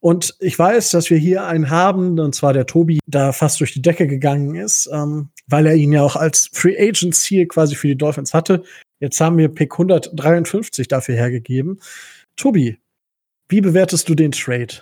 Und 0.00 0.36
ich 0.38 0.58
weiß, 0.58 0.90
dass 0.90 1.10
wir 1.10 1.18
hier 1.18 1.44
einen 1.44 1.70
haben, 1.70 2.18
und 2.20 2.34
zwar 2.34 2.52
der 2.52 2.66
Tobi, 2.66 3.00
da 3.06 3.32
fast 3.32 3.60
durch 3.60 3.72
die 3.72 3.82
Decke 3.82 4.06
gegangen 4.06 4.54
ist, 4.54 4.88
ähm, 4.92 5.30
weil 5.48 5.66
er 5.66 5.74
ihn 5.74 5.92
ja 5.92 6.02
auch 6.02 6.16
als 6.16 6.50
Free 6.52 6.78
Agent 6.78 7.14
Ziel 7.14 7.46
quasi 7.46 7.74
für 7.74 7.88
die 7.88 7.96
Dolphins 7.96 8.34
hatte. 8.34 8.62
Jetzt 9.00 9.20
haben 9.20 9.38
wir 9.38 9.48
Pick 9.48 9.72
153 9.72 10.88
dafür 10.88 11.14
hergegeben. 11.14 11.80
Tobi, 12.36 12.78
wie 13.48 13.60
bewertest 13.60 14.08
du 14.08 14.14
den 14.14 14.32
Trade? 14.32 14.74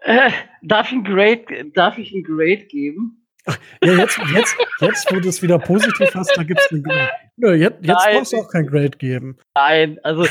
Äh, 0.00 0.30
darf, 0.62 0.88
ich 0.88 0.92
ein 0.92 1.04
Grade, 1.04 1.70
darf 1.74 1.98
ich 1.98 2.12
ein 2.12 2.22
Grade 2.22 2.66
geben? 2.66 3.26
Ach, 3.46 3.58
ja, 3.82 3.94
jetzt, 3.94 4.18
jetzt, 4.34 4.56
jetzt, 4.80 5.12
wo 5.12 5.20
du 5.20 5.28
es 5.28 5.42
wieder 5.42 5.58
positiv 5.58 6.14
hast, 6.14 6.36
da 6.36 6.42
gibt 6.42 6.60
es 6.60 6.70
einen 6.70 6.82
Grade. 6.82 7.10
Nö, 7.36 7.54
jetzt, 7.54 7.84
jetzt 7.84 8.04
brauchst 8.04 8.32
du 8.32 8.36
auch 8.38 8.50
kein 8.50 8.66
Grade 8.66 8.96
geben. 8.98 9.38
Nein, 9.54 9.98
also 10.02 10.26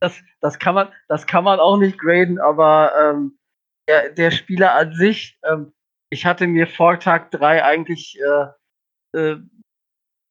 das, 0.00 0.20
das, 0.40 0.58
kann, 0.58 0.74
man, 0.74 0.88
das 1.08 1.26
kann 1.26 1.44
man 1.44 1.58
auch 1.58 1.78
nicht 1.78 1.98
graden, 1.98 2.38
aber 2.38 2.92
ähm, 2.98 3.38
der, 3.88 4.10
der 4.10 4.30
Spieler 4.30 4.74
an 4.74 4.92
sich, 4.92 5.38
ähm, 5.50 5.72
ich 6.10 6.26
hatte 6.26 6.46
mir 6.46 6.66
vor 6.66 6.98
Tag 6.98 7.30
3 7.30 7.64
eigentlich 7.64 8.18
äh, 8.20 9.18
äh, 9.18 9.36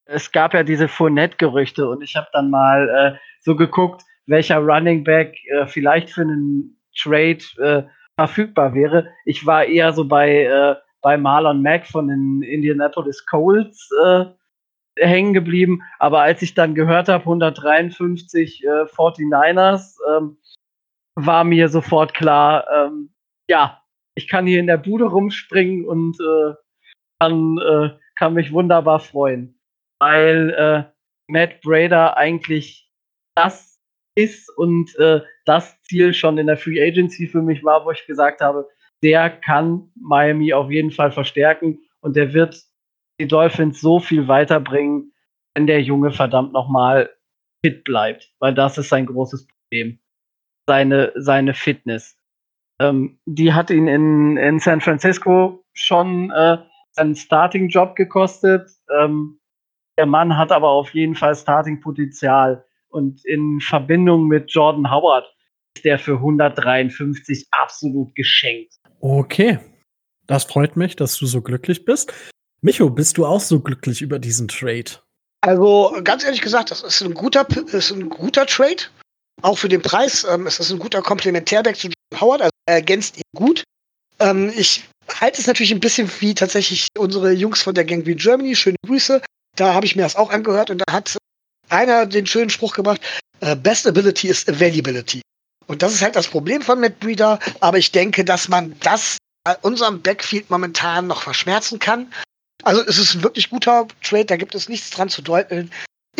es 0.05 0.31
gab 0.31 0.53
ja 0.53 0.63
diese 0.63 0.87
Fournette-Gerüchte 0.87 1.87
und 1.87 2.01
ich 2.01 2.15
habe 2.15 2.27
dann 2.33 2.49
mal 2.49 2.89
äh, 2.89 3.19
so 3.41 3.55
geguckt, 3.55 4.03
welcher 4.25 4.57
Running 4.57 5.03
Back 5.03 5.35
äh, 5.51 5.67
vielleicht 5.67 6.09
für 6.09 6.21
einen 6.21 6.79
Trade 6.97 7.43
äh, 7.57 7.83
verfügbar 8.17 8.73
wäre. 8.73 9.07
Ich 9.25 9.45
war 9.45 9.65
eher 9.65 9.93
so 9.93 10.07
bei, 10.07 10.45
äh, 10.45 10.75
bei 11.01 11.17
Marlon 11.17 11.61
Mack 11.61 11.87
von 11.87 12.07
den 12.07 12.41
Indianapolis 12.41 13.25
Colts 13.27 13.89
äh, 14.03 14.25
hängen 14.97 15.33
geblieben, 15.33 15.81
aber 15.99 16.21
als 16.21 16.41
ich 16.41 16.55
dann 16.55 16.75
gehört 16.75 17.07
habe, 17.07 17.23
153 17.23 18.63
äh, 18.63 18.67
49ers, 18.67 19.95
ähm, 20.09 20.37
war 21.15 21.43
mir 21.43 21.69
sofort 21.69 22.13
klar, 22.13 22.65
ähm, 22.73 23.13
ja, 23.47 23.78
ich 24.19 24.27
kann 24.27 24.45
hier 24.45 24.59
in 24.59 24.67
der 24.67 24.77
Bude 24.77 25.05
rumspringen 25.05 25.85
und 25.85 26.17
äh, 26.19 26.53
kann, 27.19 27.57
äh, 27.57 27.89
kann 28.15 28.33
mich 28.33 28.51
wunderbar 28.51 28.99
freuen 28.99 29.59
weil 29.99 30.49
äh, 30.51 30.83
Matt 31.27 31.61
Brader 31.61 32.17
eigentlich 32.17 32.89
das 33.35 33.79
ist 34.15 34.49
und 34.57 34.95
äh, 34.97 35.21
das 35.45 35.79
Ziel 35.83 36.13
schon 36.13 36.37
in 36.37 36.47
der 36.47 36.57
Free 36.57 36.81
Agency 36.81 37.27
für 37.27 37.41
mich 37.41 37.63
war, 37.63 37.85
wo 37.85 37.91
ich 37.91 38.05
gesagt 38.05 38.41
habe, 38.41 38.67
der 39.03 39.29
kann 39.29 39.91
Miami 39.95 40.53
auf 40.53 40.71
jeden 40.71 40.91
Fall 40.91 41.11
verstärken 41.11 41.79
und 42.01 42.15
der 42.15 42.33
wird 42.33 42.61
die 43.19 43.27
Dolphins 43.27 43.81
so 43.81 43.99
viel 43.99 44.27
weiterbringen, 44.27 45.13
wenn 45.55 45.67
der 45.67 45.81
Junge 45.81 46.11
verdammt 46.11 46.53
nochmal 46.53 47.09
fit 47.63 47.83
bleibt, 47.83 48.33
weil 48.39 48.53
das 48.53 48.77
ist 48.77 48.89
sein 48.89 49.05
großes 49.05 49.47
Problem. 49.47 49.99
seine, 50.67 51.11
seine 51.15 51.53
Fitness. 51.53 52.18
Ähm, 52.79 53.19
die 53.25 53.53
hat 53.53 53.69
ihn 53.69 53.87
in, 53.87 54.37
in 54.37 54.59
San 54.59 54.81
Francisco 54.81 55.63
schon 55.73 56.31
äh, 56.31 56.57
seinen 56.91 57.15
Starting-Job 57.15 57.95
gekostet. 57.95 58.69
Ähm, 58.99 59.39
der 59.97 60.05
Mann 60.05 60.37
hat 60.37 60.51
aber 60.51 60.69
auf 60.69 60.93
jeden 60.93 61.15
Fall 61.15 61.35
Starting-Potenzial. 61.35 62.65
Und 62.89 63.23
in 63.25 63.59
Verbindung 63.59 64.27
mit 64.27 64.51
Jordan 64.51 64.89
Howard 64.89 65.25
ist 65.75 65.85
der 65.85 65.99
für 65.99 66.15
153 66.15 67.47
absolut 67.51 68.15
geschenkt. 68.15 68.75
Okay. 69.01 69.59
Das 70.27 70.43
freut 70.43 70.75
mich, 70.75 70.95
dass 70.95 71.17
du 71.17 71.25
so 71.25 71.41
glücklich 71.41 71.85
bist. 71.85 72.13
Micho, 72.61 72.89
bist 72.89 73.17
du 73.17 73.25
auch 73.25 73.39
so 73.39 73.59
glücklich 73.59 74.01
über 74.01 74.19
diesen 74.19 74.47
Trade? 74.47 74.91
Also 75.41 75.95
ganz 76.03 76.23
ehrlich 76.23 76.41
gesagt, 76.41 76.71
das 76.71 76.83
ist 76.83 77.01
ein 77.01 77.13
guter, 77.13 77.47
ist 77.71 77.91
ein 77.91 78.09
guter 78.09 78.45
Trade. 78.45 78.83
Auch 79.41 79.57
für 79.57 79.69
den 79.69 79.81
Preis. 79.81 80.25
Ähm, 80.29 80.47
es 80.47 80.59
ist 80.59 80.71
ein 80.71 80.79
guter 80.79 81.01
Komplementärback 81.01 81.77
zu 81.77 81.87
John 81.87 82.21
Howard. 82.21 82.41
Also 82.41 82.51
ergänzt 82.69 83.17
ihn 83.17 83.23
gut. 83.35 83.63
Ähm, 84.19 84.51
ich 84.55 84.83
halte 85.19 85.41
es 85.41 85.47
natürlich 85.47 85.71
ein 85.71 85.79
bisschen 85.79 86.09
wie 86.19 86.33
tatsächlich 86.33 86.87
unsere 86.97 87.31
Jungs 87.31 87.61
von 87.61 87.73
der 87.73 87.85
Gang 87.85 88.03
Green 88.03 88.17
Germany. 88.17 88.55
Schöne 88.55 88.77
Grüße. 88.85 89.21
Da 89.55 89.73
habe 89.73 89.85
ich 89.85 89.95
mir 89.95 90.03
das 90.03 90.15
auch 90.15 90.29
angehört 90.29 90.69
und 90.69 90.79
da 90.85 90.93
hat 90.93 91.17
einer 91.69 92.05
den 92.05 92.25
schönen 92.25 92.49
Spruch 92.49 92.73
gemacht: 92.73 93.01
äh, 93.41 93.55
Best 93.55 93.87
Ability 93.87 94.27
is 94.27 94.47
Availability. 94.47 95.21
Und 95.67 95.81
das 95.81 95.93
ist 95.93 96.01
halt 96.01 96.15
das 96.15 96.27
Problem 96.27 96.61
von 96.61 96.79
Matt 96.79 96.99
Breeder. 96.99 97.39
Aber 97.59 97.77
ich 97.77 97.91
denke, 97.91 98.25
dass 98.25 98.47
man 98.47 98.75
das 98.79 99.17
bei 99.43 99.55
unserem 99.57 100.01
Backfield 100.01 100.49
momentan 100.49 101.07
noch 101.07 101.21
verschmerzen 101.21 101.79
kann. 101.79 102.11
Also 102.63 102.81
es 102.85 102.97
ist 102.97 103.15
ein 103.15 103.23
wirklich 103.23 103.49
guter 103.49 103.87
Trade, 104.03 104.25
da 104.25 104.37
gibt 104.37 104.53
es 104.53 104.67
nichts 104.67 104.89
dran 104.89 105.09
zu 105.09 105.21
deuten. 105.21 105.71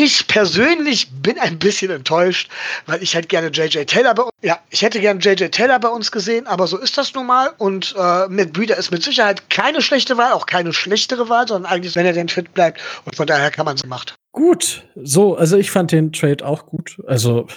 Ich 0.01 0.27
persönlich 0.27 1.09
bin 1.11 1.37
ein 1.39 1.59
bisschen 1.59 1.91
enttäuscht, 1.91 2.49
weil 2.85 3.03
ich 3.03 3.15
halt 3.15 3.27
gerne 3.27 3.49
JJ 3.49 3.83
Taylor 3.83 4.15
bei 4.15 4.23
uns, 4.23 4.31
ja, 4.41 4.57
ich 4.69 4.81
hätte 4.81 5.01
gerne 5.01 5.19
JJ 5.19 5.49
Taylor 5.49 5.77
bei 5.77 5.89
uns 5.89 6.09
gesehen, 6.09 6.47
aber 6.47 6.67
so 6.67 6.77
ist 6.77 6.97
das 6.97 7.13
nun 7.13 7.27
mal 7.27 7.49
und 7.57 7.93
äh, 7.99 8.29
mit 8.29 8.53
Breeder 8.53 8.77
ist 8.77 8.91
mit 8.91 9.03
Sicherheit 9.03 9.49
keine 9.49 9.81
schlechte 9.81 10.15
Wahl, 10.15 10.31
auch 10.31 10.45
keine 10.45 10.71
schlechtere 10.71 11.27
Wahl, 11.27 11.49
sondern 11.49 11.69
eigentlich, 11.69 11.97
wenn 11.97 12.05
er 12.05 12.13
denn 12.13 12.29
fit 12.29 12.53
bleibt 12.53 12.79
und 13.03 13.17
von 13.17 13.27
daher 13.27 13.51
kann 13.51 13.65
man 13.65 13.75
es 13.75 13.85
machen. 13.85 14.11
Gut, 14.31 14.87
so, 14.95 15.35
also 15.35 15.57
ich 15.57 15.69
fand 15.69 15.91
den 15.91 16.13
Trade 16.13 16.45
auch 16.45 16.65
gut. 16.65 16.95
Also 17.05 17.47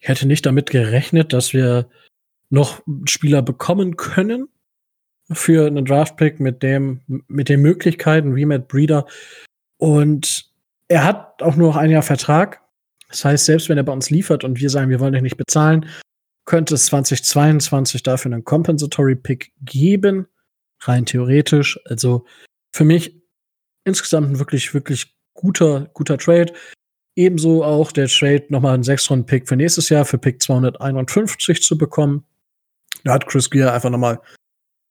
ich 0.00 0.08
hätte 0.08 0.26
nicht 0.26 0.44
damit 0.44 0.70
gerechnet, 0.70 1.32
dass 1.32 1.52
wir 1.52 1.88
noch 2.50 2.82
Spieler 3.04 3.40
bekommen 3.40 3.96
können, 3.96 4.48
für 5.30 5.68
einen 5.68 5.84
Draftpick 5.84 6.40
mit 6.40 6.64
dem, 6.64 7.02
mit 7.28 7.48
den 7.48 7.60
Möglichkeiten 7.60 8.34
wie 8.34 8.46
Matt 8.46 8.66
Breeder. 8.66 9.06
Und 9.76 10.52
er 10.88 11.04
hat 11.04 11.42
auch 11.42 11.56
nur 11.56 11.68
noch 11.68 11.76
ein 11.76 11.90
Jahr 11.90 12.02
Vertrag. 12.02 12.62
Das 13.08 13.24
heißt, 13.24 13.44
selbst 13.44 13.68
wenn 13.68 13.78
er 13.78 13.84
bei 13.84 13.92
uns 13.92 14.10
liefert 14.10 14.44
und 14.44 14.58
wir 14.58 14.70
sagen, 14.70 14.90
wir 14.90 15.00
wollen 15.00 15.12
dich 15.12 15.22
nicht 15.22 15.36
bezahlen, 15.36 15.88
könnte 16.46 16.74
es 16.74 16.86
2022 16.86 18.02
dafür 18.02 18.32
einen 18.32 18.44
Compensatory 18.44 19.16
Pick 19.16 19.52
geben. 19.60 20.26
Rein 20.80 21.06
theoretisch. 21.06 21.78
Also 21.86 22.26
für 22.72 22.84
mich 22.84 23.22
insgesamt 23.84 24.30
ein 24.30 24.38
wirklich, 24.38 24.74
wirklich 24.74 25.16
guter, 25.32 25.90
guter 25.94 26.18
Trade. 26.18 26.52
Ebenso 27.16 27.62
auch 27.62 27.92
der 27.92 28.08
Trade, 28.08 28.46
nochmal 28.48 28.74
einen 28.74 28.82
6-Runden-Pick 28.82 29.48
für 29.48 29.56
nächstes 29.56 29.88
Jahr, 29.88 30.04
für 30.04 30.18
Pick 30.18 30.42
251 30.42 31.62
zu 31.62 31.78
bekommen. 31.78 32.24
Da 33.04 33.12
hat 33.12 33.26
Chris 33.26 33.50
Gear 33.50 33.72
einfach 33.72 33.90
nochmal 33.90 34.20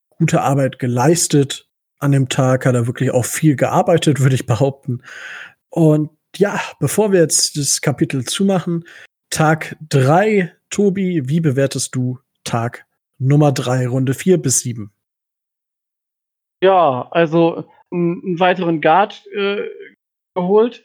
gute 0.08 0.40
Arbeit 0.40 0.78
geleistet. 0.78 1.68
An 1.98 2.12
dem 2.12 2.28
Tag 2.28 2.64
hat 2.66 2.74
er 2.74 2.86
wirklich 2.86 3.10
auch 3.10 3.24
viel 3.24 3.56
gearbeitet, 3.56 4.20
würde 4.22 4.34
ich 4.34 4.46
behaupten. 4.46 5.02
Und 5.74 6.10
ja, 6.36 6.60
bevor 6.78 7.10
wir 7.10 7.18
jetzt 7.18 7.56
das 7.56 7.80
Kapitel 7.80 8.24
zumachen, 8.24 8.84
Tag 9.30 9.76
drei, 9.80 10.54
Tobi, 10.70 11.28
wie 11.28 11.40
bewertest 11.40 11.96
du 11.96 12.20
Tag 12.44 12.86
Nummer 13.18 13.50
drei, 13.50 13.88
Runde 13.88 14.14
vier 14.14 14.38
bis 14.38 14.60
sieben? 14.60 14.92
Ja, 16.62 17.08
also 17.10 17.68
einen 17.90 18.38
weiteren 18.38 18.80
Guard 18.80 19.26
äh, 19.34 19.68
geholt, 20.36 20.84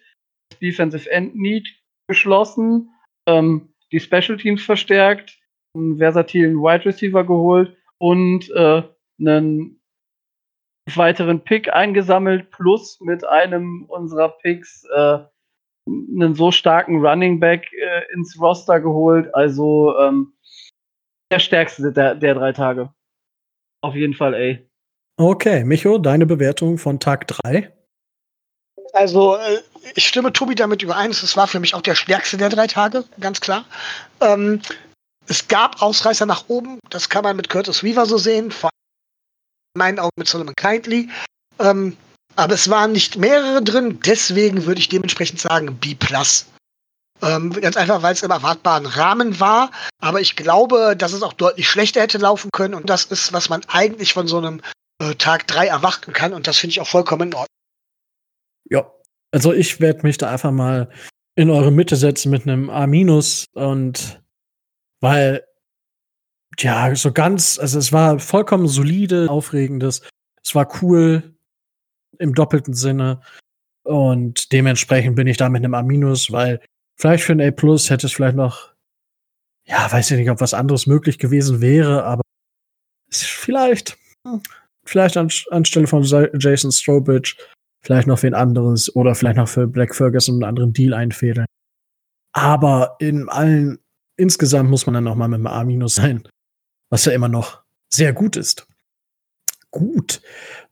Defensive 0.60 1.08
End 1.12 1.36
Need 1.36 1.68
geschlossen, 2.08 2.90
ähm, 3.28 3.72
die 3.92 4.00
Special 4.00 4.38
Teams 4.38 4.64
verstärkt, 4.64 5.38
einen 5.76 5.98
versatilen 6.00 6.56
Wide 6.56 6.86
Receiver 6.86 7.24
geholt 7.24 7.78
und 8.00 8.50
äh, 8.50 8.82
einen 9.20 9.79
weiteren 10.98 11.42
Pick 11.42 11.72
eingesammelt, 11.74 12.52
plus 12.52 13.00
mit 13.02 13.26
einem 13.26 13.86
unserer 13.88 14.30
Picks 14.30 14.86
äh, 14.96 15.20
einen 15.88 16.36
so 16.36 16.52
starken 16.52 17.06
Running 17.06 17.40
Back 17.40 17.72
äh, 17.74 18.14
ins 18.14 18.40
Roster 18.40 18.80
geholt. 18.80 19.34
Also 19.34 19.98
ähm, 20.00 20.34
der 21.32 21.40
stärkste 21.40 21.92
der, 21.92 22.16
der 22.16 22.36
drei 22.36 22.54
Tage. 22.54 22.94
Auf 23.82 23.96
jeden 23.96 24.14
Fall, 24.14 24.34
ey. 24.34 24.70
Okay, 25.18 25.64
Micho, 25.64 25.98
deine 25.98 26.26
Bewertung 26.26 26.78
von 26.78 27.00
Tag 27.00 27.28
3? 27.28 27.72
Also, 28.94 29.36
äh, 29.36 29.60
ich 29.96 30.08
stimme 30.08 30.34
Tobi 30.34 30.56
damit 30.56 30.82
überein. 30.82 31.12
Es 31.12 31.38
war 31.38 31.48
für 31.48 31.60
mich 31.60 31.76
auch 31.76 31.82
der 31.82 31.96
stärkste 31.96 32.38
der 32.38 32.50
drei 32.50 32.68
Tage, 32.68 33.04
ganz 33.20 33.42
klar. 33.42 33.66
Ähm, 34.22 34.62
es 35.28 35.48
gab 35.48 35.82
Ausreißer 35.82 36.26
nach 36.26 36.46
oben, 36.48 36.80
das 36.90 37.10
kann 37.10 37.24
man 37.24 37.36
mit 37.36 37.50
Curtis 37.50 37.84
Weaver 37.84 38.06
so 38.06 38.18
sehen, 38.18 38.50
vor 38.50 38.70
meinen 39.80 39.98
Augen 39.98 40.12
mit 40.18 40.28
Solomon 40.28 40.54
Kindly. 40.56 41.10
Ähm, 41.58 41.98
aber 42.36 42.54
es 42.54 42.70
waren 42.70 42.92
nicht 42.92 43.18
mehrere 43.18 43.64
drin, 43.64 44.00
deswegen 44.06 44.66
würde 44.66 44.80
ich 44.80 44.90
dementsprechend 44.90 45.40
sagen 45.40 45.76
B. 45.76 45.96
Ähm, 47.22 47.52
ganz 47.52 47.76
einfach, 47.76 48.02
weil 48.02 48.14
es 48.14 48.24
im 48.24 48.32
erwartbaren 48.32 48.86
Rahmen 48.86 49.40
war. 49.40 49.72
Aber 50.00 50.22
ich 50.22 50.36
glaube, 50.36 50.96
dass 50.98 51.12
es 51.12 51.24
auch 51.24 51.34
deutlich 51.34 51.68
schlechter 51.68 52.02
hätte 52.02 52.18
laufen 52.18 52.50
können. 52.52 52.76
Und 52.76 52.90
das 52.90 53.06
ist, 53.06 53.34
was 53.34 53.50
man 53.50 53.62
eigentlich 53.68 54.14
von 54.14 54.28
so 54.28 54.38
einem 54.38 54.62
äh, 55.02 55.16
Tag 55.16 55.48
3 55.48 55.68
erwarten 55.68 56.14
kann. 56.14 56.34
Und 56.34 56.48
das 56.48 56.58
finde 56.58 56.72
ich 56.72 56.82
auch 56.82 56.88
vollkommen 56.88 57.30
in 57.30 57.34
Ordnung. 57.34 57.48
Ja, 58.70 58.90
also 59.32 59.52
ich 59.52 59.82
werde 59.82 60.04
mich 60.04 60.18
da 60.18 60.30
einfach 60.30 60.52
mal 60.52 60.90
in 61.36 61.50
eure 61.50 61.72
Mitte 61.72 61.96
setzen 61.96 62.30
mit 62.30 62.44
einem 62.44 62.70
A- 62.70 62.86
und 63.54 64.22
weil 65.02 65.44
ja, 66.58 66.96
so 66.96 67.12
ganz, 67.12 67.60
also 67.60 67.80
es 67.80 67.94
war 67.94 68.20
vollkommen 68.20 68.68
solide, 68.68 69.30
aufregendes. 69.30 70.02
Es 70.44 70.56
war 70.56 70.82
cool 70.82 71.36
im 72.18 72.34
doppelten 72.34 72.74
Sinne. 72.74 73.22
Und 73.84 74.52
dementsprechend 74.52 75.16
bin 75.16 75.28
ich 75.28 75.38
da 75.38 75.50
mit 75.50 75.64
einem 75.64 75.74
A-, 75.74 75.84
weil 75.84 76.62
vielleicht 77.00 77.24
für 77.24 77.34
ein 77.34 77.42
A 77.42 77.52
Plus 77.52 77.90
hätte 77.90 78.08
es 78.08 78.14
vielleicht 78.14 78.36
noch, 78.36 78.74
ja, 79.66 79.92
weiß 79.92 80.12
ich 80.12 80.18
nicht, 80.18 80.30
ob 80.30 80.42
was 80.42 80.54
anderes 80.54 80.86
möglich 80.88 81.18
gewesen 81.18 81.62
wäre, 81.62 82.04
aber 82.04 82.22
vielleicht, 83.12 83.98
hm, 84.28 84.42
vielleicht 84.86 85.18
an, 85.18 85.32
anstelle 85.52 85.88
von 85.88 86.04
Jason 86.04 86.72
Strobridge, 86.72 87.36
vielleicht 87.82 88.08
noch 88.08 88.22
wen 88.24 88.34
anderes 88.34 88.94
oder 88.96 89.16
vielleicht 89.16 89.38
noch 89.38 89.48
für 89.48 89.68
Black 89.68 89.96
Ferguson 89.96 90.36
einen 90.36 90.44
anderen 90.44 90.74
Deal 90.74 90.94
einfädeln. 90.94 91.46
Aber 92.34 92.96
in 93.00 93.30
allen, 93.30 93.80
insgesamt 94.18 94.70
muss 94.70 94.86
man 94.86 94.96
dann 94.96 95.06
noch 95.06 95.16
mal 95.16 95.28
mit 95.28 95.46
einem 95.46 95.82
A- 95.82 95.88
sein 95.88 96.28
was 96.90 97.06
ja 97.06 97.12
immer 97.12 97.30
noch 97.30 97.64
sehr 97.92 98.14
gut 98.14 98.36
ist. 98.36 98.68
Gut. 99.72 100.22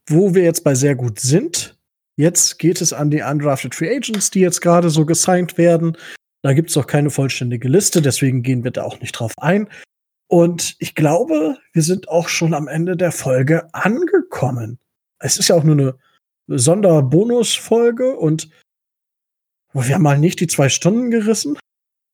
Wo 0.08 0.34
wir 0.34 0.44
jetzt 0.44 0.64
bei 0.64 0.74
sehr 0.76 0.96
gut 0.96 1.20
sind, 1.20 1.78
jetzt 2.16 2.60
geht 2.60 2.82
es 2.82 2.94
an 2.94 3.12
die 3.12 3.22
undrafted 3.22 3.76
Free 3.76 3.96
Agents, 3.96 4.32
die 4.32 4.40
jetzt 4.40 4.62
gerade 4.62 4.90
so 4.90 5.06
gesigned 5.06 5.58
werden. 5.58 5.98
Da 6.44 6.54
gibt 6.54 6.70
es 6.70 6.78
auch 6.78 6.88
keine 6.88 7.10
vollständige 7.10 7.68
Liste, 7.68 8.02
deswegen 8.02 8.44
gehen 8.44 8.64
wir 8.64 8.72
da 8.72 8.84
auch 8.84 9.00
nicht 9.00 9.14
drauf 9.14 9.34
ein. 9.38 9.70
Und 10.28 10.76
ich 10.80 10.96
glaube, 10.96 11.58
wir 11.74 11.82
sind 11.82 12.10
auch 12.10 12.28
schon 12.28 12.54
am 12.54 12.68
Ende 12.68 12.98
der 12.98 13.12
Folge 13.12 13.74
angekommen. 13.74 14.80
Es 15.20 15.38
ist 15.38 15.48
ja 15.48 15.56
auch 15.56 15.64
nur 15.64 15.76
eine 16.48 16.60
Sonderbonusfolge 16.60 18.16
und 18.16 18.50
wir 19.74 19.96
haben 19.96 20.04
mal 20.04 20.18
nicht 20.18 20.40
die 20.40 20.48
zwei 20.48 20.70
Stunden 20.70 21.12
gerissen. 21.12 21.58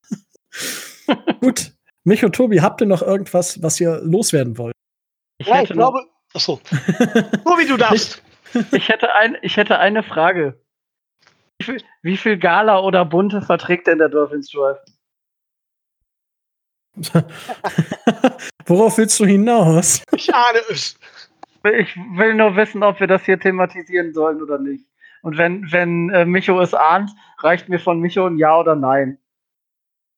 Gut, 1.42 1.73
mich 2.04 2.24
und 2.26 2.36
Tobi, 2.36 2.62
habt 2.62 2.82
ihr 2.82 2.88
noch 2.88 3.02
irgendwas, 3.02 3.62
was 3.62 3.80
ihr 3.80 4.00
loswerden 4.04 4.58
wollt? 4.58 4.74
Ich 5.38 5.48
ja, 5.48 5.62
ich 5.62 5.70
glaube. 5.70 6.06
Achso. 6.34 6.60
Tobi, 7.46 7.68
du 7.68 7.78
darfst. 7.78 8.22
Ich, 8.72 8.90
hätte 8.90 9.14
ein, 9.16 9.38
ich 9.42 9.58
hätte 9.58 9.80
eine 9.80 10.04
Frage. 10.04 10.60
Wie 11.60 11.66
viel, 11.66 11.84
wie 12.02 12.18
viel 12.18 12.38
Gala 12.38 12.80
oder 12.80 13.06
Bunte 13.06 13.42
verträgt 13.42 13.88
denn 13.88 14.00
der 14.00 14.10
Dolphins 14.10 14.50
Drive? 14.50 14.78
Worauf 18.66 18.98
willst 18.98 19.20
du 19.20 19.26
hinaus? 19.26 20.04
Ich 20.12 20.34
ahne 20.34 20.60
es. 20.70 20.98
Ich 21.64 21.96
will 21.96 22.36
nur 22.36 22.56
wissen, 22.56 22.84
ob 22.84 23.00
wir 23.00 23.08
das 23.08 23.24
hier 23.24 23.40
thematisieren 23.40 24.14
sollen 24.14 24.42
oder 24.42 24.60
nicht. 24.60 24.86
Und 25.22 25.38
wenn, 25.38 25.72
wenn 25.72 26.10
äh, 26.10 26.26
Micho 26.26 26.60
es 26.60 26.74
ahnt, 26.74 27.10
reicht 27.40 27.70
mir 27.70 27.80
von 27.80 28.00
Micho 28.00 28.28
ein 28.28 28.38
Ja 28.38 28.60
oder 28.60 28.76
Nein. 28.76 29.18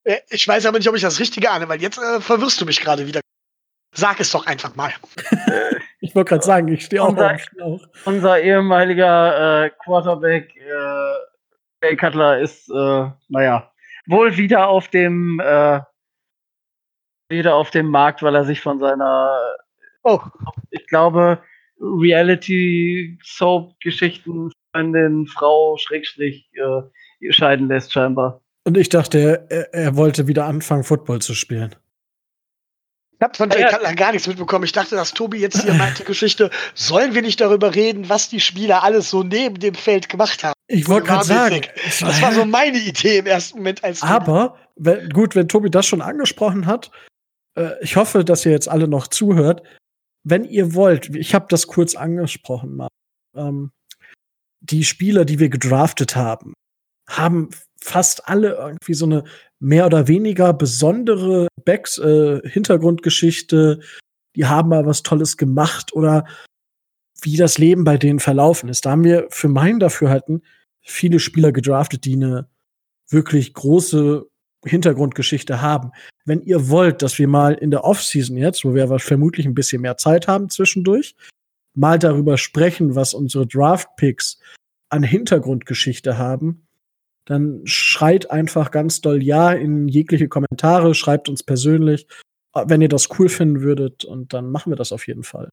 Äh, 0.05 0.19
ich 0.29 0.47
weiß 0.47 0.65
aber 0.65 0.77
nicht, 0.77 0.87
ob 0.87 0.95
ich 0.95 1.01
das 1.01 1.19
Richtige 1.19 1.51
ahne, 1.51 1.67
weil 1.67 1.81
jetzt 1.81 1.97
äh, 1.97 2.21
verwirrst 2.21 2.61
du 2.61 2.65
mich 2.65 2.79
gerade 2.79 3.05
wieder. 3.05 3.19
Sag 3.93 4.19
es 4.19 4.31
doch 4.31 4.45
einfach 4.45 4.75
mal. 4.75 4.91
ich 5.99 6.15
wollte 6.15 6.29
gerade 6.29 6.45
sagen, 6.45 6.67
ich 6.69 6.85
stehe 6.85 7.01
auch 7.01 7.09
unser, 7.09 7.37
auf 7.61 7.81
Unser 8.05 8.41
ehemaliger 8.41 9.65
äh, 9.65 9.71
Quarterback 9.83 10.55
äh, 10.55 11.83
Jay 11.83 11.95
Cutler 11.95 12.39
ist, 12.39 12.69
äh, 12.69 13.09
naja, 13.29 13.71
wohl 14.07 14.35
wieder 14.37 14.67
auf 14.67 14.89
dem 14.89 15.39
äh, 15.39 15.79
wieder 17.29 17.55
auf 17.55 17.71
dem 17.71 17.87
Markt, 17.87 18.21
weil 18.21 18.35
er 18.35 18.45
sich 18.45 18.61
von 18.61 18.77
seiner, 18.79 19.35
oh, 20.03 20.21
ich 20.69 20.85
glaube, 20.87 21.41
Reality-Soap-Geschichten 21.79 24.51
Freundin, 24.71 25.25
Frau, 25.27 25.77
Schrägstrich, 25.77 26.49
äh, 26.53 26.83
scheiden 27.31 27.67
lässt, 27.67 27.91
scheinbar. 27.93 28.41
Und 28.65 28.77
ich 28.77 28.89
dachte, 28.89 29.45
er, 29.49 29.73
er 29.73 29.95
wollte 29.95 30.27
wieder 30.27 30.45
anfangen, 30.45 30.83
Football 30.83 31.21
zu 31.21 31.35
spielen. 31.35 31.75
Ich 33.17 33.21
habe 33.21 33.35
von 33.35 33.49
Jay 33.49 33.61
ja, 33.61 33.69
Cutler 33.69 33.93
gar 33.93 34.11
nichts 34.11 34.27
mitbekommen. 34.27 34.65
Ich 34.65 34.73
dachte, 34.73 34.95
dass 34.95 35.13
Tobi 35.13 35.37
jetzt 35.37 35.61
hier 35.61 35.73
meinte 35.73 36.03
Geschichte, 36.05 36.49
sollen 36.73 37.13
wir 37.13 37.21
nicht 37.21 37.39
darüber 37.39 37.73
reden, 37.73 38.09
was 38.09 38.27
die 38.27 38.41
Spieler 38.41 38.83
alles 38.83 39.09
so 39.09 39.23
neben 39.23 39.59
dem 39.59 39.75
Feld 39.75 40.09
gemacht 40.09 40.43
haben? 40.43 40.53
Ich 40.67 40.89
wollte 40.89 41.07
gerade 41.07 41.23
sagen. 41.23 41.61
Das 42.01 42.21
war 42.21 42.33
so 42.33 42.43
meine 42.45 42.79
Idee 42.79 43.19
im 43.19 43.25
ersten 43.27 43.59
Moment. 43.59 43.83
Als 43.83 44.01
Aber, 44.01 44.57
wenn, 44.75 45.09
gut, 45.09 45.35
wenn 45.35 45.47
Tobi 45.47 45.69
das 45.69 45.85
schon 45.85 46.01
angesprochen 46.01 46.65
hat, 46.65 46.91
äh, 47.57 47.71
ich 47.81 47.95
hoffe, 47.95 48.25
dass 48.25 48.45
ihr 48.45 48.51
jetzt 48.51 48.67
alle 48.67 48.87
noch 48.87 49.07
zuhört. 49.07 49.63
Wenn 50.23 50.43
ihr 50.43 50.73
wollt, 50.73 51.15
ich 51.15 51.35
habe 51.35 51.45
das 51.49 51.67
kurz 51.67 51.95
angesprochen 51.95 52.75
mal. 52.75 52.89
Ähm, 53.35 53.71
die 54.59 54.83
Spieler, 54.83 55.25
die 55.25 55.39
wir 55.39 55.49
gedraftet 55.49 56.15
haben, 56.15 56.53
haben 57.07 57.51
fast 57.85 58.27
alle 58.27 58.55
irgendwie 58.55 58.95
so 58.95 59.05
eine 59.05 59.23
mehr 59.59 59.85
oder 59.85 60.07
weniger 60.07 60.53
besondere 60.53 61.47
Backs, 61.63 61.99
äh, 61.99 62.41
Hintergrundgeschichte. 62.43 63.79
Die 64.35 64.45
haben 64.45 64.69
mal 64.69 64.85
was 64.85 65.03
Tolles 65.03 65.37
gemacht 65.37 65.93
oder 65.93 66.25
wie 67.21 67.37
das 67.37 67.57
Leben 67.57 67.83
bei 67.83 67.97
denen 67.97 68.19
verlaufen 68.19 68.69
ist. 68.69 68.85
Da 68.85 68.91
haben 68.91 69.03
wir 69.03 69.27
für 69.29 69.49
mein 69.49 69.79
Dafürhalten 69.79 70.43
viele 70.81 71.19
Spieler 71.19 71.51
gedraftet, 71.51 72.05
die 72.05 72.13
eine 72.13 72.47
wirklich 73.09 73.53
große 73.53 74.25
Hintergrundgeschichte 74.65 75.61
haben. 75.61 75.91
Wenn 76.25 76.41
ihr 76.41 76.69
wollt, 76.69 77.03
dass 77.03 77.19
wir 77.19 77.27
mal 77.27 77.53
in 77.53 77.69
der 77.69 77.83
Offseason 77.83 78.35
jetzt, 78.35 78.65
wo 78.65 78.73
wir 78.73 78.97
vermutlich 78.97 79.45
ein 79.45 79.53
bisschen 79.53 79.83
mehr 79.83 79.97
Zeit 79.97 80.27
haben 80.27 80.49
zwischendurch, 80.49 81.15
mal 81.75 81.99
darüber 81.99 82.39
sprechen, 82.39 82.95
was 82.95 83.13
unsere 83.13 83.45
Draft-Picks 83.45 84.39
an 84.89 85.03
Hintergrundgeschichte 85.03 86.17
haben, 86.17 86.65
dann 87.25 87.61
schreit 87.65 88.31
einfach 88.31 88.71
ganz 88.71 89.01
doll 89.01 89.21
Ja 89.21 89.51
in 89.51 89.87
jegliche 89.87 90.27
Kommentare, 90.27 90.93
schreibt 90.93 91.27
uns 91.27 91.43
persönlich, 91.43 92.07
wenn 92.53 92.81
ihr 92.81 92.89
das 92.89 93.09
cool 93.19 93.29
finden 93.29 93.61
würdet 93.61 94.05
und 94.05 94.33
dann 94.33 94.49
machen 94.49 94.71
wir 94.71 94.77
das 94.77 94.91
auf 94.91 95.07
jeden 95.07 95.23
Fall. 95.23 95.49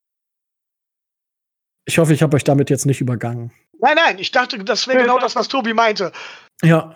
Ich 1.84 1.98
hoffe, 1.98 2.14
ich 2.14 2.22
habe 2.22 2.36
euch 2.36 2.44
damit 2.44 2.70
jetzt 2.70 2.86
nicht 2.86 3.00
übergangen. 3.00 3.50
Nein, 3.80 3.96
nein, 3.96 4.18
ich 4.20 4.30
dachte, 4.30 4.62
das 4.62 4.86
wäre 4.86 5.02
genau 5.02 5.18
das, 5.18 5.34
was 5.34 5.48
Tobi 5.48 5.74
meinte. 5.74 6.12
Ja, 6.62 6.94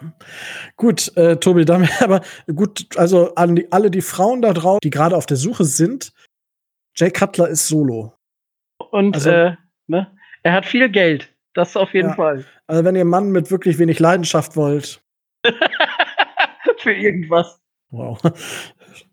gut, 0.77 1.17
äh, 1.17 1.37
Tobi, 1.39 1.65
damit, 1.65 1.91
aber 2.01 2.23
gut, 2.55 2.97
also 2.97 3.35
an 3.35 3.57
die, 3.57 3.73
alle 3.73 3.91
die 3.91 4.03
Frauen 4.03 4.43
da 4.43 4.53
draußen, 4.53 4.81
die 4.85 4.91
gerade 4.91 5.17
auf 5.17 5.27
der 5.27 5.37
Suche 5.37 5.65
sind, 5.65 6.13
Jay 6.95 7.11
Cutler 7.11 7.49
ist 7.49 7.67
solo. 7.67 8.15
Und 8.91 9.17
also, 9.17 9.31
äh, 9.31 9.57
ne? 9.89 10.17
er 10.45 10.53
hat 10.53 10.67
viel 10.67 10.89
Geld. 10.89 11.35
Das 11.57 11.75
auf 11.75 11.93
jeden 11.95 12.11
ja. 12.11 12.15
Fall. 12.15 12.45
Also 12.67 12.85
wenn 12.85 12.95
ihr 12.95 13.01
einen 13.01 13.11
Mann 13.11 13.31
mit 13.31 13.51
wirklich 13.51 13.79
wenig 13.79 13.99
Leidenschaft 13.99 14.57
wollt. 14.57 15.01
Für 16.79 16.93
irgendwas. 16.93 17.59
Wow. 17.91 18.21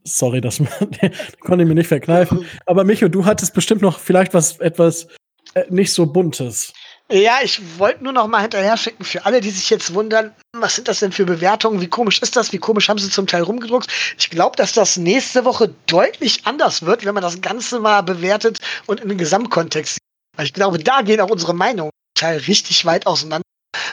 Sorry, 0.04 0.42
das 0.42 0.58
konnte 1.40 1.64
ich 1.64 1.68
mir 1.68 1.76
nicht 1.76 1.88
verkneifen. 1.88 2.46
Aber 2.66 2.84
Micho, 2.84 3.08
du 3.08 3.26
hattest 3.26 3.54
bestimmt 3.54 3.82
noch 3.82 3.98
vielleicht 3.98 4.34
was 4.34 4.60
etwas 4.60 5.08
äh, 5.54 5.64
nicht 5.70 5.94
so 5.94 6.06
buntes. 6.06 6.74
Ja, 7.10 7.38
ich 7.42 7.62
wollte 7.80 8.04
nur 8.04 8.12
noch 8.12 8.28
mal 8.28 8.42
hinterher 8.42 8.76
schicken 8.76 9.06
für 9.06 9.26
alle, 9.26 9.40
die 9.40 9.50
sich 9.50 9.70
jetzt 9.70 9.94
wundern, 9.94 10.34
was 10.52 10.76
sind 10.76 10.90
das 10.90 11.00
denn 11.00 11.14
für 11.14 11.26
Bewertungen? 11.26 11.80
Wie 11.80 11.88
komisch 11.88 12.22
ist 12.22 12.36
das? 12.36 12.52
Wie 12.52 12.58
komisch 12.58 12.90
haben 12.90 13.00
sie 13.00 13.10
zum 13.10 13.28
Teil 13.28 13.44
rumgedruckt? 13.44 13.88
Ich 14.18 14.30
glaube, 14.30 14.58
dass 14.58 14.74
das 14.74 14.98
nächste 14.98 15.46
Woche 15.46 15.74
deutlich 15.88 16.46
anders 16.46 16.86
wird, 16.86 17.06
wenn 17.06 17.14
man 17.14 17.24
das 17.24 17.40
Ganze 17.40 17.80
mal 17.80 18.02
bewertet 18.02 18.60
und 18.86 19.00
in 19.00 19.08
den 19.08 19.18
Gesamtkontext 19.18 19.94
sieht. 19.94 20.04
Weil 20.36 20.46
ich 20.46 20.54
glaube, 20.54 20.80
da 20.80 21.02
gehen 21.04 21.22
auch 21.22 21.30
unsere 21.30 21.54
Meinungen 21.54 21.92
Teil 22.14 22.38
richtig 22.40 22.86
weit 22.86 23.08
auseinander, 23.08 23.46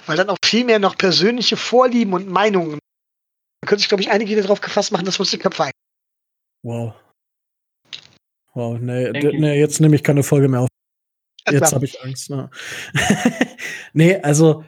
weil 0.06 0.16
dann 0.16 0.30
auch 0.30 0.38
viel 0.44 0.64
mehr 0.64 0.78
noch 0.78 0.96
persönliche 0.96 1.56
Vorlieben 1.56 2.12
und 2.12 2.28
Meinungen. 2.28 2.78
Da 3.60 3.68
könnte 3.68 3.80
sich, 3.80 3.88
glaube 3.88 4.02
ich, 4.02 4.10
einige 4.10 4.40
darauf 4.40 4.60
gefasst 4.60 4.92
machen, 4.92 5.04
dass 5.04 5.18
wir 5.18 5.20
uns 5.20 5.30
die 5.30 5.38
Köpfe 5.38 5.64
ein. 5.64 5.72
Wow. 6.62 6.94
Wow, 8.54 8.78
nee, 8.80 9.10
nee 9.12 9.58
jetzt 9.58 9.80
nehme 9.80 9.96
ich 9.96 10.02
keine 10.02 10.22
Folge 10.22 10.48
mehr 10.48 10.60
auf. 10.60 10.68
Jetzt 11.48 11.72
habe 11.72 11.84
ich 11.84 12.02
Angst. 12.02 12.30
Ne? 12.30 12.50
nee, 13.92 14.16
also 14.16 14.64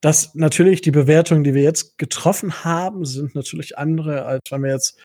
das 0.00 0.34
natürlich 0.34 0.80
die 0.80 0.90
Bewertungen, 0.90 1.44
die 1.44 1.54
wir 1.54 1.62
jetzt 1.62 1.98
getroffen 1.98 2.64
haben, 2.64 3.04
sind 3.04 3.34
natürlich 3.34 3.78
andere, 3.78 4.24
als 4.24 4.42
wenn 4.50 4.62
wir 4.62 4.72
jetzt 4.72 5.02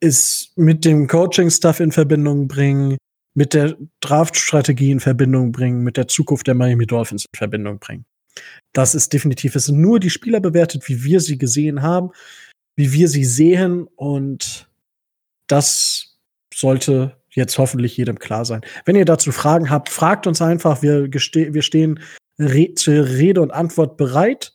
ist 0.00 0.56
mit 0.56 0.84
dem 0.84 1.08
Coaching-Stuff 1.08 1.80
in 1.80 1.92
Verbindung 1.92 2.48
bringen, 2.48 2.96
mit 3.36 3.52
der 3.52 3.76
Draft-Strategie 4.00 4.90
in 4.90 4.98
Verbindung 4.98 5.52
bringen, 5.52 5.84
mit 5.84 5.98
der 5.98 6.08
Zukunft 6.08 6.46
der 6.46 6.54
Miami 6.54 6.86
Dolphins 6.86 7.26
in 7.26 7.36
Verbindung 7.36 7.78
bringen. 7.78 8.06
Das 8.72 8.94
ist 8.94 9.12
definitiv, 9.12 9.54
es 9.54 9.66
sind 9.66 9.80
nur 9.80 10.00
die 10.00 10.10
Spieler 10.10 10.40
bewertet, 10.40 10.88
wie 10.88 11.04
wir 11.04 11.20
sie 11.20 11.36
gesehen 11.36 11.82
haben, 11.82 12.10
wie 12.76 12.92
wir 12.92 13.08
sie 13.08 13.24
sehen 13.24 13.86
und 13.94 14.68
das 15.48 16.18
sollte 16.52 17.16
jetzt 17.30 17.58
hoffentlich 17.58 17.96
jedem 17.98 18.18
klar 18.18 18.46
sein. 18.46 18.62
Wenn 18.86 18.96
ihr 18.96 19.04
dazu 19.04 19.30
Fragen 19.32 19.68
habt, 19.68 19.90
fragt 19.90 20.26
uns 20.26 20.40
einfach. 20.40 20.80
Wir, 20.80 21.12
wir 21.12 21.62
stehen 21.62 22.00
re 22.38 22.72
zur 22.74 23.06
Rede 23.06 23.42
und 23.42 23.50
Antwort 23.50 23.98
bereit. 23.98 24.54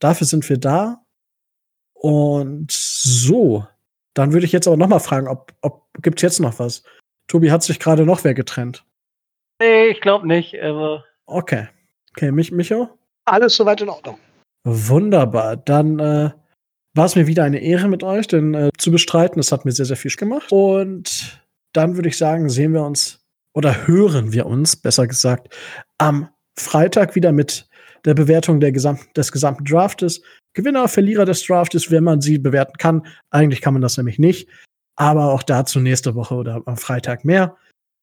Dafür 0.00 0.26
sind 0.26 0.48
wir 0.50 0.58
da. 0.58 1.02
Und 1.94 2.70
so, 2.70 3.66
dann 4.12 4.34
würde 4.34 4.44
ich 4.44 4.52
jetzt 4.52 4.68
aber 4.68 4.76
noch 4.76 4.88
mal 4.88 4.98
fragen, 4.98 5.28
ob, 5.28 5.54
ob 5.62 5.86
gibt's 6.02 6.22
jetzt 6.22 6.40
noch 6.40 6.58
was? 6.58 6.82
Tobi, 7.28 7.50
hat 7.50 7.62
sich 7.62 7.78
gerade 7.78 8.04
noch 8.04 8.24
wer 8.24 8.34
getrennt? 8.34 8.84
Nee, 9.60 9.88
ich 9.88 10.00
glaube 10.00 10.26
nicht, 10.26 10.60
aber. 10.60 11.04
Okay. 11.26 11.68
Okay, 12.12 12.32
mich, 12.32 12.50
Micho? 12.50 12.88
Alles 13.26 13.56
soweit 13.56 13.80
in 13.80 13.90
Ordnung. 13.90 14.18
Wunderbar. 14.64 15.56
Dann 15.56 15.98
äh, 15.98 16.30
war 16.94 17.04
es 17.04 17.16
mir 17.16 17.26
wieder 17.26 17.44
eine 17.44 17.60
Ehre 17.60 17.88
mit 17.88 18.02
euch, 18.02 18.26
denn 18.26 18.54
äh, 18.54 18.70
zu 18.78 18.90
bestreiten. 18.90 19.38
Es 19.38 19.52
hat 19.52 19.64
mir 19.64 19.72
sehr, 19.72 19.86
sehr 19.86 19.96
viel 19.96 20.10
gemacht. 20.12 20.50
Und 20.50 21.40
dann 21.72 21.96
würde 21.96 22.08
ich 22.08 22.16
sagen, 22.16 22.48
sehen 22.48 22.72
wir 22.72 22.82
uns 22.82 23.20
oder 23.54 23.86
hören 23.86 24.32
wir 24.32 24.46
uns, 24.46 24.76
besser 24.76 25.06
gesagt, 25.06 25.54
am 25.98 26.28
Freitag 26.58 27.14
wieder 27.14 27.32
mit 27.32 27.68
der 28.04 28.14
Bewertung 28.14 28.60
der 28.60 28.72
Gesam 28.72 28.98
des 29.16 29.32
gesamten 29.32 29.64
Draftes. 29.64 30.22
Gewinner, 30.54 30.88
Verlierer 30.88 31.24
des 31.24 31.44
Draftes, 31.44 31.90
wenn 31.90 32.04
man 32.04 32.20
sie 32.20 32.38
bewerten 32.38 32.78
kann. 32.78 33.06
Eigentlich 33.30 33.60
kann 33.60 33.74
man 33.74 33.82
das 33.82 33.96
nämlich 33.96 34.18
nicht. 34.18 34.48
Aber 34.98 35.32
auch 35.32 35.44
dazu 35.44 35.78
nächste 35.78 36.16
Woche 36.16 36.34
oder 36.34 36.60
am 36.66 36.76
Freitag 36.76 37.24
mehr. 37.24 37.56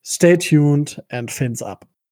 Stay 0.06 0.38
tuned 0.38 1.04
and 1.10 1.30
fins 1.30 1.62
up. 1.62 1.86